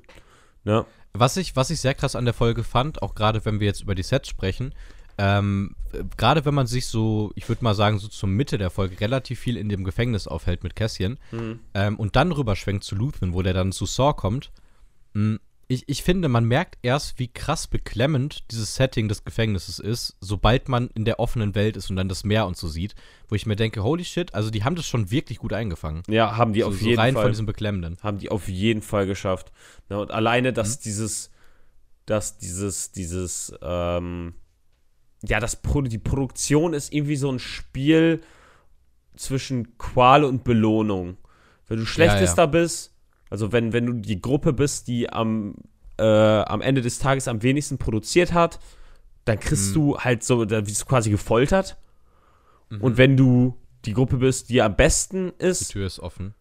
Ne? 0.65 0.85
Was 1.13 1.37
ich, 1.37 1.55
was 1.57 1.71
ich 1.71 1.81
sehr 1.81 1.95
krass 1.95 2.17
an 2.17 2.25
der 2.25 2.35
Folge 2.35 2.65
fand, 2.65 3.03
auch 3.03 3.15
gerade 3.15 3.45
wenn 3.45 3.61
wir 3.61 3.67
jetzt 3.67 3.83
über 3.83 3.95
die 3.95 4.03
Sets 4.03 4.29
sprechen, 4.29 4.75
ähm, 5.19 5.75
äh, 5.93 6.03
gerade 6.17 6.45
wenn 6.45 6.55
man 6.55 6.67
sich 6.67 6.87
so, 6.87 7.33
ich 7.37 7.49
würde 7.49 7.65
mal 7.65 7.75
sagen, 7.75 7.99
so 7.99 8.09
zur 8.09 8.29
Mitte 8.29 8.59
der 8.59 8.69
Folge 8.71 9.01
relativ 9.01 9.39
viel 9.41 9.57
in 9.57 9.69
dem 9.71 9.85
Gefängnis 9.85 10.27
aufhält 10.27 10.63
mit 10.63 10.77
Cassian 10.77 11.19
Mhm. 11.33 11.61
ähm, 11.75 11.97
und 11.99 12.17
dann 12.17 12.33
rüberschwenkt 12.33 12.85
zu 12.85 12.95
Luthen, 12.97 13.33
wo 13.33 13.41
der 13.43 13.55
dann 13.55 13.73
zu 13.73 13.87
Saw 13.87 14.13
kommt, 14.15 14.51
ich, 15.69 15.89
ich 15.89 16.03
finde, 16.05 16.29
man 16.29 16.45
merkt 16.45 16.79
erst, 16.83 17.19
wie 17.19 17.27
krass 17.27 17.67
beklemmend 17.67 18.45
dieses 18.53 18.77
Setting 18.77 19.09
des 19.09 19.25
Gefängnisses 19.25 19.81
ist, 19.81 20.17
sobald 20.21 20.69
man 20.69 20.89
in 20.95 21.05
der 21.05 21.19
offenen 21.19 21.55
Welt 21.57 21.77
ist 21.77 21.91
und 21.91 21.97
dann 21.97 22.09
das 22.09 22.23
Meer 22.23 22.47
und 22.47 22.57
so 22.57 22.69
sieht, 22.69 22.95
wo 23.29 23.35
ich 23.35 23.47
mir 23.47 23.57
denke, 23.57 23.83
holy 23.83 24.05
shit, 24.05 24.33
also 24.35 24.51
die 24.51 24.63
haben 24.63 24.77
das 24.77 24.87
schon 24.87 25.11
wirklich 25.11 25.39
gut 25.39 25.53
eingefangen. 25.53 26.03
Ja, 26.09 26.37
haben 26.37 26.53
die 26.53 26.61
so, 26.61 26.69
auf 26.69 26.79
so 26.79 26.85
jeden 26.87 27.01
rein 27.01 27.15
Fall. 27.15 27.25
von 27.25 27.33
diesem 27.33 27.47
Beklemmenden. 27.47 27.97
haben 28.03 28.19
die 28.19 28.31
auf 28.31 28.47
jeden 28.49 28.83
Fall 28.83 29.07
geschafft. 29.07 29.51
Ne, 29.89 29.99
und 29.99 30.13
alleine, 30.13 30.51
Mhm. 30.53 30.55
dass 30.55 30.79
dieses, 30.79 31.31
dass 32.05 32.39
dieses, 32.39 32.93
dieses, 32.93 33.53
ähm, 33.61 34.35
ja, 35.25 35.41
das 35.41 35.57
Pro 35.57 35.83
die 35.83 35.99
Produktion 35.99 36.75
ist 36.75 36.93
irgendwie 36.93 37.17
so 37.17 37.33
ein 37.33 37.41
Spiel 37.41 38.21
zwischen 39.17 39.77
Qual 39.79 40.23
und 40.23 40.45
Belohnung. 40.45 41.17
Wenn 41.67 41.79
du 41.79 41.87
schlechtester 41.87 42.47
bist, 42.47 42.93
also 43.31 43.53
wenn, 43.53 43.73
wenn 43.73 43.87
du 43.87 43.93
die 43.95 44.21
Gruppe 44.21 44.53
bist, 44.53 44.89
die 44.89 45.11
am, 45.11 45.55
äh, 45.99 46.05
am 46.05 46.61
Ende 46.61 46.81
des 46.83 46.99
Tages 46.99 47.29
am 47.29 47.43
wenigsten 47.43 47.79
produziert 47.79 48.33
hat, 48.33 48.59
dann 49.25 49.41
kriegst 49.41 49.71
Mhm. 49.71 49.75
du 49.75 49.99
halt 49.99 50.23
so, 50.23 50.45
da 50.45 50.67
wirst 50.67 50.83
du 50.83 50.87
quasi 50.87 51.11
gefoltert. 51.11 51.77
Mhm. 52.71 52.81
Und 52.81 52.97
wenn 52.99 53.17
du 53.17 53.57
die 53.85 53.93
Gruppe 53.93 54.19
bist, 54.19 54.49
die 54.51 54.63
am 54.63 54.77
besten 54.77 55.33
Die 55.41 55.45
ist, 55.47 55.69
Tür 55.73 55.87
ist 55.87 55.99
offen. 56.01 56.35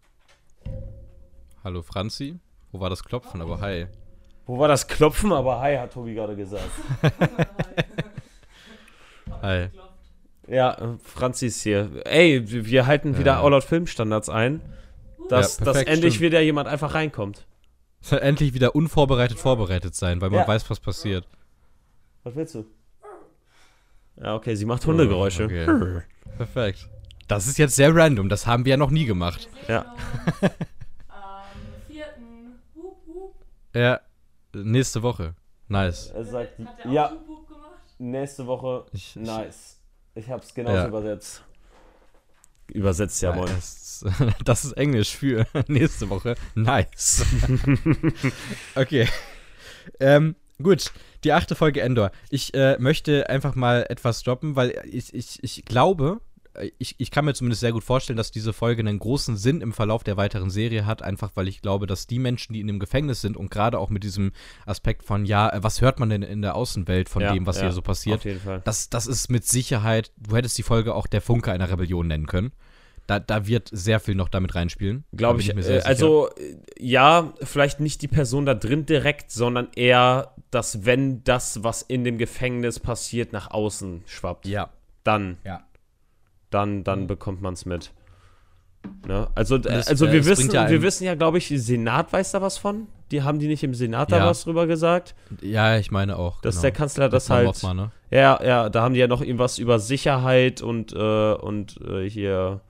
Hallo 1.64 1.82
Franzi. 1.82 2.40
Wo 2.72 2.80
war 2.80 2.90
das 2.90 3.04
Klopfen? 3.04 3.42
Aber 3.42 3.60
hi. 3.62 3.88
wo 4.46 4.60
war 4.60 4.68
das 4.68 4.88
Klopfen? 4.88 5.32
Aber 5.32 5.60
hi, 5.62 5.78
hat 5.78 5.94
Tobi 5.94 6.14
gerade 6.14 6.36
gesagt. 6.36 6.70
Hi. 9.42 9.68
Ja, 10.48 10.98
Franzi 11.04 11.48
ist 11.48 11.62
hier. 11.64 11.90
Ey, 12.06 12.44
wir 12.48 12.86
halten 12.86 13.18
wieder 13.18 13.34
Ja. 13.34 13.42
All 13.44 13.54
Out 13.54 13.64
Filmstandards 13.64 14.30
ein, 14.30 14.62
dass, 15.30 15.60
Ja, 15.60 15.66
dass 15.66 15.74
perfekt, 15.74 15.90
endlich 15.90 16.16
stimmt. 16.16 16.26
wieder 16.32 16.42
jemand 16.42 16.68
einfach 16.68 16.94
reinkommt. 16.94 17.46
Endlich 18.12 18.54
wieder 18.54 18.76
unvorbereitet 18.76 19.40
vorbereitet 19.40 19.96
sein, 19.96 20.22
weil 20.22 20.30
man 20.30 20.42
Ja. 20.42 20.48
weiß, 20.48 20.70
was 20.70 20.80
passiert. 20.80 21.28
Was 22.24 22.36
willst 22.36 22.56
du? 22.56 22.66
Ja, 24.18 24.36
okay, 24.36 24.56
sie 24.56 24.66
macht 24.66 24.86
Hundegeräusche. 24.86 25.46
Okay. 25.46 26.02
Perfekt. 26.38 26.88
Das 27.28 27.48
ist 27.48 27.58
jetzt 27.58 27.76
sehr 27.76 27.94
random, 27.96 28.30
das 28.30 28.46
haben 28.46 28.64
wir 28.66 28.72
ja 28.72 28.78
noch 28.78 28.92
nie 28.92 29.06
gemacht. 29.06 29.50
Ja. 29.68 29.96
Am 31.08 31.50
vierten. 31.88 32.60
Hup, 32.76 32.98
hup. 33.08 33.36
Ja, 33.74 34.00
nächste 34.54 35.02
Woche. 35.02 35.34
Nice. 35.68 36.12
Er 36.14 36.24
sagt, 36.24 36.60
Hat 36.60 36.80
er 36.80 36.86
auch 36.90 36.94
ja, 36.94 37.12
Hup, 37.12 37.28
hup 37.28 37.48
gemacht? 37.48 37.82
nächste 37.98 38.46
Woche, 38.46 38.86
nice. 39.16 39.82
Ich 40.14 40.30
hab's 40.30 40.54
genauso 40.54 40.78
Ja. 40.78 40.88
übersetzt. 40.88 41.44
Übersetzt 42.68 43.22
ja, 43.24 43.34
moin. 43.36 43.50
Das, 44.00 44.14
das 44.46 44.66
ist 44.66 44.74
Englisch 44.74 45.16
für 45.16 45.48
nächste 45.68 46.10
Woche. 46.10 46.36
Nice. 46.56 47.26
okay. 48.76 49.08
Ähm, 50.00 50.36
gut, 50.62 50.92
die 51.24 51.34
achte 51.34 51.56
Folge 51.56 51.82
Endor. 51.82 52.12
Ich 52.30 52.54
äh, 52.54 52.78
möchte 52.80 53.30
einfach 53.30 53.56
mal 53.56 53.86
etwas 53.90 54.24
droppen, 54.24 54.56
weil 54.56 54.82
ich, 54.86 55.14
ich, 55.14 55.44
ich 55.44 55.66
glaube, 55.66 56.22
äh, 56.56 56.72
ich, 56.78 56.96
ich 56.98 57.12
kann 57.12 57.26
mir 57.26 57.34
zumindest 57.34 57.62
sehr 57.62 57.72
gut 57.72 57.84
vorstellen, 57.84 58.18
dass 58.18 58.32
diese 58.32 58.54
Folge 58.54 58.82
einen 58.82 59.00
großen 59.00 59.38
Sinn 59.38 59.62
im 59.62 59.74
Verlauf 59.74 60.04
der 60.04 60.18
weiteren 60.18 60.50
Serie 60.50 60.86
hat, 60.86 61.02
einfach 61.02 61.32
weil 61.36 61.48
ich 61.48 61.62
glaube, 61.62 61.88
dass 61.88 62.08
die 62.08 62.20
Menschen, 62.20 62.54
die 62.54 62.62
in 62.62 62.68
dem 62.68 62.80
Gefängnis 62.80 63.22
sind 63.22 63.38
und 63.38 63.52
gerade 63.52 63.80
auch 63.80 63.90
mit 63.90 64.04
diesem 64.04 64.32
Aspekt 64.66 65.04
von, 65.04 65.26
ja, 65.26 65.50
äh, 65.50 65.64
was 65.64 65.82
hört 65.82 66.00
man 66.00 66.10
denn 66.10 66.24
in 66.24 66.42
der 66.42 66.56
Außenwelt 66.56 67.10
von 67.10 67.22
Ja, 67.22 67.34
dem, 67.34 67.46
was 67.46 67.58
ja, 67.58 67.64
hier 67.64 67.72
so 67.72 67.82
passiert, 67.82 68.26
das, 68.64 68.90
das 68.90 69.08
ist 69.08 69.30
mit 69.30 69.46
Sicherheit, 69.46 70.12
du 70.18 70.36
hättest 70.36 70.58
die 70.58 70.64
Folge 70.64 70.96
auch 70.96 71.08
der 71.08 71.22
Funke 71.22 71.52
einer 71.52 71.70
Rebellion 71.70 72.08
nennen 72.08 72.28
können. 72.28 72.52
Da, 73.08 73.20
da 73.20 73.46
wird 73.46 73.70
sehr 73.72 74.00
viel 74.00 74.16
noch 74.16 74.30
damit 74.30 74.56
reinspielen. 74.56 75.04
Glaube 75.16 75.40
Da 75.44 75.50
ich. 75.50 75.56
mir 75.56 75.62
äh, 75.68 75.82
also, 75.82 76.30
äh, 76.38 76.56
ja, 76.80 77.34
vielleicht 77.42 77.80
nicht 77.80 78.02
die 78.02 78.08
Person 78.08 78.46
da 78.46 78.56
drin 78.56 78.86
direkt, 78.86 79.30
sondern 79.32 79.68
eher, 79.76 80.34
dass 80.50 80.86
wenn 80.86 81.24
das, 81.24 81.64
was 81.64 81.82
in 81.84 82.04
dem 82.04 82.18
Gefängnis 82.18 82.80
passiert, 82.80 83.32
nach 83.32 83.52
außen 83.52 84.02
schwappt, 84.08 84.48
Ja, 84.48 84.70
dann, 85.04 85.38
ja. 85.46 85.64
dann, 86.50 86.84
dann 86.84 87.06
bekommt 87.08 87.42
man 87.44 87.54
es 87.54 87.66
mit. 87.66 87.92
Ne? 89.08 89.28
Also, 89.36 89.58
Das, 89.58 89.88
also 89.88 90.06
äh, 90.08 90.12
wir, 90.12 90.26
wissen, 90.26 90.52
ja 90.52 90.70
wir 90.70 90.82
wissen 90.82 91.04
ja, 91.06 91.16
glaube 91.16 91.38
ich, 91.40 91.48
Senat 91.48 92.12
weiß 92.14 92.32
da 92.32 92.42
was 92.42 92.58
von. 92.58 92.88
Die 93.12 93.22
haben 93.22 93.38
die 93.40 93.48
nicht 93.48 93.64
im 93.64 93.74
Senat 93.76 94.12
da 94.12 94.18
Ja. 94.18 94.26
was 94.28 94.44
drüber 94.44 94.66
gesagt, 94.68 95.14
Ja, 95.42 95.78
ich 95.78 95.92
meine 95.92 96.18
auch. 96.18 96.42
dass 96.42 96.56
genau. 96.56 96.62
der 96.64 96.72
Kanzler 96.72 97.10
das 97.10 97.28
Von 97.28 97.36
halt. 97.36 97.46
Mothma, 97.48 97.74
ne? 97.76 97.92
Ja, 98.10 98.40
ja, 98.44 98.70
da 98.70 98.82
haben 98.82 98.94
die 98.96 99.00
ja 99.00 99.08
noch 99.08 99.22
irgendwas 99.22 99.58
über 99.60 99.78
Sicherheit 99.80 100.62
und, 100.62 100.94
äh, 100.94 101.34
und 101.34 101.80
äh, 101.88 102.10
hier 102.10 102.62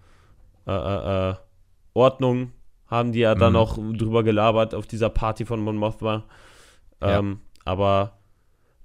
äh, 0.68 0.72
äh, 0.72 1.30
äh, 1.32 1.36
Ordnung 1.94 2.52
haben 2.88 3.12
die 3.12 3.20
ja 3.20 3.36
dann 3.36 3.54
Mhm. 3.54 3.60
noch 3.60 3.78
drüber 3.98 4.24
gelabert 4.24 4.76
auf 4.76 4.86
dieser 4.88 5.10
Party 5.10 5.46
von 5.46 5.60
Mon 5.62 5.76
Mothma. 5.78 6.24
Ja. 7.02 7.20
Ähm, 7.20 7.40
Aber 7.64 8.20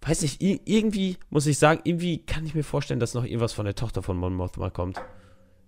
weiß 0.00 0.22
nicht, 0.22 0.40
ir- 0.40 0.60
irgendwie 0.64 1.18
muss 1.28 1.46
ich 1.46 1.58
sagen, 1.58 1.80
irgendwie 1.84 2.24
kann 2.24 2.46
ich 2.46 2.54
mir 2.54 2.62
vorstellen, 2.64 2.98
dass 3.00 3.12
noch 3.14 3.24
irgendwas 3.24 3.52
von 3.52 3.66
der 3.66 3.74
Tochter 3.74 4.02
von 4.02 4.16
Mon 4.16 4.34
Mothma 4.34 4.70
kommt. 4.70 5.00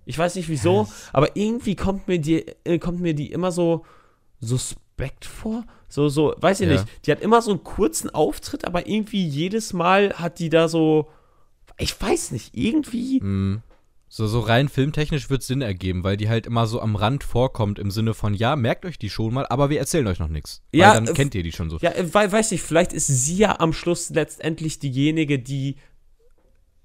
Ich 0.06 0.16
weiß 0.18 0.34
nicht 0.36 0.48
wieso, 0.48 0.88
aber 1.12 1.36
irgendwie 1.36 1.76
kommt 1.76 2.08
mir 2.08 2.18
die, 2.18 2.46
äh, 2.64 2.78
kommt 2.78 3.00
mir 3.00 3.14
die 3.14 3.30
immer 3.30 3.52
so 3.52 3.84
suspekt 4.40 5.24
vor. 5.24 5.64
So, 5.88 6.08
so, 6.08 6.34
weiß 6.38 6.60
ich 6.60 6.66
Ja. 6.68 6.72
nicht. 6.74 6.86
Die 7.06 7.12
hat 7.12 7.20
immer 7.20 7.42
so 7.42 7.50
einen 7.50 7.62
kurzen 7.64 8.10
Auftritt, 8.10 8.64
aber 8.66 8.86
irgendwie 8.88 9.26
jedes 9.26 9.72
Mal 9.72 10.14
hat 10.14 10.38
die 10.38 10.48
da 10.48 10.68
so, 10.68 11.08
ich 11.78 12.00
weiß 12.00 12.32
nicht, 12.32 12.56
irgendwie. 12.56 13.20
Mm. 13.22 13.62
So, 14.14 14.26
so 14.26 14.40
rein 14.40 14.68
filmtechnisch 14.68 15.30
wird 15.30 15.42
Sinn 15.42 15.62
ergeben, 15.62 16.04
weil 16.04 16.18
die 16.18 16.28
halt 16.28 16.44
immer 16.46 16.66
so 16.66 16.82
am 16.82 16.96
Rand 16.96 17.24
vorkommt 17.24 17.78
im 17.78 17.90
Sinne 17.90 18.12
von, 18.12 18.34
ja, 18.34 18.56
merkt 18.56 18.84
euch 18.84 18.98
die 18.98 19.08
schon 19.08 19.32
mal, 19.32 19.46
aber 19.46 19.70
wir 19.70 19.78
erzählen 19.78 20.06
euch 20.06 20.18
noch 20.18 20.28
nichts. 20.28 20.60
Ja, 20.70 20.88
Weil 20.88 20.94
dann 20.96 21.06
äh, 21.06 21.12
kennt 21.14 21.34
ihr 21.34 21.42
die 21.42 21.50
schon 21.50 21.70
so. 21.70 21.78
Ja, 21.78 21.92
äh, 21.92 22.12
wei- 22.12 22.30
weiß 22.30 22.50
nicht, 22.50 22.60
vielleicht 22.62 22.92
ist 22.92 23.06
sie 23.06 23.36
ja 23.38 23.58
am 23.58 23.72
Schluss 23.72 24.10
letztendlich 24.10 24.78
diejenige, 24.78 25.38
die 25.38 25.76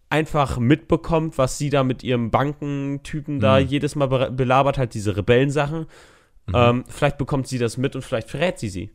einfach 0.09 0.57
mitbekommt, 0.57 1.37
was 1.37 1.57
sie 1.57 1.69
da 1.69 1.83
mit 1.83 2.01
ihrem 2.01 2.31
Bankentypen 2.31 3.41
da 3.41 3.59
Mhm. 3.59 3.67
jedes 3.67 3.95
Mal 3.97 4.07
be 4.07 4.31
belabert 4.31 4.77
hat, 4.77 4.93
diese 4.93 5.17
Rebellensachen. 5.17 5.85
Ähm, 6.53 6.85
vielleicht 6.87 7.17
bekommt 7.17 7.49
sie 7.49 7.57
das 7.57 7.75
mit 7.75 7.93
und 7.97 8.03
vielleicht 8.03 8.29
verrät 8.29 8.57
sie 8.57 8.69
sie. 8.69 8.89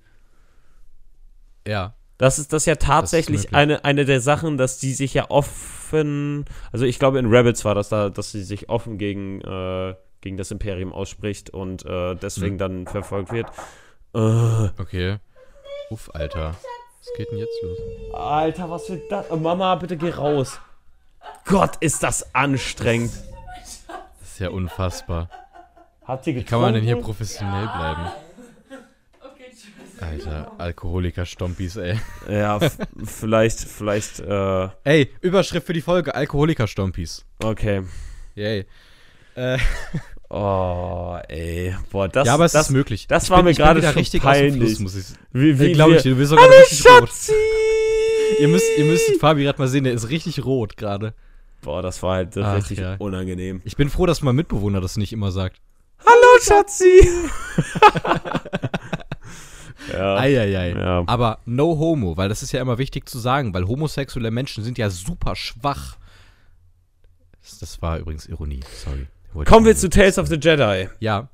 Ja. 1.68 1.94
Das 2.22 2.38
ist 2.38 2.52
das 2.52 2.66
ja 2.66 2.76
tatsächlich 2.76 3.38
möglich. 3.40 3.54
eine, 3.56 3.84
eine 3.84 4.04
der 4.04 4.20
Sachen, 4.20 4.56
dass 4.56 4.78
die 4.78 4.92
sich 4.94 5.12
ja 5.12 5.28
offen, 5.28 6.44
also 6.70 6.84
ich 6.84 7.00
glaube 7.00 7.18
in 7.18 7.26
Rebels 7.26 7.64
war 7.64 7.74
das 7.74 7.88
da, 7.88 8.10
dass 8.10 8.30
sie 8.30 8.44
sich 8.44 8.68
offen 8.68 8.96
gegen, 8.96 9.40
äh, 9.40 9.96
gegen 10.20 10.36
das 10.36 10.52
Imperium 10.52 10.92
ausspricht 10.92 11.50
und 11.50 11.84
äh, 11.84 12.14
deswegen 12.14 12.54
Mhm. 12.54 12.58
dann 12.58 12.86
verfolgt 12.86 13.32
wird. 13.32 13.48
Äh, 14.14 14.68
Okay. 14.80 15.16
Uff, 15.90 16.10
Alter. 16.14 16.54
Was 17.00 17.08
geht 17.16 17.28
denn 17.32 17.38
jetzt 17.38 17.60
los? 17.64 17.78
Alter, 18.14 18.70
was 18.70 18.86
für 18.86 18.98
das? 19.10 19.26
Oh, 19.30 19.36
Mama, 19.36 19.74
bitte 19.74 19.96
geh 19.96 20.10
raus. 20.10 20.60
Gott, 21.44 21.72
ist 21.80 22.04
das 22.04 22.32
anstrengend. 22.36 23.10
Das 24.20 24.28
ist 24.30 24.38
ja 24.38 24.50
unfassbar. 24.50 25.28
Hat 26.04 26.22
sie 26.22 26.36
Wie 26.36 26.44
kann 26.44 26.60
man 26.60 26.74
denn 26.74 26.84
hier 26.84 26.94
getrunken? 26.94 27.16
professionell 27.18 27.66
bleiben? 27.66 28.06
Alter, 30.02 30.52
Alkoholiker-Stompis, 30.58 31.76
ey. 31.76 31.98
Ja, 32.28 32.58
vielleicht, 33.04 33.60
vielleicht, 33.60 34.20
äh, 34.20 34.68
Ey, 34.84 35.10
Überschrift 35.20 35.66
für 35.66 35.72
die 35.72 35.80
Folge: 35.82 36.14
Alkoholiker-Stompis. 36.14 37.24
okay. 37.42 37.82
Yay. 38.34 38.64
Äh, 39.34 39.58
Oh, 40.34 41.18
ey. 41.28 41.76
Boah, 41.90 42.08
das, 42.08 42.26
ja, 42.26 42.32
aber 42.32 42.46
es 42.46 42.52
das, 42.52 42.68
ist 42.68 42.72
möglich. 42.72 43.06
das 43.06 43.24
Ich 43.24 43.30
war 43.30 43.36
bin- 43.38 43.44
mir 43.44 43.50
ich 43.50 43.58
gerade 43.58 43.82
schon 43.82 43.90
richtig 43.92 44.22
peinlich. 44.22 44.76
Fluss, 44.76 44.78
muss 44.80 44.94
ich 44.96 45.04
Wie, 45.32 45.58
Wie, 45.60 45.72
glaube 45.72 45.90
ich, 45.90 45.96
wir- 45.98 46.02
dir, 46.04 46.10
du 46.12 46.16
bist 46.16 46.30
sogar 46.30 46.48
richtig 46.48 46.86
rot. 46.86 47.08
Schatzi! 47.10 47.32
Ihr 48.40 48.48
müsst, 48.48 48.64
ihr 48.78 48.86
müsst 48.86 49.20
Fabi 49.20 49.42
gerade 49.44 49.58
mal 49.58 49.68
sehen, 49.68 49.84
der 49.84 49.92
ist 49.92 50.08
richtig 50.08 50.42
rot 50.42 50.78
gerade. 50.78 51.12
Boah, 51.60 51.82
das 51.82 52.02
war 52.02 52.14
halt 52.14 52.34
Ach, 52.38 52.56
richtig 52.56 52.78
ja. 52.78 52.94
unangenehm. 52.98 53.60
Ich 53.66 53.76
bin 53.76 53.90
froh, 53.90 54.06
dass 54.06 54.22
mein 54.22 54.34
Mitbewohner 54.34 54.80
das 54.80 54.96
nicht 54.96 55.12
immer 55.12 55.32
sagt. 55.32 55.58
Hallo, 56.00 56.40
Schatzi! 56.40 57.06
ja. 59.92 60.16
Eieiei. 60.16 60.70
Ja. 60.70 61.04
Aber 61.06 61.38
no 61.44 61.78
homo, 61.78 62.16
weil 62.16 62.28
das 62.28 62.42
ist 62.42 62.52
ja 62.52 62.60
immer 62.60 62.78
wichtig 62.78 63.08
zu 63.08 63.18
sagen, 63.18 63.54
weil 63.54 63.66
homosexuelle 63.66 64.30
Menschen 64.30 64.64
sind 64.64 64.78
ja 64.78 64.90
super 64.90 65.36
schwach. 65.36 65.96
Das, 67.42 67.58
das 67.58 67.82
war 67.82 67.98
übrigens 67.98 68.26
Ironie, 68.26 68.60
sorry. 68.84 69.06
Wollte 69.32 69.50
Kommen 69.50 69.66
wir 69.66 69.76
zu 69.76 69.88
Tales 69.88 70.18
of 70.18 70.28
the 70.28 70.36
Jedi. 70.36 70.88
Ja. 71.00 71.28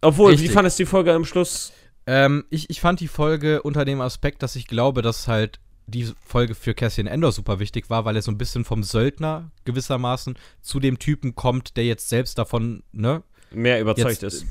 Obwohl, 0.00 0.32
Richtig. 0.32 0.50
wie 0.50 0.52
fandest 0.52 0.78
du 0.78 0.82
die 0.82 0.88
Folge 0.88 1.12
am 1.12 1.24
Schluss? 1.24 1.72
Ähm, 2.06 2.44
ich, 2.50 2.68
ich 2.68 2.80
fand 2.80 3.00
die 3.00 3.08
Folge 3.08 3.62
unter 3.62 3.84
dem 3.84 4.00
Aspekt, 4.00 4.42
dass 4.42 4.56
ich 4.56 4.66
glaube, 4.66 5.00
dass 5.00 5.26
halt 5.26 5.60
die 5.86 6.12
Folge 6.26 6.54
für 6.54 6.74
Cassian 6.74 7.06
Endor 7.06 7.32
super 7.32 7.58
wichtig 7.58 7.88
war, 7.90 8.04
weil 8.04 8.16
er 8.16 8.22
so 8.22 8.30
ein 8.30 8.38
bisschen 8.38 8.64
vom 8.64 8.82
Söldner 8.82 9.50
gewissermaßen 9.64 10.36
zu 10.60 10.80
dem 10.80 10.98
Typen 10.98 11.34
kommt, 11.34 11.76
der 11.76 11.84
jetzt 11.84 12.08
selbst 12.08 12.38
davon, 12.38 12.82
ne, 12.92 13.22
Mehr 13.54 13.80
überzeugt 13.80 14.22
Jetzt, 14.22 14.42
ist. 14.42 14.46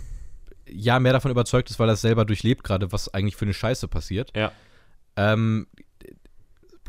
Ja, 0.69 0.99
mehr 0.99 1.13
davon 1.13 1.31
überzeugt 1.31 1.69
ist, 1.69 1.79
weil 1.79 1.89
er 1.89 1.93
es 1.93 2.01
selber 2.01 2.25
durchlebt 2.25 2.63
gerade, 2.63 2.91
was 2.91 3.13
eigentlich 3.13 3.35
für 3.35 3.45
eine 3.45 3.53
Scheiße 3.53 3.87
passiert. 3.87 4.31
Ja. 4.35 4.51
Ähm, 5.15 5.67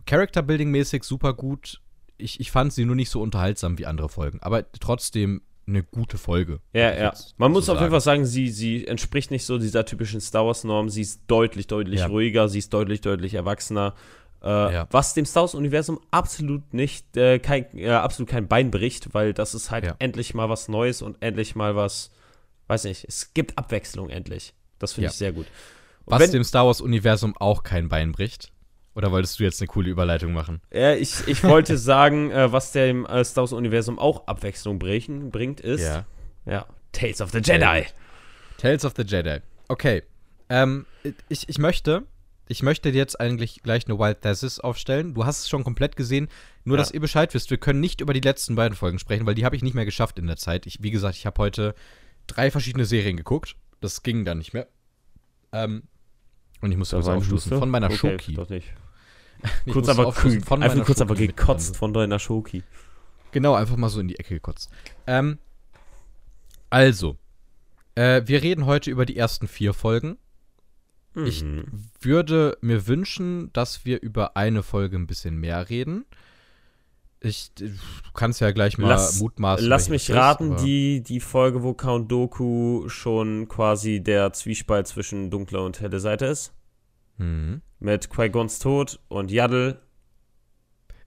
Character-Building-mäßig 0.06 1.02
super 1.04 1.34
gut. 1.34 1.80
Ich, 2.16 2.40
ich 2.40 2.50
fand 2.50 2.72
sie 2.72 2.84
nur 2.84 2.96
nicht 2.96 3.10
so 3.10 3.20
unterhaltsam 3.20 3.78
wie 3.78 3.86
andere 3.86 4.08
Folgen, 4.08 4.40
aber 4.42 4.70
trotzdem 4.72 5.42
eine 5.66 5.82
gute 5.82 6.18
Folge. 6.18 6.60
Ja, 6.74 6.94
ja. 6.94 7.12
Man 7.38 7.50
muss 7.50 7.66
so 7.66 7.72
auf 7.72 7.80
jeden. 7.80 7.90
Fall 7.90 8.00
sagen, 8.02 8.26
sie, 8.26 8.50
sie 8.50 8.86
entspricht 8.86 9.30
nicht 9.30 9.46
so 9.46 9.58
dieser 9.58 9.86
typischen 9.86 10.20
Star 10.20 10.44
Wars-Norm. 10.46 10.90
Sie 10.90 11.00
ist 11.00 11.22
deutlich, 11.26 11.66
deutlich 11.66 12.00
Ja. 12.00 12.06
ruhiger, 12.06 12.48
sie 12.50 12.58
ist 12.58 12.72
deutlich, 12.74 13.00
deutlich 13.00 13.32
erwachsener. 13.34 13.94
Äh, 14.42 14.46
Ja. 14.74 14.88
Was 14.90 15.14
dem 15.14 15.24
Star 15.24 15.44
Wars-Universum 15.44 16.00
absolut 16.10 16.74
nicht, 16.74 17.16
äh, 17.16 17.38
kein, 17.38 17.64
äh, 17.78 17.88
absolut 17.88 18.28
kein 18.28 18.46
Bein 18.46 18.70
bricht, 18.70 19.14
weil 19.14 19.32
das 19.32 19.54
ist 19.54 19.70
halt 19.70 19.86
Ja. 19.86 19.96
endlich 20.00 20.34
mal 20.34 20.50
was 20.50 20.68
Neues 20.68 21.00
und 21.00 21.16
endlich 21.22 21.56
mal 21.56 21.74
was, 21.76 22.10
weiß 22.66 22.84
nicht, 22.84 23.04
es 23.06 23.32
gibt 23.34 23.56
Abwechslung 23.58 24.10
endlich. 24.10 24.54
Das 24.78 24.92
finde 24.92 25.06
Ja. 25.06 25.10
ich 25.10 25.16
sehr 25.16 25.32
gut. 25.32 25.46
Und 26.04 26.12
Was 26.12 26.20
wenn- 26.20 26.32
dem 26.32 26.44
Star 26.44 26.66
Wars-Universum 26.66 27.36
auch 27.38 27.62
kein 27.62 27.88
Bein 27.88 28.12
bricht. 28.12 28.50
Oder 28.94 29.10
wolltest 29.10 29.40
du 29.40 29.44
jetzt 29.44 29.60
eine 29.60 29.66
coole 29.68 29.90
Überleitung 29.90 30.32
machen? 30.32 30.60
Ja, 30.72 30.94
ich, 30.94 31.26
ich 31.26 31.42
wollte 31.42 31.76
sagen, 31.78 32.30
äh, 32.30 32.52
was 32.52 32.70
dem 32.72 33.04
äh, 33.06 33.24
Star 33.24 33.42
Wars-Universum 33.42 33.98
auch 33.98 34.26
Abwechslung 34.28 34.78
brechen, 34.78 35.30
bringt, 35.30 35.60
ist 35.60 35.82
ja, 36.46 36.66
Tales 36.92 37.20
of 37.20 37.30
the 37.32 37.38
Jedi. 37.38 37.86
Tales 38.58 38.84
of 38.84 38.92
the 38.96 39.02
Jedi. 39.02 39.38
Okay. 39.68 40.02
Ähm, 40.48 40.86
ich, 41.28 41.48
ich 41.48 41.58
möchte, 41.58 42.04
ich 42.46 42.62
möchte 42.62 42.90
jetzt 42.90 43.18
eigentlich 43.18 43.62
gleich 43.64 43.86
eine 43.88 43.98
Wild 43.98 44.20
Thesis 44.22 44.60
aufstellen. 44.60 45.14
Du 45.14 45.24
hast 45.24 45.40
es 45.40 45.48
schon 45.48 45.64
komplett 45.64 45.96
gesehen. 45.96 46.28
Nur, 46.64 46.76
Ja. 46.76 46.82
dass 46.82 46.92
ihr 46.92 47.00
Bescheid 47.00 47.32
wisst, 47.34 47.50
wir 47.50 47.56
können 47.58 47.80
nicht 47.80 48.00
über 48.00 48.12
die 48.12 48.20
letzten 48.20 48.54
beiden 48.54 48.76
Folgen 48.76 48.98
sprechen, 49.00 49.26
weil 49.26 49.34
die 49.34 49.44
habe 49.44 49.56
ich 49.56 49.62
nicht 49.62 49.74
mehr 49.74 49.84
geschafft 49.86 50.18
in 50.20 50.26
der 50.28 50.36
Zeit. 50.36 50.66
Ich, 50.66 50.82
wie 50.82 50.90
gesagt, 50.92 51.16
ich 51.16 51.26
habe 51.26 51.38
heute 51.42 51.74
drei 52.26 52.50
verschiedene 52.50 52.84
Serien 52.84 53.16
geguckt. 53.16 53.56
Das 53.80 54.02
ging 54.02 54.24
dann 54.24 54.38
nicht 54.38 54.52
mehr. 54.54 54.68
Ähm, 55.52 55.82
und 56.60 56.72
ich 56.72 56.78
musste 56.78 56.98
Da 57.00 57.12
ein 57.12 57.18
aufstoßen. 57.18 57.58
Von 57.58 57.70
meiner 57.70 57.86
Okay, 57.86 57.96
Schoki. 57.96 58.34
Doch 58.34 58.48
nicht. 58.48 58.72
Ich 59.66 59.72
kurz 59.74 59.88
aber, 59.90 60.10
von 60.10 60.62
einfach 60.62 60.86
kurz 60.86 61.02
aber 61.02 61.14
Schoki 61.16 61.26
mit 61.26 61.36
gekotzt 61.36 61.76
von 61.76 61.92
deiner 61.92 62.18
Schoki. 62.18 62.62
Genau, 63.32 63.54
einfach 63.54 63.76
mal 63.76 63.90
so 63.90 64.00
in 64.00 64.08
die 64.08 64.18
Ecke 64.18 64.34
gekotzt. 64.34 64.70
Ähm, 65.06 65.38
also, 66.70 67.18
äh, 67.94 68.22
wir 68.24 68.42
reden 68.42 68.64
heute 68.64 68.90
über 68.90 69.04
die 69.04 69.16
ersten 69.16 69.46
vier 69.48 69.74
Folgen. 69.74 70.16
Ich 71.14 71.44
Mhm. 71.44 71.66
würde 72.00 72.56
mir 72.62 72.86
wünschen, 72.86 73.52
dass 73.52 73.84
wir 73.84 74.00
über 74.02 74.36
eine 74.36 74.62
Folge 74.62 74.96
ein 74.96 75.06
bisschen 75.06 75.36
mehr 75.36 75.68
reden. 75.68 76.06
Ich, 77.24 77.52
du 77.54 77.70
kannst 78.12 78.40
ja 78.40 78.50
gleich 78.50 78.76
mal 78.78 78.88
Lass- 78.88 79.18
mutmaßen. 79.20 79.66
Lass 79.66 79.88
mich 79.88 80.08
ist, 80.10 80.14
raten, 80.14 80.52
aber- 80.52 80.62
die, 80.62 81.02
die 81.02 81.20
Folge, 81.20 81.62
wo 81.62 81.72
Count 81.74 82.12
Doku 82.12 82.88
schon 82.88 83.48
quasi 83.48 84.00
der 84.02 84.32
Zwiespalt 84.34 84.86
zwischen 84.86 85.30
dunkler 85.30 85.64
und 85.64 85.80
helle 85.80 86.00
Seite 86.00 86.26
ist. 86.26 86.52
Mhm. 87.16 87.62
Mit 87.78 88.10
Qui-Gons 88.10 88.58
Tod 88.58 89.00
und 89.08 89.30
Yaddle. 89.30 89.80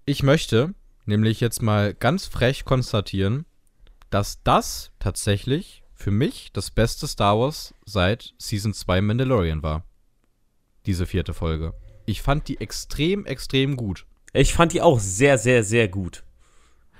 Ich 0.05 0.23
möchte 0.23 0.73
nämlich 1.05 1.39
jetzt 1.39 1.61
mal 1.61 1.93
ganz 1.93 2.25
frech 2.25 2.65
konstatieren, 2.65 3.45
dass 4.09 4.41
das 4.43 4.91
tatsächlich 4.99 5.83
für 5.93 6.11
mich 6.11 6.51
das 6.53 6.71
beste 6.71 7.07
Star 7.07 7.37
Wars 7.37 7.73
seit 7.85 8.33
Season 8.37 8.73
2 8.73 9.01
Mandalorian 9.01 9.61
war. 9.63 9.83
Diese 10.85 11.05
vierte 11.05 11.33
Folge. 11.33 11.73
Ich 12.05 12.21
fand 12.21 12.47
die 12.47 12.59
extrem, 12.61 13.25
extrem 13.25 13.75
gut. 13.75 14.06
Ich 14.37 14.53
fand 14.53 14.73
die 14.73 14.81
auch 14.81 14.99
sehr, 14.99 15.37
sehr, 15.37 15.63
sehr 15.63 15.87
gut. 15.87 16.23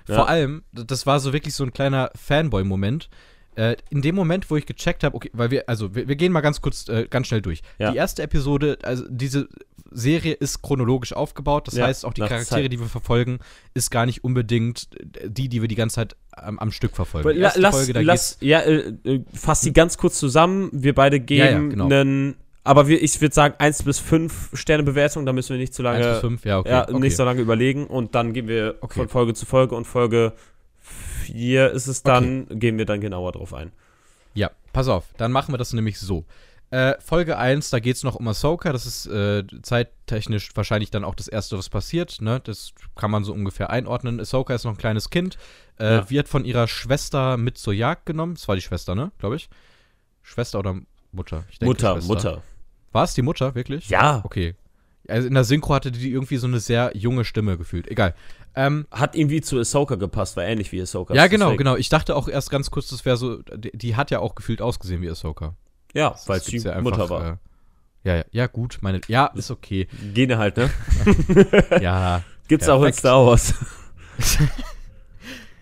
Ja. 0.07 0.15
Vor 0.15 0.29
allem, 0.29 0.63
das 0.71 1.05
war 1.05 1.19
so 1.19 1.33
wirklich 1.33 1.53
so 1.53 1.63
ein 1.63 1.73
kleiner 1.73 2.11
Fanboy-Moment. 2.15 3.09
Äh, 3.55 3.75
in 3.89 4.01
dem 4.01 4.15
Moment, 4.15 4.49
wo 4.51 4.55
ich 4.55 4.65
gecheckt 4.65 5.03
habe, 5.03 5.15
okay, 5.15 5.31
weil 5.33 5.49
wir, 5.49 5.67
also 5.67 5.95
wir, 5.95 6.07
wir 6.07 6.15
gehen 6.15 6.31
mal 6.31 6.41
ganz 6.41 6.61
kurz, 6.61 6.87
äh, 6.89 7.07
ganz 7.09 7.27
schnell 7.27 7.41
durch. 7.41 7.61
Ja. 7.79 7.91
Die 7.91 7.97
erste 7.97 8.21
Episode, 8.21 8.77
also 8.83 9.03
diese 9.09 9.49
Serie 9.91 10.33
ist 10.33 10.61
chronologisch 10.61 11.13
aufgebaut. 11.13 11.67
Das 11.67 11.75
Ja, 11.75 11.87
heißt, 11.87 12.05
auch 12.05 12.13
die 12.13 12.21
Charaktere, 12.21 12.61
Zeit. 12.61 12.71
die 12.71 12.79
wir 12.79 12.87
verfolgen, 12.87 13.39
ist 13.73 13.89
gar 13.89 14.05
nicht 14.05 14.23
unbedingt 14.23 14.89
äh, 14.99 15.29
die, 15.29 15.49
die 15.49 15.61
wir 15.61 15.67
die 15.67 15.75
ganze 15.75 15.95
Zeit 15.95 16.15
am, 16.31 16.59
am 16.59 16.71
Stück 16.71 16.95
verfolgen. 16.95 17.29
Die 17.33 17.39
lass, 17.39 17.75
Folge, 17.75 17.93
da 17.93 18.01
lass, 18.01 18.37
ja, 18.41 18.59
äh, 18.59 18.93
äh, 19.03 19.23
fass 19.33 19.61
die 19.61 19.73
ganz 19.73 19.97
kurz 19.97 20.19
zusammen. 20.19 20.69
Wir 20.71 20.93
beide 20.93 21.19
geben 21.19 21.39
Ja, 21.39 21.51
ja, 21.51 21.59
genau. 21.59 21.87
Aber 22.67 22.87
wir, 22.87 23.01
ich 23.01 23.19
würde 23.21 23.33
sagen 23.33 23.55
1 23.57 23.83
bis 23.83 23.99
5 23.99 24.51
Sterne 24.53 24.83
Bewertung, 24.83 25.25
da 25.25 25.33
müssen 25.33 25.51
wir 25.51 25.57
nicht 25.57 25.73
zu 25.73 25.81
lange, 25.81 25.97
1 25.97 26.07
bis 26.07 26.19
5, 26.19 26.45
ja, 26.45 26.59
okay. 26.59 26.69
ja, 26.69 26.83
okay. 26.83 26.99
nicht 26.99 27.15
so 27.15 27.23
lange 27.23 27.41
überlegen 27.41 27.87
und 27.87 28.13
dann 28.15 28.33
gehen 28.33 28.47
wir 28.47 28.75
Okay. 28.81 28.99
von 28.99 29.09
Folge 29.09 29.33
zu 29.33 29.45
Folge 29.45 29.75
und 29.75 29.85
Folge 29.85 30.33
4 31.23 31.71
ist 31.71 31.87
es 31.87 32.03
dann, 32.03 32.47
gehen 32.49 32.77
wir 32.77 32.85
dann 32.85 33.01
genauer 33.01 33.31
drauf 33.31 33.53
ein. 33.53 33.71
Ja, 34.33 34.51
pass 34.73 34.87
auf, 34.87 35.05
dann 35.17 35.31
machen 35.31 35.53
wir 35.53 35.57
das 35.57 35.73
nämlich 35.73 35.99
so. 35.99 36.25
Äh, 36.69 36.95
Folge 36.99 37.37
1, 37.37 37.69
da 37.69 37.79
geht 37.79 37.95
es 37.95 38.03
noch 38.03 38.15
um 38.15 38.27
Ahsoka. 38.27 38.73
Das 38.73 38.85
ist 38.85 39.05
äh, 39.07 39.43
zeittechnisch 39.61 40.49
wahrscheinlich 40.53 40.91
dann 40.91 41.05
auch 41.05 41.15
das 41.15 41.29
Erste, 41.29 41.57
was 41.57 41.69
passiert. 41.69 42.21
Ne? 42.21 42.41
Das 42.43 42.73
kann 42.97 43.09
man 43.09 43.23
so 43.23 43.31
ungefähr 43.33 43.69
einordnen. 43.69 44.19
Ahsoka 44.19 44.53
ist 44.53 44.65
noch 44.65 44.73
ein 44.73 44.77
kleines 44.77 45.09
Kind, 45.09 45.37
äh, 45.79 45.95
Ja. 45.95 46.09
wird 46.09 46.27
von 46.27 46.43
ihrer 46.43 46.67
Schwester 46.67 47.37
mit 47.37 47.57
zur 47.57 47.73
Jagd 47.73 48.05
genommen. 48.05 48.33
Das 48.35 48.49
war 48.49 48.55
die 48.55 48.61
Schwester, 48.61 48.95
ne? 48.95 49.11
Glaube 49.17 49.37
ich. 49.37 49.49
Schwester 50.23 50.59
oder 50.59 50.75
Mutter? 51.13 51.45
Ich 51.49 51.59
denke, 51.59 51.69
Mutter, 51.69 51.93
Schwester. 51.95 52.13
Mutter. 52.13 52.43
War 52.91 53.03
es 53.03 53.13
die 53.13 53.21
Mutter, 53.21 53.55
wirklich? 53.55 53.89
Ja. 53.89 54.21
Okay. 54.23 54.55
Also 55.07 55.27
in 55.27 55.33
der 55.33 55.43
Synchro 55.45 55.73
hatte 55.73 55.91
die 55.91 56.11
irgendwie 56.11 56.37
so 56.37 56.47
eine 56.47 56.59
sehr 56.59 56.91
junge 56.95 57.23
Stimme 57.25 57.57
gefühlt. 57.57 57.87
Egal. 57.89 58.13
Ähm, 58.55 58.87
Hat 58.91 59.15
irgendwie 59.15 59.39
zu 59.41 59.57
Ahsoka 59.59 59.95
gepasst, 59.95 60.35
war 60.35 60.43
ähnlich 60.43 60.71
wie 60.71 60.81
Ahsoka. 60.81 61.13
ja, 61.13 61.27
genau, 61.27 61.45
Deswegen- 61.45 61.57
genau. 61.59 61.75
Ich 61.75 61.89
dachte 61.89 62.15
auch 62.15 62.27
erst 62.27 62.49
ganz 62.49 62.71
kurz, 62.71 62.87
das 62.89 63.05
wäre 63.05 63.15
so. 63.15 63.37
Die, 63.43 63.71
die 63.77 63.95
hat 63.95 64.09
ja 64.11 64.19
auch 64.19 64.35
gefühlt 64.35 64.61
ausgesehen 64.61 65.01
wie 65.01 65.09
Ahsoka. 65.09 65.55
Ja, 65.93 66.09
Das 66.09 66.27
weil 66.27 66.41
sie 66.41 66.57
ja 66.57 66.81
Mutter 66.81 67.09
war. 67.09 67.23
Äh, 67.23 67.37
ja, 68.09 68.15
ja, 68.17 68.23
ja, 68.31 68.47
gut. 68.47 68.79
Meine, 68.81 68.99
ja, 69.07 69.27
ist 69.27 69.51
okay. 69.51 69.87
Gene 70.13 70.37
halt, 70.37 70.57
ne? 70.57 70.69
ja, 71.81 72.23
Gibt's 72.47 72.67
auch 72.67 72.75
in 72.77 72.81
Perfekt. 72.91 72.99
Star 72.99 73.25
Wars. 73.25 73.53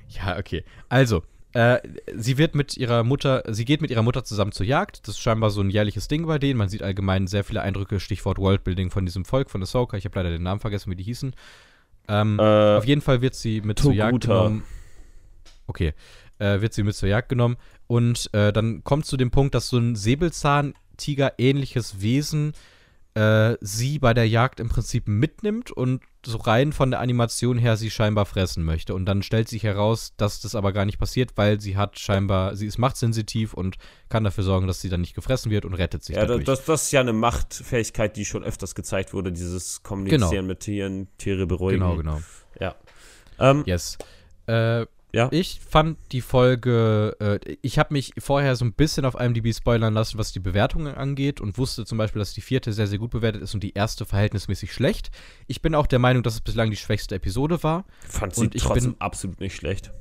Ja, 0.10 0.38
okay. 0.38 0.64
Also, 0.90 1.24
äh, 1.56 1.80
sie 2.14 2.38
wird 2.38 2.53
mit 2.53 2.76
ihrer 2.76 3.03
Mutter, 3.03 3.44
sie 3.48 3.64
geht 3.64 3.82
mit 3.82 3.90
ihrer 3.90 4.03
Mutter 4.03 4.26
zusammen 4.26 4.52
zur 4.52 4.65
Jagd. 4.65 5.07
Das 5.07 5.15
ist 5.15 5.22
scheinbar 5.22 5.52
so 5.52 5.61
ein 5.61 5.69
jährliches 5.69 6.10
Ding 6.10 6.27
bei 6.27 6.38
denen. 6.38 6.57
Man 6.57 6.68
sieht 6.68 6.84
allgemein 6.84 7.27
sehr 7.27 7.45
viele 7.45 7.61
Eindrücke, 7.61 8.02
Stichwort 8.02 8.38
Worldbuilding 8.40 8.91
von 8.91 9.06
diesem 9.06 9.23
Volk, 9.23 9.49
von 9.49 9.61
Ahsoka. 9.61 9.95
Ich 9.95 10.03
habe 10.03 10.19
leider 10.19 10.32
den 10.32 10.44
Namen 10.44 10.60
vergessen, 10.60 10.91
wie 10.91 10.98
die 10.98 11.03
hießen. 11.03 11.34
Ähm, 12.10 12.40
Äh, 12.40 12.44
auf 12.76 12.86
jeden 12.86 12.99
Fall 13.02 13.22
wird 13.22 13.36
sie 13.36 13.61
mit 13.61 13.80
zur 13.80 13.94
Jagd 13.94 14.23
Toguta. 14.23 14.44
genommen. 14.44 14.64
Okay. 15.68 15.94
Äh, 16.40 16.60
wird 16.60 16.73
sie 16.73 16.84
mit 16.84 16.94
zur 16.95 17.07
Jagd 17.07 17.30
genommen. 17.30 17.56
Und 17.88 18.30
äh, 18.34 18.52
dann 18.52 18.84
kommt 18.84 19.06
zu 19.06 19.15
dem 19.15 19.32
Punkt, 19.32 19.56
dass 19.56 19.69
so 19.69 19.77
ein 19.77 19.95
Säbelzahntiger-ähnliches 19.95 22.02
Wesen 22.02 22.52
äh, 23.14 23.56
sie 23.61 23.98
bei 23.99 24.14
der 24.14 24.27
Jagd 24.27 24.60
im 24.60 24.68
Prinzip 24.68 25.07
mitnimmt 25.07 25.72
und 25.72 26.02
so 26.26 26.38
rein 26.38 26.74
von 26.74 26.92
der 26.92 27.00
Animation 27.00 27.58
her 27.58 27.78
sie 27.78 27.90
scheinbar 27.92 28.26
fressen 28.26 28.64
möchte. 28.64 28.94
Und 28.96 29.06
dann 29.06 29.24
stellt 29.24 29.48
sich 29.48 29.64
heraus, 29.64 30.14
dass 30.18 30.42
das 30.42 30.56
aber 30.56 30.74
gar 30.74 30.86
nicht 30.86 30.98
passiert, 31.00 31.32
weil 31.36 31.62
sie 31.62 31.78
hat 31.78 32.00
scheinbar, 32.00 32.56
sie 32.56 32.66
ist 32.66 32.78
machtsensitiv 32.78 33.54
und 33.54 33.78
kann 34.10 34.24
dafür 34.24 34.44
sorgen, 34.44 34.68
dass 34.68 34.82
sie 34.82 34.90
dann 34.90 35.02
nicht 35.02 35.14
gefressen 35.16 35.52
wird 35.52 35.66
und 35.66 35.74
rettet 35.76 36.04
sich 36.04 36.16
ja, 36.16 36.22
da- 36.24 36.28
dadurch. 36.30 36.46
das, 36.46 36.66
das 36.66 36.84
ist 36.84 36.92
ja 36.92 37.02
eine 37.02 37.14
Machtfähigkeit, 37.14 38.16
die 38.18 38.26
schon 38.26 38.44
öfters 38.44 38.76
gezeigt 38.76 39.14
wurde, 39.14 39.32
dieses 39.32 39.84
Kommunizieren 39.84 40.32
Genau. 40.32 40.42
mit 40.44 40.60
Tieren, 40.62 41.08
Tiere 41.18 41.46
beruhigen. 41.48 41.80
genau, 41.80 41.96
genau. 41.98 42.22
Ja. 42.60 42.76
Ähm, 43.40 43.64
Yes. 43.66 43.98
Äh, 44.48 44.86
Ja. 45.16 45.30
Ich 45.32 45.62
fand 45.66 45.98
die 46.12 46.20
Folge, 46.20 47.16
äh, 47.22 47.56
ich 47.62 47.80
habe 47.80 47.94
mich 47.94 48.12
vorher 48.18 48.56
so 48.58 48.66
ein 48.66 48.74
bisschen 48.74 49.06
auf 49.06 49.16
IMDb 49.18 49.54
spoilern 49.56 49.94
lassen, 49.94 50.18
was 50.18 50.34
die 50.34 50.42
Bewertungen 50.42 50.94
angeht 50.94 51.40
und 51.40 51.58
wusste 51.58 51.86
zum 51.86 51.98
Beispiel, 51.98 52.20
dass 52.20 52.34
die 52.34 52.42
vierte 52.42 52.74
sehr, 52.74 52.86
sehr 52.88 53.00
gut 53.00 53.12
bewertet 53.12 53.42
ist 53.42 53.54
und 53.54 53.64
die 53.64 53.74
erste 53.74 54.06
verhältnismäßig 54.06 54.74
schlecht. 54.74 55.12
Ich 55.48 55.62
bin 55.62 55.74
auch 55.74 55.88
der 55.88 56.00
Meinung, 56.00 56.22
dass 56.22 56.34
es 56.34 56.42
bislang 56.42 56.70
die 56.70 56.76
schwächste 56.76 57.16
Episode 57.16 57.64
war. 57.64 57.86
fand 58.08 58.36
sie 58.36 58.42
und 58.42 58.56
ich 58.56 58.64
trotzdem 58.64 58.92
bin- 58.92 59.02
absolut 59.02 59.40
nicht 59.40 59.56
schlecht. 59.56 59.92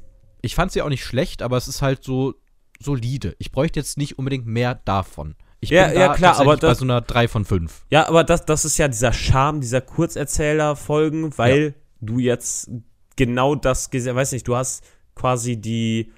Ich 0.43 0.57
fand 0.57 0.73
sie 0.73 0.82
auch 0.82 0.89
nicht 0.89 1.05
schlecht, 1.05 1.43
aber 1.43 1.57
es 1.57 1.69
ist 1.69 1.81
halt 1.81 2.03
so 2.03 2.35
solide. 2.81 3.36
Ich 3.39 3.53
bräuchte 3.53 3.78
jetzt 3.78 3.97
nicht 3.97 4.19
unbedingt 4.19 4.47
mehr 4.47 4.74
davon. 4.85 5.36
Ich 5.61 5.70
Ja, 5.70 5.86
bin 5.86 5.99
ja, 6.01 6.09
da 6.09 6.15
klar, 6.15 6.36
aber 6.41 6.57
bei 6.57 6.66
das- 6.69 6.78
so 6.78 6.85
einer 6.85 7.01
3 7.01 7.28
von 7.28 7.45
5. 7.45 7.86
Ja, 7.89 8.09
aber 8.09 8.24
das, 8.24 8.45
das 8.45 8.65
ist 8.65 8.77
ja 8.78 8.89
dieser 8.89 9.12
Charme 9.12 9.61
dieser 9.61 9.81
Kurzerzähler-Folgen, 9.81 11.36
weil 11.39 11.74
du 12.01 12.19
jetzt 12.19 12.70
genau 13.16 13.55
das 13.55 13.91
gesehen 13.91 14.16
weiß 14.16 14.32
nicht, 14.32 14.47
du 14.49 14.57
hast 14.57 14.85
quasi 15.15 15.57
die 15.57 16.12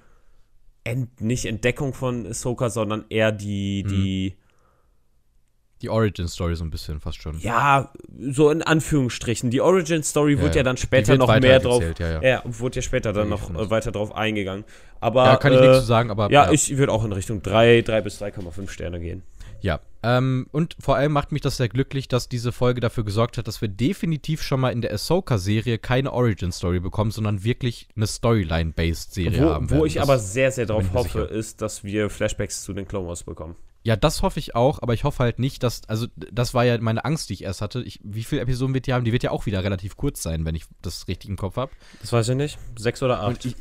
Ent, 0.84 1.20
nicht 1.20 1.46
Entdeckung 1.46 1.94
von 1.94 2.26
Ahsoka, 2.26 2.70
sondern 2.70 3.04
eher 3.08 3.32
die, 3.32 3.82
Mhm. 3.84 3.88
die, 3.88 4.36
Die 5.82 5.90
Origin-Story 5.90 6.56
so 6.56 6.64
ein 6.64 6.70
bisschen 6.70 7.00
fast 7.00 7.20
schon. 7.20 7.38
ja, 7.40 7.92
so 8.30 8.50
in 8.50 8.62
Anführungsstrichen. 8.62 9.50
Die 9.50 9.60
Origin-Story 9.60 10.34
Ja, 10.36 10.40
wurde 10.40 10.56
ja 10.56 10.62
dann 10.62 10.76
später 10.78 11.08
wird 11.08 11.18
noch 11.18 11.38
mehr 11.40 11.60
drauf. 11.60 11.82
ja, 11.98 12.10
ja. 12.12 12.22
Ja, 12.22 12.42
wurde 12.46 12.76
ja 12.76 12.82
später 12.82 13.12
dann 13.12 13.28
noch 13.28 13.50
äh, 13.50 13.68
weiter 13.68 13.92
drauf 13.92 14.14
eingegangen. 14.14 14.64
Aber 15.00 15.24
Ja, 15.26 15.36
kann 15.36 15.52
ich 15.52 15.58
äh, 15.58 15.62
nichts 15.62 15.80
zu 15.80 15.84
sagen, 15.86 16.10
aber 16.10 16.30
Ja, 16.30 16.50
ich 16.50 16.74
würde 16.78 16.92
auch 16.92 17.04
in 17.04 17.12
Richtung 17.12 17.42
3, 17.42 17.82
3 17.82 18.00
bis 18.00 18.22
3,5 18.22 18.70
Sterne 18.70 19.00
gehen. 19.00 19.22
Ja, 19.60 19.80
ähm, 20.06 20.46
und 20.52 20.76
vor 20.78 20.94
allem 20.96 21.10
macht 21.12 21.32
mich 21.32 21.42
das 21.42 21.56
sehr 21.56 21.68
glücklich, 21.68 22.06
dass 22.06 22.28
diese 22.28 22.52
Folge 22.52 22.80
dafür 22.80 23.04
gesorgt 23.04 23.38
hat, 23.38 23.48
dass 23.48 23.60
wir 23.60 23.68
definitiv 23.68 24.42
schon 24.42 24.60
mal 24.60 24.70
in 24.70 24.80
der 24.80 24.92
Ahsoka-Serie 24.92 25.78
keine 25.78 26.12
Origin-Story 26.12 26.78
bekommen, 26.80 27.10
sondern 27.10 27.42
wirklich 27.42 27.88
eine 27.96 28.06
Storyline-based-Serie 28.06 29.42
Wo, 29.44 29.50
haben 29.50 29.70
wo 29.70 29.74
werden. 29.74 29.86
ich 29.86 29.94
Das- 29.94 30.02
aber 30.04 30.18
sehr, 30.18 30.52
sehr 30.52 30.66
drauf 30.66 30.92
hoffe, 30.92 31.08
sicher. 31.22 31.30
ist, 31.30 31.62
dass 31.62 31.84
wir 31.84 32.10
Flashbacks 32.10 32.62
zu 32.62 32.72
den 32.72 32.86
Clone 32.86 33.08
Wars 33.08 33.24
bekommen. 33.24 33.56
Ja, 33.82 33.94
das 33.94 34.22
hoffe 34.22 34.40
ich 34.40 34.56
auch, 34.56 34.82
aber 34.82 34.94
ich 34.94 35.04
hoffe 35.04 35.22
halt 35.22 35.38
nicht, 35.38 35.62
dass, 35.62 35.88
also 35.88 36.06
das 36.16 36.54
war 36.54 36.64
ja 36.64 36.76
meine 36.80 37.04
Angst, 37.04 37.28
die 37.30 37.34
ich 37.34 37.44
erst 37.44 37.60
hatte. 37.62 37.82
Ich, 37.82 38.00
wie 38.02 38.24
viele 38.24 38.42
Episoden 38.42 38.74
wird 38.74 38.86
die 38.88 38.92
haben? 38.92 39.04
Die 39.04 39.12
wird 39.12 39.22
ja 39.22 39.30
auch 39.30 39.46
wieder 39.46 39.62
relativ 39.62 39.96
kurz 39.96 40.22
sein, 40.24 40.44
wenn 40.44 40.56
ich 40.56 40.64
das 40.82 41.06
richtig 41.06 41.30
im 41.30 41.36
Kopf 41.36 41.56
habe. 41.56 41.70
Das 42.00 42.12
weiß 42.12 42.28
ich 42.30 42.36
nicht. 42.36 42.58
Sechs 42.76 43.00
oder 43.04 43.20
acht. 43.20 43.28
Und 43.28 43.44
ich, 43.44 43.54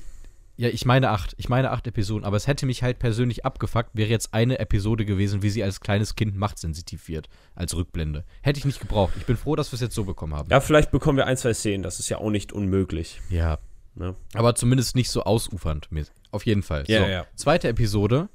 ja, 0.57 0.69
ich 0.69 0.85
meine 0.85 1.09
acht. 1.09 1.33
Ich 1.37 1.49
meine 1.49 1.71
acht 1.71 1.85
Episoden, 1.87 2.25
aber 2.25 2.37
es 2.37 2.47
hätte 2.47 2.65
mich 2.65 2.83
halt 2.83 2.99
persönlich 2.99 3.45
abgefuckt, 3.45 3.89
wäre 3.93 4.09
jetzt 4.09 4.33
eine 4.33 4.59
Episode 4.59 5.05
gewesen, 5.05 5.41
wie 5.41 5.49
sie 5.49 5.63
als 5.63 5.79
kleines 5.81 6.15
Kind 6.15 6.35
machtsensitiv 6.35 7.07
wird, 7.07 7.27
als 7.55 7.75
Rückblende. 7.75 8.23
Hätte 8.41 8.59
ich 8.59 8.65
nicht 8.65 8.79
gebraucht. 8.79 9.13
Ich 9.17 9.25
bin 9.25 9.37
froh, 9.37 9.55
dass 9.55 9.71
wir 9.71 9.75
es 9.75 9.81
jetzt 9.81 9.95
so 9.95 10.05
bekommen 10.05 10.33
haben. 10.33 10.49
ja, 10.49 10.59
vielleicht 10.61 10.91
bekommen 10.91 11.17
wir 11.17 11.27
ein, 11.27 11.37
zwei 11.37 11.53
Szenen. 11.53 11.83
Das 11.83 11.99
ist 11.99 12.09
ja 12.09 12.17
auch 12.17 12.29
nicht 12.29 12.53
unmöglich. 12.53 13.21
Ja, 13.29 13.59
Ne? 13.97 14.13
aber 14.33 14.55
zumindest 14.55 14.95
nicht 14.95 15.09
so 15.09 15.23
ausufernd. 15.23 15.87
Auf 16.31 16.45
jeden 16.45 16.63
Fall. 16.63 16.83
Ja, 16.87 17.03
so, 17.05 17.09
ja. 17.09 17.25
Zweite 17.35 17.69
Episode 17.69 18.27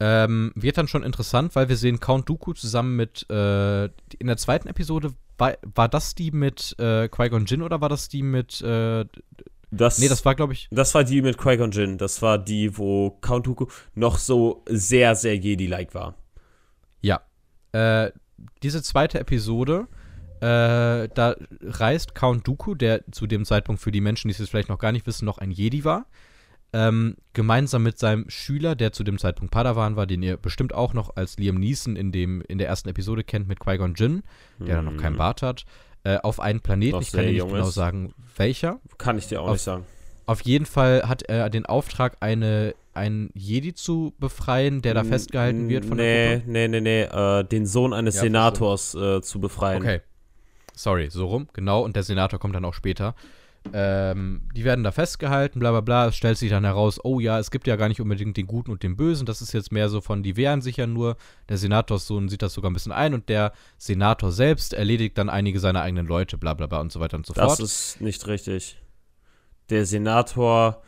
ähm, 0.00 0.52
wird 0.54 0.78
dann 0.78 0.88
schon 0.88 1.02
interessant, 1.02 1.54
weil 1.54 1.68
wir 1.68 1.76
sehen 1.76 2.00
Count 2.00 2.28
Dooku 2.28 2.54
zusammen 2.54 2.96
mit, 2.96 3.28
äh, 3.28 3.84
in 3.84 4.26
der 4.26 4.38
zweiten 4.38 4.68
Episode, 4.68 5.12
war, 5.36 5.58
war 5.74 5.88
das 5.88 6.14
die 6.14 6.30
mit 6.30 6.74
äh, 6.78 7.08
Qui-Gon 7.08 7.44
Jinn 7.44 7.60
oder 7.60 7.80
war 7.82 7.90
das 7.90 8.08
die 8.08 8.22
mit, 8.22 8.62
äh, 8.62 9.04
Das, 9.74 9.98
nee, 9.98 10.08
das 10.08 10.22
war, 10.26 10.34
glaube 10.34 10.52
ich, 10.52 10.68
das 10.70 10.94
war 10.94 11.02
die 11.02 11.22
mit 11.22 11.38
Qui-Gon 11.38 11.70
Jinn. 11.70 11.96
Das 11.96 12.20
war 12.20 12.38
die, 12.38 12.76
wo 12.76 13.10
Count 13.22 13.46
Dooku 13.46 13.66
noch 13.94 14.18
so 14.18 14.62
sehr, 14.68 15.14
sehr 15.14 15.34
Jedi-like 15.36 15.94
war. 15.94 16.14
Ja. 17.00 17.22
Äh, 17.72 18.12
diese 18.62 18.82
zweite 18.82 19.18
Episode, 19.18 19.88
äh, 20.40 21.08
da 21.14 21.36
reist 21.62 22.14
Count 22.14 22.46
Dooku, 22.46 22.74
der 22.74 23.10
zu 23.12 23.26
dem 23.26 23.46
Zeitpunkt 23.46 23.80
für 23.80 23.90
die 23.90 24.02
Menschen, 24.02 24.28
die 24.28 24.32
es 24.32 24.38
jetzt 24.38 24.50
vielleicht 24.50 24.68
noch 24.68 24.78
gar 24.78 24.92
nicht 24.92 25.06
wissen, 25.06 25.24
noch 25.24 25.38
ein 25.38 25.50
Jedi 25.50 25.84
war, 25.86 26.04
ähm, 26.74 27.16
gemeinsam 27.32 27.82
mit 27.82 27.98
seinem 27.98 28.28
Schüler, 28.28 28.74
der 28.74 28.92
zu 28.92 29.04
dem 29.04 29.16
Zeitpunkt 29.16 29.52
Padawan 29.52 29.96
war, 29.96 30.06
den 30.06 30.22
ihr 30.22 30.36
bestimmt 30.36 30.74
auch 30.74 30.92
noch 30.92 31.16
als 31.16 31.38
Liam 31.38 31.56
Neeson 31.56 31.96
in, 31.96 32.12
dem, 32.12 32.42
in 32.42 32.58
der 32.58 32.68
ersten 32.68 32.90
Episode 32.90 33.24
kennt, 33.24 33.48
mit 33.48 33.58
Qui-Gon 33.58 33.94
Jinn, 33.94 34.22
der 34.58 34.76
dann 34.76 34.84
noch 34.84 34.96
keinen 34.98 35.16
Bart 35.16 35.40
hat, 35.40 35.64
äh, 36.04 36.18
auf 36.18 36.40
einen 36.40 36.60
Planeten, 36.60 36.92
Noch 36.92 37.02
ich 37.02 37.12
kann 37.12 37.26
dir 37.26 37.32
nicht 37.32 37.48
genau 37.48 37.68
ist. 37.68 37.74
sagen, 37.74 38.14
welcher. 38.36 38.80
Kann 38.98 39.18
ich 39.18 39.28
dir 39.28 39.40
auch 39.40 39.46
Auf- 39.46 39.52
nicht 39.52 39.62
sagen. 39.62 39.86
Auf 40.24 40.40
jeden 40.42 40.66
Fall 40.66 41.02
hat 41.08 41.22
er 41.22 41.50
den 41.50 41.66
Auftrag, 41.66 42.16
eine, 42.20 42.74
einen 42.94 43.30
Jedi 43.34 43.74
zu 43.74 44.14
befreien, 44.18 44.80
der 44.80 44.94
da 44.94 45.02
festgehalten 45.02 45.68
wird 45.68 45.84
von 45.84 45.96
nee, 45.96 46.02
der 46.02 46.36
Gruppe. 46.38 46.50
Nee, 46.50 46.68
nee, 46.68 46.80
nee, 46.80 47.02
äh, 47.02 47.44
den 47.44 47.66
Sohn 47.66 47.92
eines 47.92 48.14
Ja, 48.16 48.22
Senators 48.22 48.94
äh, 48.94 49.20
zu 49.20 49.40
befreien. 49.40 49.82
Okay. 49.82 50.00
Sorry, 50.74 51.10
so 51.10 51.26
rum, 51.26 51.48
genau. 51.52 51.82
Und 51.82 51.96
der 51.96 52.04
Senator 52.04 52.38
kommt 52.38 52.54
dann 52.54 52.64
auch 52.64 52.72
später. 52.74 53.14
Ähm, 53.72 54.42
die 54.54 54.64
werden 54.64 54.82
da 54.82 54.90
festgehalten, 54.90 55.60
bla 55.60 55.70
bla 55.70 55.80
bla. 55.80 56.08
Es 56.08 56.16
stellt 56.16 56.36
sich 56.36 56.50
dann 56.50 56.64
heraus, 56.64 56.98
oh 57.04 57.20
ja, 57.20 57.38
es 57.38 57.50
gibt 57.50 57.66
ja 57.66 57.76
gar 57.76 57.88
nicht 57.88 58.00
unbedingt 58.00 58.36
den 58.36 58.46
Guten 58.46 58.70
und 58.70 58.82
den 58.82 58.96
Bösen. 58.96 59.24
Das 59.24 59.40
ist 59.40 59.52
jetzt 59.52 59.70
mehr 59.72 59.88
so 59.88 60.00
von, 60.00 60.22
die 60.22 60.36
wehren 60.36 60.60
sich 60.62 60.76
ja 60.76 60.86
nur. 60.86 61.16
Der 61.48 61.58
Senatorssohn 61.58 62.28
sieht 62.28 62.42
das 62.42 62.54
sogar 62.54 62.70
ein 62.70 62.74
bisschen 62.74 62.92
ein 62.92 63.14
und 63.14 63.28
der 63.28 63.52
Senator 63.78 64.32
selbst 64.32 64.74
erledigt 64.74 65.16
dann 65.16 65.28
einige 65.28 65.60
seiner 65.60 65.82
eigenen 65.82 66.06
Leute, 66.06 66.38
bla 66.38 66.54
bla 66.54 66.66
bla 66.66 66.80
und 66.80 66.90
so 66.92 67.00
weiter 67.00 67.16
und 67.16 67.24
so 67.26 67.34
Das 67.34 67.56
fort. 67.56 67.60
ist 67.60 68.00
nicht 68.00 68.26
richtig. 68.26 68.78
Der 69.70 69.86
Senator 69.86 70.82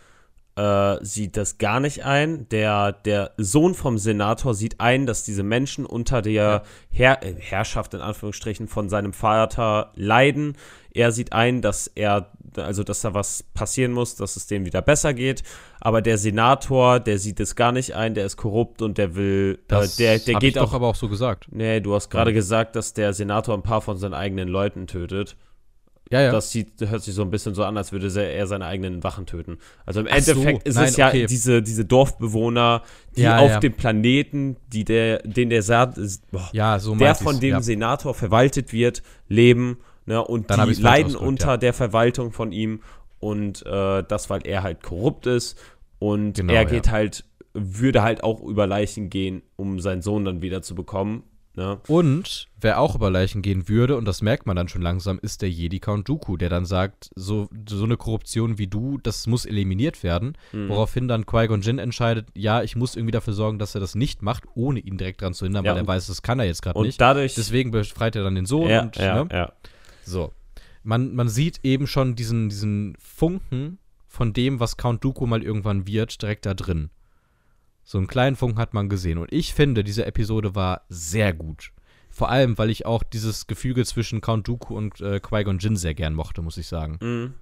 äh, 0.56 0.96
sieht 1.04 1.36
das 1.36 1.58
gar 1.58 1.80
nicht 1.80 2.04
ein. 2.04 2.48
Der, 2.48 2.92
der 2.92 3.32
Sohn 3.36 3.74
vom 3.74 3.98
Senator 3.98 4.54
sieht 4.54 4.80
ein, 4.80 5.06
dass 5.06 5.24
diese 5.24 5.42
Menschen 5.42 5.84
unter 5.86 6.22
der 6.22 6.62
Herr, 6.90 7.22
äh, 7.24 7.34
Herrschaft 7.38 7.94
in 7.94 8.00
Anführungsstrichen 8.00 8.68
von 8.68 8.88
seinem 8.88 9.12
Vater 9.12 9.92
leiden. 9.94 10.56
Er 10.92 11.10
sieht 11.10 11.32
ein, 11.32 11.60
dass 11.60 11.88
er, 11.88 12.30
also 12.58 12.82
dass 12.82 13.00
da 13.00 13.14
was 13.14 13.44
passieren 13.54 13.92
muss, 13.92 14.16
dass 14.16 14.36
es 14.36 14.46
denen 14.46 14.66
wieder 14.66 14.82
besser 14.82 15.14
geht. 15.14 15.42
Aber 15.80 16.02
der 16.02 16.18
Senator, 16.18 17.00
der 17.00 17.18
sieht 17.18 17.40
es 17.40 17.56
gar 17.56 17.72
nicht 17.72 17.94
ein, 17.94 18.14
der 18.14 18.26
ist 18.26 18.36
korrupt 18.36 18.82
und 18.82 18.98
der 18.98 19.14
will, 19.14 19.58
das 19.68 19.98
äh, 19.98 20.04
der, 20.04 20.18
der 20.18 20.34
geht 20.34 20.48
ich 20.50 20.54
doch 20.54 20.70
auch. 20.70 20.74
aber 20.74 20.88
auch 20.88 20.94
so 20.94 21.08
gesagt. 21.08 21.48
Nee, 21.50 21.80
du 21.80 21.94
hast 21.94 22.10
gerade 22.10 22.32
gesagt, 22.32 22.76
dass 22.76 22.94
der 22.94 23.12
Senator 23.12 23.54
ein 23.54 23.62
paar 23.62 23.80
von 23.80 23.96
seinen 23.96 24.14
eigenen 24.14 24.48
Leuten 24.48 24.86
tötet. 24.86 25.36
Ja, 26.10 26.20
ja. 26.20 26.30
Das 26.30 26.50
sieht, 26.52 26.80
hört 26.80 27.02
sich 27.02 27.14
so 27.14 27.22
ein 27.22 27.30
bisschen 27.30 27.54
so 27.54 27.64
an, 27.64 27.76
als 27.76 27.90
würde 27.90 28.08
er 28.20 28.46
seine 28.46 28.66
eigenen 28.66 29.02
Wachen 29.02 29.26
töten. 29.26 29.58
Also 29.86 30.00
im 30.00 30.06
Ach 30.10 30.20
so, 30.20 30.32
Endeffekt 30.32 30.68
ist 30.68 30.74
nein, 30.76 30.88
es 30.88 30.96
ja 30.96 31.08
okay. 31.08 31.26
diese, 31.26 31.62
diese 31.62 31.84
Dorfbewohner, 31.84 32.82
die 33.16 33.22
Ja, 33.22 33.38
auf 33.38 33.50
ja. 33.50 33.60
dem 33.60 33.72
Planeten, 33.72 34.56
die 34.72 34.84
der, 34.84 35.18
den 35.20 35.48
der, 35.48 35.62
Sa 35.62 35.86
boah, 36.30 36.50
ja, 36.52 36.78
so 36.78 36.94
der 36.94 37.14
von 37.14 37.40
dem 37.40 37.50
ja. 37.50 37.60
Senator 37.62 38.14
verwaltet 38.14 38.72
wird, 38.72 39.02
leben. 39.28 39.78
Ne, 40.06 40.22
und 40.22 40.50
Dann 40.50 40.68
die 40.68 40.80
leiden 40.80 41.16
unter 41.16 41.52
ja. 41.52 41.56
der 41.56 41.72
Verwaltung 41.72 42.32
von 42.32 42.52
ihm. 42.52 42.80
Und 43.20 43.64
äh, 43.64 44.02
das, 44.06 44.28
weil 44.28 44.46
er 44.46 44.62
halt 44.62 44.82
korrupt 44.82 45.26
ist. 45.26 45.58
Und 45.98 46.34
Genau, 46.34 46.52
er 46.52 46.62
ja. 46.62 46.68
geht 46.68 46.90
halt, 46.90 47.24
würde 47.54 48.02
halt 48.02 48.22
auch 48.22 48.42
über 48.42 48.66
Leichen 48.66 49.08
gehen, 49.08 49.42
um 49.56 49.80
seinen 49.80 50.02
Sohn 50.02 50.24
dann 50.26 50.42
wieder 50.42 50.60
zu 50.60 50.74
bekommen. 50.74 51.22
Ne? 51.56 51.78
Und 51.86 52.48
wer 52.60 52.80
auch 52.80 52.96
über 52.96 53.10
Leichen 53.10 53.40
gehen 53.40 53.68
würde, 53.68 53.96
und 53.96 54.06
das 54.06 54.22
merkt 54.22 54.44
man 54.44 54.56
dann 54.56 54.66
schon 54.68 54.82
langsam, 54.82 55.20
ist 55.22 55.40
der 55.40 55.48
Jedi 55.48 55.78
Count 55.78 56.08
Dooku, 56.08 56.36
der 56.36 56.48
dann 56.48 56.66
sagt, 56.66 57.10
so, 57.14 57.48
so 57.68 57.84
eine 57.84 57.96
Korruption 57.96 58.58
wie 58.58 58.66
du, 58.66 58.98
das 59.00 59.28
muss 59.28 59.46
eliminiert 59.46 60.02
werden. 60.02 60.36
Mhm. 60.52 60.68
Woraufhin 60.68 61.06
dann 61.06 61.26
Qui-Gon 61.26 61.60
Jinn 61.62 61.78
entscheidet, 61.78 62.26
ja, 62.34 62.62
ich 62.62 62.74
muss 62.74 62.96
irgendwie 62.96 63.12
dafür 63.12 63.34
sorgen, 63.34 63.60
dass 63.60 63.74
er 63.76 63.80
das 63.80 63.94
nicht 63.94 64.20
macht, 64.20 64.44
ohne 64.56 64.80
ihn 64.80 64.98
direkt 64.98 65.22
dran 65.22 65.32
zu 65.32 65.46
hindern, 65.46 65.64
Ja, 65.64 65.72
weil 65.72 65.82
er 65.82 65.86
weiß, 65.86 66.08
das 66.08 66.22
kann 66.22 66.40
er 66.40 66.46
jetzt 66.46 66.60
gerade 66.60 66.76
Und 66.76 66.86
nicht. 66.86 67.00
dadurch. 67.00 67.36
Deswegen 67.36 67.70
befreit 67.70 68.16
er 68.16 68.24
dann 68.24 68.34
den 68.34 68.46
Sohn 68.46 68.68
ja, 68.68 68.82
und 68.82 68.96
ja, 68.96 69.22
ne? 69.22 69.28
ja. 69.32 69.52
So. 70.04 70.32
Man, 70.82 71.14
man 71.14 71.28
sieht 71.28 71.60
eben 71.62 71.86
schon 71.86 72.14
diesen, 72.14 72.48
diesen 72.48 72.96
Funken 72.98 73.78
von 74.06 74.32
dem, 74.32 74.60
was 74.60 74.76
Count 74.76 75.02
Dooku 75.02 75.26
mal 75.26 75.42
irgendwann 75.42 75.86
wird, 75.86 76.20
direkt 76.22 76.46
da 76.46 76.54
drin. 76.54 76.90
So 77.82 77.98
einen 77.98 78.06
kleinen 78.06 78.36
Funken 78.36 78.58
hat 78.58 78.74
man 78.74 78.88
gesehen. 78.88 79.18
Und 79.18 79.32
ich 79.32 79.54
finde, 79.54 79.84
diese 79.84 80.06
Episode 80.06 80.54
war 80.54 80.82
sehr 80.88 81.32
gut. 81.32 81.72
Vor 82.10 82.30
allem, 82.30 82.56
weil 82.58 82.70
ich 82.70 82.86
auch 82.86 83.02
dieses 83.02 83.46
Gefüge 83.46 83.84
zwischen 83.84 84.20
Count 84.20 84.46
Dooku 84.46 84.76
und 84.76 85.00
äh, 85.00 85.20
Qui-Gon 85.20 85.58
Jinn 85.58 85.76
sehr 85.76 85.94
gern 85.94 86.14
mochte, 86.14 86.42
muss 86.42 86.56
ich 86.56 86.68
sagen. 86.68 86.98
Mhm. 87.00 87.34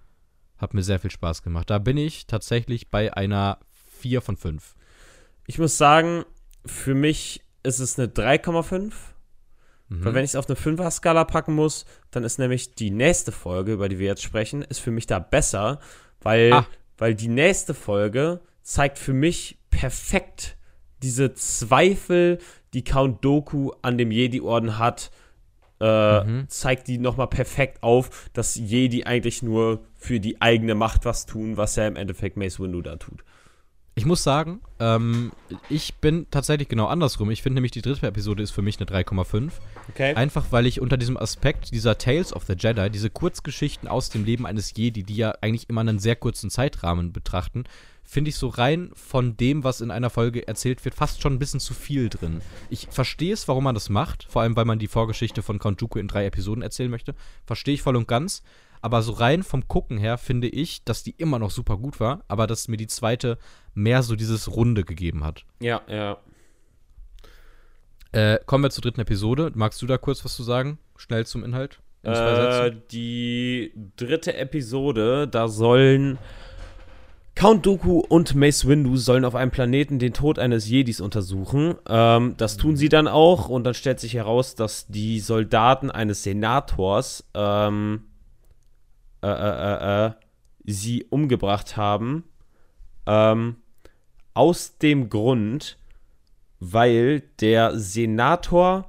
Hat 0.56 0.74
mir 0.74 0.82
sehr 0.82 0.98
viel 0.98 1.10
Spaß 1.10 1.42
gemacht. 1.42 1.68
Da 1.68 1.78
bin 1.78 1.96
ich 1.96 2.26
tatsächlich 2.26 2.90
bei 2.90 3.12
einer 3.14 3.58
4 3.98 4.22
von 4.22 4.36
5. 4.36 4.74
Ich 5.46 5.58
muss 5.58 5.76
sagen, 5.76 6.24
für 6.64 6.94
mich 6.94 7.42
ist 7.62 7.80
es 7.80 7.98
eine 7.98 8.08
3,5. 8.08 8.92
Mhm. 9.98 10.04
Weil 10.04 10.14
wenn 10.14 10.24
ich 10.24 10.30
es 10.30 10.36
auf 10.36 10.48
eine 10.48 10.56
5er-Skala 10.56 11.24
packen 11.24 11.54
muss, 11.54 11.84
dann 12.10 12.24
ist 12.24 12.38
nämlich 12.38 12.74
die 12.74 12.90
nächste 12.90 13.32
Folge, 13.32 13.72
über 13.72 13.88
die 13.88 13.98
wir 13.98 14.06
jetzt 14.06 14.22
sprechen, 14.22 14.62
ist 14.62 14.80
für 14.80 14.90
mich 14.90 15.06
da 15.06 15.18
besser, 15.18 15.80
weil, 16.20 16.52
Ah. 16.52 16.66
weil 16.98 17.14
die 17.14 17.28
nächste 17.28 17.74
Folge 17.74 18.40
zeigt 18.62 18.98
für 18.98 19.12
mich 19.12 19.58
perfekt 19.70 20.56
diese 21.02 21.34
Zweifel, 21.34 22.38
die 22.74 22.84
Count 22.84 23.24
Doku 23.24 23.72
an 23.82 23.98
dem 23.98 24.10
Jedi-Orden 24.10 24.78
hat, 24.78 25.10
äh, 25.80 26.22
Mhm. 26.24 26.48
zeigt 26.48 26.86
die 26.86 26.98
nochmal 26.98 27.26
perfekt 27.26 27.82
auf, 27.82 28.30
dass 28.34 28.54
Jedi 28.54 29.04
eigentlich 29.04 29.42
nur 29.42 29.80
für 29.96 30.20
die 30.20 30.40
eigene 30.40 30.76
Macht 30.76 31.04
was 31.04 31.26
tun, 31.26 31.56
was 31.56 31.74
ja 31.76 31.86
im 31.88 31.96
Endeffekt 31.96 32.36
Mace 32.36 32.60
Windu 32.60 32.82
da 32.82 32.96
tut. 32.96 33.24
Ich 33.94 34.06
muss 34.06 34.22
sagen, 34.22 34.62
ähm, 34.80 35.32
ich 35.68 35.96
bin 35.96 36.26
tatsächlich 36.30 36.68
genau 36.68 36.86
andersrum. 36.86 37.30
Ich 37.30 37.42
finde 37.42 37.56
nämlich, 37.56 37.72
die 37.72 37.82
dritte 37.82 38.06
Episode 38.06 38.42
ist 38.42 38.50
für 38.50 38.62
mich 38.62 38.80
eine 38.80 38.86
3,5. 38.86 39.50
Okay. 39.90 40.14
Einfach 40.14 40.46
weil 40.50 40.66
ich 40.66 40.80
unter 40.80 40.96
diesem 40.96 41.18
Aspekt 41.18 41.72
dieser 41.72 41.98
Tales 41.98 42.32
of 42.32 42.44
the 42.44 42.54
Jedi, 42.58 42.88
diese 42.88 43.10
Kurzgeschichten 43.10 43.88
aus 43.88 44.08
dem 44.08 44.24
Leben 44.24 44.46
eines 44.46 44.72
Jedi, 44.74 45.02
die 45.02 45.16
ja 45.16 45.34
eigentlich 45.42 45.68
immer 45.68 45.82
einen 45.82 45.98
sehr 45.98 46.16
kurzen 46.16 46.48
Zeitrahmen 46.48 47.12
betrachten, 47.12 47.64
finde 48.02 48.30
ich 48.30 48.36
so 48.36 48.48
rein 48.48 48.90
von 48.94 49.36
dem, 49.36 49.62
was 49.62 49.82
in 49.82 49.90
einer 49.90 50.10
Folge 50.10 50.48
erzählt 50.48 50.84
wird, 50.86 50.94
fast 50.94 51.20
schon 51.20 51.34
ein 51.34 51.38
bisschen 51.38 51.60
zu 51.60 51.74
viel 51.74 52.08
drin. 52.08 52.40
Ich 52.70 52.88
verstehe 52.90 53.34
es, 53.34 53.46
warum 53.46 53.64
man 53.64 53.74
das 53.74 53.90
macht, 53.90 54.26
vor 54.28 54.40
allem 54.40 54.56
weil 54.56 54.64
man 54.64 54.78
die 54.78 54.88
Vorgeschichte 54.88 55.42
von 55.42 55.58
Count 55.58 55.80
Dooku 55.80 55.98
in 55.98 56.08
drei 56.08 56.24
Episoden 56.24 56.62
erzählen 56.62 56.90
möchte. 56.90 57.14
Verstehe 57.46 57.74
ich 57.74 57.82
voll 57.82 57.96
und 57.96 58.08
ganz. 58.08 58.42
Aber 58.82 59.00
so 59.02 59.12
rein 59.12 59.42
vom 59.42 59.68
Gucken 59.68 59.96
her 59.96 60.18
finde 60.18 60.48
ich, 60.48 60.84
dass 60.84 61.02
die 61.02 61.12
immer 61.12 61.38
noch 61.38 61.50
super 61.50 61.78
gut 61.78 62.00
war, 62.00 62.24
aber 62.28 62.46
dass 62.46 62.68
mir 62.68 62.76
die 62.76 62.88
zweite 62.88 63.38
mehr 63.74 64.02
so 64.02 64.16
dieses 64.16 64.54
Runde 64.54 64.84
gegeben 64.84 65.24
hat. 65.24 65.44
ja, 65.60 65.80
ja. 65.88 66.18
Äh, 68.12 68.40
kommen 68.44 68.62
wir 68.62 68.70
zur 68.70 68.82
dritten 68.82 69.00
Episode. 69.00 69.52
Magst 69.54 69.80
du 69.80 69.86
da 69.86 69.96
kurz 69.96 70.22
was 70.22 70.36
zu 70.36 70.42
sagen? 70.42 70.78
Schnell 70.96 71.24
zum 71.24 71.44
Inhalt? 71.44 71.80
In 72.02 72.12
Äh, 72.12 72.72
die 72.90 73.72
dritte 73.96 74.36
Episode, 74.36 75.26
da 75.26 75.48
sollen 75.48 76.18
Count 77.34 77.64
Dooku 77.64 78.00
und 78.00 78.34
Mace 78.34 78.66
Windu 78.68 78.96
sollen 78.96 79.24
auf 79.24 79.34
einem 79.34 79.50
Planeten 79.50 79.98
den 79.98 80.12
Tod 80.12 80.38
eines 80.38 80.68
Jedis 80.68 81.00
untersuchen. 81.00 81.76
Ähm, 81.88 82.34
das 82.36 82.58
tun 82.58 82.76
sie 82.76 82.90
dann 82.90 83.08
auch 83.08 83.48
und 83.48 83.64
dann 83.64 83.74
stellt 83.74 84.00
sich 84.00 84.14
heraus, 84.14 84.54
dass 84.54 84.86
die 84.88 85.18
Soldaten 85.18 85.90
eines 85.90 86.22
Senators 86.22 87.24
ähm, 87.32 88.02
äh, 89.22 89.28
äh, 89.28 90.06
äh, 90.06 90.06
äh, 90.06 90.12
sie 90.64 91.04
umgebracht 91.04 91.76
haben. 91.76 92.24
Ähm, 93.06 93.56
aus 94.34 94.78
dem 94.78 95.10
Grund, 95.10 95.76
weil 96.60 97.22
der 97.40 97.78
Senator 97.78 98.88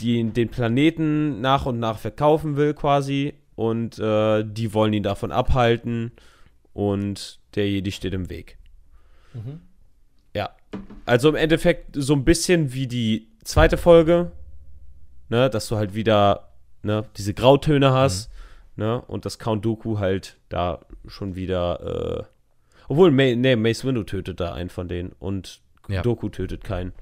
die, 0.00 0.22
den 0.24 0.48
Planeten 0.48 1.40
nach 1.40 1.66
und 1.66 1.78
nach 1.78 1.98
verkaufen 1.98 2.56
will 2.56 2.74
quasi 2.74 3.34
und 3.54 3.98
äh, 3.98 4.44
die 4.44 4.74
wollen 4.74 4.92
ihn 4.92 5.04
davon 5.04 5.30
abhalten 5.30 6.12
und 6.72 7.38
der 7.54 7.70
Jedi 7.70 7.92
steht 7.92 8.12
im 8.12 8.28
Weg. 8.28 8.58
Ja, 10.34 10.50
also 11.06 11.28
im 11.28 11.36
Endeffekt 11.36 11.94
so 11.94 12.14
ein 12.14 12.24
bisschen 12.24 12.72
wie 12.72 12.86
die 12.88 13.28
zweite 13.44 13.76
Folge, 13.76 14.32
ne, 15.28 15.48
dass 15.48 15.68
du 15.68 15.76
halt 15.76 15.94
wieder 15.94 16.48
ne, 16.82 17.04
diese 17.16 17.34
Grautöne 17.34 17.92
hast, 17.92 18.30
ne, 18.76 19.00
und 19.02 19.24
dass 19.24 19.38
Count 19.38 19.64
Dooku 19.64 19.98
halt 19.98 20.38
da 20.48 20.80
schon 21.06 21.34
wieder, 21.34 22.20
äh, 22.20 22.24
obwohl, 22.88 23.10
Ma 23.10 23.34
nee, 23.34 23.56
Mace 23.56 23.84
Windu 23.84 24.02
tötet 24.04 24.40
da 24.40 24.52
einen 24.52 24.70
von 24.70 24.88
denen 24.88 25.12
und 25.18 25.60
Ja. 25.88 26.02
Doku 26.02 26.28
tötet 26.28 26.64
keinen. 26.64 26.92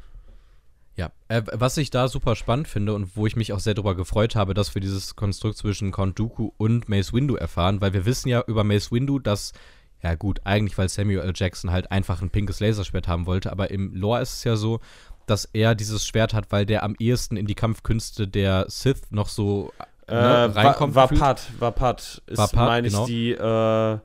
Ja, 0.96 1.10
äh, 1.28 1.42
was 1.52 1.76
ich 1.78 1.90
da 1.90 2.06
super 2.08 2.36
spannend 2.36 2.68
finde 2.68 2.94
und 2.94 3.16
wo 3.16 3.26
ich 3.26 3.36
mich 3.36 3.52
auch 3.52 3.60
sehr 3.60 3.74
darüber 3.74 3.94
gefreut 3.94 4.36
habe, 4.36 4.52
dass 4.54 4.74
wir 4.74 4.82
dieses 4.82 5.16
Konstrukt 5.16 5.56
zwischen 5.56 5.90
Count 5.90 6.18
Dooku 6.18 6.50
und 6.58 6.88
Mace 6.88 7.12
Windu 7.14 7.34
erfahren, 7.36 7.80
weil 7.80 7.94
wir 7.94 8.04
wissen 8.04 8.28
ja 8.28 8.42
über 8.46 8.62
Mace 8.62 8.92
Windu, 8.92 9.18
dass, 9.18 9.52
ja 10.02 10.14
gut, 10.14 10.40
eigentlich 10.44 10.76
weil 10.76 10.88
Samuel 10.90 11.20
L. 11.20 11.32
Jackson 11.34 11.70
halt 11.70 11.90
einfach 11.90 12.20
ein 12.20 12.30
pinkes 12.30 12.60
Laserschwert 12.60 13.08
haben 13.08 13.26
wollte, 13.26 13.50
aber 13.50 13.70
im 13.70 13.94
Lore 13.94 14.20
ist 14.20 14.34
es 14.34 14.44
ja 14.44 14.56
so, 14.56 14.80
dass 15.26 15.46
er 15.46 15.74
dieses 15.74 16.06
Schwert 16.06 16.34
hat, 16.34 16.52
weil 16.52 16.66
der 16.66 16.82
am 16.82 16.94
ehesten 16.98 17.36
in 17.36 17.46
die 17.46 17.54
Kampfkünste 17.54 18.28
der 18.28 18.66
Sith 18.68 19.02
noch 19.10 19.28
so 19.28 19.72
Äh, 20.08 20.14
ne, 20.14 20.54
reinkommt. 20.56 20.94
Wa- 20.94 21.02
gefühlt. 21.04 21.20
Vapat, 21.20 21.50
Vapat 21.58 22.22
ist, 22.26 22.38
Vapat, 22.38 22.54
meine 22.68 22.86
ich, 22.88 22.92
genau. 22.92 23.06
die 23.06 23.30
äh, 23.32 23.98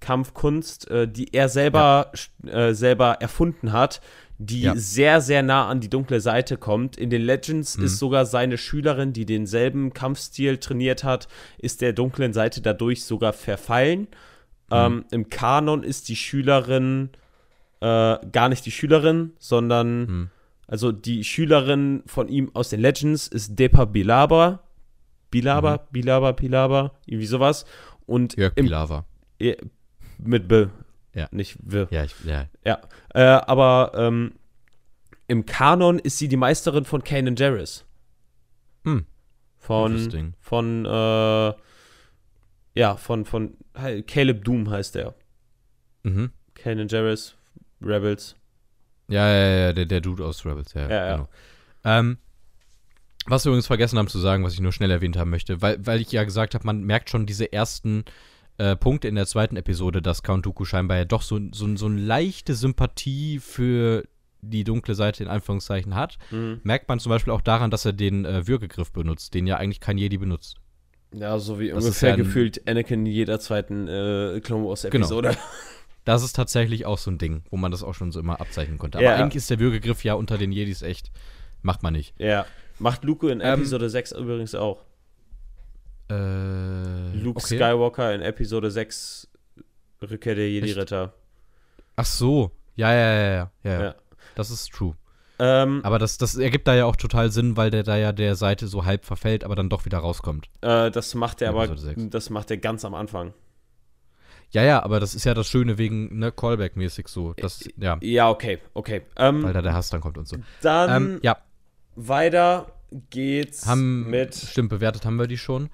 Kampfkunst, 0.00 0.90
äh, 0.90 1.08
die 1.08 1.34
er 1.34 1.48
selber, 1.48 2.12
sch- 2.14 2.48
äh, 2.50 2.74
selber 2.74 3.16
erfunden 3.20 3.72
hat, 3.72 4.00
die 4.38 4.62
Ja. 4.62 4.74
sehr, 4.76 5.20
sehr 5.20 5.42
nah 5.42 5.66
an 5.68 5.80
die 5.80 5.90
dunkle 5.90 6.20
Seite 6.20 6.56
kommt. 6.56 6.96
In 6.96 7.10
den 7.10 7.22
Legends 7.22 7.76
Mhm. 7.76 7.84
ist 7.84 7.98
sogar 7.98 8.24
seine 8.24 8.56
Schülerin, 8.56 9.12
die 9.12 9.26
denselben 9.26 9.92
Kampfstil 9.92 10.58
trainiert 10.58 11.02
hat, 11.02 11.26
ist 11.58 11.80
der 11.80 11.92
dunklen 11.92 12.32
Seite 12.32 12.60
dadurch 12.60 13.04
sogar 13.04 13.32
verfallen. 13.32 14.02
Mhm. 14.02 14.06
Ähm, 14.70 15.04
Im 15.10 15.30
Kanon 15.30 15.82
ist 15.82 16.08
die 16.08 16.16
Schülerin 16.16 17.10
äh, 17.80 18.18
gar 18.32 18.48
nicht 18.48 18.66
die 18.66 18.72
Schülerin, 18.72 19.32
sondern 19.38 20.06
Hm. 20.08 20.30
also 20.66 20.90
die 20.90 21.22
Schülerin 21.22 22.02
von 22.06 22.26
ihm 22.28 22.50
aus 22.54 22.70
den 22.70 22.80
Legends 22.80 23.28
ist 23.28 23.56
Depa 23.56 23.84
Bilaba. 23.84 24.64
Bilaba, 25.30 25.76
Mhm. 25.76 25.80
Bilaba, 25.92 26.32
Bilaba, 26.32 26.92
irgendwie 27.06 27.26
sowas. 27.26 27.64
Und 28.06 28.36
Jörg 28.36 28.52
im, 28.56 28.66
Pilawa. 28.66 29.04
eh, 29.38 29.56
mit 30.18 30.48
B. 30.48 30.66
Ja. 31.14 31.28
Nicht 31.30 31.58
W. 31.62 31.86
Ja, 31.90 32.04
ich, 32.04 32.14
ja. 32.24 32.46
Ja. 32.64 32.80
Äh, 33.14 33.20
aber 33.22 33.92
ähm, 33.94 34.32
im 35.26 35.44
Kanon 35.46 35.98
ist 35.98 36.18
sie 36.18 36.28
die 36.28 36.36
Meisterin 36.36 36.84
von 36.84 37.02
Kanan 37.04 37.36
Jarrus. 37.36 37.84
Hm. 38.84 39.04
Von, 39.58 40.34
von, 40.40 40.86
äh, 40.86 41.52
ja, 42.74 42.96
von, 42.96 43.24
von 43.26 43.56
Caleb 44.06 44.44
Doom 44.44 44.70
heißt 44.70 44.96
er. 44.96 45.14
Mhm. 46.04 46.30
Kanan 46.54 46.88
Jarrus, 46.88 47.36
Rebels. 47.82 48.34
Ja, 49.08 49.28
ja, 49.30 49.48
ja, 49.66 49.72
der, 49.72 49.86
der 49.86 50.00
Dude 50.00 50.24
aus 50.24 50.44
Rebels, 50.46 50.72
ja. 50.74 50.82
Ja, 50.88 51.06
ja. 51.06 51.16
Genau. 51.16 51.28
Ähm, 51.84 52.18
was 53.28 53.44
wir 53.44 53.50
übrigens 53.50 53.66
vergessen 53.66 53.98
haben 53.98 54.08
zu 54.08 54.18
sagen, 54.18 54.44
was 54.44 54.54
ich 54.54 54.60
nur 54.60 54.72
schnell 54.72 54.90
erwähnt 54.90 55.16
haben 55.16 55.30
möchte, 55.30 55.60
weil, 55.62 55.84
weil 55.84 56.00
ich 56.00 56.10
ja 56.12 56.24
gesagt 56.24 56.54
habe, 56.54 56.66
man 56.66 56.82
merkt 56.82 57.10
schon 57.10 57.26
diese 57.26 57.52
ersten 57.52 58.04
äh, 58.58 58.74
Punkte 58.76 59.08
in 59.08 59.14
der 59.14 59.26
zweiten 59.26 59.56
Episode, 59.56 60.02
dass 60.02 60.22
Count 60.22 60.46
Dooku 60.46 60.64
scheinbar 60.64 60.96
ja 60.96 61.04
doch 61.04 61.22
so, 61.22 61.38
so, 61.52 61.74
so 61.76 61.86
eine 61.86 62.00
leichte 62.00 62.54
Sympathie 62.54 63.38
für 63.38 64.04
die 64.40 64.64
dunkle 64.64 64.94
Seite 64.94 65.22
in 65.22 65.28
Anführungszeichen 65.28 65.94
hat. 65.94 66.16
Mhm. 66.30 66.60
Merkt 66.62 66.88
man 66.88 67.00
zum 67.00 67.10
Beispiel 67.10 67.32
auch 67.32 67.40
daran, 67.40 67.70
dass 67.70 67.84
er 67.84 67.92
den 67.92 68.24
äh, 68.24 68.46
Würgegriff 68.46 68.92
benutzt, 68.92 69.34
den 69.34 69.46
ja 69.46 69.56
eigentlich 69.56 69.80
kein 69.80 69.98
Jedi 69.98 70.16
benutzt. 70.18 70.56
Ja, 71.12 71.38
so 71.38 71.58
wie 71.58 71.68
Das 71.70 71.84
ungefähr 71.84 72.10
ja 72.10 72.14
ein- 72.16 72.18
gefühlt 72.22 72.68
Anakin 72.68 73.00
in 73.06 73.12
jeder 73.12 73.40
zweiten 73.40 73.88
äh, 73.88 74.40
Clone 74.42 74.64
Wars 74.66 74.84
Episode. 74.84 75.36
Das 76.04 76.22
ist 76.22 76.32
tatsächlich 76.34 76.86
auch 76.86 76.96
so 76.96 77.10
ein 77.10 77.18
Ding, 77.18 77.42
wo 77.50 77.58
man 77.58 77.70
das 77.70 77.82
auch 77.82 77.92
schon 77.92 78.12
so 78.12 78.20
immer 78.20 78.40
abzeichnen 78.40 78.78
konnte. 78.78 78.96
Aber 78.96 79.04
Ja. 79.04 79.16
eigentlich 79.16 79.36
ist 79.36 79.50
der 79.50 79.58
Würgegriff 79.60 80.04
ja 80.04 80.14
unter 80.14 80.38
den 80.38 80.52
Jedis 80.52 80.80
echt, 80.80 81.10
macht 81.60 81.82
man 81.82 81.92
nicht. 81.92 82.14
Ja. 82.18 82.46
Macht 82.78 83.04
Luke 83.04 83.30
in 83.30 83.40
Ähm, 83.40 83.60
Episode 83.60 83.90
6 83.90 84.12
übrigens 84.12 84.54
auch. 84.54 84.84
Äh, 86.10 87.12
Luke 87.16 87.38
okay. 87.38 87.56
Skywalker 87.56 88.14
in 88.14 88.22
Episode 88.22 88.70
6 88.70 89.28
Rückkehr 90.02 90.34
der 90.34 90.48
Jedi-Ritter. 90.50 91.12
Ach 91.96 92.06
so. 92.06 92.52
Ja, 92.76 92.92
ja, 92.92 93.12
ja, 93.12 93.30
ja, 93.30 93.50
ja. 93.64 93.82
Ja. 93.82 93.94
Das 94.36 94.50
ist 94.50 94.70
true. 94.72 94.94
Ähm, 95.40 95.80
Aber 95.84 95.98
das, 95.98 96.18
das 96.18 96.36
ergibt 96.36 96.66
da 96.66 96.74
ja 96.74 96.84
auch 96.84 96.96
total 96.96 97.30
Sinn, 97.30 97.56
weil 97.56 97.70
der 97.70 97.82
da 97.82 97.96
ja 97.96 98.12
der 98.12 98.34
Seite 98.34 98.66
so 98.66 98.84
halb 98.84 99.04
verfällt, 99.04 99.44
aber 99.44 99.54
dann 99.54 99.68
doch 99.68 99.84
wieder 99.84 99.98
rauskommt. 99.98 100.48
äh, 100.62 100.90
das 100.90 101.14
macht 101.14 101.42
er 101.42 101.50
aber, 101.50 101.64
Episode 101.64 101.80
sechs. 101.80 102.02
das 102.10 102.30
macht 102.30 102.50
er 102.50 102.56
ganz 102.56 102.84
am 102.84 102.94
Anfang. 102.94 103.34
Ja, 104.50 104.62
ja, 104.62 104.82
aber 104.82 104.98
das 104.98 105.14
ist 105.14 105.24
ja 105.24 105.34
das 105.34 105.46
Schöne 105.46 105.76
wegen, 105.76 106.18
ne, 106.18 106.32
Callback-mäßig 106.32 107.08
so. 107.08 107.34
Das, 107.34 107.68
ja, 107.76 107.98
Ja, 108.00 108.30
okay, 108.30 108.58
okay. 108.74 109.02
Ähm, 109.16 109.42
weil 109.42 109.52
da 109.52 109.60
der 109.60 109.74
Hass 109.74 109.90
dann 109.90 110.00
kommt 110.00 110.16
und 110.16 110.26
so. 110.26 110.38
dann 110.62 111.02
Ähm, 111.02 111.20
ja, 111.22 111.36
weiter 112.06 112.72
geht's 113.10 113.66
haben, 113.66 114.08
mit. 114.08 114.34
stimmt, 114.34 114.70
bewertet 114.70 115.04
haben 115.04 115.16
wir 115.16 115.26
die 115.26 115.38
schon. 115.38 115.68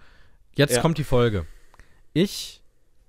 Jetzt 0.56 0.76
Ja. 0.76 0.80
kommt 0.82 0.98
die 0.98 1.04
Folge. 1.04 1.46
Ich 2.12 2.62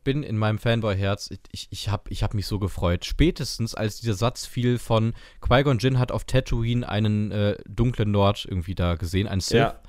bin 0.03 0.21
in 0.21 0.37
meinem 0.37 0.59
Fanboy-Herz, 0.59 1.31
ich, 1.51 1.67
ich 1.71 1.89
habe 1.89 2.03
ich 2.11 2.21
hab 2.21 2.33
mich 2.35 2.45
so 2.45 2.59
gefreut. 2.59 3.05
Spätestens 3.05 3.73
als 3.73 3.99
dieser 4.01 4.13
Satz 4.13 4.45
fiel 4.45 4.77
von 4.77 5.13
Qui-Gon 5.41 5.79
Jinn 5.79 5.97
hat 5.97 6.11
auf 6.11 6.25
Tatooine 6.25 6.87
einen 6.87 7.31
äh, 7.31 7.57
dunklen 7.67 8.11
Lord 8.11 8.45
irgendwie 8.45 8.75
da 8.75 8.95
gesehen, 8.95 9.27
einen 9.27 9.41
Sith. 9.41 9.57
Ja, 9.57 9.79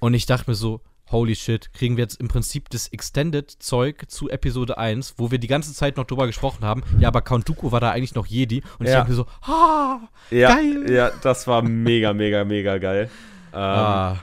Und 0.00 0.14
ich 0.14 0.26
dachte 0.26 0.50
mir 0.50 0.56
so, 0.56 0.80
holy 1.12 1.34
shit, 1.36 1.72
kriegen 1.72 1.96
wir 1.96 2.02
jetzt 2.04 2.20
im 2.20 2.28
Prinzip 2.28 2.68
das 2.70 2.88
Extended-Zeug 2.88 4.04
zu 4.08 4.28
Episode 4.30 4.78
1, 4.78 5.14
wo 5.18 5.30
wir 5.30 5.38
die 5.38 5.46
ganze 5.46 5.72
Zeit 5.74 5.96
noch 5.96 6.04
drüber 6.06 6.26
gesprochen 6.26 6.64
haben. 6.64 6.82
Ja, 6.98 7.08
aber 7.08 7.22
Count 7.22 7.48
Dooku 7.48 7.70
war 7.70 7.80
da 7.80 7.90
eigentlich 7.90 8.14
noch 8.14 8.26
Jedi. 8.26 8.62
Und 8.78 8.86
ich 8.86 8.92
Ja. 8.92 8.98
dachte 9.00 9.10
mir 9.10 9.16
so, 9.16 9.26
ah, 9.42 10.00
Ja, 10.30 10.54
Geil. 10.54 10.90
ja, 10.90 11.10
das 11.22 11.46
war 11.46 11.62
mega, 11.62 12.12
mega, 12.12 12.44
mega 12.44 12.78
geil. 12.78 13.10
Ähm, 13.52 13.58
ah, 13.60 14.22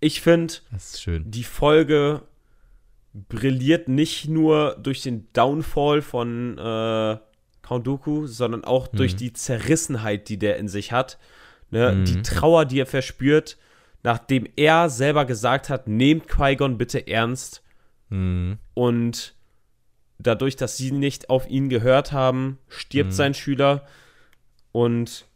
Ich 0.00 0.20
finde, 0.20 0.54
das 0.70 0.94
ist 0.94 1.02
schön. 1.02 1.30
die 1.30 1.44
Folge 1.44 2.22
brilliert 3.12 3.88
nicht 3.88 4.28
nur 4.28 4.76
durch 4.82 5.02
den 5.02 5.28
Downfall 5.32 6.02
von 6.02 6.58
äh, 6.58 7.16
Count 7.62 7.86
Dooku, 7.86 8.26
sondern 8.26 8.64
auch 8.64 8.88
durch 8.88 9.16
die 9.16 9.32
Zerrissenheit, 9.32 10.28
die 10.28 10.36
der 10.38 10.56
in 10.58 10.68
sich 10.68 10.92
hat. 10.92 11.18
Ne? 11.70 11.92
Mhm. 11.92 12.04
Die 12.04 12.22
Trauer, 12.22 12.64
die 12.66 12.80
er 12.80 12.86
verspürt, 12.86 13.56
nachdem 14.04 14.46
er 14.56 14.88
selber 14.90 15.24
gesagt 15.24 15.68
hat, 15.70 15.88
nehmt 15.88 16.28
Qui-Gon 16.28 16.78
bitte 16.78 17.08
ernst. 17.08 17.62
Mhm. 18.10 18.58
Und 18.74 19.34
dadurch, 20.18 20.54
dass 20.54 20.76
sie 20.76 20.92
nicht 20.92 21.28
auf 21.30 21.48
ihn 21.48 21.68
gehört 21.68 22.12
haben, 22.12 22.58
stirbt 22.68 23.10
Mhm. 23.10 23.14
sein 23.14 23.34
Schüler. 23.34 23.84
Und 24.72 25.26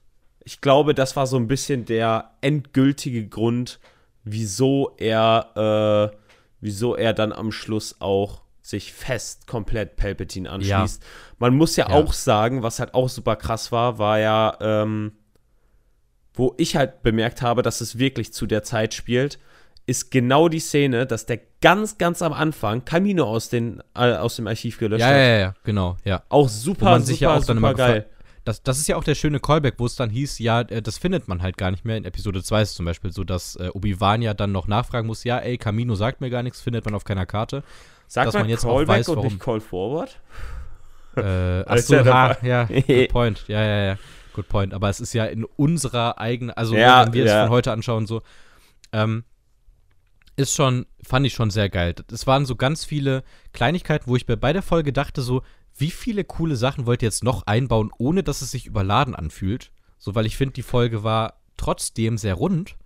ich 0.44 0.60
glaube, 0.60 0.94
das 0.94 1.16
war 1.16 1.26
so 1.26 1.36
ein 1.36 1.48
bisschen 1.48 1.84
der 1.84 2.30
endgültige 2.40 3.26
Grund, 3.26 3.80
wieso 4.24 4.94
er, 4.98 6.10
äh, 6.12 6.16
wieso 6.60 6.94
er 6.94 7.12
dann 7.14 7.32
am 7.32 7.50
Schluss 7.52 7.96
auch 8.00 8.42
sich 8.62 8.92
fest 8.92 9.46
komplett 9.46 9.96
Palpatine 9.96 10.50
anschließt. 10.50 11.02
Man 11.38 11.54
muss 11.56 11.76
ja, 11.76 11.88
Ja. 11.88 11.94
auch 11.94 12.12
sagen, 12.12 12.62
was 12.62 12.80
halt 12.80 12.92
auch 12.92 13.08
super 13.08 13.36
krass 13.36 13.72
war, 13.72 13.98
war 13.98 14.18
ja, 14.18 14.56
ähm, 14.60 15.12
wo 16.38 16.54
ich 16.56 16.76
halt 16.76 17.02
bemerkt 17.02 17.42
habe, 17.42 17.62
dass 17.62 17.80
es 17.80 17.98
wirklich 17.98 18.32
zu 18.32 18.46
der 18.46 18.62
Zeit 18.62 18.94
spielt, 18.94 19.38
ist 19.86 20.10
genau 20.10 20.48
die 20.48 20.60
Szene, 20.60 21.06
dass 21.06 21.26
der 21.26 21.40
ganz, 21.60 21.98
ganz 21.98 22.22
am 22.22 22.32
Anfang 22.32 22.84
Camino 22.84 23.24
aus, 23.24 23.48
den, 23.48 23.82
äh, 23.96 24.12
aus 24.14 24.36
dem 24.36 24.46
Archiv 24.46 24.78
gelöscht 24.78 25.00
Ja, 25.00 25.06
hat. 25.08 25.14
ja, 25.14 25.20
ja, 25.22 25.38
ja, 25.38 25.54
genau, 25.64 25.96
ja. 26.04 26.22
Auch 26.28 26.48
super, 26.48 26.80
Wo 26.82 26.84
man 26.90 27.00
super, 27.00 27.06
sich 27.06 27.20
ja 27.20 27.34
auch 27.34 27.44
dann 27.44 27.56
immer 27.56 27.74
geil. 27.74 28.06
Das, 28.44 28.62
das 28.62 28.78
ist 28.78 28.86
ja 28.88 28.96
auch 28.96 29.04
der 29.04 29.14
schöne 29.14 29.40
Callback, 29.40 29.74
wo 29.78 29.86
es 29.86 29.96
dann 29.96 30.08
hieß, 30.10 30.38
ja, 30.38 30.60
äh, 30.62 30.80
das 30.80 30.96
findet 30.96 31.26
man 31.28 31.42
halt 31.42 31.58
gar 31.58 31.70
nicht 31.70 31.84
mehr. 31.84 31.96
In 31.96 32.04
Episode 32.04 32.42
2 32.42 32.62
ist 32.62 32.70
es 32.70 32.74
zum 32.76 32.86
Beispiel 32.86 33.12
so, 33.12 33.24
dass 33.24 33.56
äh, 33.56 33.68
Obi-Wan 33.72 34.22
ja 34.22 34.32
dann 34.32 34.52
noch 34.52 34.68
nachfragen 34.68 35.06
muss, 35.06 35.24
ja, 35.24 35.38
ey, 35.38 35.58
Camino 35.58 35.94
sagt 35.96 36.20
mir 36.20 36.30
gar 36.30 36.42
nichts, 36.42 36.60
findet 36.60 36.84
man 36.84 36.94
auf 36.94 37.04
keiner 37.04 37.26
Karte. 37.26 37.62
Sagt 38.06 38.28
dass 38.28 38.34
man, 38.34 38.44
man 38.44 38.50
jetzt 38.50 38.64
auch 38.64 38.76
Callback 38.76 38.96
weiß, 39.00 39.08
und 39.08 39.16
warum. 39.16 39.28
nicht 39.32 39.40
Call 39.40 39.60
Forward? 39.60 40.18
Äh, 41.16 41.20
achso, 41.66 42.04
war. 42.06 42.42
ja, 42.44 42.64
good 42.86 43.08
point. 43.08 43.44
Ja, 43.48 43.62
ja, 43.62 43.84
ja, 43.86 43.98
good 44.38 44.48
point. 44.48 44.72
Aber 44.74 44.88
es 44.88 45.00
ist 45.00 45.12
ja 45.12 45.24
in 45.26 45.44
unserer 45.44 46.18
eigenen, 46.18 46.52
also 46.56 46.74
Ja, 46.74 47.04
wenn 47.06 47.12
wir 47.12 47.24
es 47.24 47.30
ja. 47.30 47.42
von 47.44 47.50
heute 47.50 47.72
anschauen, 47.72 48.06
so, 48.06 48.22
ähm, 48.92 49.24
ist 50.36 50.54
schon, 50.54 50.86
fand 51.02 51.26
ich 51.26 51.32
schon 51.34 51.50
sehr 51.50 51.68
geil. 51.68 51.94
Es 52.12 52.26
waren 52.26 52.46
so 52.46 52.54
ganz 52.56 52.84
viele 52.84 53.24
Kleinigkeiten, 53.52 54.06
wo 54.08 54.16
ich 54.16 54.28
mir 54.28 54.36
bei 54.36 54.52
der 54.52 54.62
Folge 54.62 54.92
dachte, 54.92 55.20
so, 55.22 55.42
wie 55.76 55.90
viele 55.90 56.24
coole 56.24 56.56
Sachen 56.56 56.86
wollt 56.86 57.02
ihr 57.02 57.06
jetzt 57.08 57.24
noch 57.24 57.46
einbauen, 57.46 57.90
ohne 57.98 58.22
dass 58.22 58.40
es 58.42 58.50
sich 58.50 58.66
überladen 58.66 59.14
anfühlt? 59.14 59.70
So, 59.98 60.14
weil 60.14 60.26
ich 60.26 60.36
finde, 60.36 60.52
die 60.54 60.62
Folge 60.62 61.02
war 61.02 61.40
trotzdem 61.56 62.18
sehr 62.18 62.34
rund. 62.34 62.76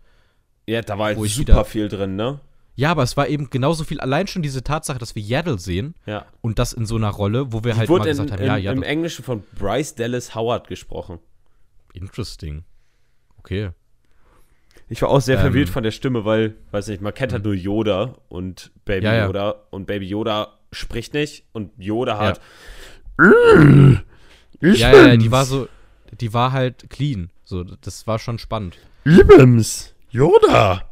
Ja, 0.67 0.81
da 0.81 0.99
war 0.99 1.07
halt 1.07 1.19
Wo 1.19 1.25
ich 1.25 1.35
super 1.35 1.53
wieder- 1.53 1.65
viel 1.65 1.89
drin, 1.89 2.17
ne? 2.17 2.41
Ja, 2.75 2.91
aber 2.91 3.03
es 3.03 3.19
war 3.19 3.29
eben 3.29 3.51
genauso 3.51 3.85
viel, 3.85 4.01
allein 4.01 4.27
schon 4.29 4.41
diese 4.41 4.65
Tatsache, 4.65 4.99
dass 4.99 5.15
wir 5.15 5.23
Yaddle 5.23 5.59
sehen 5.59 5.95
Ja. 6.07 6.25
und 6.41 6.59
das 6.59 6.73
in 6.73 6.87
so 6.87 6.97
einer 6.97 7.11
Rolle, 7.11 7.53
wo 7.53 7.65
wir 7.65 7.73
Die 7.73 7.79
halt 7.79 7.89
mal 7.91 7.95
wurde 7.97 8.05
in, 8.09 8.17
gesagt 8.17 8.31
haben, 8.33 8.41
in, 8.41 8.47
ja, 8.47 8.57
im 8.57 8.63
Yaddle. 8.65 8.87
Englischen 8.87 9.25
von 9.27 9.43
Bryce 9.59 9.95
Dallas 9.95 10.35
Howard 10.35 10.69
gesprochen. 10.69 11.19
Interesting. 11.93 12.65
Okay. 13.39 13.71
Ich 14.89 15.01
war 15.03 15.09
auch 15.11 15.21
sehr 15.21 15.37
Ähm. 15.37 15.43
verwirrt 15.43 15.69
von 15.69 15.83
der 15.83 15.91
Stimme, 15.91 16.25
weil, 16.25 16.57
weiß 16.71 16.89
nicht, 16.89 17.01
man 17.03 17.15
kennt 17.15 17.33
halt 17.33 17.45
nur 17.45 17.55
Yoda 17.55 18.17
und 18.29 18.71
Baby 18.85 19.07
Ja, 19.07 19.15
ja. 19.15 19.27
Yoda 19.27 19.51
und 19.71 19.87
Baby 19.87 20.07
Yoda 20.07 20.59
spricht 20.73 21.15
nicht 21.15 21.45
und 21.53 21.71
Yoda 21.79 22.13
Ja. 22.13 22.19
hat. 22.19 22.41
Ja, 24.61 24.71
ja, 24.93 25.07
ja, 25.09 25.17
die 25.17 25.31
war 25.31 25.45
so, 25.45 25.69
die 26.21 26.33
war 26.33 26.53
halt 26.53 26.89
clean. 26.91 27.31
So, 27.45 27.65
das 27.65 28.07
war 28.07 28.19
schon 28.19 28.39
spannend. 28.39 28.79
Übrigens, 29.05 29.95
Yoda. 30.11 30.89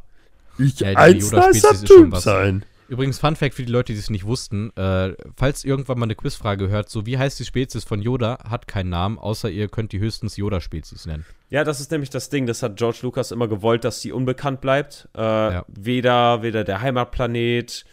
Ich 0.57 0.79
Ja, 0.81 0.89
die 0.91 0.97
ein 0.97 1.15
nicer 1.15 1.49
ist 1.49 1.87
schon 1.87 2.03
Typ 2.05 2.11
was. 2.11 2.23
sein. 2.23 2.65
Übrigens, 2.91 3.19
Fun 3.19 3.37
Fact 3.37 3.55
für 3.55 3.63
die 3.63 3.71
Leute, 3.71 3.93
die 3.93 3.99
es 3.99 4.09
nicht 4.09 4.25
wussten: 4.25 4.75
äh, 4.75 5.13
Falls 5.37 5.63
irgendwann 5.63 5.97
mal 5.97 6.03
eine 6.03 6.15
Quizfrage 6.15 6.67
hört, 6.67 6.89
so 6.89 7.05
wie 7.05 7.17
heißt 7.17 7.39
die 7.39 7.45
Spezies 7.45 7.85
von 7.85 8.01
Yoda, 8.01 8.39
hat 8.49 8.67
keinen 8.67 8.89
Namen, 8.89 9.17
außer 9.17 9.49
ihr 9.49 9.69
könnt 9.69 9.93
die 9.93 9.99
höchstens 9.99 10.35
Yoda-Spezies 10.35 11.05
nennen. 11.05 11.25
Ja, 11.49 11.63
das 11.63 11.79
ist 11.79 11.89
nämlich 11.91 12.09
das 12.09 12.27
Ding. 12.27 12.47
Das 12.47 12.61
hat 12.61 12.75
George 12.75 12.99
Lucas 13.03 13.31
immer 13.31 13.47
gewollt, 13.47 13.85
dass 13.85 14.01
sie 14.01 14.11
unbekannt 14.11 14.59
bleibt. 14.59 15.07
Äh, 15.15 15.21
Ja. 15.21 15.65
Weder, 15.69 16.41
weder 16.43 16.65
der 16.65 16.81
Heimatplanet, 16.81 17.85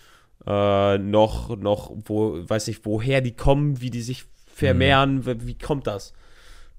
äh, 0.49 0.99
noch, 0.99 1.57
noch, 1.57 1.93
wo, 2.05 2.49
weiß 2.49 2.67
nicht, 2.67 2.85
woher 2.85 3.21
die 3.21 3.37
kommen, 3.37 3.81
wie 3.81 3.91
die 3.91 4.03
sich 4.03 4.25
vermehren, 4.53 5.25
wie, 5.27 5.47
wie 5.47 5.59
kommt 5.59 5.87
das? 5.87 6.13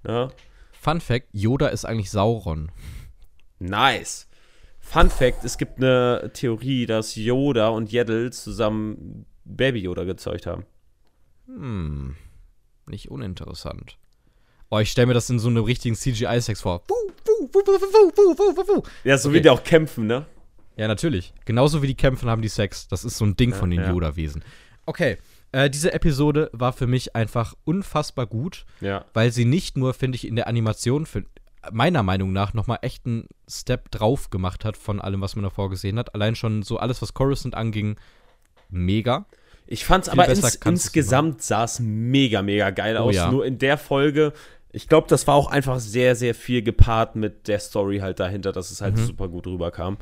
Ne? 0.04 0.28
Fun 0.74 1.00
Fact: 1.00 1.28
Yoda 1.32 1.70
ist 1.70 1.86
eigentlich 1.86 2.12
Sauron. 2.12 2.70
Nice. 3.60 4.28
Fun 4.90 5.12
Fact: 5.12 5.46
Es 5.46 5.60
gibt 5.60 5.78
eine 5.78 6.32
Theorie, 6.34 6.88
dass 6.88 7.16
Yoda 7.16 7.70
und 7.70 7.92
Yaddle 7.92 8.32
zusammen 8.32 9.28
Baby 9.46 9.82
Yoda 9.82 10.04
gezeugt 10.04 10.48
haben. 10.48 10.66
Hm. 11.46 12.16
Nicht 12.88 13.12
uninteressant. 13.12 14.00
Oh, 14.72 14.80
ich 14.80 14.90
stelle 14.90 15.06
mir 15.06 15.14
das 15.14 15.30
in 15.30 15.38
so 15.38 15.48
einem 15.48 15.64
richtigen 15.64 15.96
CGI-Sex 15.96 16.62
vor. 16.62 16.82
Ja, 19.04 19.18
so 19.20 19.30
okay. 19.30 19.38
wie 19.38 19.42
die 19.42 19.50
auch 19.52 19.64
kämpfen, 19.64 20.08
ne? 20.08 20.26
Ja, 20.76 20.88
natürlich. 20.88 21.34
Genauso 21.46 21.84
wie 21.84 21.88
die 21.88 21.96
kämpfen, 21.96 22.28
haben 22.28 22.42
die 22.42 22.48
Sex. 22.48 22.88
Das 22.88 23.06
ist 23.06 23.18
so 23.18 23.26
ein 23.26 23.36
Ding 23.38 23.52
ja, 23.52 23.58
von 23.58 23.70
den 23.70 23.82
ja. 23.82 23.92
Yoda-Wesen. 23.92 24.44
Okay. 24.88 25.18
Äh, 25.52 25.70
diese 25.70 25.94
Episode 25.94 26.50
war 26.52 26.74
für 26.74 26.88
mich 26.88 27.16
einfach 27.16 27.54
unfassbar 27.64 28.26
gut, 28.26 28.66
ja. 28.82 29.06
weil 29.14 29.32
sie 29.32 29.46
nicht 29.46 29.78
nur, 29.78 29.94
finde 29.94 30.16
ich, 30.16 30.28
in 30.28 30.36
der 30.36 30.48
Animation, 30.48 31.06
für, 31.06 31.26
meiner 31.72 32.04
Meinung 32.04 32.32
nach 32.34 32.54
nochmal 32.54 32.80
echt 32.82 33.06
einen 33.06 33.28
Step 33.50 33.92
drauf 33.92 34.30
gemacht 34.30 34.66
hat 34.66 34.78
von 34.78 35.00
allem, 35.02 35.22
was 35.22 35.36
man 35.36 35.44
davor 35.44 35.70
gesehen 35.70 35.98
hat. 36.00 36.14
Allein 36.16 36.36
schon 36.36 36.64
so 36.64 36.78
alles, 36.78 37.02
was 37.02 37.14
Coruscant 37.14 37.56
anging, 37.56 37.96
mega. 38.70 39.26
Ich 39.68 39.86
fand's 39.86 40.10
Viel 40.10 40.20
aber 40.20 40.30
ins, 40.30 40.56
insgesamt 40.56 41.42
sah 41.44 41.64
es 41.64 41.80
mega, 41.80 42.42
mega 42.42 42.72
geil 42.72 42.98
Oh 42.98 43.02
aus. 43.10 43.16
ja. 43.16 43.32
Nur 43.32 43.46
in 43.46 43.58
der 43.60 43.78
Folge, 43.78 44.34
ich 44.72 44.88
glaube, 44.88 45.08
das 45.08 45.28
war 45.28 45.36
auch 45.36 45.50
einfach 45.52 45.80
sehr, 45.80 46.16
sehr 46.16 46.34
viel 46.36 46.62
gepaart 46.64 47.16
mit 47.16 47.48
der 47.48 47.60
Story 47.60 48.00
halt 48.00 48.20
dahinter, 48.20 48.52
dass 48.52 48.72
es 48.72 48.82
halt 48.82 48.96
Mhm. 48.98 49.06
super 49.06 49.28
gut 49.28 49.46
rüberkam. 49.48 49.98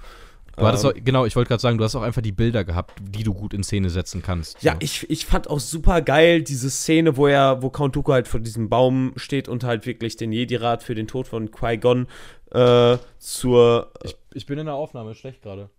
Du 0.57 0.65
hattest 0.65 0.83
Ähm, 0.85 0.89
auch, 0.91 0.93
genau, 1.03 1.25
ich 1.25 1.35
wollte 1.35 1.49
gerade 1.49 1.61
sagen, 1.61 1.77
du 1.77 1.83
hast 1.83 1.95
auch 1.95 2.01
einfach 2.01 2.21
die 2.23 2.31
Bilder 2.31 2.63
gehabt, 2.63 2.93
die 2.99 3.23
du 3.23 3.33
gut 3.33 3.53
in 3.53 3.63
Szene 3.63 3.89
setzen 3.91 4.21
kannst. 4.23 4.61
Ja, 4.63 4.73
So. 4.73 4.77
ich, 4.81 5.09
ich 5.09 5.25
fand 5.25 5.49
auch 5.49 5.59
super 5.59 6.01
geil 6.01 6.41
diese 6.41 6.69
Szene, 6.71 7.15
wo 7.15 7.27
er, 7.27 7.61
wo 7.61 7.69
Count 7.69 7.95
Dooku 7.95 8.11
halt 8.11 8.27
vor 8.27 8.39
diesem 8.39 8.67
Baum 8.67 9.13
steht 9.17 9.47
und 9.47 9.63
halt 9.63 9.85
wirklich 9.85 10.17
den 10.17 10.31
Jedi-Rat 10.31 10.81
für 10.83 10.95
den 10.95 11.07
Tod 11.07 11.27
von 11.27 11.51
Qui-Gon 11.51 12.07
äh, 12.51 12.97
zur. 13.19 13.91
ich 14.33 14.45
bin 14.47 14.57
in 14.57 14.65
der 14.65 14.75
Aufnahme, 14.75 15.13
schlecht 15.15 15.41
gerade. 15.43 15.69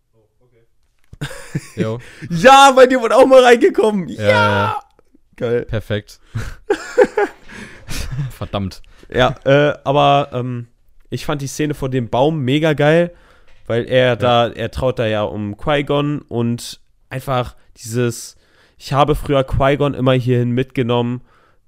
Jo, 1.75 1.99
Ja, 2.31 2.73
bei 2.77 2.87
dir 2.87 3.01
wurde 3.01 3.17
auch 3.17 3.27
mal 3.27 3.43
reingekommen. 3.43 4.09
Ja! 4.09 4.23
ja, 4.23 4.31
ja, 4.31 4.81
Geil. 5.37 5.65
perfekt. 5.65 6.21
Verdammt. 8.31 8.83
Ja, 9.13 9.35
äh, 9.45 9.75
aber 9.85 10.31
ähm, 10.33 10.69
ich 11.11 11.25
fand 11.25 11.43
die 11.43 11.47
Szene 11.47 11.75
vor 11.75 11.89
dem 11.89 12.09
Baum 12.09 12.41
mega 12.41 12.73
geil, 12.75 13.13
weil 13.69 13.85
er 13.85 14.17
da, 14.17 14.49
er 14.49 14.71
traut 14.73 14.99
da 14.99 15.07
ja 15.07 15.23
um 15.23 15.57
Qui-Gon 15.57 16.23
und 16.23 16.81
einfach 17.11 17.55
dieses, 17.77 18.37
ich 18.77 18.93
habe 18.93 19.15
früher 19.15 19.45
Qui-Gon 19.45 19.95
immer 19.95 20.13
hierhin 20.13 20.51
mitgenommen, 20.51 21.21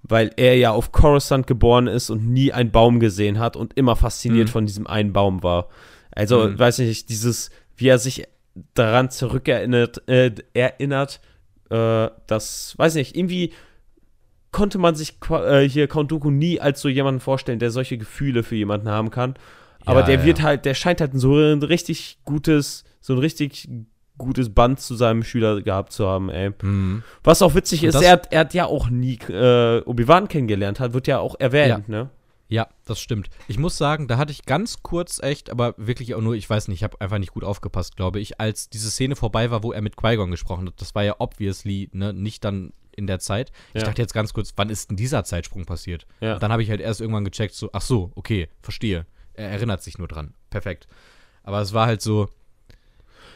weil 0.02 0.32
er 0.36 0.56
ja 0.56 0.70
auf 0.72 0.92
Coruscant 0.92 1.46
geboren 1.46 1.86
ist 1.86 2.10
und 2.10 2.26
nie 2.26 2.52
einen 2.52 2.70
Baum 2.72 2.98
gesehen 3.00 3.38
hat 3.38 3.54
und 3.54 3.76
immer 3.76 3.94
fasziniert 3.96 4.48
Mhm. 4.48 4.52
von 4.52 4.66
diesem 4.66 4.86
einen 4.86 5.12
Baum 5.12 5.42
war. 5.42 5.68
Also, 6.10 6.48
Mhm. 6.48 6.58
weiß 6.58 6.78
nicht, 6.78 7.08
dieses, 7.10 7.50
wie 7.76 7.88
er 7.88 7.98
sich 7.98 8.24
daran 8.74 9.10
zurückerinnert, 9.10 10.08
äh, 10.08 10.32
erinnert, 10.54 11.20
äh, 11.70 12.08
das, 12.26 12.74
weiß 12.78 12.94
nicht, 12.96 13.16
irgendwie 13.16 13.52
konnte 14.52 14.78
man 14.78 14.96
sich 14.96 15.18
äh, 15.30 15.68
hier 15.68 15.86
Count 15.86 16.10
Dooku 16.10 16.30
nie 16.30 16.60
als 16.60 16.80
so 16.80 16.88
jemanden 16.88 17.20
vorstellen, 17.20 17.60
der 17.60 17.70
solche 17.70 17.96
Gefühle 17.98 18.42
für 18.42 18.56
jemanden 18.56 18.88
haben 18.88 19.10
kann. 19.10 19.34
Aber 19.84 20.00
Ja, 20.00 20.06
der 20.06 20.14
ja. 20.20 20.24
wird 20.24 20.42
halt, 20.42 20.64
der 20.64 20.74
scheint 20.74 21.00
halt 21.00 21.12
so 21.14 21.36
ein 21.36 21.62
richtig 21.62 22.18
gutes, 22.24 22.84
so 23.00 23.14
ein 23.14 23.18
richtig 23.18 23.68
gutes 24.18 24.52
Band 24.52 24.80
zu 24.80 24.94
seinem 24.94 25.22
Schüler 25.22 25.62
gehabt 25.62 25.92
zu 25.92 26.06
haben, 26.06 26.28
ey. 26.28 26.50
Mhm. 26.62 27.02
Was 27.24 27.40
auch 27.40 27.54
witzig 27.54 27.84
ist, 27.84 27.94
er 27.94 28.12
hat, 28.12 28.32
er 28.32 28.40
hat 28.40 28.52
ja 28.54 28.66
auch 28.66 28.90
nie 28.90 29.18
äh, 29.30 29.80
Obi-Wan 29.86 30.28
kennengelernt, 30.28 30.78
hat, 30.80 30.92
wird 30.92 31.06
ja 31.06 31.18
auch 31.20 31.36
erwähnt, 31.38 31.88
ne? 31.88 32.10
Ja, 32.48 32.66
das 32.84 33.00
stimmt. 33.00 33.30
Ich 33.46 33.58
muss 33.58 33.78
sagen, 33.78 34.08
da 34.08 34.18
hatte 34.18 34.32
ich 34.32 34.44
ganz 34.44 34.82
kurz 34.82 35.22
echt, 35.22 35.50
aber 35.50 35.72
wirklich 35.78 36.16
auch 36.16 36.20
nur, 36.20 36.34
ich 36.34 36.50
weiß 36.50 36.66
nicht, 36.68 36.78
ich 36.80 36.84
habe 36.84 37.00
einfach 37.00 37.18
nicht 37.18 37.32
gut 37.32 37.44
aufgepasst, 37.44 37.96
glaube 37.96 38.18
ich, 38.18 38.40
als 38.40 38.68
diese 38.68 38.90
Szene 38.90 39.14
vorbei 39.14 39.52
war, 39.52 39.62
wo 39.62 39.72
er 39.72 39.80
mit 39.82 39.96
Qui-Gon 39.96 40.32
gesprochen 40.32 40.66
hat. 40.66 40.74
Das 40.80 40.94
war 40.96 41.04
ja 41.04 41.14
obviously 41.20 41.88
ne, 41.92 42.12
nicht 42.12 42.44
dann 42.44 42.72
in 42.96 43.06
der 43.06 43.20
Zeit. 43.20 43.52
Ich 43.72 43.80
Ja. 43.82 43.86
dachte 43.86 44.02
jetzt 44.02 44.12
ganz 44.14 44.34
kurz, 44.34 44.52
wann 44.56 44.68
ist 44.68 44.90
denn 44.90 44.96
dieser 44.96 45.22
Zeitsprung 45.22 45.64
passiert? 45.64 46.06
Ja. 46.20 46.40
Dann 46.40 46.50
habe 46.50 46.64
ich 46.64 46.70
halt 46.70 46.80
erst 46.80 47.00
irgendwann 47.00 47.24
gecheckt, 47.24 47.54
so, 47.54 47.70
ach 47.72 47.82
so, 47.82 48.10
okay, 48.16 48.48
verstehe. 48.62 49.06
Er 49.40 49.50
erinnert 49.50 49.82
sich 49.82 49.98
nur 49.98 50.08
dran. 50.08 50.34
Perfekt. 50.50 50.86
Aber 51.42 51.60
es 51.60 51.72
war 51.72 51.86
halt 51.86 52.02
so, 52.02 52.28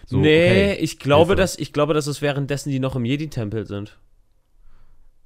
So, 0.06 0.18
nee, 0.18 0.72
okay, 0.72 0.82
ich 0.82 0.98
glaube, 0.98 1.28
Hilfe. 1.30 1.40
dass, 1.40 1.58
ich 1.58 1.72
glaube, 1.72 1.94
dass 1.94 2.06
es 2.06 2.20
währenddessen 2.20 2.70
die 2.70 2.78
noch 2.78 2.94
im 2.96 3.04
Jedi-Tempel 3.04 3.66
sind. 3.66 3.98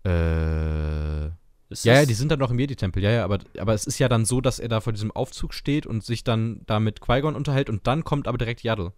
Äh, 0.04 1.26
Ist 1.70 1.84
ja, 1.84 1.94
ja, 1.94 2.06
die 2.06 2.14
sind 2.14 2.30
dann 2.30 2.38
noch 2.38 2.50
im 2.50 2.58
Jedi-Tempel, 2.58 3.02
ja, 3.02 3.10
ja, 3.10 3.24
aber, 3.24 3.38
aber 3.58 3.74
es 3.74 3.86
ist 3.86 3.98
ja 3.98 4.08
dann 4.08 4.24
so, 4.24 4.40
dass 4.40 4.58
er 4.58 4.68
da 4.68 4.80
vor 4.80 4.92
diesem 4.92 5.10
Aufzug 5.10 5.52
steht 5.52 5.86
und 5.86 6.04
sich 6.04 6.24
dann 6.24 6.60
da 6.66 6.80
mit 6.80 7.00
Qui-Gon 7.00 7.34
unterhält 7.34 7.68
und 7.68 7.86
dann 7.86 8.04
kommt 8.04 8.28
aber 8.28 8.38
direkt 8.38 8.62
Yaddle. 8.62 8.92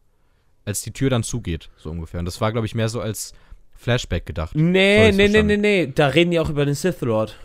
Als 0.66 0.82
die 0.82 0.92
Tür 0.92 1.08
dann 1.08 1.22
zugeht, 1.22 1.70
so 1.78 1.90
ungefähr. 1.90 2.20
Und 2.20 2.26
das 2.26 2.40
war, 2.42 2.52
glaube 2.52 2.66
ich, 2.66 2.74
mehr 2.74 2.90
so 2.90 3.00
als 3.00 3.32
Flashback 3.74 4.26
gedacht. 4.26 4.54
Nee, 4.54 5.10
nee, 5.12 5.28
nee, 5.28 5.42
nee, 5.42 5.56
nee. 5.56 5.86
Da 5.92 6.08
reden 6.08 6.30
die 6.30 6.38
auch 6.38 6.50
über 6.50 6.66
den 6.66 6.74
Sith 6.74 7.00
Lord. 7.00 7.38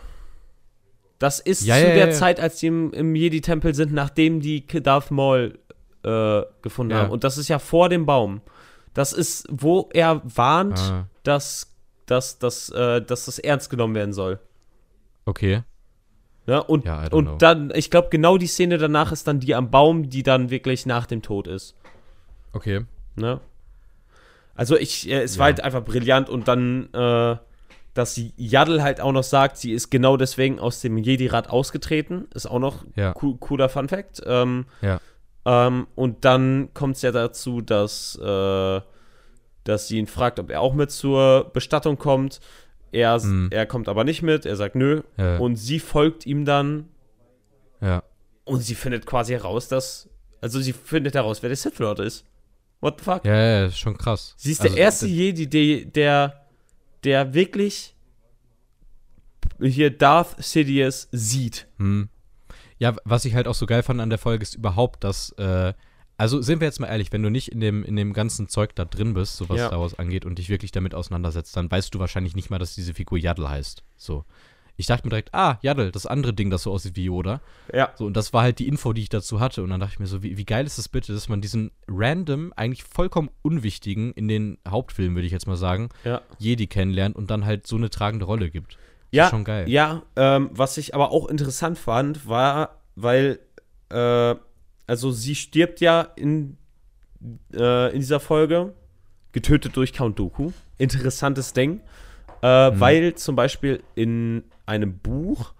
Das 1.18 1.38
ist 1.40 1.62
Ja, 1.64 1.76
zu 1.76 1.88
ja, 1.88 1.94
der 1.94 2.06
ja. 2.08 2.12
Zeit, 2.12 2.40
als 2.40 2.58
die 2.58 2.66
im, 2.66 2.92
im 2.92 3.14
Jedi-Tempel 3.14 3.74
sind, 3.74 3.92
nachdem 3.92 4.40
die 4.40 4.66
Darth 4.66 5.10
Maul 5.10 5.58
äh, 6.04 6.42
gefunden 6.62 6.94
haben. 6.94 7.10
Und 7.10 7.24
das 7.24 7.38
ist 7.38 7.48
ja 7.48 7.58
vor 7.58 7.88
dem 7.88 8.04
Baum. 8.06 8.40
Das 8.94 9.12
ist, 9.12 9.46
wo 9.50 9.88
er 9.92 10.20
warnt, 10.24 10.78
Ah, 10.78 11.06
dass, 11.22 11.72
dass, 12.06 12.38
dass, 12.38 12.68
äh, 12.70 13.00
dass 13.02 13.24
das 13.26 13.38
ernst 13.38 13.70
genommen 13.70 13.94
werden 13.94 14.12
soll. 14.12 14.38
okay. 15.24 15.62
Ja, 16.48 16.60
und, 16.60 16.84
Ja, 16.84 17.08
know. 17.08 17.16
und 17.18 17.42
dann, 17.42 17.72
ich 17.74 17.90
glaube, 17.90 18.08
genau 18.08 18.38
die 18.38 18.46
Szene 18.46 18.78
danach 18.78 19.10
ist 19.10 19.26
dann 19.26 19.40
die 19.40 19.56
am 19.56 19.68
Baum, 19.72 20.08
die 20.10 20.22
dann 20.22 20.48
wirklich 20.48 20.86
nach 20.86 21.06
dem 21.06 21.20
Tod 21.20 21.48
ist. 21.48 21.74
Okay. 22.52 22.84
Ne? 23.16 23.40
Also 24.54 24.76
ich, 24.76 25.08
äh, 25.10 25.22
es 25.22 25.34
Ja. 25.34 25.38
war 25.40 25.46
halt 25.46 25.60
einfach 25.60 25.82
brillant 25.84 26.28
und 26.30 26.46
dann, 26.46 26.88
äh, 26.94 27.36
dass 27.96 28.20
Yaddle 28.36 28.82
halt 28.82 29.00
auch 29.00 29.12
noch 29.12 29.22
sagt, 29.24 29.56
sie 29.56 29.72
ist 29.72 29.90
genau 29.90 30.16
deswegen 30.16 30.58
aus 30.60 30.80
dem 30.80 30.98
Jedi-Rat 30.98 31.48
ausgetreten, 31.50 32.26
ist 32.34 32.46
auch 32.46 32.58
noch 32.58 32.84
Ja. 32.94 33.12
coo- 33.12 33.38
cooler 33.38 33.68
Fun-Fact. 33.68 34.22
Ähm, 34.26 34.66
Ja. 34.82 35.00
ähm, 35.44 35.86
und 35.94 36.24
dann 36.24 36.68
kommt 36.74 36.96
es 36.96 37.02
ja 37.02 37.10
dazu, 37.12 37.60
dass, 37.62 38.16
äh, 38.22 38.80
dass 39.64 39.88
sie 39.88 39.98
ihn 39.98 40.06
fragt, 40.06 40.38
ob 40.38 40.50
er 40.50 40.60
auch 40.60 40.74
mit 40.74 40.90
zur 40.90 41.50
Bestattung 41.52 41.96
kommt. 41.98 42.40
Er, 42.92 43.18
Mhm. 43.20 43.48
er 43.50 43.66
kommt 43.66 43.88
aber 43.88 44.04
nicht 44.04 44.22
mit, 44.22 44.46
er 44.46 44.56
sagt 44.56 44.74
nö. 44.76 45.02
Ja. 45.16 45.38
Und 45.38 45.56
sie 45.56 45.80
folgt 45.80 46.24
ihm 46.26 46.44
dann 46.44 46.88
ja. 47.80 48.02
und 48.44 48.60
sie 48.60 48.74
findet 48.74 49.06
quasi 49.06 49.32
heraus, 49.32 49.68
dass, 49.68 50.08
also 50.40 50.60
sie 50.60 50.72
findet 50.72 51.14
heraus, 51.14 51.42
wer 51.42 51.48
der 51.48 51.56
Sith 51.56 51.78
Lord 51.78 51.98
ist. 52.00 52.24
What 52.80 52.98
the 53.00 53.04
fuck? 53.04 53.24
Ja, 53.24 53.34
ja, 53.34 53.66
ist 53.66 53.78
schon 53.78 53.96
krass. 53.96 54.34
Sie 54.36 54.52
ist 54.52 54.60
Also, 54.60 54.74
der 54.74 54.84
erste 54.84 55.06
Jedi, 55.06 55.46
der, 55.46 55.86
der, 55.90 56.45
der 57.06 57.32
wirklich 57.34 57.94
hier 59.60 59.90
Darth 59.90 60.42
Sidious 60.42 61.08
sieht. 61.12 61.66
Hm. 61.78 62.08
Ja, 62.78 62.94
was 63.04 63.24
ich 63.24 63.34
halt 63.34 63.48
auch 63.48 63.54
so 63.54 63.64
geil 63.64 63.82
fand 63.82 64.00
an 64.00 64.10
der 64.10 64.18
Folge 64.18 64.42
ist 64.42 64.54
überhaupt, 64.54 65.02
dass, 65.02 65.30
äh, 65.38 65.72
also 66.18 66.42
sind 66.42 66.60
wir 66.60 66.66
jetzt 66.66 66.80
mal 66.80 66.88
ehrlich, 66.88 67.12
wenn 67.12 67.22
du 67.22 67.30
nicht 67.30 67.52
in 67.52 67.60
dem, 67.60 67.84
in 67.84 67.96
dem 67.96 68.12
ganzen 68.12 68.48
Zeug 68.48 68.74
da 68.74 68.84
drin 68.84 69.14
bist, 69.14 69.36
so 69.36 69.48
was 69.48 69.58
Ja. 69.58 69.68
Star 69.68 69.80
Wars 69.80 69.98
angeht 69.98 70.26
und 70.26 70.38
dich 70.38 70.50
wirklich 70.50 70.72
damit 70.72 70.94
auseinandersetzt, 70.94 71.56
dann 71.56 71.70
weißt 71.70 71.94
du 71.94 71.98
wahrscheinlich 71.98 72.34
nicht 72.36 72.50
mal, 72.50 72.58
dass 72.58 72.74
diese 72.74 72.92
Figur 72.92 73.18
Yaddle 73.18 73.48
heißt. 73.48 73.82
So. 73.96 74.24
Ich 74.78 74.86
dachte 74.86 75.06
mir 75.06 75.10
direkt, 75.10 75.32
ah, 75.34 75.58
Yaddle, 75.62 75.90
das 75.90 76.04
andere 76.06 76.32
Ding, 76.34 76.50
das 76.50 76.62
so 76.64 76.72
aussieht 76.72 76.96
wie 76.96 77.04
Yoda. 77.04 77.40
Ja. 77.72 77.90
So, 77.94 78.04
und 78.06 78.14
das 78.16 78.32
war 78.32 78.42
halt 78.42 78.58
die 78.58 78.68
Info, 78.68 78.92
die 78.92 79.02
ich 79.02 79.08
dazu 79.08 79.40
hatte. 79.40 79.62
Und 79.62 79.70
dann 79.70 79.80
dachte 79.80 79.94
ich 79.94 79.98
mir 80.00 80.06
so, 80.06 80.22
wie, 80.22 80.36
wie 80.36 80.44
geil 80.44 80.66
ist 80.66 80.76
das 80.78 80.88
bitte, 80.88 81.12
dass 81.14 81.28
man 81.28 81.40
diesen 81.40 81.70
random, 81.88 82.52
eigentlich 82.56 82.84
vollkommen 82.84 83.30
unwichtigen, 83.42 84.12
in 84.12 84.28
den 84.28 84.58
Hauptfilmen, 84.68 85.14
würde 85.16 85.26
ich 85.26 85.32
jetzt 85.32 85.46
mal 85.46 85.56
sagen, 85.56 85.88
Ja. 86.04 86.20
Jedi 86.38 86.66
kennenlernt 86.66 87.16
und 87.16 87.30
dann 87.30 87.44
halt 87.46 87.66
so 87.66 87.76
eine 87.76 87.88
tragende 87.90 88.26
Rolle 88.26 88.50
gibt. 88.50 88.72
Das 88.74 88.78
Ja, 89.12 89.24
ist 89.24 89.30
schon 89.30 89.44
geil. 89.44 89.68
ja 89.68 90.02
ähm, 90.16 90.50
was 90.52 90.76
ich 90.76 90.94
aber 90.94 91.10
auch 91.10 91.28
interessant 91.28 91.78
fand, 91.78 92.28
war, 92.28 92.82
weil, 92.96 93.38
äh, 93.88 94.34
also 94.86 95.10
sie 95.10 95.34
stirbt 95.34 95.80
ja 95.80 96.02
in, 96.16 96.58
äh, 97.54 97.92
in 97.92 98.00
dieser 98.00 98.20
Folge, 98.20 98.74
getötet 99.32 99.76
durch 99.76 99.92
Count 99.92 100.18
Dooku. 100.18 100.52
Interessantes 100.78 101.52
Ding, 101.52 101.80
äh, 102.42 102.70
Mhm. 102.70 102.80
weil 102.80 103.14
zum 103.14 103.36
Beispiel 103.36 103.82
in 103.94 104.44
einem 104.66 104.98
Buch, 104.98 105.52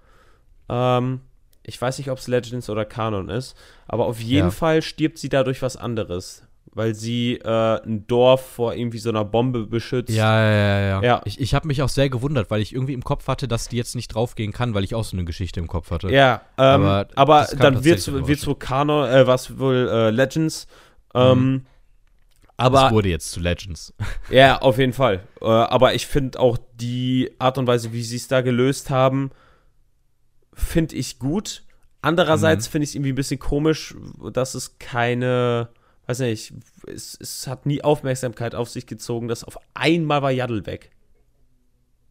ähm, 0.69 1.21
ich 1.63 1.81
weiß 1.81 1.99
nicht, 1.99 2.11
ob 2.11 2.19
es 2.19 2.29
Legends 2.29 2.71
oder 2.71 2.85
Kanon 2.85 3.29
ist, 3.29 3.57
aber 3.89 4.07
auf 4.07 4.21
jeden 4.21 4.49
Ja. 4.49 4.51
Fall 4.51 4.83
stirbt 4.83 5.19
sie 5.19 5.29
dadurch 5.29 5.63
was 5.63 5.77
anderes, 5.77 6.43
weil 6.73 6.95
sie 6.95 7.37
äh, 7.37 7.81
ein 7.85 8.07
Dorf 8.07 8.45
vor 8.55 8.75
irgendwie 8.75 8.99
so 8.99 9.09
einer 9.09 9.25
Bombe 9.25 9.67
beschützt. 9.67 10.15
Ja, 10.15 10.41
ja, 10.41 10.51
ja, 10.51 10.81
ja. 10.89 11.03
Ja. 11.03 11.23
Ich, 11.25 11.41
ich 11.41 11.55
habe 11.55 11.67
mich 11.67 11.83
auch 11.83 11.89
sehr 11.89 12.09
gewundert, 12.11 12.51
weil 12.51 12.61
ich 12.61 12.73
irgendwie 12.75 12.93
im 12.93 13.03
Kopf 13.03 13.27
hatte, 13.29 13.49
dass 13.49 13.69
die 13.69 13.77
jetzt 13.77 13.95
nicht 13.97 14.09
draufgehen 14.15 14.53
kann, 14.53 14.75
weil 14.75 14.85
ich 14.85 14.95
auch 14.95 15.05
so 15.05 15.17
eine 15.17 15.25
Geschichte 15.25 15.59
im 15.59 15.67
Kopf 15.69 15.91
hatte. 15.91 16.11
Ja, 16.11 16.43
ähm, 16.59 16.65
aber, 16.65 17.09
Aber 17.17 17.47
dann 17.59 17.83
wird 17.85 17.99
es 17.99 18.47
wohl 18.47 18.55
Kanon, 18.57 19.09
äh, 19.09 19.27
was 19.27 19.59
wohl 19.59 19.89
äh, 19.91 20.11
Legends. 20.11 20.67
Ähm, 21.15 21.63
Das 21.65 21.76
aber 22.57 22.91
wurde 22.91 23.09
jetzt 23.09 23.31
zu 23.31 23.41
Legends. 23.41 23.93
ja, 24.31 24.59
auf 24.61 24.79
jeden 24.79 24.93
Fall. 24.93 25.27
Äh, 25.41 25.47
aber 25.47 25.95
ich 25.95 26.07
finde 26.07 26.41
auch 26.41 26.59
die 26.75 27.31
Art 27.39 27.59
und 27.59 27.67
Weise, 27.67 27.93
wie 27.93 28.03
sie 28.03 28.17
es 28.17 28.29
da 28.29 28.41
gelöst 28.41 28.91
haben, 28.91 29.31
finde 30.53 30.97
ich 30.97 31.19
gut. 31.19 31.63
Andererseits 32.03 32.67
finde 32.67 32.85
ich 32.85 32.91
es 32.91 32.95
irgendwie 32.95 33.13
ein 33.13 33.17
bisschen 33.17 33.41
komisch, 33.41 33.95
dass 34.33 34.55
es 34.55 34.79
keine, 34.79 35.71
weiß 36.07 36.21
nicht, 36.21 36.55
es, 36.87 37.19
es 37.21 37.47
hat 37.47 37.67
nie 37.67 37.83
Aufmerksamkeit 37.83 38.55
auf 38.55 38.71
sich 38.71 38.87
gezogen, 38.87 39.29
dass 39.29 39.45
auf 39.45 39.59
einmal 39.75 40.23
war 40.23 40.31
Yaddle 40.31 40.67
weg. 40.67 40.93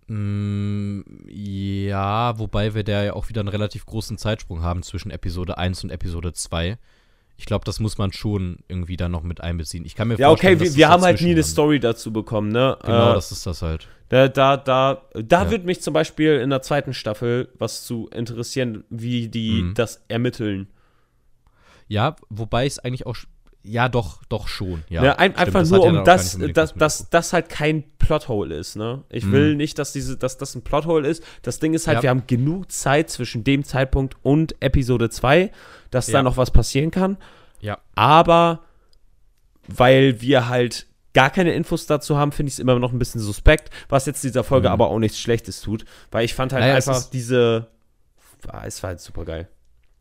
Mm, 0.08 1.02
ja, 1.28 2.38
wobei 2.38 2.76
wir 2.76 2.84
da 2.84 3.04
ja 3.04 3.14
auch 3.14 3.30
wieder 3.30 3.40
einen 3.40 3.48
relativ 3.48 3.86
großen 3.86 4.18
Zeitsprung 4.18 4.62
haben 4.62 4.84
zwischen 4.84 5.12
Episode 5.12 5.58
1 5.58 5.86
und 5.86 5.92
Episode 5.92 6.34
2. 6.34 6.78
Ich 7.38 7.46
glaube, 7.46 7.66
das 7.66 7.80
muss 7.82 7.98
man 7.98 8.14
schon 8.14 8.60
irgendwie 8.70 8.96
dann 8.98 9.12
noch 9.12 9.24
mit 9.24 9.42
einbeziehen. 9.42 9.86
Ich 9.86 9.96
kann 9.96 10.08
mir 10.08 10.16
Ja, 10.18 10.30
okay, 10.30 10.56
vorstellen, 10.56 10.60
wir, 10.60 10.66
dass 10.68 10.76
wir 10.78 10.86
das 10.86 10.94
haben 10.94 11.04
halt 11.04 11.22
nie 11.22 11.32
eine 11.32 11.44
Story 11.44 11.80
dazu 11.82 12.14
bekommen, 12.14 12.50
ne? 12.50 12.78
Genau, 12.84 13.12
Äh, 13.12 13.16
das 13.16 13.32
ist 13.32 13.46
das 13.46 13.62
halt. 13.62 13.88
Da, 14.10 14.28
da, 14.30 14.56
da, 14.56 15.02
da 15.14 15.44
Ja. 15.44 15.52
würde 15.52 15.66
mich 15.66 15.82
zum 15.82 15.94
Beispiel 15.94 16.36
in 16.40 16.50
der 16.50 16.62
zweiten 16.62 16.94
Staffel 16.94 17.50
was 17.58 17.84
zu 17.86 18.08
interessieren, 18.14 18.84
wie 18.90 19.28
die 19.28 19.64
Mhm. 19.64 19.74
das 19.74 20.04
ermitteln. 20.08 20.68
Ja, 21.88 22.16
wobei 22.30 22.66
es 22.66 22.80
eigentlich 22.80 23.06
auch. 23.06 23.16
Ja, 23.68 23.90
doch, 23.90 24.24
doch 24.30 24.48
schon. 24.48 24.84
Ja, 24.90 25.02
ne, 25.02 25.18
ein, 25.18 25.32
stimmt, 25.32 25.48
einfach 25.48 25.70
nur, 25.72 25.86
ja 25.86 26.00
um 26.00 26.06
das, 26.06 26.38
dass 26.38 26.38
mit 26.38 27.14
das, 27.14 27.34
halt 27.34 27.50
kein 27.50 27.84
Plothole 27.98 28.56
ist, 28.56 28.76
ne? 28.76 29.04
Ich 29.10 29.26
Mhm. 29.26 29.32
will 29.32 29.56
nicht, 29.56 29.80
dass 29.80 29.92
diese, 29.92 30.18
dass 30.18 30.38
das 30.38 30.54
ein 30.54 30.62
Plothole 30.62 31.08
ist. 31.08 31.24
Das 31.42 31.58
Ding 31.60 31.74
ist 31.74 31.88
halt, 31.88 31.98
Ja. 31.98 32.04
wir 32.04 32.10
haben 32.12 32.28
genug 32.28 32.72
Zeit 32.72 33.10
zwischen 33.10 33.44
dem 33.44 33.64
Zeitpunkt 33.64 34.18
und 34.22 34.56
Episode 34.62 35.10
2, 35.10 35.52
dass 35.90 36.06
da 36.06 36.20
Ja. 36.20 36.24
noch 36.24 36.38
was 36.38 36.52
passieren 36.52 36.92
kann. 36.92 37.18
Ja. 37.60 37.80
Aber 37.96 38.60
weil 39.68 40.22
wir 40.22 40.48
halt 40.48 40.86
gar 41.14 41.30
keine 41.30 41.54
Infos 41.54 41.88
dazu 41.88 42.18
haben, 42.18 42.32
finde 42.32 42.50
ich 42.50 42.56
es 42.56 42.60
immer 42.60 42.78
noch 42.78 42.92
ein 42.92 43.00
bisschen 43.00 43.22
suspekt, 43.22 43.70
was 43.90 44.06
jetzt 44.06 44.24
dieser 44.24 44.44
Folge 44.44 44.68
Mhm. 44.68 44.74
aber 44.74 44.90
auch 44.90 45.00
nichts 45.00 45.20
Schlechtes 45.20 45.62
tut. 45.62 45.86
Weil 46.12 46.26
ich 46.26 46.34
fand 46.36 46.54
halt 46.54 46.62
Naja, 46.62 46.76
einfach 46.76 47.04
diese. 47.10 47.68
Ah, 48.48 48.64
es 48.66 48.84
war 48.84 48.90
halt 48.90 49.00
super 49.00 49.26
geil. 49.26 49.48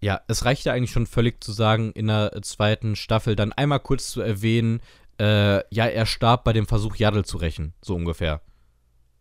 Ja, 0.05 0.21
es 0.29 0.45
reicht 0.45 0.67
ja 0.67 0.75
eigentlich 0.75 0.91
schon 0.91 1.07
völlig 1.07 1.43
zu 1.43 1.53
sagen, 1.53 1.91
in 1.93 2.09
der 2.09 2.39
zweiten 2.43 2.95
Staffel 2.95 3.37
dann 3.37 3.53
einmal 3.53 3.81
kurz 3.81 4.11
zu 4.11 4.21
erwähnen, 4.21 4.81
äh, 5.19 5.61
ja, 5.75 5.87
er 5.87 6.05
starb 6.05 6.45
bei 6.45 6.53
dem 6.53 6.67
Versuch, 6.67 6.97
Yaddle 6.97 7.25
zu 7.25 7.39
rächen, 7.39 7.73
so 7.81 7.95
ungefähr. 7.95 8.43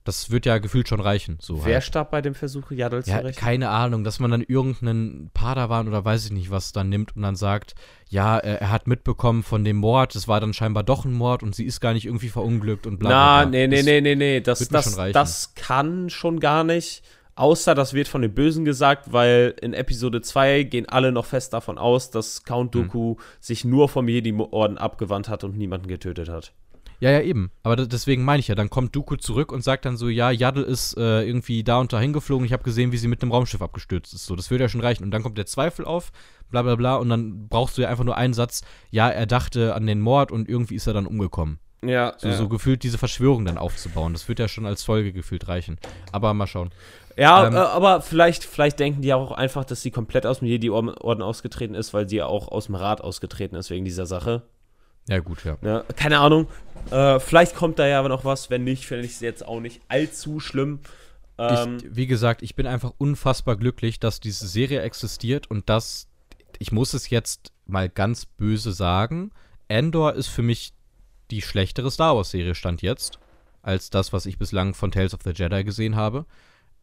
Das 0.03 0.29
wird 0.29 0.45
ja 0.45 0.57
gefühlt 0.57 0.89
schon 0.89 0.99
reichen. 0.99 1.37
So 1.39 1.63
Wer 1.63 1.75
halt. 1.75 1.83
starb 1.85 2.11
bei 2.11 2.21
dem 2.21 2.35
Versuch, 2.35 2.67
zu 2.67 2.73
Ja, 2.75 2.89
rächen? 3.19 3.39
keine 3.39 3.69
Ahnung, 3.69 4.03
dass 4.03 4.19
man 4.19 4.29
dann 4.29 4.41
irgendeinen 4.41 5.31
Padawan 5.33 5.87
oder 5.87 6.03
weiß 6.03 6.25
ich 6.25 6.31
nicht 6.33 6.51
was 6.51 6.73
dann 6.73 6.89
nimmt 6.89 7.15
und 7.15 7.21
dann 7.21 7.37
sagt, 7.37 7.75
ja, 8.09 8.37
er, 8.37 8.69
hat 8.69 8.85
mitbekommen 8.85 9.43
von 9.43 9.63
dem 9.63 9.77
Mord, 9.77 10.13
es 10.17 10.27
war 10.27 10.41
dann 10.41 10.53
scheinbar 10.53 10.83
doch 10.83 11.05
ein 11.05 11.13
Mord 11.13 11.41
und 11.43 11.55
sie 11.55 11.63
ist 11.63 11.79
gar 11.79 11.93
nicht 11.93 12.05
irgendwie 12.05 12.27
verunglückt 12.27 12.85
und 12.85 12.97
bla 12.99 13.07
bla 13.09 13.17
Na, 13.17 13.41
bla. 13.43 13.49
nee, 13.51 13.67
nee, 13.67 13.77
Das- 13.77 13.85
nee, 13.85 14.01
nee, 14.01 14.15
nee. 14.15 14.41
Das, 14.41 14.67
das, 14.67 14.97
das 15.13 15.53
kann 15.55 16.09
schon 16.09 16.41
gar 16.41 16.65
nicht. 16.65 17.03
Außer 17.35 17.73
das 17.73 17.93
wird 17.93 18.07
von 18.07 18.21
den 18.21 18.33
Bösen 18.33 18.63
gesagt, 18.65 19.11
weil 19.11 19.55
in 19.61 19.73
Episode 19.73 20.21
2 20.21 20.63
gehen 20.63 20.87
alle 20.87 21.11
noch 21.11 21.25
fest 21.25 21.53
davon 21.53 21.77
aus, 21.77 22.11
dass 22.11 22.37
Hm. 22.37 22.45
Count 22.45 22.75
Dooku 22.75 23.15
sich 23.39 23.65
nur 23.65 23.89
vom 23.89 24.07
Jedi-Orden 24.07 24.77
abgewandt 24.77 25.29
hat 25.29 25.43
und 25.43 25.57
niemanden 25.57 25.87
getötet 25.87 26.29
hat. 26.29 26.53
Ja, 26.99 27.11
ja, 27.11 27.21
eben. 27.21 27.51
Aber 27.63 27.75
deswegen 27.75 28.23
meine 28.23 28.39
ich 28.39 28.47
ja, 28.47 28.55
dann 28.55 28.69
kommt 28.69 28.95
Dooku 28.95 29.17
zurück 29.17 29.51
und 29.51 29.61
sagt 29.61 29.83
dann 29.83 29.97
so, 29.97 30.07
ja, 30.07 30.31
Yaddle 30.31 30.63
ist 30.63 30.95
äh, 30.97 31.23
irgendwie 31.23 31.63
da 31.63 31.79
und 31.79 31.91
da 31.91 31.99
hingeflogen, 31.99 32.45
ich 32.45 32.53
habe 32.53 32.63
gesehen, 32.63 32.93
wie 32.93 32.97
sie 32.97 33.09
mit 33.09 33.21
einem 33.21 33.31
Raumschiff 33.33 33.61
abgestürzt 33.61 34.13
ist. 34.13 34.25
So, 34.25 34.35
das 34.37 34.49
würde 34.51 34.63
ja 34.63 34.69
schon 34.69 34.79
reichen. 34.79 35.03
Und 35.03 35.11
dann 35.11 35.21
kommt 35.21 35.37
der 35.37 35.45
Zweifel 35.45 35.83
auf, 35.83 36.11
bla 36.49 36.61
bla 36.61 36.75
bla, 36.75 36.95
und 36.95 37.09
dann 37.09 37.49
brauchst 37.49 37.77
du 37.77 37.81
ja 37.81 37.89
einfach 37.89 38.05
nur 38.05 38.15
einen 38.15 38.33
Satz, 38.33 38.61
ja, 38.89 39.09
er 39.09 39.25
dachte 39.25 39.75
an 39.75 39.85
den 39.85 39.99
Mord 39.99 40.31
und 40.31 40.47
irgendwie 40.47 40.75
ist 40.75 40.87
er 40.87 40.93
dann 40.93 41.07
umgekommen. 41.07 41.59
Ja, 41.85 42.13
So, 42.17 42.31
so 42.31 42.47
gefühlt 42.47 42.83
diese 42.83 42.97
Verschwörung 42.97 43.43
dann 43.43 43.57
aufzubauen. 43.57 44.13
Das 44.13 44.29
wird 44.29 44.39
ja 44.39 44.47
schon 44.47 44.65
als 44.65 44.83
Folge 44.83 45.11
gefühlt 45.11 45.49
reichen. 45.49 45.77
Aber 46.13 46.33
mal 46.33 46.47
schauen. 46.47 46.69
Ja, 47.17 47.47
Ähm, 47.47 47.53
äh, 47.53 47.57
aber 47.57 48.01
vielleicht, 48.01 48.43
vielleicht 48.43 48.79
denken 48.79 49.01
die 49.01 49.13
auch 49.13 49.31
einfach, 49.31 49.65
dass 49.65 49.81
sie 49.81 49.91
komplett 49.91 50.25
aus 50.25 50.39
dem 50.39 50.47
Jedi-Orden 50.47 51.21
ausgetreten 51.21 51.75
ist, 51.75 51.93
weil 51.93 52.09
sie 52.09 52.17
ja 52.17 52.25
auch 52.25 52.47
aus 52.47 52.65
dem 52.67 52.75
Rat 52.75 53.01
ausgetreten 53.01 53.55
ist 53.55 53.69
wegen 53.69 53.85
dieser 53.85 54.05
Sache. 54.05 54.43
Ja, 55.09 55.19
gut, 55.19 55.43
ja. 55.43 55.57
Ja, 55.61 55.83
keine 55.95 56.19
Ahnung. 56.19 56.47
Äh, 56.89 57.19
vielleicht 57.19 57.55
kommt 57.55 57.77
da 57.79 57.87
ja 57.87 57.99
aber 57.99 58.09
noch 58.09 58.25
was. 58.25 58.49
Wenn 58.49 58.63
nicht, 58.63 58.85
finde 58.85 59.05
ich 59.05 59.11
es 59.11 59.19
jetzt 59.19 59.45
auch 59.45 59.59
nicht 59.59 59.81
allzu 59.89 60.39
schlimm. 60.39 60.79
Ähm, 61.37 61.77
ich, 61.77 61.95
wie 61.95 62.07
gesagt, 62.07 62.41
ich 62.41 62.55
bin 62.55 62.67
einfach 62.67 62.93
unfassbar 62.97 63.57
glücklich, 63.57 63.99
dass 63.99 64.19
diese 64.19 64.47
Serie 64.47 64.81
existiert 64.81 65.49
und 65.49 65.69
dass, 65.69 66.07
ich 66.59 66.71
muss 66.71 66.93
es 66.93 67.09
jetzt 67.09 67.51
mal 67.65 67.89
ganz 67.89 68.25
böse 68.25 68.71
sagen, 68.71 69.31
Endor 69.67 70.13
ist 70.13 70.27
für 70.27 70.41
mich 70.41 70.73
die 71.31 71.41
schlechtere 71.41 71.89
Star 71.89 72.15
Wars-Serie 72.15 72.55
stand 72.55 72.81
jetzt, 72.81 73.19
als 73.61 73.89
das, 73.89 74.13
was 74.13 74.25
ich 74.25 74.37
bislang 74.37 74.73
von 74.73 74.91
Tales 74.91 75.13
of 75.13 75.21
the 75.23 75.31
Jedi 75.31 75.63
gesehen 75.63 75.95
habe. 75.95 76.25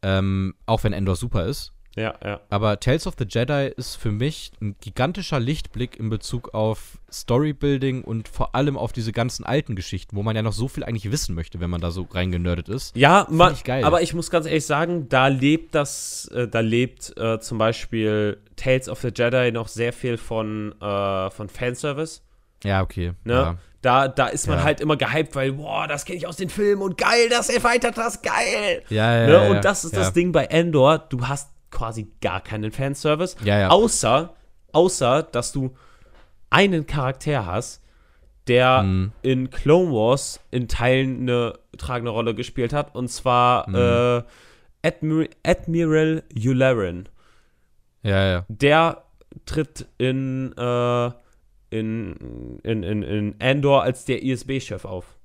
Ähm, 0.02 0.55
auch 0.66 0.85
wenn 0.85 0.93
Endor 0.93 1.16
super 1.16 1.47
ist. 1.47 1.72
Ja, 1.97 2.14
ja. 2.24 2.40
Aber 2.51 2.78
Tales 2.78 3.06
of 3.06 3.14
the 3.18 3.24
Jedi 3.28 3.72
ist 3.77 3.97
für 3.97 4.12
mich 4.12 4.52
ein 4.60 4.77
gigantischer 4.81 5.40
Lichtblick 5.40 5.98
in 5.98 6.09
Bezug 6.09 6.55
auf 6.55 6.98
Storybuilding 7.12 8.05
und 8.05 8.28
vor 8.28 8.55
allem 8.55 8.77
auf 8.77 8.93
diese 8.93 9.12
ganzen 9.12 9.44
alten 9.44 9.74
Geschichten, 9.74 10.16
wo 10.16 10.22
man 10.22 10.36
ja 10.36 10.43
noch 10.43 10.52
so 10.52 10.68
viel 10.68 10.85
eigentlich 10.85 11.10
wissen 11.10 11.35
möchte, 11.35 11.59
wenn 11.59 11.68
man 11.68 11.81
da 11.81 11.90
so 11.90 12.06
reingenördet 12.10 12.68
ist. 12.68 12.97
Ja, 12.97 13.27
man, 13.28 13.55
ich 13.55 13.64
geil. 13.64 13.82
aber 13.82 14.02
ich 14.02 14.14
muss 14.14 14.31
ganz 14.31 14.47
ehrlich 14.47 14.66
sagen, 14.66 15.09
da 15.09 15.27
lebt 15.27 15.74
das, 15.74 16.28
äh, 16.28 16.47
da 16.47 16.60
lebt 16.60 17.12
äh, 17.18 17.40
zum 17.40 17.59
Beispiel 17.59 18.39
Tales 18.55 18.89
of 18.89 19.01
the 19.01 19.10
Jedi 19.14 19.51
noch 19.51 19.66
sehr 19.66 19.93
viel 19.93 20.16
von, 20.16 20.72
äh, 20.81 21.31
von 21.31 21.48
Fanservice. 21.48 22.22
Ja, 22.62 22.82
okay. 22.82 23.14
Ne? 23.24 23.32
Ja. 23.32 23.59
Da, 23.82 24.09
da 24.09 24.27
ist 24.27 24.47
man 24.47 24.59
Ja. 24.59 24.65
halt 24.65 24.81
immer 24.81 24.97
gehypt, 24.97 25.35
weil, 25.35 25.52
boah, 25.52 25.86
das 25.89 26.05
kenne 26.05 26.19
ich 26.19 26.27
aus 26.27 26.36
den 26.36 26.51
Filmen 26.51 26.82
und 26.82 26.98
geil, 26.98 27.28
das 27.31 27.48
erweitert 27.48 27.97
das, 27.97 28.20
geil. 28.20 28.82
Ja, 28.90 29.16
ja, 29.20 29.27
ne? 29.27 29.32
ja. 29.32 29.51
Und 29.51 29.65
das 29.65 29.85
ist 29.85 29.97
das 29.97 30.12
Ding 30.12 30.32
bei 30.32 30.44
Endor, 30.44 30.98
du 30.98 31.27
hast 31.27 31.51
quasi 31.70 32.09
gar 32.20 32.40
keinen 32.43 32.73
Fanservice, 32.73 33.36
außer, 33.69 34.35
außer, 34.73 35.23
dass 35.23 35.52
du 35.52 35.74
einen 36.51 36.86
Charakter 36.86 37.47
hast, 37.47 37.82
der 38.48 38.82
Mhm. 38.82 39.12
in 39.23 39.51
Clone 39.51 39.93
Wars 39.93 40.40
in 40.51 40.66
Teilen 40.69 41.20
eine 41.23 41.55
tragende 41.78 42.11
Rolle 42.11 42.35
gespielt 42.35 42.73
hat, 42.73 42.94
und 42.94 43.09
zwar 43.09 43.69
Mhm. 43.70 43.74
äh, 43.77 44.23
Admir 44.89 45.28
Admiral 45.47 46.23
Yularen. 46.35 47.09
Ja, 48.02 48.24
ja. 48.31 48.44
Der 48.48 49.05
tritt 49.47 49.86
in, 49.98 50.52
äh, 50.57 51.11
in, 51.70 52.59
in, 52.62 52.82
in, 52.82 53.02
in 53.02 53.34
Andor 53.40 53.82
als 53.82 54.05
der 54.05 54.22
ISB-Chef 54.22 54.84
auf. 54.84 55.16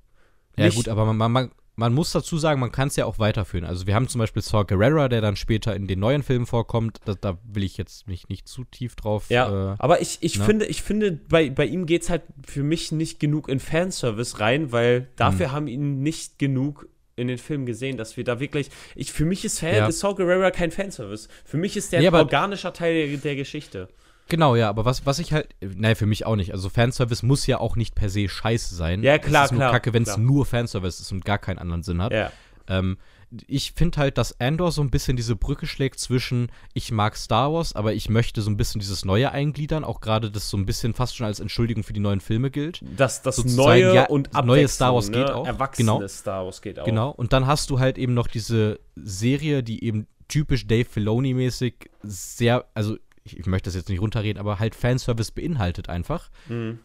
Ja, 0.56 0.66
Nicht- 0.66 0.76
gut, 0.76 0.88
aber 0.88 1.12
man, 1.12 1.30
man, 1.32 1.50
man 1.74 1.92
muss 1.92 2.12
dazu 2.12 2.38
sagen, 2.38 2.60
man 2.60 2.72
kann 2.72 2.88
es 2.88 2.96
ja 2.96 3.04
auch 3.04 3.18
weiterführen. 3.18 3.64
Also, 3.66 3.86
wir 3.86 3.94
haben 3.94 4.08
zum 4.08 4.20
Beispiel 4.20 4.40
Saw 4.42 4.64
Gerrera, 4.64 5.08
der 5.08 5.20
dann 5.20 5.36
später 5.36 5.76
in 5.76 5.86
den 5.86 5.98
neuen 6.00 6.22
Filmen 6.22 6.46
vorkommt. 6.46 7.00
Da, 7.04 7.14
da 7.14 7.38
will 7.44 7.64
ich 7.64 7.76
jetzt 7.76 8.06
mich 8.08 8.28
nicht 8.30 8.48
zu 8.48 8.64
tief 8.64 8.96
drauf. 8.96 9.26
Ja, 9.28 9.72
Äh, 9.72 9.76
aber 9.78 10.00
ich, 10.00 10.18
ich 10.22 10.38
ne? 10.38 10.44
finde, 10.44 10.64
ich 10.66 10.82
finde, 10.82 11.12
bei, 11.12 11.50
bei 11.50 11.66
ihm 11.66 11.84
geht 11.84 12.02
es 12.02 12.10
halt 12.10 12.22
für 12.46 12.62
mich 12.62 12.92
nicht 12.92 13.20
genug 13.20 13.48
in 13.50 13.60
Fanservice 13.60 14.40
rein, 14.40 14.72
weil 14.72 15.00
Hm. 15.00 15.06
dafür 15.16 15.52
haben 15.52 15.66
ihn 15.68 16.02
nicht 16.02 16.38
genug 16.38 16.88
in 17.16 17.28
den 17.28 17.38
Filmen 17.38 17.66
gesehen, 17.66 17.96
dass 17.98 18.16
wir 18.16 18.24
da 18.24 18.40
wirklich. 18.40 18.70
Ich, 18.94 19.12
für 19.12 19.24
mich 19.26 19.44
ist, 19.44 19.58
Fan, 19.58 19.74
Ja. 19.74 19.86
ist 19.88 20.00
Saw 20.00 20.14
Gerrera 20.14 20.50
kein 20.50 20.70
Fanservice. 20.70 21.28
Für 21.44 21.56
mich 21.58 21.76
ist 21.76 21.92
der 21.92 22.00
Ja, 22.00 22.10
ein 22.10 22.14
organischer 22.16 22.72
Teil 22.72 23.08
der, 23.08 23.16
der 23.18 23.36
Geschichte. 23.36 23.88
Genau, 24.28 24.56
ja, 24.56 24.68
aber 24.68 24.84
was, 24.84 25.06
was 25.06 25.18
ich 25.18 25.32
halt, 25.32 25.48
naja, 25.60 25.94
für 25.94 26.06
mich 26.06 26.26
auch 26.26 26.36
nicht. 26.36 26.52
Also 26.52 26.68
Fanservice 26.68 27.24
muss 27.24 27.46
ja 27.46 27.58
auch 27.58 27.76
nicht 27.76 27.94
per 27.94 28.08
se 28.08 28.28
scheiße 28.28 28.74
sein. 28.74 29.02
Ja, 29.02 29.18
klar, 29.18 29.44
Es 29.44 29.50
ist 29.50 29.52
nur 29.52 29.60
klar, 29.60 29.72
kacke, 29.72 29.92
wenn 29.92 30.02
es 30.02 30.16
nur 30.16 30.44
Fanservice 30.46 31.00
ist 31.00 31.12
und 31.12 31.24
gar 31.24 31.38
keinen 31.38 31.58
anderen 31.58 31.82
Sinn 31.82 32.02
hat. 32.02 32.12
Ja. 32.12 32.32
Ähm, 32.68 32.98
ich 33.46 33.72
finde 33.72 33.98
halt, 33.98 34.18
dass 34.18 34.40
Andor 34.40 34.70
so 34.70 34.82
ein 34.82 34.90
bisschen 34.90 35.16
diese 35.16 35.34
Brücke 35.34 35.66
schlägt 35.66 35.98
zwischen, 35.98 36.48
ich 36.74 36.92
mag 36.92 37.16
Star 37.16 37.52
Wars, 37.52 37.74
aber 37.74 37.92
ich 37.92 38.08
möchte 38.08 38.40
so 38.40 38.50
ein 38.50 38.56
bisschen 38.56 38.80
dieses 38.80 39.04
Neue 39.04 39.32
eingliedern, 39.32 39.84
auch 39.84 40.00
gerade 40.00 40.30
das 40.30 40.48
so 40.48 40.56
ein 40.56 40.64
bisschen 40.64 40.94
fast 40.94 41.16
schon 41.16 41.26
als 41.26 41.40
Entschuldigung 41.40 41.82
für 41.82 41.92
die 41.92 42.00
neuen 42.00 42.20
Filme 42.20 42.50
gilt. 42.50 42.80
Dass 42.96 43.22
das 43.22 43.36
Sozusagen, 43.36 43.64
neue 43.64 43.94
ja, 43.94 44.06
und 44.06 44.30
das 44.32 44.44
neue 44.44 44.68
Star 44.68 44.94
Wars 44.94 45.10
ne? 45.10 45.18
geht 45.18 45.30
auch. 45.30 45.46
Erwachsenes 45.46 45.76
Genau. 45.76 46.08
Star 46.08 46.44
Wars 46.44 46.62
geht 46.62 46.78
auch. 46.78 46.84
Genau. 46.84 47.10
Und 47.10 47.32
dann 47.32 47.46
hast 47.46 47.70
du 47.70 47.80
halt 47.80 47.98
eben 47.98 48.14
noch 48.14 48.28
diese 48.28 48.78
Serie, 48.94 49.62
die 49.62 49.84
eben 49.84 50.06
typisch 50.28 50.66
Dave 50.66 50.88
Filoni-mäßig 50.88 51.90
sehr, 52.02 52.64
also 52.74 52.96
ich, 53.26 53.38
ich 53.38 53.46
möchte 53.46 53.66
das 53.68 53.74
jetzt 53.74 53.88
nicht 53.88 54.00
runterreden, 54.00 54.38
aber 54.40 54.58
halt 54.58 54.74
Fanservice 54.74 55.32
beinhaltet 55.32 55.88
einfach 55.88 56.30
Mhm. 56.48 56.78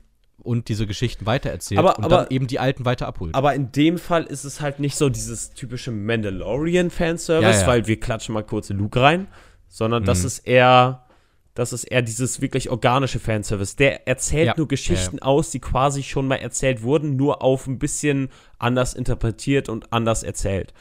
und 0.43 0.67
diese 0.69 0.87
Geschichten 0.87 1.25
weitererzählt 1.25 1.79
Aber- 1.79 1.97
und 1.97 2.05
aber- 2.05 2.17
dann 2.17 2.27
eben 2.29 2.47
die 2.47 2.59
alten 2.59 2.83
weiter 2.85 3.07
abholt. 3.07 3.35
Aber 3.35 3.53
in 3.53 3.71
dem 3.71 3.97
Fall 3.97 4.23
ist 4.23 4.43
es 4.43 4.59
halt 4.61 4.79
nicht 4.79 4.95
so 4.95 5.09
dieses 5.09 5.51
typische 5.51 5.91
Mandalorian-Fanservice, 5.91 7.41
Ja, 7.55 7.61
ja. 7.61 7.67
weil 7.67 7.87
wir 7.87 7.99
klatschen 7.99 8.33
mal 8.33 8.43
kurz 8.43 8.69
Luke 8.69 8.99
rein, 9.01 9.27
sondern 9.67 10.03
das 10.03 10.21
Mhm. 10.21 10.25
ist 10.27 10.39
eher, 10.39 11.05
das 11.53 11.73
ist 11.73 11.83
eher 11.85 12.01
dieses 12.01 12.41
wirklich 12.41 12.69
organische 12.69 13.19
Fanservice. 13.19 13.75
Der 13.75 14.07
erzählt 14.07 14.47
Ja. 14.47 14.53
nur 14.57 14.67
Geschichten 14.67 15.19
aus, 15.19 15.51
die 15.51 15.59
quasi 15.59 16.03
schon 16.03 16.27
mal 16.27 16.35
erzählt 16.37 16.81
wurden, 16.81 17.15
nur 17.15 17.41
auf 17.41 17.67
ein 17.67 17.77
bisschen 17.79 18.29
anders 18.57 18.93
interpretiert 18.93 19.69
und 19.69 19.91
anders 19.93 20.23
erzählt. 20.23 20.73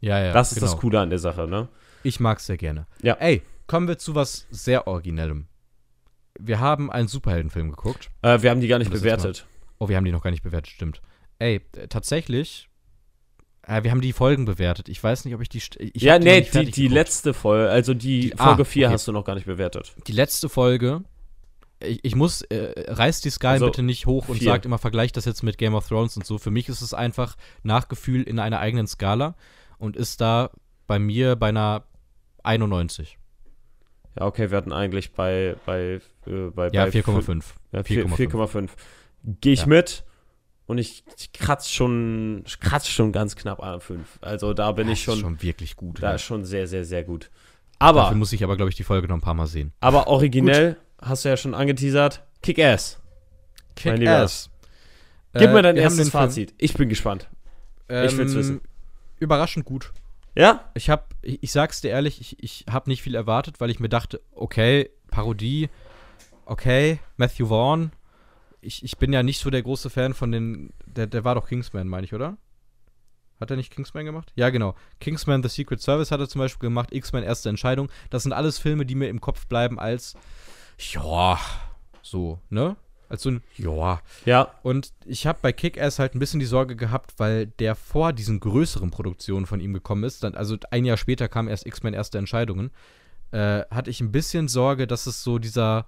ja, 0.00 0.22
ja, 0.22 0.32
das 0.32 0.52
ist 0.52 0.58
genau. 0.60 0.70
das 0.72 0.80
Coole 0.80 1.00
an 1.00 1.10
der 1.10 1.18
Sache, 1.18 1.46
ne? 1.48 1.68
Ich 2.02 2.20
mag 2.20 2.38
es 2.38 2.46
sehr 2.46 2.58
gerne. 2.58 2.86
Ja. 3.02 3.14
Ey, 3.14 3.42
kommen 3.66 3.88
wir 3.88 3.98
zu 3.98 4.14
was 4.14 4.46
sehr 4.50 4.86
Originellem. 4.86 5.46
Wir 6.38 6.60
haben 6.60 6.90
einen 6.90 7.08
Superheldenfilm 7.08 7.70
geguckt. 7.70 8.10
Äh, 8.22 8.42
wir 8.42 8.50
haben 8.50 8.60
die 8.60 8.68
gar 8.68 8.78
nicht 8.78 8.90
bewertet. 8.90 9.46
Oh, 9.78 9.88
wir 9.88 9.96
haben 9.96 10.04
die 10.04 10.12
noch 10.12 10.22
gar 10.22 10.30
nicht 10.30 10.42
bewertet, 10.42 10.72
stimmt. 10.72 11.00
Ey, 11.38 11.60
tatsächlich, 11.88 12.68
äh, 13.62 13.82
wir 13.82 13.90
haben 13.90 14.00
die 14.00 14.12
Folgen 14.12 14.44
bewertet. 14.44 14.88
Ich 14.88 15.02
weiß 15.02 15.24
nicht, 15.24 15.34
ob 15.34 15.40
ich 15.40 15.48
die. 15.48 15.58
Ich 15.78 16.02
ja, 16.02 16.18
nee, 16.18 16.42
die, 16.42 16.70
die 16.70 16.88
letzte 16.88 17.34
Folge, 17.34 17.70
also 17.70 17.94
die, 17.94 18.20
Die- 18.30 18.38
ah, 18.38 18.44
Folge 18.48 18.64
4 18.64 18.86
okay. 18.86 18.94
hast 18.94 19.08
du 19.08 19.12
noch 19.12 19.24
gar 19.24 19.34
nicht 19.34 19.46
bewertet. 19.46 19.94
Die 20.06 20.12
letzte 20.12 20.48
Folge. 20.48 21.02
Ich, 21.80 22.00
ich 22.04 22.14
muss, 22.14 22.40
äh, 22.42 22.72
reißt 22.90 23.22
die 23.26 23.30
Skalen 23.30 23.54
Also, 23.62 23.66
bitte 23.66 23.82
nicht 23.82 24.06
hoch 24.06 24.28
und 24.28 24.38
vier. 24.38 24.46
sagt 24.50 24.64
immer, 24.64 24.78
vergleicht 24.78 25.16
das 25.18 25.26
jetzt 25.26 25.42
mit 25.42 25.58
Game 25.58 25.74
of 25.74 25.86
Thrones 25.88 26.16
und 26.16 26.24
so. 26.24 26.38
Für 26.38 26.50
mich 26.50 26.70
ist 26.70 26.80
es 26.80 26.94
einfach 26.94 27.36
Nachgefühl 27.64 28.22
in 28.22 28.38
einer 28.38 28.60
eigenen 28.60 28.86
Skala 28.86 29.36
und 29.78 29.94
ist 29.94 30.22
da 30.22 30.50
bei 30.86 30.98
mir 30.98 31.36
bei 31.36 31.48
einer 31.48 31.84
91. 32.44 33.18
Ja, 34.18 34.26
okay, 34.26 34.50
wir 34.50 34.56
hatten 34.56 34.72
eigentlich 34.72 35.12
bei, 35.12 35.56
bei, 35.66 36.00
äh, 36.26 36.50
bei, 36.54 36.68
Ja, 36.70 36.84
bei 36.86 36.90
4,5. 36.90 37.42
Ja, 37.72 37.80
4,5. 37.80 38.16
4,5. 38.16 38.16
4,5. 38.30 38.70
Gehe 39.40 39.52
ich 39.52 39.60
Ja. 39.60 39.66
mit 39.66 40.04
und 40.66 40.78
ich, 40.78 41.04
ich 41.18 41.32
kratz 41.32 41.68
schon, 41.70 42.42
ich 42.46 42.58
kratz 42.60 42.88
schon 42.88 43.12
ganz 43.12 43.36
knapp 43.36 43.62
an 43.62 43.80
5. 43.80 44.18
Also 44.22 44.54
da 44.54 44.72
bin 44.72 44.88
ich 44.88 45.00
Das 45.00 45.04
schon, 45.04 45.14
ist 45.14 45.20
schon 45.20 45.42
wirklich 45.42 45.76
gut. 45.76 46.02
da 46.02 46.08
ja. 46.10 46.14
ist 46.14 46.22
schon 46.22 46.44
sehr, 46.44 46.66
sehr, 46.66 46.84
sehr 46.84 47.04
gut. 47.04 47.30
Aber, 47.78 48.02
Dafür 48.02 48.16
muss 48.16 48.32
ich 48.32 48.42
aber, 48.42 48.56
glaube 48.56 48.70
ich, 48.70 48.76
die 48.76 48.84
Folge 48.84 49.06
noch 49.06 49.16
ein 49.16 49.20
paar 49.20 49.34
Mal 49.34 49.46
sehen. 49.46 49.72
aber 49.80 50.06
originell, 50.06 50.76
hast 51.00 51.24
du 51.24 51.28
ja 51.28 51.36
schon 51.36 51.54
angeteasert, 51.54 52.22
Kick-Ass. 52.42 53.00
Mein 53.84 53.98
Lieber. 53.98 54.12
Kick-Ass. 54.12 54.50
Gib 55.34 55.50
mir 55.50 55.60
dein 55.60 55.76
erstes 55.76 56.06
den 56.06 56.10
Film- 56.10 56.22
Fazit. 56.22 56.54
Ich 56.56 56.72
bin 56.72 56.88
gespannt. 56.88 57.28
Ich 57.88 58.16
will's 58.16 58.32
Ähm, 58.32 58.34
wissen. 58.38 58.60
Überraschend 59.18 59.66
gut. 59.66 59.92
Ja? 60.36 60.70
Ich 60.74 60.90
habe, 60.90 61.04
ich, 61.22 61.42
ich 61.42 61.52
sag's 61.52 61.80
dir 61.80 61.90
ehrlich, 61.90 62.20
ich, 62.20 62.42
ich 62.42 62.66
habe 62.70 62.88
nicht 62.88 63.02
viel 63.02 63.14
erwartet, 63.14 63.60
weil 63.60 63.70
ich 63.70 63.80
mir 63.80 63.88
dachte, 63.88 64.20
okay, 64.32 64.90
Parodie, 65.10 65.70
okay, 66.44 67.00
Matthew 67.16 67.48
Vaughn. 67.48 67.90
Ich, 68.60 68.84
ich 68.84 68.98
bin 68.98 69.12
ja 69.12 69.22
nicht 69.22 69.40
so 69.40 69.50
der 69.50 69.62
große 69.62 69.90
Fan 69.90 70.14
von 70.14 70.30
den, 70.32 70.72
der, 70.84 71.06
der 71.06 71.24
war 71.24 71.34
doch 71.34 71.48
Kingsman, 71.48 71.88
meine 71.88 72.04
ich, 72.04 72.14
oder? 72.14 72.36
Hat 73.40 73.50
er 73.50 73.56
nicht 73.56 73.72
Kingsman 73.72 74.06
gemacht? 74.06 74.32
Ja, 74.34 74.50
genau. 74.50 74.74
Kingsman 75.00 75.42
The 75.42 75.48
Secret 75.48 75.80
Service 75.80 76.10
hat 76.10 76.20
er 76.20 76.28
zum 76.28 76.38
Beispiel 76.38 76.68
gemacht, 76.68 76.92
X-Men 76.92 77.22
Erste 77.22 77.48
Entscheidung. 77.48 77.90
Das 78.08 78.22
sind 78.22 78.32
alles 78.32 78.58
Filme, 78.58 78.86
die 78.86 78.94
mir 78.94 79.08
im 79.08 79.20
Kopf 79.20 79.46
bleiben 79.46 79.78
als, 79.78 80.14
ja, 80.78 81.38
so, 82.02 82.40
ne? 82.48 82.76
Als 83.08 83.22
so 83.22 83.30
ein, 83.30 83.42
ja. 83.56 84.00
Ja. 84.24 84.52
Und 84.62 84.92
ich 85.04 85.26
habe 85.26 85.38
bei 85.42 85.52
Kick-Ass 85.52 85.98
halt 85.98 86.14
ein 86.14 86.18
bisschen 86.18 86.40
die 86.40 86.46
Sorge 86.46 86.74
gehabt, 86.76 87.14
weil 87.18 87.46
der 87.46 87.74
vor 87.76 88.12
diesen 88.12 88.40
größeren 88.40 88.90
Produktionen 88.90 89.46
von 89.46 89.60
ihm 89.60 89.72
gekommen 89.72 90.04
ist. 90.04 90.24
Dann, 90.24 90.34
also 90.34 90.56
ein 90.70 90.84
Jahr 90.84 90.96
später 90.96 91.28
kam 91.28 91.48
erst 91.48 91.66
X-Men 91.66 91.94
Erste 91.94 92.18
Entscheidungen. 92.18 92.70
Äh, 93.30 93.62
hatte 93.70 93.90
ich 93.90 94.00
ein 94.00 94.12
bisschen 94.12 94.48
Sorge, 94.48 94.86
dass 94.86 95.06
es 95.06 95.22
so 95.22 95.38
dieser, 95.38 95.86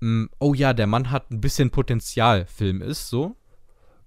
mh, 0.00 0.28
oh 0.38 0.54
ja, 0.54 0.72
der 0.72 0.86
Mann 0.86 1.10
hat 1.10 1.30
ein 1.30 1.40
bisschen 1.40 1.70
Potenzial 1.70 2.46
Film 2.46 2.82
ist, 2.82 3.08
so 3.08 3.36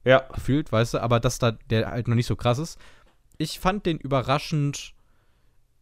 Ja. 0.05 0.19
gefühlt, 0.34 0.71
weißt 0.71 0.95
du, 0.95 1.01
aber 1.01 1.19
dass 1.19 1.39
da 1.39 1.51
der 1.51 1.91
halt 1.91 2.07
noch 2.07 2.15
nicht 2.15 2.27
so 2.27 2.35
krass 2.35 2.57
ist. 2.59 2.80
Ich 3.38 3.59
fand 3.59 3.85
den 3.85 3.97
überraschend 3.97 4.93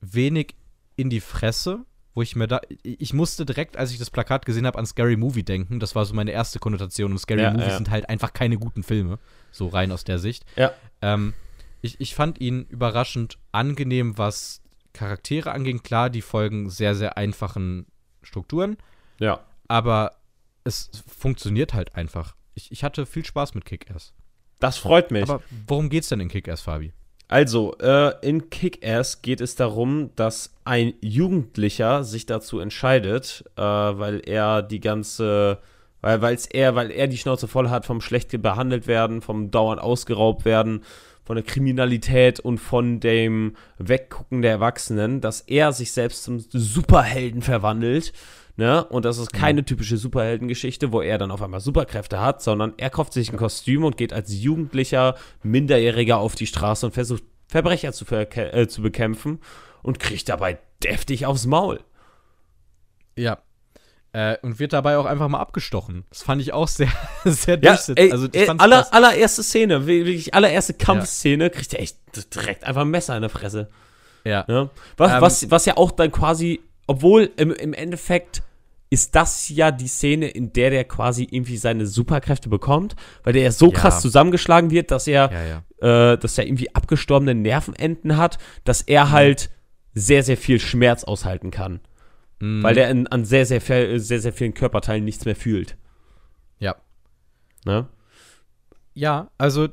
wenig 0.02 0.56
in 0.95 1.10
die 1.10 1.22
Fresse, 1.22 1.85
wo 2.13 2.21
ich 2.21 2.35
mir 2.35 2.47
da, 2.47 2.59
ich 2.83 3.13
musste 3.13 3.45
direkt, 3.45 3.77
als 3.77 3.91
ich 3.91 3.97
das 3.99 4.09
Plakat 4.09 4.45
gesehen 4.45 4.65
habe, 4.65 4.77
an 4.77 4.85
Scary 4.85 5.15
Movie 5.15 5.43
denken. 5.43 5.79
Das 5.79 5.95
war 5.95 6.05
so 6.05 6.13
meine 6.13 6.31
erste 6.31 6.59
Konnotation 6.59 7.11
und 7.11 7.17
Scary 7.19 7.41
Ja, 7.41 7.51
Movie 7.51 7.63
ja. 7.69 7.77
sind 7.77 7.89
halt 7.89 8.09
einfach 8.09 8.33
keine 8.33 8.57
guten 8.57 8.83
Filme, 8.83 9.17
so 9.51 9.67
rein 9.67 9.91
aus 9.91 10.03
der 10.03 10.19
Sicht. 10.19 10.45
Ja. 10.55 10.73
Ähm, 11.01 11.33
ich, 11.81 11.99
ich 12.01 12.13
fand 12.13 12.39
ihn 12.41 12.65
überraschend 12.69 13.38
angenehm, 13.51 14.17
was 14.17 14.61
Charaktere 14.93 15.51
anging. 15.51 15.83
Klar, 15.83 16.09
die 16.09 16.21
folgen 16.21 16.69
sehr, 16.69 16.95
sehr 16.95 17.17
einfachen 17.17 17.85
Strukturen, 18.23 18.77
Ja. 19.19 19.39
aber 19.67 20.17
es 20.63 20.91
funktioniert 21.07 21.73
halt 21.73 21.95
einfach. 21.95 22.35
Ich, 22.53 22.71
ich 22.71 22.83
hatte 22.83 23.05
viel 23.05 23.25
Spaß 23.25 23.55
mit 23.55 23.65
Kick-Ass. 23.65 24.13
Das 24.59 24.77
freut 24.77 25.09
mich. 25.11 25.23
Aber 25.23 25.41
worum 25.65 25.89
geht's 25.89 26.09
denn 26.09 26.19
in 26.19 26.27
Kick-Ass, 26.27 26.61
Fabi? 26.61 26.91
Also, 27.32 27.78
äh, 27.78 28.14
in 28.28 28.49
Kick-Ass 28.49 29.22
geht 29.22 29.40
es 29.40 29.56
darum, 29.56 30.10
dass 30.18 30.53
ein 30.66 30.95
Jugendlicher 30.99 32.03
sich 32.03 32.26
dazu 32.26 32.60
entscheidet, 32.60 33.45
äh, 33.56 33.62
weil 33.62 34.22
er 34.26 34.62
die 34.62 34.82
ganze, 34.82 35.60
weil 36.02 36.22
weil's 36.22 36.45
er, 36.45 36.76
weil 36.76 36.91
er 36.91 37.08
die 37.08 37.18
Schnauze 37.18 37.48
voll 37.48 37.70
hat 37.70 37.86
vom 37.86 38.02
schlecht 38.02 38.41
behandelt 38.41 38.86
werden, 38.86 39.22
vom 39.22 39.49
dauernd 39.49 39.82
ausgeraubt 39.82 40.44
werden, 40.44 40.84
von 41.24 41.38
der 41.38 41.45
Kriminalität 41.45 42.41
und 42.41 42.58
von 42.58 42.99
dem 42.99 43.56
Weggucken 43.78 44.41
der 44.41 44.52
Erwachsenen, 44.52 45.22
dass 45.22 45.40
er 45.40 45.72
sich 45.72 45.94
selbst 45.94 46.26
zum 46.26 46.40
Superhelden 46.49 47.41
verwandelt, 47.41 48.12
Ne? 48.61 48.83
Und 48.85 49.05
das 49.05 49.17
ist 49.17 49.33
keine 49.33 49.65
typische 49.65 49.97
Superheldengeschichte, 49.97 50.91
wo 50.91 51.01
er 51.01 51.17
dann 51.17 51.31
auf 51.31 51.41
einmal 51.41 51.61
Superkräfte 51.61 52.21
hat, 52.21 52.43
sondern 52.43 52.75
er 52.77 52.91
kauft 52.91 53.11
sich 53.11 53.31
ein 53.33 53.38
Kostüm 53.38 53.83
und 53.83 53.97
geht 53.97 54.13
als 54.13 54.31
jugendlicher 54.39 55.15
Minderjähriger 55.41 56.19
auf 56.19 56.35
die 56.35 56.45
Straße 56.45 56.85
und 56.85 56.91
versucht 56.91 57.23
Verbrecher 57.47 57.91
zu, 57.91 58.05
äh, 58.13 58.67
zu 58.67 58.83
bekämpfen 58.83 59.39
und 59.81 59.99
kriegt 59.99 60.29
dabei 60.29 60.59
deftig 60.83 61.25
aufs 61.25 61.47
Maul. 61.47 61.79
Ja. 63.17 63.39
Äh, 64.13 64.38
und 64.43 64.59
wird 64.59 64.73
dabei 64.73 64.97
auch 64.99 65.05
einfach 65.05 65.27
mal 65.27 65.39
abgestochen. 65.39 66.03
Das 66.09 66.21
fand 66.21 66.39
ich 66.39 66.53
auch 66.53 66.67
sehr, 66.67 66.89
sehr 67.25 67.55
Ja, 67.63 67.71
durchsetz- 67.73 67.97
ey, 67.97 68.11
also, 68.11 68.27
ey, 68.31 68.47
aller, 68.47 68.93
allererste 68.93 69.41
Szene, 69.41 69.88
wirklich 69.88 70.35
allererste 70.35 70.75
Kampfszene, 70.75 71.49
kriegt 71.49 71.73
er 71.73 71.79
echt 71.79 71.97
direkt 72.35 72.63
einfach 72.65 72.81
ein 72.81 72.89
Messer 72.89 73.15
in 73.15 73.21
der 73.21 73.31
Fresse. 73.31 73.71
ja. 74.23 74.45
Ne? 74.47 74.69
Was, 74.97 75.11
Ähm, 75.13 75.21
was, 75.21 75.49
was 75.49 75.65
ja 75.65 75.77
auch 75.77 75.89
dann 75.91 76.11
quasi, 76.11 76.61
obwohl 76.85 77.31
im, 77.38 77.51
im 77.51 77.73
Endeffekt 77.73 78.43
ist 78.91 79.15
das 79.15 79.49
ja 79.49 79.72
die 79.72 79.88
Szene, 79.88 80.27
in 80.27 80.51
der 80.53 80.69
der 80.69 80.84
quasi 80.84 81.23
irgendwie 81.31 81.57
seine 81.57 81.88
Superkräfte 81.88 82.49
bekommt, 82.49 82.95
weil 83.23 83.34
der 83.34 83.41
ja 83.43 83.51
so 83.51 83.72
Ja. 83.72 83.80
krass 83.80 84.01
zusammengeschlagen 84.01 84.69
wird, 84.69 84.91
dass 84.91 85.07
er, 85.07 85.63
Ja, 85.80 86.11
äh, 86.13 86.18
dass 86.18 86.38
er 86.38 86.45
irgendwie 86.45 86.76
abgestorbene 86.76 87.34
Nervenenden 87.34 88.18
hat, 88.18 88.38
dass 88.65 88.81
Mhm. 88.81 88.93
er 88.93 89.11
halt 89.11 89.49
sehr, 89.93 90.23
sehr 90.23 90.38
viel 90.38 90.59
Schmerz 90.59 91.03
aushalten 91.05 91.51
kann. 91.51 91.80
Mhm. 92.39 92.61
Weil 92.63 92.76
der 92.76 92.89
in, 92.89 93.07
an 93.07 93.23
sehr, 93.26 93.45
sehr, 93.45 93.61
viel- 93.61 93.99
sehr, 93.99 94.19
sehr 94.19 94.34
vielen 94.34 94.53
Körperteilen 94.53 95.05
nichts 95.05 95.23
mehr 95.26 95.35
fühlt. 95.38 95.77
Ja. 96.59 96.76
Ne? 97.65 97.88
Ja, 98.93 99.31
also 99.38 99.69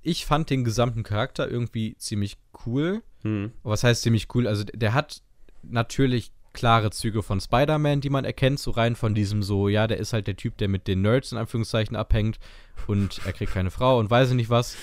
ich 0.00 0.24
fand 0.24 0.48
den 0.48 0.64
gesamten 0.64 1.02
Charakter 1.02 1.46
irgendwie 1.50 1.96
ziemlich 1.98 2.38
cool. 2.64 3.02
Hm. 3.22 3.52
Was 3.62 3.84
heißt 3.84 4.02
ziemlich 4.02 4.34
cool? 4.34 4.46
Also 4.46 4.64
der 4.64 4.94
hat 4.94 5.20
natürlich 5.62 6.32
klare 6.54 6.90
Züge 6.90 7.22
von 7.22 7.40
Spider-Man, 7.40 8.00
die 8.00 8.10
man 8.10 8.24
erkennt, 8.24 8.58
so 8.58 8.70
rein 8.70 8.96
von 8.96 9.14
diesem 9.14 9.42
so, 9.42 9.68
ja, 9.68 9.86
der 9.86 9.98
ist 9.98 10.12
halt 10.12 10.26
der 10.26 10.36
Typ, 10.36 10.56
der 10.56 10.68
mit 10.68 10.88
den 10.88 11.02
Nerds 11.02 11.32
in 11.32 11.38
Anführungszeichen 11.38 11.96
abhängt 11.96 12.38
und 12.86 13.20
er 13.26 13.32
kriegt 13.32 13.52
keine 13.52 13.70
Frau 13.70 13.98
und 13.98 14.10
weiß 14.10 14.30
ich 14.30 14.36
nicht 14.36 14.50
was. 14.50 14.76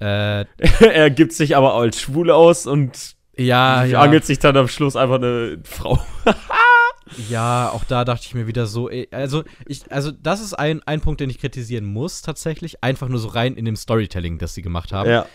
Äh, 0.00 0.46
er 0.80 1.10
gibt 1.10 1.32
sich 1.32 1.56
aber 1.56 1.74
als 1.74 2.00
schwul 2.00 2.30
aus 2.30 2.66
und 2.66 3.14
ja, 3.36 3.84
ja, 3.84 4.00
angelt 4.00 4.26
sich 4.26 4.40
dann 4.40 4.56
am 4.56 4.68
Schluss 4.68 4.96
einfach 4.96 5.16
eine 5.16 5.58
Frau. 5.64 5.98
ja, 7.30 7.70
auch 7.70 7.84
da 7.84 8.04
dachte 8.04 8.26
ich 8.26 8.34
mir 8.34 8.46
wieder 8.46 8.66
so, 8.66 8.90
also 9.10 9.44
ich, 9.66 9.90
also 9.90 10.10
das 10.10 10.40
ist 10.40 10.54
ein, 10.54 10.82
ein 10.84 11.00
Punkt, 11.00 11.20
den 11.20 11.30
ich 11.30 11.38
kritisieren 11.38 11.84
muss 11.84 12.22
tatsächlich, 12.22 12.82
einfach 12.82 13.08
nur 13.08 13.18
so 13.18 13.28
rein 13.28 13.54
in 13.54 13.64
dem 13.64 13.76
Storytelling, 13.76 14.38
das 14.38 14.54
sie 14.54 14.62
gemacht 14.62 14.92
haben. 14.92 15.08
Ja. 15.08 15.26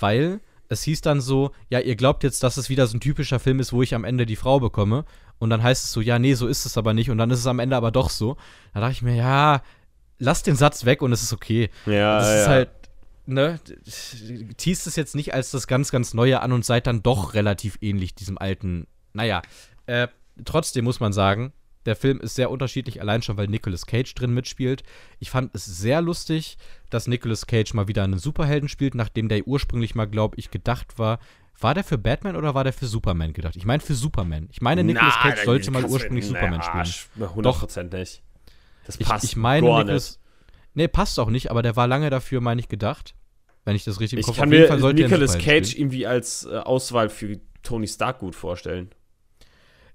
weil 0.00 0.40
es 0.68 0.82
hieß 0.82 1.00
dann 1.00 1.20
so, 1.20 1.52
ja, 1.70 1.80
ihr 1.80 1.96
glaubt 1.96 2.24
jetzt, 2.24 2.42
dass 2.42 2.56
es 2.56 2.68
wieder 2.68 2.86
so 2.86 2.96
ein 2.96 3.00
typischer 3.00 3.38
Film 3.38 3.60
ist, 3.60 3.72
wo 3.72 3.82
ich 3.82 3.94
am 3.94 4.04
Ende 4.04 4.26
die 4.26 4.36
Frau 4.36 4.60
bekomme. 4.60 5.04
Und 5.38 5.50
dann 5.50 5.62
heißt 5.62 5.84
es 5.84 5.92
so, 5.92 6.00
ja, 6.00 6.18
nee, 6.18 6.34
so 6.34 6.46
ist 6.46 6.66
es 6.66 6.76
aber 6.76 6.94
nicht. 6.94 7.10
Und 7.10 7.18
dann 7.18 7.30
ist 7.30 7.38
es 7.38 7.46
am 7.46 7.58
Ende 7.58 7.76
aber 7.76 7.90
doch 7.90 8.10
so. 8.10 8.36
Da 8.74 8.80
dachte 8.80 8.92
ich 8.92 9.02
mir, 9.02 9.14
ja, 9.14 9.62
lass 10.18 10.42
den 10.42 10.56
Satz 10.56 10.84
weg 10.84 11.00
und 11.02 11.12
es 11.12 11.22
ist 11.22 11.32
okay. 11.32 11.70
Ja, 11.86 12.18
das 12.18 12.28
ja. 12.28 12.40
ist 12.40 12.48
halt, 12.48 12.70
ne, 13.26 13.60
teast 14.56 14.86
es 14.86 14.96
jetzt 14.96 15.14
nicht 15.14 15.32
als 15.32 15.50
das 15.50 15.66
ganz, 15.66 15.90
ganz 15.90 16.12
Neue 16.14 16.40
an 16.40 16.52
und 16.52 16.64
seid 16.64 16.86
dann 16.86 17.02
doch 17.02 17.34
relativ 17.34 17.78
ähnlich 17.80 18.14
diesem 18.14 18.36
alten. 18.36 18.86
Naja, 19.12 19.42
äh, 19.86 20.08
trotzdem 20.44 20.84
muss 20.84 21.00
man 21.00 21.12
sagen, 21.12 21.52
der 21.88 21.96
Film 21.96 22.20
ist 22.20 22.36
sehr 22.36 22.50
unterschiedlich, 22.50 23.00
allein 23.00 23.22
schon, 23.22 23.36
weil 23.36 23.48
Nicolas 23.48 23.86
Cage 23.86 24.14
drin 24.14 24.32
mitspielt. 24.32 24.84
Ich 25.18 25.30
fand 25.30 25.52
es 25.54 25.64
sehr 25.64 26.00
lustig, 26.00 26.56
dass 26.90 27.08
Nicolas 27.08 27.46
Cage 27.46 27.74
mal 27.74 27.88
wieder 27.88 28.04
einen 28.04 28.18
Superhelden 28.18 28.68
spielt, 28.68 28.94
nachdem 28.94 29.28
der 29.28 29.46
ursprünglich 29.48 29.94
mal, 29.96 30.06
glaube 30.06 30.36
ich, 30.38 30.50
gedacht 30.50 30.98
war. 30.98 31.18
War 31.60 31.74
der 31.74 31.82
für 31.82 31.98
Batman 31.98 32.36
oder 32.36 32.54
war 32.54 32.62
der 32.62 32.72
für 32.72 32.86
Superman 32.86 33.32
gedacht? 33.32 33.56
Ich 33.56 33.64
meine 33.64 33.80
für 33.82 33.94
Superman. 33.94 34.48
Ich 34.52 34.60
meine, 34.60 34.84
Nicolas 34.84 35.14
Na, 35.24 35.30
Cage 35.30 35.44
sollte 35.44 35.70
mal 35.72 35.84
ursprünglich 35.84 36.26
den 36.26 36.34
Superman 36.34 36.60
Arsch. 36.60 37.08
spielen. 37.10 37.28
Na, 37.34 37.50
100% 37.50 37.98
nicht. 37.98 38.22
Das 38.86 38.96
Ich, 39.00 39.06
passt 39.06 39.24
ich 39.24 39.34
meine, 39.34 39.66
gar 39.66 39.78
Nicolas. 39.80 40.20
Nee, 40.74 40.86
passt 40.86 41.18
auch 41.18 41.30
nicht, 41.30 41.50
aber 41.50 41.62
der 41.62 41.74
war 41.74 41.88
lange 41.88 42.10
dafür, 42.10 42.40
meine 42.40 42.60
ich, 42.60 42.68
gedacht. 42.68 43.14
Wenn 43.64 43.74
ich 43.74 43.82
das 43.84 43.98
richtig 43.98 44.18
im 44.18 44.20
Ich 44.20 44.26
Kopf 44.26 44.36
kann 44.36 44.48
Auf 44.48 44.54
jeden 44.54 44.78
mir 44.80 44.92
Nicolas 44.94 45.36
Cage 45.38 45.66
spielen. 45.70 45.82
irgendwie 45.86 46.06
als 46.06 46.44
äh, 46.44 46.58
Auswahl 46.58 47.08
für 47.08 47.40
Tony 47.64 47.88
Stark 47.88 48.20
gut 48.20 48.36
vorstellen. 48.36 48.90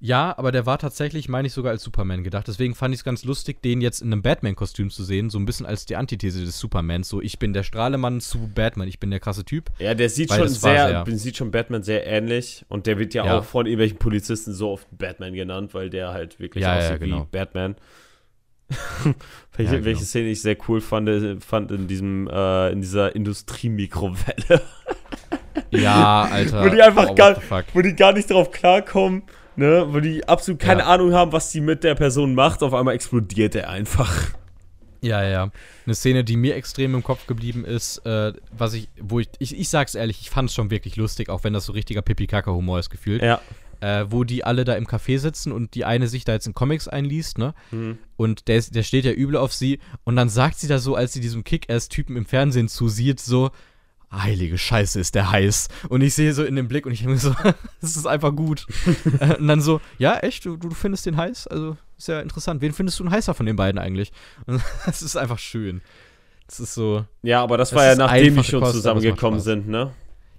Ja, 0.05 0.37
aber 0.37 0.51
der 0.51 0.65
war 0.65 0.77
tatsächlich, 0.79 1.29
meine 1.29 1.47
ich, 1.47 1.53
sogar 1.53 1.71
als 1.71 1.81
Superman 1.81 2.25
gedacht. 2.25 2.45
Deswegen 2.49 2.75
fand 2.75 2.93
ich 2.93 2.99
es 2.99 3.03
ganz 3.05 3.23
lustig, 3.23 3.61
den 3.61 3.79
jetzt 3.79 4.01
in 4.01 4.11
einem 4.11 4.21
Batman-Kostüm 4.21 4.89
zu 4.89 5.01
sehen. 5.05 5.29
So 5.29 5.39
ein 5.39 5.45
bisschen 5.45 5.65
als 5.65 5.85
die 5.85 5.95
Antithese 5.95 6.43
des 6.43 6.59
Supermans. 6.59 7.07
So, 7.07 7.21
ich 7.21 7.39
bin 7.39 7.53
der 7.53 7.63
Strahlemann 7.63 8.19
zu 8.19 8.49
Batman, 8.53 8.89
ich 8.89 8.99
bin 8.99 9.11
der 9.11 9.21
krasse 9.21 9.45
Typ. 9.45 9.69
Ja, 9.79 9.93
der 9.93 10.09
sieht 10.09 10.29
schon 10.33 10.49
sehr, 10.49 11.05
sehr- 11.05 11.17
sieht 11.17 11.37
schon 11.37 11.51
Batman 11.51 11.83
sehr 11.83 12.05
ähnlich 12.05 12.65
und 12.67 12.85
der 12.85 12.99
wird 12.99 13.13
ja, 13.13 13.25
Ja. 13.25 13.37
auch 13.39 13.45
von 13.45 13.65
irgendwelchen 13.65 13.97
Polizisten 13.97 14.51
so 14.53 14.71
oft 14.71 14.87
Batman 14.91 15.33
genannt, 15.35 15.73
weil 15.73 15.89
der 15.89 16.09
halt 16.11 16.37
wirklich 16.37 16.61
Ja, 16.63 16.77
ja, 16.77 16.85
aussieht 16.87 16.99
genau. 16.99 17.21
wie 17.21 17.37
Batman. 17.37 17.75
welche, 19.55 19.71
Ja, 19.71 19.71
genau. 19.77 19.85
welche 19.85 20.03
Szene 20.03 20.27
ich 20.31 20.41
sehr 20.41 20.57
cool 20.67 20.81
fand, 20.81 21.07
äh, 21.07 21.39
fand 21.39 21.71
in 21.71 21.87
diesem, 21.87 22.27
äh, 22.27 22.71
in 22.71 22.81
dieser 22.81 23.15
Industriemikrowelle, 23.15 24.61
Ja, 25.71 26.23
Alter. 26.23 26.65
Wo 26.65 26.69
die 26.69 26.81
einfach 26.81 27.09
oh, 27.09 27.15
gar- 27.15 27.41
wo 27.73 27.81
die 27.81 27.95
gar 27.95 28.11
nicht 28.11 28.29
drauf 28.29 28.51
klarkommen, 28.51 29.23
ne, 29.55 29.85
wo 29.89 29.99
die 29.99 30.27
absolut 30.27 30.59
keine 30.59 30.81
Ja. 30.81 30.87
Ahnung 30.87 31.13
haben, 31.13 31.31
was 31.31 31.51
die 31.51 31.61
mit 31.61 31.83
der 31.83 31.95
Person 31.95 32.35
macht, 32.35 32.63
auf 32.63 32.73
einmal 32.73 32.95
explodiert 32.95 33.55
er 33.55 33.69
einfach. 33.69 34.31
Ja, 35.01 35.21
ja. 35.21 35.51
Eine 35.85 35.95
Szene, 35.95 36.23
die 36.23 36.37
mir 36.37 36.55
extrem 36.55 36.95
im 36.95 37.03
Kopf 37.03 37.27
geblieben 37.27 37.65
ist, 37.65 37.97
äh, 38.05 38.31
was 38.57 38.73
ich, 38.73 38.87
wo 39.01 39.19
ich, 39.19 39.27
ich, 39.39 39.57
ich 39.57 39.67
sag's 39.67 39.95
ehrlich, 39.95 40.21
ich 40.21 40.29
fand's 40.29 40.53
schon 40.53 40.71
wirklich 40.71 40.95
lustig, 40.95 41.27
auch 41.29 41.43
wenn 41.43 41.51
das 41.53 41.65
so 41.65 41.73
richtiger 41.73 42.01
Pipi-Kaka-Humor 42.01 42.79
ist 42.79 42.89
gefühlt. 42.89 43.21
Ja. 43.21 43.41
Äh, 43.81 44.05
wo 44.09 44.23
die 44.23 44.45
alle 44.45 44.63
da 44.63 44.75
im 44.75 44.87
Café 44.87 45.19
sitzen 45.19 45.51
und 45.51 45.75
die 45.75 45.83
eine 45.83 46.07
sich 46.07 46.23
da 46.23 46.31
jetzt 46.31 46.47
in 46.47 46.53
Comics 46.53 46.87
einliest, 46.87 47.37
ne? 47.37 47.53
Mhm. 47.71 47.97
Und 48.15 48.47
der, 48.47 48.61
der 48.61 48.83
steht 48.83 49.03
ja 49.03 49.11
übel 49.11 49.35
auf 49.35 49.53
sie 49.53 49.79
und 50.05 50.15
dann 50.15 50.29
sagt 50.29 50.57
sie 50.59 50.69
da 50.69 50.79
so, 50.79 50.95
als 50.95 51.11
sie 51.11 51.19
diesem 51.19 51.43
Kick-Ass-Typen 51.43 52.15
im 52.15 52.25
Fernsehen 52.25 52.69
zusieht, 52.69 53.19
so, 53.19 53.51
heilige 54.21 54.57
Scheiße, 54.57 54.99
ist 54.99 55.15
der 55.15 55.31
heiß. 55.31 55.69
Und 55.89 56.01
ich 56.01 56.13
sehe 56.13 56.33
so 56.33 56.43
in 56.43 56.55
den 56.55 56.67
Blick 56.67 56.85
und 56.85 56.91
ich 56.91 56.99
denke 56.99 57.13
mir 57.13 57.19
so, 57.19 57.33
das 57.81 57.95
ist 57.95 58.05
einfach 58.05 58.35
gut. 58.35 58.65
Äh, 59.19 59.35
und 59.37 59.47
dann 59.47 59.61
so, 59.61 59.79
ja, 59.97 60.17
echt, 60.19 60.45
du, 60.45 60.57
du 60.57 60.69
findest 60.71 61.05
den 61.05 61.17
heiß? 61.17 61.47
Also, 61.47 61.77
ist 61.97 62.07
ja 62.07 62.19
interessant. 62.19 62.61
Wen 62.61 62.73
findest 62.73 62.99
du 62.99 63.03
ein 63.05 63.11
heißer 63.11 63.33
von 63.33 63.45
den 63.45 63.55
beiden 63.55 63.79
eigentlich? 63.79 64.11
Und 64.45 64.61
das 64.85 65.01
ist 65.01 65.15
einfach 65.15 65.39
schön. 65.39 65.81
Das 66.47 66.59
ist 66.59 66.73
so. 66.73 67.05
Ja, 67.21 67.41
aber 67.41 67.57
das, 67.57 67.69
Das 67.69 67.77
war 67.79 67.85
ja 67.85 67.95
nachdem 67.95 68.35
die 68.35 68.43
schon 68.43 68.61
Kost, 68.61 68.73
zusammengekommen 68.73 69.39
sind, 69.39 69.67
ne? 69.67 69.91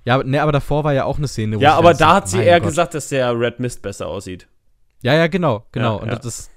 Ja, 0.05 0.17
aber- 0.17 0.25
ne, 0.25 0.43
aber 0.43 0.53
davor 0.53 0.85
war 0.85 0.93
ja 0.93 1.05
auch 1.05 1.17
eine 1.19 1.29
Szene, 1.29 1.57
wo 1.57 1.61
Ja, 1.61 1.71
ich 1.73 1.77
aber 1.77 1.95
da 1.95 2.17
hat 2.17 2.29
sie 2.29 2.39
eher 2.43 2.61
Gott. 2.61 2.69
gesagt, 2.69 2.95
dass 2.95 3.09
der 3.09 3.39
Red 3.39 3.59
Mist 3.61 3.81
besser 3.83 4.07
aussieht. 4.07 4.47
Ja, 5.03 5.15
ja, 5.15 5.27
genau, 5.29 5.67
genau. 5.73 5.97
Ja, 5.97 6.03
und 6.03 6.09
ja. 6.09 6.17
das 6.19 6.51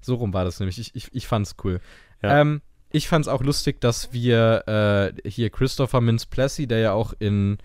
so 0.00 0.14
rum 0.16 0.32
war 0.32 0.44
das 0.44 0.58
nämlich. 0.60 0.78
Ich, 0.78 0.94
ich, 0.94 1.08
ich 1.14 1.26
fand's 1.26 1.56
cool. 1.64 1.80
Ja. 2.22 2.40
Ähm, 2.40 2.62
ich 2.94 3.08
fand's 3.08 3.26
auch 3.26 3.42
lustig, 3.42 3.80
dass 3.80 4.12
wir 4.12 5.12
äh, 5.24 5.28
hier 5.28 5.50
Christopher 5.50 6.00
Mintz-Plassey, 6.00 6.68
der 6.68 6.78
ja 6.78 6.92
auch 6.92 7.12
in 7.18 7.58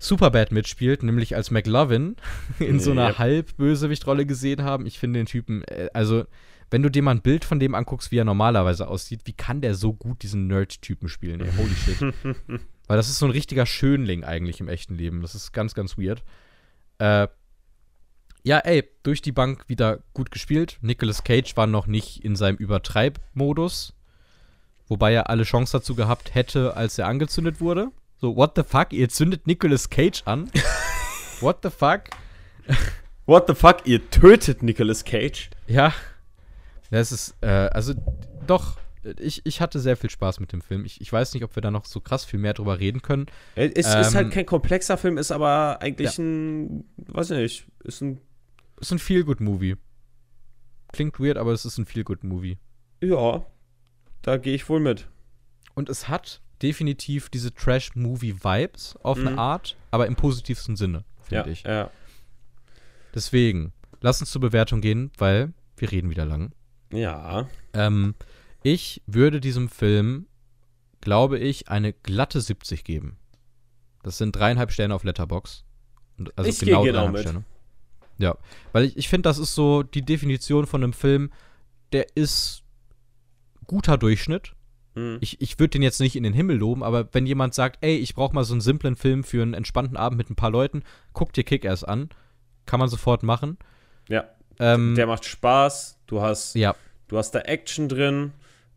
Superbad 0.00 0.50
mitspielt, 0.50 1.04
nämlich 1.04 1.36
als 1.36 1.52
McLovin, 1.52 2.16
in 2.58 2.80
so 2.80 2.90
einer 2.90 3.10
Yep. 3.10 3.18
Halbbösewichtrolle 3.18 4.26
gesehen 4.26 4.64
haben. 4.64 4.86
Ich 4.86 4.98
finde 4.98 5.20
den 5.20 5.26
Typen, 5.26 5.62
äh, 5.68 5.88
also 5.94 6.24
wenn 6.68 6.82
du 6.82 6.90
dir 6.90 7.00
mal 7.00 7.12
ein 7.12 7.22
Bild 7.22 7.44
von 7.44 7.60
dem 7.60 7.76
anguckst, 7.76 8.10
wie 8.10 8.18
er 8.18 8.24
normalerweise 8.24 8.88
aussieht, 8.88 9.20
wie 9.24 9.34
kann 9.34 9.60
der 9.60 9.74
so 9.74 9.92
gut 9.92 10.24
diesen 10.24 10.48
Nerd-Typen 10.48 11.08
spielen? 11.08 11.40
Ey, 11.42 11.52
holy 11.56 11.74
shit. 11.74 12.00
Weil 12.88 12.96
das 12.96 13.08
ist 13.08 13.20
so 13.20 13.26
ein 13.26 13.32
richtiger 13.32 13.66
Schönling 13.66 14.24
eigentlich 14.24 14.58
im 14.58 14.68
echten 14.68 14.96
Leben. 14.96 15.22
Das 15.22 15.36
ist 15.36 15.52
ganz, 15.52 15.74
ganz 15.74 15.96
weird. 15.96 16.24
Äh, 16.98 17.28
ja, 18.42 18.58
ey, 18.58 18.82
durch 19.04 19.22
die 19.22 19.32
Bank 19.32 19.68
wieder 19.68 20.00
gut 20.12 20.32
gespielt. 20.32 20.78
Nicolas 20.80 21.22
Cage 21.22 21.56
war 21.56 21.68
noch 21.68 21.86
nicht 21.86 22.24
in 22.24 22.34
seinem 22.34 22.56
Übertreibmodus. 22.56 23.94
Wobei 24.90 25.14
er 25.14 25.30
alle 25.30 25.44
Chance 25.44 25.78
dazu 25.78 25.94
gehabt 25.94 26.34
hätte, 26.34 26.76
als 26.76 26.98
er 26.98 27.06
angezündet 27.06 27.60
wurde. 27.60 27.92
So, 28.20 28.36
what 28.36 28.52
the 28.56 28.64
fuck? 28.64 28.92
Ihr 28.92 29.08
zündet 29.08 29.46
Nicolas 29.46 29.88
Cage 29.88 30.22
an? 30.26 30.50
what 31.40 31.60
the 31.62 31.70
fuck? 31.70 32.10
What 33.24 33.46
the 33.46 33.54
fuck, 33.54 33.86
ihr 33.86 34.10
tötet 34.10 34.62
Nicolas 34.64 35.04
Cage? 35.04 35.48
Ja. 35.68 35.94
Das 36.90 37.12
ist, 37.12 37.36
äh, 37.40 37.46
also, 37.46 37.94
doch. 38.46 38.76
Ich, 39.18 39.40
ich 39.46 39.60
hatte 39.62 39.78
sehr 39.78 39.96
viel 39.96 40.10
Spaß 40.10 40.40
mit 40.40 40.52
dem 40.52 40.60
Film. 40.60 40.84
Ich, 40.84 41.00
ich 41.00 41.10
weiß 41.10 41.32
nicht, 41.34 41.44
ob 41.44 41.54
wir 41.56 41.62
da 41.62 41.70
noch 41.70 41.86
so 41.86 42.00
krass 42.00 42.24
viel 42.24 42.38
mehr 42.40 42.52
drüber 42.52 42.80
reden 42.80 43.00
können. 43.00 43.26
Es 43.54 43.72
ist 43.72 43.94
Ähm, 44.10 44.14
halt 44.14 44.30
kein 44.32 44.44
komplexer 44.44 44.98
Film, 44.98 45.16
ist 45.16 45.30
aber 45.30 45.78
eigentlich 45.80 46.18
ein, 46.18 46.84
weiß 47.06 47.30
ich 47.30 47.38
nicht, 47.38 47.66
ist 47.84 48.02
ein, 48.02 48.20
Ist 48.80 48.90
ein 48.92 48.98
Feel-Good-Movie. 48.98 49.76
Klingt 50.92 51.18
weird, 51.20 51.38
aber 51.38 51.52
es 51.52 51.64
ist 51.64 51.78
ein 51.78 51.86
Feel-Good-Movie. 51.86 52.58
ja, 53.02 53.46
da 54.22 54.36
gehe 54.36 54.54
ich 54.54 54.68
wohl 54.68 54.80
mit. 54.80 55.08
Und 55.74 55.88
es 55.88 56.08
hat 56.08 56.40
definitiv 56.62 57.28
diese 57.30 57.54
Trash-Movie-Vibes 57.54 58.96
auf 59.02 59.18
Mhm. 59.18 59.26
eine 59.28 59.38
Art, 59.38 59.76
aber 59.90 60.06
im 60.06 60.16
positivsten 60.16 60.76
Sinne, 60.76 61.04
Ja, 61.30 61.42
finde 61.42 61.50
ich. 61.52 61.62
ja. 61.62 61.90
Deswegen, 63.14 63.72
lass 64.00 64.20
uns 64.20 64.30
zur 64.30 64.40
Bewertung 64.40 64.80
gehen, 64.80 65.10
weil 65.18 65.52
wir 65.76 65.90
reden 65.90 66.10
wieder 66.10 66.24
lang. 66.24 66.52
Ja. 66.92 67.48
Ähm, 67.72 68.14
ich 68.62 69.02
würde 69.06 69.40
diesem 69.40 69.68
Film, 69.68 70.26
glaube 71.00 71.38
ich, 71.38 71.68
eine 71.68 71.92
glatte 71.92 72.40
70 72.40 72.84
geben. 72.84 73.16
Das 74.02 74.18
sind 74.18 74.36
dreieinhalb 74.36 74.70
Sterne 74.72 74.94
auf 74.94 75.04
Letterbox. 75.04 75.64
Und 76.18 76.36
also 76.36 76.48
Ich 76.50 76.58
geh 76.60 76.66
genau 76.66 77.08
mit. 77.08 77.22
Sterne. 77.22 77.44
Ja, 78.18 78.36
weil 78.72 78.84
ich, 78.84 78.96
ich 78.98 79.08
finde, 79.08 79.28
das 79.28 79.38
ist 79.38 79.54
so 79.54 79.82
die 79.82 80.02
Definition 80.02 80.66
von 80.66 80.82
einem 80.84 80.92
Film, 80.92 81.30
der 81.92 82.06
ist 82.16 82.62
guter 83.70 83.96
Durchschnitt. 83.98 84.54
Mhm. 84.96 85.18
Ich, 85.20 85.40
ich 85.40 85.60
würde 85.60 85.70
den 85.70 85.82
jetzt 85.82 86.00
nicht 86.00 86.16
in 86.16 86.24
den 86.24 86.32
Himmel 86.32 86.56
loben, 86.56 86.82
aber 86.82 87.08
wenn 87.12 87.24
jemand 87.24 87.54
sagt, 87.54 87.78
ey, 87.82 87.96
ich 87.96 88.16
brauche 88.16 88.34
mal 88.34 88.42
so 88.42 88.52
einen 88.52 88.60
simplen 88.60 88.96
Film 88.96 89.22
für 89.22 89.40
einen 89.42 89.54
entspannten 89.54 89.96
Abend 89.96 90.18
mit 90.18 90.28
ein 90.28 90.34
paar 90.34 90.50
Leuten, 90.50 90.82
guck 91.12 91.32
dir 91.32 91.44
Kick-Ass 91.44 91.84
an. 91.84 92.08
Kann 92.66 92.80
man 92.80 92.88
sofort 92.88 93.22
machen. 93.22 93.56
Ja. 94.08 94.24
Ähm, 94.58 94.96
Der 94.96 95.06
macht 95.06 95.24
Spaß. 95.24 96.00
Du 96.08 96.20
hast, 96.20 96.56
ja, 96.56 96.74
du 97.06 97.16
hast 97.16 97.30
da 97.30 97.38
Action 97.42 97.88
drin. 97.88 98.32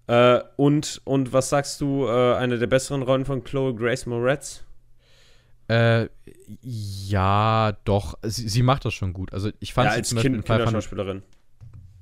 Äh, 0.06 0.42
und, 0.58 1.02
und 1.06 1.34
was 1.34 1.50
sagst 1.50 1.82
du, 1.82 2.06
äh, 2.06 2.36
eine 2.36 2.60
der 2.60 2.68
besseren 2.68 3.02
Rollen 3.02 3.26
von 3.26 3.44
Chloe 3.44 3.74
Grace 3.74 4.06
Moretz? 4.06 4.64
äh, 5.70 6.08
ja, 6.62 7.76
doch. 7.86 8.16
Sie, 8.22 8.48
sie 8.50 8.64
macht 8.64 8.86
das 8.86 8.94
schon 8.94 9.14
gut. 9.14 9.34
Also 9.34 9.50
ich 9.60 9.74
fand 9.74 9.86
Ja, 9.88 9.92
sie 9.94 9.98
als 10.00 10.10
zum 10.10 10.18
Beispiel 10.18 10.32
kind, 10.32 10.36
in 10.36 10.48
500, 10.48 10.68
Kinderschauspielerin. 10.68 11.24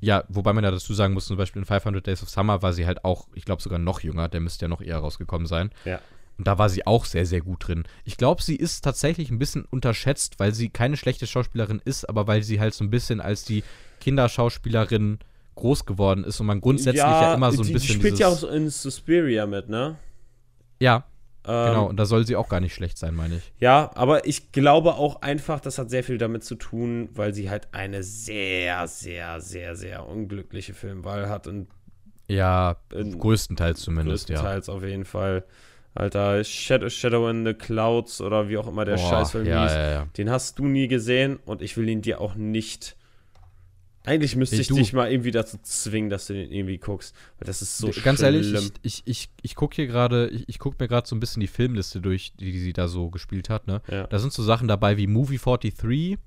Ja, 0.02 0.24
wobei 0.30 0.52
man 0.52 0.64
ja 0.64 0.72
dazu 0.72 0.94
sagen 0.94 1.14
muss, 1.14 1.28
zum 1.28 1.38
Beispiel 1.38 1.62
in 1.62 1.66
500 1.66 2.06
Days 2.06 2.24
of 2.24 2.30
Summer 2.30 2.62
war 2.62 2.74
sie 2.74 2.86
halt 2.88 3.06
auch, 3.06 3.28
ich 3.36 3.46
glaube 3.46 3.62
sogar 3.62 3.80
noch 3.80 4.02
jünger, 4.02 4.28
der 4.28 4.42
müsste 4.42 4.66
ja 4.66 4.70
noch 4.70 4.82
eher 4.82 4.98
rausgekommen 4.98 5.48
sein. 5.48 5.70
Ja. 5.86 6.00
Und 6.38 6.48
da 6.48 6.58
war 6.58 6.70
sie 6.70 6.88
auch 6.88 7.06
sehr, 7.06 7.28
sehr 7.28 7.42
gut 7.42 7.68
drin. 7.68 7.84
Ich 8.04 8.18
glaube, 8.18 8.42
sie 8.42 8.56
ist 8.56 8.84
tatsächlich 8.84 9.30
ein 9.30 9.38
bisschen 9.38 9.64
unterschätzt, 9.66 10.40
weil 10.40 10.54
sie 10.54 10.70
keine 10.70 10.98
schlechte 10.98 11.28
Schauspielerin 11.28 11.82
ist, 11.86 12.10
aber 12.10 12.26
weil 12.26 12.42
sie 12.42 12.60
halt 12.60 12.74
so 12.74 12.84
ein 12.84 12.90
bisschen 12.90 13.22
als 13.22 13.46
die 13.46 13.64
Kinderschauspielerin 14.00 15.20
groß 15.54 15.86
geworden 15.86 16.24
ist 16.24 16.40
und 16.40 16.48
man 16.48 16.60
grundsätzlich 16.60 17.04
ja, 17.04 17.36
immer 17.36 17.52
so 17.52 17.62
ein 17.62 17.68
die, 17.68 17.74
bisschen 17.74 18.00
Die 18.00 18.00
spielt 18.00 18.18
ja 18.18 18.28
auch 18.28 18.44
in 18.44 18.72
Suspiria 18.72 19.46
mit, 19.46 19.70
ne? 19.70 19.98
Ja, 20.80 21.04
genau. 21.44 21.88
Und 21.88 21.98
da 21.98 22.06
soll 22.06 22.26
sie 22.26 22.36
auch 22.36 22.50
gar 22.50 22.60
nicht 22.60 22.74
schlecht 22.74 22.98
sein, 22.98 23.16
meine 23.16 23.38
ich. 23.38 23.54
Ja, 23.60 23.92
aber 23.96 24.28
ich 24.28 24.52
glaube 24.52 24.96
auch 24.96 25.22
einfach, 25.22 25.60
das 25.60 25.78
hat 25.78 25.90
sehr 25.90 26.04
viel 26.04 26.18
damit 26.18 26.44
zu 26.44 26.56
tun, 26.56 27.10
weil 27.14 27.34
sie 27.34 27.50
halt 27.50 27.70
eine 27.74 28.04
sehr, 28.04 28.88
sehr, 28.88 29.42
sehr, 29.42 29.76
sehr 29.76 30.08
unglückliche 30.08 30.74
Filmwahl 30.74 31.30
hat 31.30 31.48
und 31.48 31.68
Ja, 32.28 32.78
größtenteils 32.92 33.82
zumindest, 33.82 34.30
ja. 34.30 34.36
größtenteils 34.36 34.70
auf 34.70 34.84
jeden 34.84 35.06
Fall. 35.06 35.44
Alter, 35.94 36.44
Shadow, 36.44 36.90
Shadow 36.90 37.28
in 37.30 37.46
the 37.46 37.54
Clouds 37.54 38.22
oder 38.22 38.48
wie 38.48 38.58
auch 38.58 38.68
immer 38.68 38.86
der 38.86 38.96
Boah, 38.96 39.10
Scheißfilm 39.10 39.46
ja, 39.46 39.64
hieß, 39.64 39.74
ja, 39.74 39.92
ja. 39.92 40.08
den 40.18 40.30
hast 40.30 40.58
du 40.58 40.66
nie 40.66 40.88
gesehen 40.88 41.38
und 41.46 41.62
ich 41.62 41.76
will 41.76 41.90
ihn 41.90 42.02
dir 42.02 42.22
auch 42.22 42.36
nicht. 42.36 42.96
Eigentlich 44.04 44.36
müsste 44.36 44.56
Hey, 44.56 44.62
ich 44.64 44.68
dich 44.70 44.94
mal 44.94 45.12
irgendwie 45.12 45.30
dazu 45.32 45.58
zwingen, 45.62 46.10
dass 46.10 46.26
du 46.28 46.34
den 46.34 46.52
irgendwie 46.52 46.80
guckst, 46.80 47.14
weil 47.38 47.46
das 47.46 47.62
ist 47.62 47.78
so 47.78 47.92
Ganz 48.04 48.20
schlimm. 48.20 48.34
ehrlich, 48.34 48.54
ich, 48.54 48.72
ich, 48.82 49.02
ich, 49.06 49.30
ich 49.44 49.56
gucke 49.56 49.76
hier 49.76 49.86
gerade, 49.88 50.28
ich, 50.30 50.50
ich 50.50 50.58
gucke 50.58 50.78
mir 50.80 50.88
gerade 50.88 51.08
so 51.08 51.16
ein 51.16 51.20
bisschen 51.20 51.40
die 51.40 51.48
Filmliste 51.48 52.02
durch, 52.02 52.34
die, 52.40 52.52
die 52.52 52.60
sie 52.60 52.74
da 52.74 52.88
so 52.88 53.12
gespielt 53.12 53.50
hat, 53.50 53.68
ne? 53.68 53.82
Ja. 53.92 54.08
Da 54.08 54.18
sind 54.18 54.34
so 54.34 54.42
Sachen 54.42 54.68
dabei 54.68 54.98
wie 54.98 55.06
Movie 55.06 55.38
43, 55.38 56.18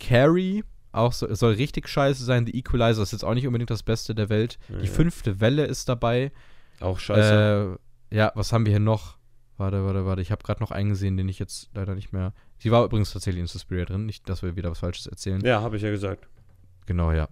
Carrie, 0.00 0.64
auch 0.92 1.12
so, 1.12 1.32
soll 1.34 1.54
richtig 1.54 1.88
scheiße 1.88 2.24
sein, 2.24 2.46
The 2.46 2.56
Equalizer 2.58 3.02
ist 3.02 3.12
jetzt 3.12 3.24
auch 3.24 3.34
nicht 3.34 3.46
unbedingt 3.46 3.70
das 3.70 3.82
Beste 3.82 4.14
der 4.14 4.28
Welt. 4.28 4.58
Die 4.68 4.86
Ja. 4.86 4.92
fünfte 4.92 5.40
Welle 5.40 5.66
ist 5.66 5.88
dabei. 5.88 6.32
Auch 6.80 6.98
scheiße. 6.98 7.78
Äh, 8.10 8.16
ja, 8.16 8.32
was 8.34 8.52
haben 8.52 8.64
wir 8.66 8.70
hier 8.70 8.80
noch? 8.80 9.18
Warte, 9.56 9.84
warte, 9.84 10.06
warte. 10.06 10.22
Ich 10.22 10.30
habe 10.30 10.42
gerade 10.44 10.60
noch 10.62 10.70
einen 10.70 10.90
gesehen, 10.90 11.16
den 11.16 11.28
ich 11.28 11.38
jetzt 11.40 11.68
leider 11.74 11.94
nicht 11.96 12.12
mehr. 12.12 12.32
Sie 12.58 12.70
war 12.70 12.84
übrigens 12.84 13.12
tatsächlich 13.12 13.40
in 13.40 13.48
Suspiria 13.48 13.84
drin. 13.84 14.06
Nicht, 14.06 14.28
dass 14.28 14.42
wir 14.42 14.54
wieder 14.56 14.70
was 14.70 14.78
Falsches 14.78 15.06
erzählen. 15.06 15.40
ja, 15.44 15.60
habe 15.60 15.76
ich 15.76 15.82
ja 15.82 15.90
gesagt. 15.90 16.28
Genau, 16.88 17.12
ja. 17.12 17.28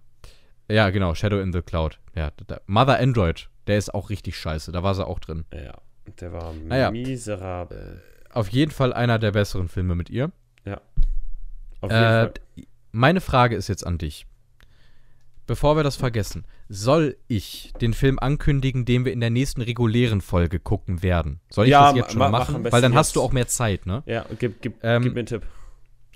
Ja, 0.69 0.91
genau. 0.91 1.15
Shadow 1.15 1.41
in 1.41 1.53
the 1.53 1.63
Cloud. 1.63 1.99
Ja, 2.15 2.31
da, 2.47 2.61
Mother 2.67 2.99
Android. 2.99 3.49
Der 3.67 3.79
ist 3.79 3.93
auch 3.95 4.11
richtig 4.11 4.37
scheiße. 4.39 4.71
Da 4.71 4.83
war 4.83 4.95
sie 4.95 5.05
auch 5.07 5.19
drin. 5.19 5.45
Ja, 5.53 5.73
der 6.21 6.33
war 6.33 6.53
Naja. 6.53 6.91
miserabel. 6.91 8.03
Auf 8.33 8.49
jeden 8.51 8.71
Fall 8.71 8.93
einer 8.93 9.19
der 9.19 9.33
besseren 9.33 9.69
Filme 9.69 9.95
mit 9.95 10.11
ihr. 10.11 10.31
Auf 11.81 11.91
jeden 11.91 12.03
Äh, 12.03 12.21
Fall. 12.23 12.33
meine 12.93 13.21
Frage 13.21 13.55
ist 13.57 13.69
jetzt 13.69 13.87
an 13.87 13.99
dich. 13.99 14.27
Bevor 15.47 15.77
wir 15.77 15.83
das 15.85 15.95
vergessen, 15.97 16.45
soll 16.69 17.17
ich 17.29 17.73
den 17.81 17.95
Film 17.95 18.19
ankündigen, 18.19 18.85
den 18.85 19.05
wir 19.05 19.13
in 19.13 19.21
der 19.21 19.31
nächsten 19.31 19.61
regulären 19.63 20.21
Folge 20.21 20.59
gucken 20.59 21.03
werden? 21.03 21.41
Soll 21.51 21.67
ich 21.67 21.71
Ja, 21.71 21.89
das 21.89 21.97
jetzt 21.97 22.11
schon 22.13 22.19
ma- 22.19 22.29
mach 22.31 22.49
machen? 22.51 22.65
Weil 22.71 22.83
dann 22.83 22.95
hast 22.95 23.09
jetzt. 23.09 23.17
du 23.17 23.23
auch 23.23 23.31
mehr 23.33 23.47
Zeit, 23.47 23.87
ne? 23.87 24.03
Ja, 24.07 24.25
gib, 24.39 24.61
gib, 24.63 24.83
ähm, 24.83 25.03
gib 25.03 25.15
mir 25.15 25.21
einen 25.21 25.27
Tipp. 25.27 25.43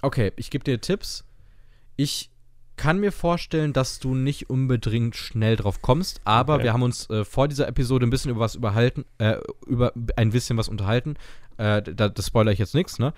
Okay, 0.03 0.33
ich 0.37 0.51
gebe 0.51 0.65
dir 0.65 0.81
Tipps. 0.81 1.25
Ich 1.97 2.31
kann 2.81 2.99
mir 2.99 3.13
vorstellen, 3.13 3.75
dass 3.75 3.99
du 3.99 4.15
nicht 4.15 4.49
unbedingt 4.49 5.15
schnell 5.15 5.57
drauf 5.57 5.83
kommst, 5.83 6.23
aber 6.25 6.55
Okay. 6.55 6.65
wir 6.65 6.73
haben 6.73 6.83
uns 6.83 7.11
äh, 7.11 7.27
vor 7.27 7.47
dieser 7.47 7.69
Episode 7.69 8.07
ein 8.07 8.11
bisschen 8.11 8.31
über 8.31 8.41
was 8.41 8.55
überhalten, 8.55 9.05
äh, 9.19 9.37
über 9.67 9.93
ein 10.17 10.31
bisschen 10.31 10.57
was 10.57 10.71
unterhalten. 10.71 11.17
Äh, 11.59 11.83
da, 11.83 12.09
das 12.09 12.27
spoilere 12.29 12.55
ich 12.55 12.59
jetzt 12.59 12.75
nichts, 12.75 12.99
ne? 12.99 13.13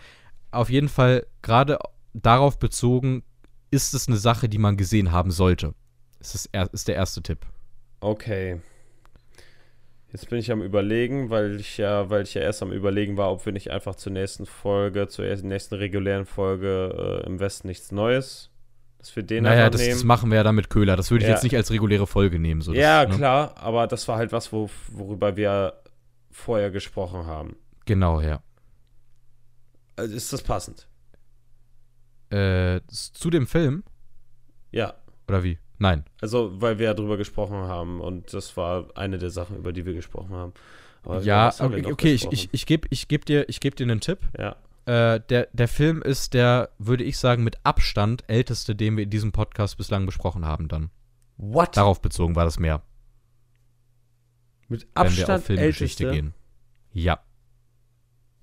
Auf 0.51 0.68
jeden 0.68 0.89
Fall, 0.89 1.26
gerade 1.43 1.78
darauf 2.12 2.59
bezogen, 2.59 3.22
ist 3.70 3.94
es 3.94 4.09
eine 4.09 4.16
Sache, 4.16 4.48
die 4.48 4.59
man 4.59 4.76
gesehen 4.76 5.12
haben 5.12 5.30
sollte. 5.30 5.74
Das 6.18 6.34
ist, 6.34 6.48
er, 6.51 6.68
ist 6.74 6.89
der 6.89 6.97
erste 6.97 7.22
Tipp. 7.22 7.47
Okay. 8.01 8.60
Jetzt 10.12 10.28
bin 10.28 10.40
ich 10.40 10.51
am 10.51 10.60
überlegen, 10.60 11.30
weil 11.30 11.60
ich 11.60 11.78
ja, 11.78 12.10
weil 12.10 12.24
ich 12.24 12.34
ja 12.34 12.43
erst 12.43 12.62
am 12.62 12.72
überlegen 12.72 13.16
war, 13.16 13.30
ob 13.30 13.47
wir 13.47 13.52
nicht 13.52 13.70
einfach 13.70 13.94
zur 13.94 14.10
nächsten 14.12 14.44
Folge, 14.44 15.06
zur 15.06 15.24
nächsten 15.24 15.76
regulären 15.76 16.26
Folge 16.26 17.22
äh, 17.22 17.26
im 17.26 17.39
Westen 17.39 17.68
nichts 17.68 17.93
Neues, 17.93 18.51
dass 19.02 19.16
wir 19.16 19.24
den 19.24 19.42
naja, 19.42 19.68
das, 19.68 19.80
nehmen. 19.80 19.94
das 19.94 20.04
machen 20.04 20.30
wir 20.30 20.36
ja 20.36 20.44
dann 20.44 20.54
mit 20.54 20.70
Köhler. 20.70 20.96
Das 20.96 21.10
würde 21.10 21.24
ich 21.24 21.28
Ja. 21.28 21.34
jetzt 21.34 21.42
nicht 21.42 21.56
als 21.56 21.70
reguläre 21.72 22.06
Folge 22.06 22.38
nehmen. 22.38 22.60
So, 22.62 22.72
das, 22.72 22.80
ja, 22.80 23.04
ne? 23.04 23.14
klar, 23.16 23.54
aber 23.56 23.88
das 23.88 24.06
war 24.06 24.16
halt 24.16 24.30
was, 24.30 24.52
wo, 24.52 24.70
worüber 24.92 25.36
wir 25.36 25.74
vorher 26.30 26.70
gesprochen 26.70 27.26
haben. 27.26 27.56
Genau, 27.84 28.20
ja. 28.20 28.42
Also 29.96 30.14
ist 30.14 30.32
das 30.32 30.42
passend? 30.42 30.86
Äh, 32.30 32.80
zu 32.88 33.28
dem 33.28 33.46
Film? 33.46 33.82
Ja. 34.70 34.94
Oder 35.28 35.42
wie? 35.42 35.58
Nein. 35.78 36.04
Also, 36.20 36.60
weil 36.60 36.78
wir 36.78 36.86
ja 36.86 36.94
drüber 36.94 37.16
gesprochen 37.16 37.56
haben 37.56 38.00
und 38.00 38.32
das 38.32 38.56
war 38.56 38.86
eine 38.94 39.18
der 39.18 39.30
Sachen, 39.30 39.56
über 39.56 39.72
die 39.72 39.84
wir 39.84 39.94
gesprochen 39.94 40.32
haben. 40.32 40.52
Aber 41.02 41.20
Ja, 41.22 41.52
okay, 41.58 41.84
okay 41.86 42.14
ich, 42.14 42.30
ich, 42.30 42.48
ich 42.52 42.66
gebe 42.66 42.86
ich 42.90 43.08
geb 43.08 43.24
dir, 43.26 43.48
ich 43.48 43.58
geb 43.58 43.74
dir 43.74 43.84
einen 43.84 44.00
Tipp. 44.00 44.20
Ja. 44.38 44.54
Äh, 44.84 45.20
der, 45.28 45.48
der 45.52 45.68
Film 45.68 46.02
ist 46.02 46.34
der, 46.34 46.70
würde 46.78 47.04
ich 47.04 47.18
sagen, 47.18 47.44
mit 47.44 47.64
Abstand 47.64 48.24
älteste, 48.28 48.74
den 48.74 48.96
wir 48.96 49.04
in 49.04 49.10
diesem 49.10 49.30
Podcast 49.32 49.76
bislang 49.76 50.06
besprochen 50.06 50.44
haben 50.44 50.68
dann. 50.68 50.90
What? 51.36 51.76
Darauf 51.76 52.00
bezogen 52.02 52.34
war 52.36 52.44
das 52.44 52.59
mehr, 52.59 52.82
Mit 54.68 54.82
wenn 54.82 54.90
Abstand 54.94 55.28
wir 55.28 55.34
auf 55.36 55.44
Filmgeschichte 55.44 56.04
älteste? 56.04 56.22
gehen. 56.22 56.34
Ja. 56.92 57.20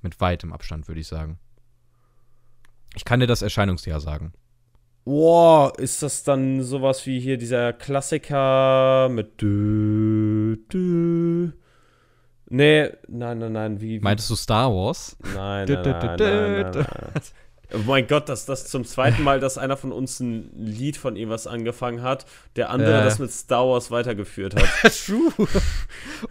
Mit 0.02 0.20
weitem 0.22 0.53
Abstand, 0.53 0.88
würde 0.88 1.02
ich 1.02 1.07
sagen. 1.07 1.40
Ich 2.95 3.06
kann 3.06 3.20
dir 3.20 3.28
das 3.28 3.41
Erscheinungsjahr 3.41 3.99
sagen. 3.99 4.34
Wow, 5.06 5.78
ist 5.78 6.03
das 6.03 6.24
dann 6.24 6.61
sowas 6.64 7.06
wie 7.06 7.20
hier 7.20 7.38
dieser 7.38 7.74
Klassiker 7.74 9.10
mit 9.10 9.41
dü, 9.41 10.57
dü. 10.72 11.52
Nee, 12.50 12.90
nein, 13.08 13.38
nein, 13.40 13.52
nein, 13.52 13.82
wie, 13.82 14.00
wie 14.00 14.04
Meintest 14.04 14.30
du 14.30 14.36
Star 14.36 14.72
Wars? 14.74 15.16
Nein, 15.36 15.68
nein, 15.68 15.84
nein, 15.84 16.16
nein, 16.18 16.72
nein. 16.74 17.22
Oh 17.72 17.78
mein 17.86 18.08
Gott, 18.08 18.28
dass 18.30 18.48
das 18.48 18.68
zum 18.68 18.84
zweiten 18.84 19.22
Mal, 19.24 19.40
dass 19.40 19.60
einer 19.60 19.78
von 19.78 19.92
uns 19.92 20.20
ein 20.20 20.50
Lied 20.56 20.98
von 20.98 21.16
irgendwas 21.16 21.46
angefangen 21.46 22.02
hat, 22.02 22.26
der 22.56 22.72
andere 22.72 23.02
Äh. 23.02 23.04
das 23.04 23.20
mit 23.20 23.32
Star 23.32 23.68
Wars 23.68 23.92
weitergeführt 23.92 24.56
hat. 24.56 24.92
True. 25.06 25.32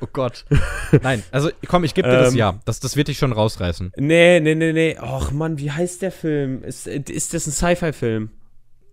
oh 0.01 0.07
Gott. 0.12 0.45
Nein, 1.01 1.23
also 1.31 1.51
komm, 1.69 1.85
ich 1.85 1.95
gebe 1.95 2.09
dir 2.09 2.19
das 2.19 2.32
Ähm. 2.32 2.39
Jahr. 2.39 2.61
Das, 2.65 2.81
das 2.81 2.97
wird 2.97 3.07
dich 3.07 3.19
schon 3.19 3.31
rausreißen. 3.32 3.93
Nee, 3.97 4.40
nee, 4.40 4.57
nee, 4.57 4.73
nee. 4.73 4.99
Och 5.01 5.31
Mann, 5.31 5.59
wie 5.59 5.70
heißt 5.70 6.03
der 6.03 6.11
Film? 6.11 6.65
Ist, 6.65 6.89
ist 6.89 7.32
das 7.35 7.47
ein 7.47 7.53
Sci-Fi-Film? 7.53 8.31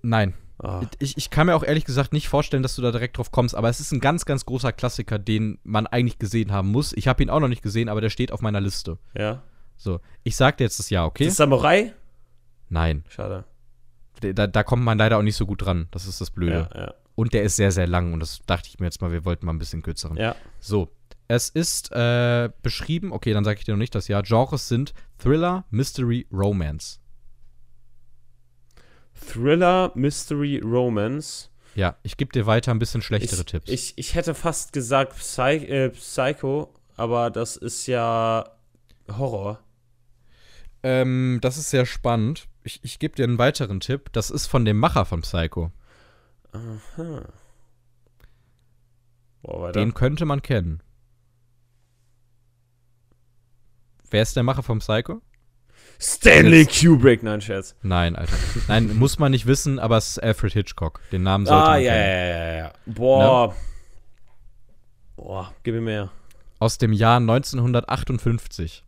Nein. 0.03 0.35
Ah. 0.59 0.81
Ich, 0.99 1.17
ich 1.17 1.29
kann 1.29 1.47
mir 1.47 1.55
auch 1.55 1.63
ehrlich 1.63 1.85
gesagt 1.85 2.13
nicht 2.13 2.29
vorstellen, 2.29 2.63
dass 2.63 2.75
du 2.75 2.81
da 2.81 2.91
direkt 2.91 3.17
drauf 3.17 3.31
kommst, 3.31 3.55
aber 3.55 3.69
es 3.69 3.79
ist 3.79 3.91
ein 3.91 3.99
ganz, 3.99 4.25
ganz 4.25 4.45
großer 4.45 4.71
Klassiker, 4.71 5.19
den 5.19 5.59
man 5.63 5.85
eigentlich 5.87 6.17
gesehen 6.17 6.51
haben 6.51 6.71
muss. 6.71 6.93
Ich 6.93 7.07
habe 7.07 7.21
ihn 7.23 7.29
auch 7.29 7.39
noch 7.39 7.47
nicht 7.47 7.61
gesehen, 7.61 7.89
aber 7.89 8.01
der 8.01 8.09
steht 8.09 8.31
auf 8.31 8.41
meiner 8.41 8.61
Liste. 8.61 8.97
Ja. 9.17 9.43
So, 9.75 9.99
ich 10.23 10.35
sag 10.35 10.57
dir 10.57 10.63
jetzt 10.63 10.79
das 10.79 10.89
Jahr, 10.89 11.05
okay? 11.05 11.25
Ist 11.25 11.31
das 11.31 11.37
Samurai? 11.37 11.93
Nein, 12.69 13.03
Schade. 13.09 13.43
da, 14.21 14.47
da 14.47 14.63
kommt 14.63 14.83
man 14.83 14.97
leider 14.97 15.17
auch 15.17 15.23
nicht 15.23 15.35
so 15.35 15.45
gut 15.45 15.65
dran. 15.65 15.87
Das 15.91 16.07
ist 16.07 16.21
das 16.21 16.31
Blöde. 16.31 16.69
Ja, 16.73 16.81
ja. 16.81 16.93
Und 17.15 17.33
der 17.33 17.43
ist 17.43 17.55
sehr, 17.55 17.71
sehr 17.71 17.87
lang 17.87 18.13
und 18.13 18.19
das 18.19 18.41
dachte 18.45 18.69
ich 18.69 18.79
mir 18.79 18.87
jetzt 18.87 19.01
mal, 19.01 19.11
wir 19.11 19.23
wollten 19.25 19.45
mal 19.45 19.53
ein 19.53 19.59
bisschen 19.59 19.81
kürzeren. 19.81 20.17
Ja. 20.17 20.35
So, 20.59 20.89
es 21.27 21.49
ist 21.49 21.91
äh, 21.91 22.49
beschrieben, 22.61 23.11
okay, 23.11 23.33
dann 23.33 23.43
sage 23.43 23.59
ich 23.59 23.65
dir 23.65 23.73
noch 23.73 23.79
nicht 23.79 23.95
das 23.95 24.07
Jahr. 24.07 24.23
Genres 24.23 24.67
sind 24.67 24.93
Thriller, 25.17 25.65
Mystery, 25.69 26.27
Romance. 26.31 26.99
Thriller, 29.15 29.91
Mystery, 29.95 30.59
Romance. 30.63 31.49
Ja, 31.75 31.97
ich 32.03 32.17
gebe 32.17 32.31
dir 32.31 32.45
weiter 32.45 32.71
ein 32.71 32.79
bisschen 32.79 33.01
schlechtere 33.01 33.41
ich, 33.41 33.45
Tipps. 33.45 33.69
Ich, 33.69 33.93
ich 33.97 34.15
hätte 34.15 34.33
fast 34.33 34.71
gesagt 34.73 35.15
Psy 35.17 35.65
äh, 35.65 35.89
Psycho, 35.89 36.73
aber 36.95 37.29
das 37.29 37.57
ist 37.57 37.87
ja 37.87 38.45
Horror. 39.09 39.59
Ähm, 40.83 41.39
das 41.41 41.57
ist 41.57 41.69
sehr 41.69 41.85
spannend. 41.85 42.47
Ich, 42.63 42.79
ich 42.83 42.99
gebe 42.99 43.15
dir 43.15 43.23
einen 43.23 43.37
weiteren 43.37 43.79
Tipp. 43.79 44.11
Das 44.13 44.29
ist 44.29 44.47
von 44.47 44.65
dem 44.65 44.77
Macher 44.77 45.05
von 45.05 45.21
Psycho. 45.21 45.71
Aha. 46.51 47.27
Boah. 49.41 49.71
Den 49.71 49.93
könnte 49.93 50.25
man 50.25 50.41
kennen. 50.41 50.81
Wer 54.09 54.21
ist 54.21 54.35
der 54.35 54.43
Macher 54.43 54.63
von 54.63 54.79
Psycho? 54.79 55.21
Stanley 55.99 56.65
Kubrick, 56.65 57.23
nein, 57.23 57.41
Scherz. 57.41 57.75
Nein, 57.81 58.15
Alter. 58.15 58.33
Nein, 58.67 58.95
muss 58.97 59.17
man 59.19 59.31
nicht 59.31 59.45
wissen, 59.45 59.79
aber 59.79 59.97
es 59.97 60.09
ist 60.11 60.19
Alfred 60.23 60.53
Hitchcock. 60.53 60.99
Den 61.11 61.23
Namen 61.23 61.45
sollte 61.45 61.63
Ah, 61.63 61.69
man 61.71 61.81
ja, 61.83 61.91
kennen. 61.93 62.09
ja, 62.09 62.27
ja, 62.47 62.55
ja. 62.57 62.73
Boah. 62.85 63.55
Boah, 65.15 65.53
gib 65.63 65.73
mir 65.75 65.81
mehr. 65.81 66.09
Aus 66.59 66.77
dem 66.77 66.93
Jahr 66.93 67.17
1958. 67.17 68.83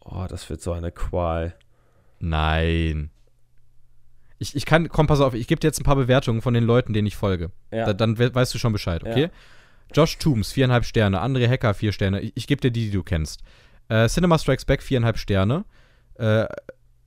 Oh, 0.00 0.26
das 0.28 0.48
wird 0.50 0.60
so 0.60 0.72
eine 0.72 0.92
Qual. 0.92 1.54
Nein. 2.18 3.10
Ich, 4.38 4.54
ich 4.56 4.66
kann, 4.66 4.88
komm, 4.88 5.06
pass 5.06 5.20
auf, 5.20 5.34
ich 5.34 5.46
gebe 5.46 5.60
dir 5.60 5.68
jetzt 5.68 5.80
ein 5.80 5.84
paar 5.84 5.96
Bewertungen 5.96 6.42
von 6.42 6.54
den 6.54 6.64
Leuten, 6.64 6.92
denen 6.92 7.06
ich 7.06 7.16
folge. 7.16 7.50
Ja. 7.70 7.86
Da, 7.86 7.92
dann 7.94 8.18
we 8.18 8.34
weißt 8.34 8.52
du 8.52 8.58
schon 8.58 8.72
Bescheid, 8.72 9.02
okay? 9.04 9.22
Ja. 9.22 9.28
Josh 9.94 10.18
Toombs, 10.18 10.50
viereinhalb 10.52 10.84
Sterne. 10.84 11.22
André 11.22 11.48
Hacker, 11.48 11.72
vier 11.74 11.92
Sterne. 11.92 12.20
Ich, 12.20 12.32
ich 12.34 12.46
gebe 12.46 12.60
dir 12.60 12.70
die, 12.70 12.86
die 12.86 12.90
du 12.90 13.02
kennst. 13.02 13.42
Äh, 13.88 14.08
Cinema 14.08 14.38
Strikes 14.38 14.64
Back, 14.64 14.82
viereinhalb 14.82 15.18
Sterne. 15.18 15.64
Äh, 16.14 16.46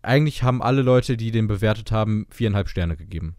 eigentlich 0.01 0.43
haben 0.43 0.61
alle 0.61 0.81
Leute, 0.81 1.17
die 1.17 1.31
den 1.31 1.47
bewertet 1.47 1.91
haben, 1.91 2.27
viereinhalb 2.29 2.69
Sterne 2.69 2.95
gegeben. 2.95 3.35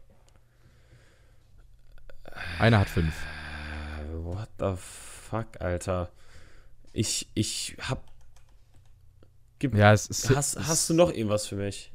Einer 2.59 2.81
hat 2.81 2.89
fünf. 2.89 3.15
What 4.13 4.49
the 4.59 4.75
fuck, 4.77 5.61
Alter. 5.61 6.11
Ich, 6.93 7.29
ich 7.35 7.77
hab. 7.81 8.05
Gib, 9.59 9.75
Ja, 9.75 9.93
es 9.93 10.07
ist. 10.07 10.35
hast, 10.35 10.57
es, 10.57 10.69
hast 10.69 10.91
du 10.91 10.95
noch 10.95 11.11
irgendwas 11.11 11.47
für 11.47 11.57
mich? 11.57 11.93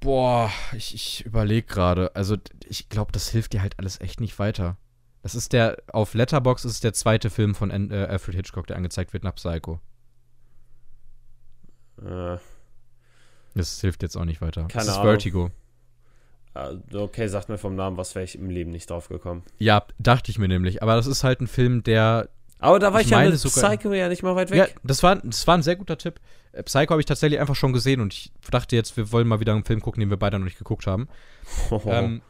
Boah, 0.00 0.50
ich, 0.72 0.94
ich 0.94 1.26
überlege 1.26 1.66
gerade. 1.66 2.14
Also, 2.16 2.36
ich 2.66 2.88
glaube, 2.88 3.12
das 3.12 3.28
hilft 3.28 3.52
dir 3.52 3.62
halt 3.62 3.78
alles 3.78 4.00
echt 4.00 4.20
nicht 4.20 4.38
weiter. 4.38 4.76
Das 5.22 5.34
ist 5.34 5.52
der, 5.52 5.76
auf 5.92 6.14
Letterbox 6.14 6.64
ist 6.64 6.72
es 6.72 6.80
der 6.80 6.94
zweite 6.94 7.28
Film 7.28 7.54
von 7.54 7.70
äh, 7.70 8.06
Alfred 8.08 8.34
Hitchcock, 8.36 8.66
der 8.66 8.76
angezeigt 8.76 9.12
wird 9.12 9.24
nach 9.24 9.34
Psycho. 9.34 9.80
Äh, 12.04 12.38
Das 13.54 13.80
hilft 13.80 14.02
jetzt 14.02 14.16
auch 14.16 14.24
nicht 14.24 14.40
weiter. 14.40 14.62
Keine 14.62 14.72
das 14.74 14.84
ist 14.88 14.90
Ahnung. 14.94 15.04
Vertigo. 15.06 15.50
äh, 16.54 16.96
okay, 16.96 17.26
sagt 17.28 17.48
mir 17.48 17.58
vom 17.58 17.74
Namen, 17.76 17.96
was 17.96 18.14
wäre 18.14 18.24
ich 18.24 18.36
im 18.36 18.50
Leben 18.50 18.70
nicht 18.70 18.88
drauf 18.90 19.08
gekommen. 19.08 19.42
Ja, 19.58 19.84
dachte 19.98 20.30
ich 20.30 20.38
mir 20.38 20.48
nämlich. 20.48 20.82
Aber 20.82 20.96
das 20.96 21.06
ist 21.06 21.24
halt 21.24 21.40
ein 21.40 21.46
Film, 21.46 21.82
der. 21.82 22.28
Aber 22.58 22.78
da 22.78 22.92
war 22.92 23.00
Ich 23.00 23.06
ich, 23.06 23.12
ja 23.12 23.20
mit 23.24 23.38
sogar- 23.38 23.70
Psycho 23.70 23.92
ja 23.94 24.08
nicht 24.08 24.22
mal 24.22 24.36
weit 24.36 24.50
Ja, 24.50 24.64
weg. 24.64 24.76
das 24.84 25.02
war, 25.02 25.16
das 25.16 25.46
war 25.46 25.56
ein 25.56 25.62
sehr 25.62 25.76
guter 25.76 25.96
Tipp. 25.96 26.20
Äh, 26.52 26.62
Psycho 26.62 26.90
habe 26.90 27.00
ich 27.00 27.06
tatsächlich 27.06 27.40
einfach 27.40 27.54
schon 27.56 27.72
gesehen 27.72 28.00
und 28.00 28.12
ich 28.12 28.32
dachte 28.50 28.76
jetzt, 28.76 28.96
wir 28.96 29.10
wollen 29.12 29.26
mal 29.26 29.40
wieder 29.40 29.54
einen 29.54 29.64
Film 29.64 29.80
gucken, 29.80 30.00
den 30.00 30.10
wir 30.10 30.18
beide 30.18 30.38
noch 30.38 30.44
nicht 30.44 30.58
geguckt 30.58 30.86
haben. 30.86 31.08
Ähm, 31.86 32.20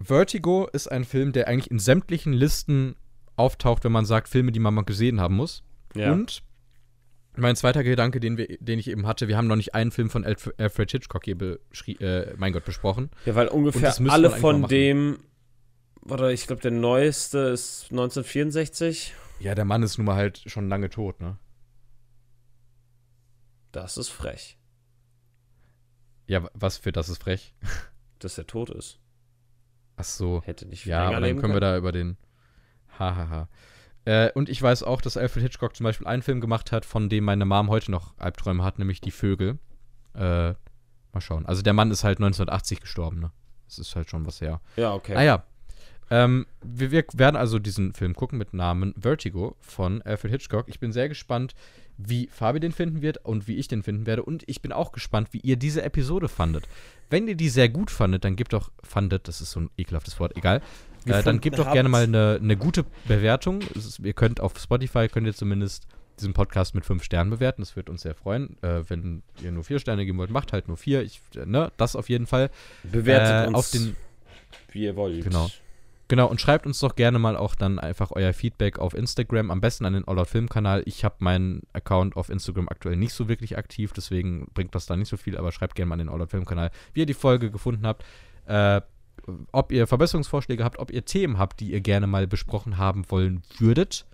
Vertigo 0.00 0.68
ist 0.72 0.86
ein 0.86 1.04
Film, 1.04 1.32
der 1.32 1.48
eigentlich 1.48 1.70
in 1.70 1.78
sämtlichen 1.78 2.32
Listen 2.32 2.94
auftaucht, 3.36 3.84
wenn 3.84 3.92
man 3.92 4.04
sagt, 4.04 4.28
Filme, 4.28 4.52
die 4.52 4.60
man 4.60 4.74
mal 4.74 4.84
gesehen 4.84 5.20
haben 5.20 5.36
muss. 5.36 5.62
ja. 5.94 6.12
Und 6.12 6.42
mein 7.38 7.56
zweiter 7.56 7.82
Gedanke, 7.84 8.20
den, 8.20 8.36
wir, 8.36 8.46
den 8.58 8.78
ich 8.78 8.88
eben 8.88 9.06
hatte, 9.06 9.28
wir 9.28 9.36
haben 9.36 9.46
noch 9.46 9.56
nicht 9.56 9.74
einen 9.74 9.90
Film 9.90 10.10
von 10.10 10.24
Alf 10.24 10.50
Alfred 10.58 10.90
Hitchcock 10.90 11.24
hier 11.24 11.36
äh, 12.00 12.34
mein 12.36 12.52
Gott, 12.52 12.64
besprochen. 12.64 13.10
ja, 13.24 13.34
weil 13.34 13.48
ungefähr 13.48 13.94
alle 14.08 14.30
von 14.30 14.66
dem. 14.68 15.18
Warte, 16.02 16.32
ich 16.32 16.46
glaube, 16.46 16.62
der 16.62 16.70
neueste 16.70 17.38
ist 17.38 17.88
1964. 17.90 19.14
Ja, 19.40 19.54
der 19.54 19.64
Mann 19.64 19.82
ist 19.82 19.98
nun 19.98 20.06
mal 20.06 20.16
halt 20.16 20.42
schon 20.46 20.68
lange 20.68 20.88
tot, 20.90 21.20
ne? 21.20 21.38
Das 23.72 23.96
ist 23.96 24.08
frech, 24.08 24.58
Ja, 26.26 26.42
wa- 26.44 26.50
was 26.54 26.78
für 26.78 26.92
das 26.92 27.08
ist 27.08 27.22
frech. 27.22 27.54
dass 28.18 28.38
er 28.38 28.46
tot 28.46 28.70
ist. 28.70 28.98
Ach 29.96 30.04
so. 30.04 30.42
Hätte 30.44 30.66
nicht 30.66 30.86
Ja, 30.86 31.02
aber 31.04 31.14
dann 31.14 31.24
leben 31.24 31.40
können 31.40 31.52
wir 31.54 31.60
können. 31.60 31.72
da 31.72 31.76
über 31.78 31.92
den. 31.92 32.16
Hahaha. 32.98 33.48
Äh, 34.08 34.32
und 34.32 34.48
ich 34.48 34.62
weiß 34.62 34.84
auch, 34.84 35.02
dass 35.02 35.18
Alfred 35.18 35.42
Hitchcock 35.42 35.76
zum 35.76 35.84
Beispiel 35.84 36.06
einen 36.06 36.22
Film 36.22 36.40
gemacht 36.40 36.72
hat, 36.72 36.86
von 36.86 37.10
dem 37.10 37.24
meine 37.24 37.44
Mom 37.44 37.68
heute 37.68 37.90
noch 37.90 38.14
Albträume 38.16 38.64
hat, 38.64 38.78
nämlich 38.78 39.02
Die 39.02 39.10
Vögel. 39.10 39.58
Äh, 40.14 40.54
mal 41.12 41.20
schauen. 41.20 41.44
Also 41.44 41.60
der 41.60 41.74
Mann 41.74 41.90
ist 41.90 42.04
halt 42.04 42.16
1980 42.16 42.80
gestorben, 42.80 43.20
ne? 43.20 43.32
Das 43.66 43.78
ist 43.78 43.94
halt 43.94 44.08
schon 44.08 44.24
was 44.24 44.40
her. 44.40 44.62
Ja, 44.76 44.94
okay. 44.94 45.14
Ah 45.14 45.22
ja. 45.22 45.44
Ähm, 46.10 46.46
wir, 46.64 46.90
wir 46.90 47.04
werden 47.12 47.36
also 47.36 47.58
diesen 47.58 47.92
Film 47.92 48.14
gucken 48.14 48.38
mit 48.38 48.54
Namen 48.54 48.94
Vertigo 48.98 49.56
von 49.60 50.00
Alfred 50.00 50.32
Hitchcock. 50.32 50.70
Ich 50.70 50.80
bin 50.80 50.90
sehr 50.90 51.10
gespannt, 51.10 51.54
wie 51.98 52.28
Fabi 52.28 52.60
den 52.60 52.72
finden 52.72 53.02
wird 53.02 53.18
und 53.26 53.46
wie 53.46 53.56
ich 53.56 53.68
den 53.68 53.82
finden 53.82 54.06
werde. 54.06 54.22
Und 54.22 54.42
ich 54.46 54.62
bin 54.62 54.72
auch 54.72 54.92
gespannt, 54.92 55.28
wie 55.32 55.40
ihr 55.40 55.56
diese 55.56 55.82
Episode 55.82 56.30
fandet. 56.30 56.66
Wenn 57.10 57.28
ihr 57.28 57.34
die 57.34 57.50
sehr 57.50 57.68
gut 57.68 57.90
fandet, 57.90 58.24
dann 58.24 58.36
gebt 58.36 58.54
doch, 58.54 58.70
fandet, 58.82 59.28
das 59.28 59.42
ist 59.42 59.50
so 59.50 59.60
ein 59.60 59.70
ekelhaftes 59.76 60.18
Wort, 60.18 60.34
egal. 60.38 60.62
Äh, 61.06 61.22
dann 61.22 61.40
gebt 61.40 61.58
doch 61.58 61.72
gerne 61.72 61.88
mal 61.88 62.04
eine, 62.04 62.38
eine 62.42 62.56
gute 62.56 62.84
Bewertung. 63.06 63.60
Ist, 63.74 63.98
ihr 64.00 64.12
könnt 64.12 64.40
auf 64.40 64.58
Spotify, 64.58 65.08
könnt 65.08 65.26
ihr 65.26 65.34
zumindest 65.34 65.86
diesen 66.18 66.32
Podcast 66.32 66.74
mit 66.74 66.84
fünf 66.84 67.04
Sternen 67.04 67.30
bewerten. 67.30 67.62
Das 67.62 67.76
wird 67.76 67.88
uns 67.88 68.02
sehr 68.02 68.14
freuen. 68.14 68.56
Äh, 68.62 68.88
wenn 68.88 69.22
ihr 69.42 69.52
nur 69.52 69.64
vier 69.64 69.78
Sterne 69.78 70.04
geben 70.04 70.18
wollt, 70.18 70.30
macht 70.30 70.52
halt 70.52 70.68
nur 70.68 70.76
vier. 70.76 71.02
Ich, 71.02 71.20
äh, 71.36 71.46
ne, 71.46 71.72
das 71.76 71.96
auf 71.96 72.08
jeden 72.08 72.26
Fall. 72.26 72.50
Bewertet 72.82 73.44
Äh, 73.44 73.48
uns, 73.48 73.56
auf 73.56 73.70
den, 73.70 73.96
wie 74.72 74.84
ihr 74.84 74.96
wollt. 74.96 75.22
Genau. 75.24 75.48
Genau, 76.08 76.26
und 76.26 76.40
schreibt 76.40 76.64
uns 76.64 76.80
doch 76.80 76.96
gerne 76.96 77.18
mal 77.18 77.36
auch 77.36 77.54
dann 77.54 77.78
einfach 77.78 78.12
euer 78.12 78.32
Feedback 78.32 78.78
auf 78.78 78.94
Instagram, 78.94 79.50
am 79.50 79.60
besten 79.60 79.84
an 79.84 79.92
den 79.92 80.08
All 80.08 80.18
Out 80.18 80.28
Film 80.28 80.48
Kanal. 80.48 80.82
Ich 80.86 81.04
habe 81.04 81.16
meinen 81.18 81.64
Account 81.74 82.16
auf 82.16 82.30
Instagram 82.30 82.66
aktuell 82.70 82.96
nicht 82.96 83.12
so 83.12 83.28
wirklich 83.28 83.58
aktiv, 83.58 83.92
deswegen 83.94 84.48
bringt 84.54 84.74
das 84.74 84.86
da 84.86 84.96
nicht 84.96 85.10
so 85.10 85.18
viel, 85.18 85.36
aber 85.36 85.52
schreibt 85.52 85.74
gerne 85.74 85.90
mal 85.90 85.96
an 85.96 85.98
den 85.98 86.08
All 86.08 86.22
Out 86.22 86.30
Film 86.30 86.46
Kanal, 86.46 86.70
wie 86.94 87.00
ihr 87.00 87.06
die 87.06 87.12
Folge 87.12 87.50
gefunden 87.50 87.86
habt, 87.86 88.06
äh, 88.46 88.80
ob 89.52 89.72
ihr 89.72 89.86
Verbesserungsvorschläge 89.86 90.64
habt, 90.64 90.78
ob 90.78 90.90
ihr 90.90 91.04
Themen 91.04 91.38
habt, 91.38 91.60
die 91.60 91.72
ihr 91.72 91.80
gerne 91.80 92.06
mal 92.06 92.26
besprochen 92.26 92.78
haben 92.78 93.10
wollen 93.10 93.42
würdet 93.58 94.06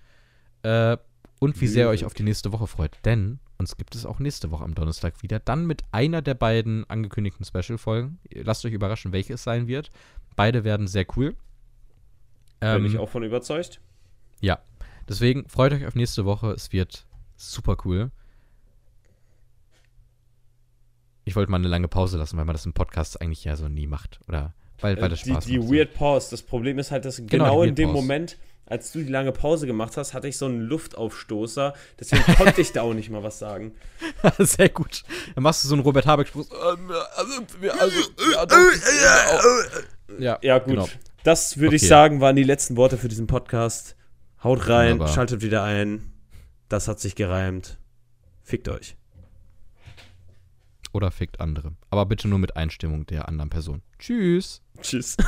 äh, 0.63 0.97
und 1.41 1.61
wie 1.61 1.67
sehr 1.67 1.87
ihr 1.87 1.91
euch 1.91 2.05
auf 2.05 2.15
die 2.15 2.23
nächste 2.23 2.53
Woche 2.53 2.67
freut. 2.67 2.99
Denn 3.05 3.39
uns 3.59 3.77
gibt 3.77 3.95
es 3.95 4.05
auch 4.07 4.19
nächste 4.19 4.51
Woche 4.51 4.65
am 4.65 4.75
Donnerstag 4.75 5.23
wieder, 5.23 5.39
dann 5.39 5.67
mit 5.67 5.83
einer 5.93 6.23
der 6.23 6.35
beiden 6.35 6.89
angekündigten 6.91 7.45
Special-Folgen. 7.45 8.19
Lasst 8.33 8.65
euch 8.65 8.73
überraschen, 8.73 9.13
welche 9.13 9.35
es 9.35 9.45
sein 9.45 9.67
wird. 9.69 9.91
Beide 10.37 10.65
werden 10.65 10.87
sehr 10.89 11.07
cool. 11.17 11.31
Bin 12.61 12.69
Ähm, 12.71 12.87
ich 12.87 12.99
auch 12.99 13.09
von 13.09 13.23
überzeugt. 13.23 13.81
ja. 14.41 14.59
Deswegen 15.07 15.47
freut 15.51 15.73
euch 15.75 15.85
auf 15.87 15.95
nächste 15.95 16.25
Woche. 16.25 16.53
Es 16.53 16.73
wird 16.73 17.07
super 17.37 17.77
cool. 17.85 18.11
Ich 21.25 21.37
wollte 21.37 21.51
mal 21.51 21.59
eine 21.59 21.69
lange 21.69 21.89
Pause 21.89 22.19
lassen, 22.19 22.37
weil 22.37 22.45
man 22.45 22.55
das 22.55 22.67
im 22.67 22.73
Podcast 22.73 23.21
eigentlich 23.21 23.45
ja 23.45 23.57
so 23.57 23.69
nie 23.69 23.87
macht. 23.87 24.21
Oder 24.29 24.55
weil, 24.81 25.01
weil 25.01 25.09
das 25.09 25.23
die 25.23 25.31
Spaß 25.31 25.45
die 25.47 25.59
macht. 25.59 25.71
Weird 25.73 25.95
Pause. 25.95 26.29
Das 26.31 26.43
Problem 26.43 26.79
ist 26.79 26.91
halt, 26.91 27.05
dass 27.05 27.17
Genau, 27.17 27.29
genau, 27.31 27.63
die 27.63 27.69
in 27.71 27.75
dem 27.75 27.89
Pause. 27.91 28.01
Moment, 28.03 28.39
als 28.67 28.93
du 28.93 29.01
die 29.03 29.11
lange 29.11 29.33
Pause 29.33 29.67
gemacht 29.67 29.97
hast, 29.97 30.15
hatte 30.15 30.27
ich 30.29 30.37
so 30.39 30.47
einen 30.47 30.61
Luftaufstoßer. 30.63 31.75
Deswegen 32.01 32.23
konnte 32.37 32.61
ich 32.61 32.73
da 32.73 32.83
auch 32.83 32.95
nicht 32.95 33.11
mal 33.11 33.23
was 33.23 33.39
sagen. 33.39 33.73
Sehr 34.39 34.69
gut. 34.71 35.03
Dann 35.35 35.43
machst 35.45 35.65
du 35.65 35.69
so 35.69 35.75
einen 35.75 35.83
Robert 35.83 36.07
Habeck-Spruch. 36.07 36.47
Ja, 40.19 40.39
ja, 40.43 40.59
gut. 40.59 40.69
Genau. 40.75 40.89
Das 41.23 41.59
würde 41.59 41.77
ich 41.77 41.83
Okay. 41.83 41.89
sagen, 41.89 42.21
waren 42.21 42.37
die 42.37 42.43
letzten 42.43 42.77
Worte 42.77 42.99
für 42.99 43.09
diesen 43.09 43.27
Podcast. 43.27 43.97
Haut 44.43 44.69
rein, 44.69 44.93
Wunderbar. 44.93 45.15
schaltet 45.15 45.41
wieder 45.43 45.63
ein. 45.65 46.13
Das 46.69 46.87
hat 46.89 47.01
sich 47.01 47.15
gereimt. 47.15 47.79
Fickt 48.43 48.69
euch. 48.69 48.97
Oder 50.93 51.11
fickt 51.11 51.41
andere. 51.41 51.73
Aber 51.91 52.05
bitte 52.07 52.29
nur 52.29 52.39
mit 52.39 52.57
Einstimmung 52.57 53.07
der 53.07 53.27
anderen 53.29 53.49
Person. 53.51 53.83
Tschüss. 53.99 54.61
Tschüss. 54.83 55.17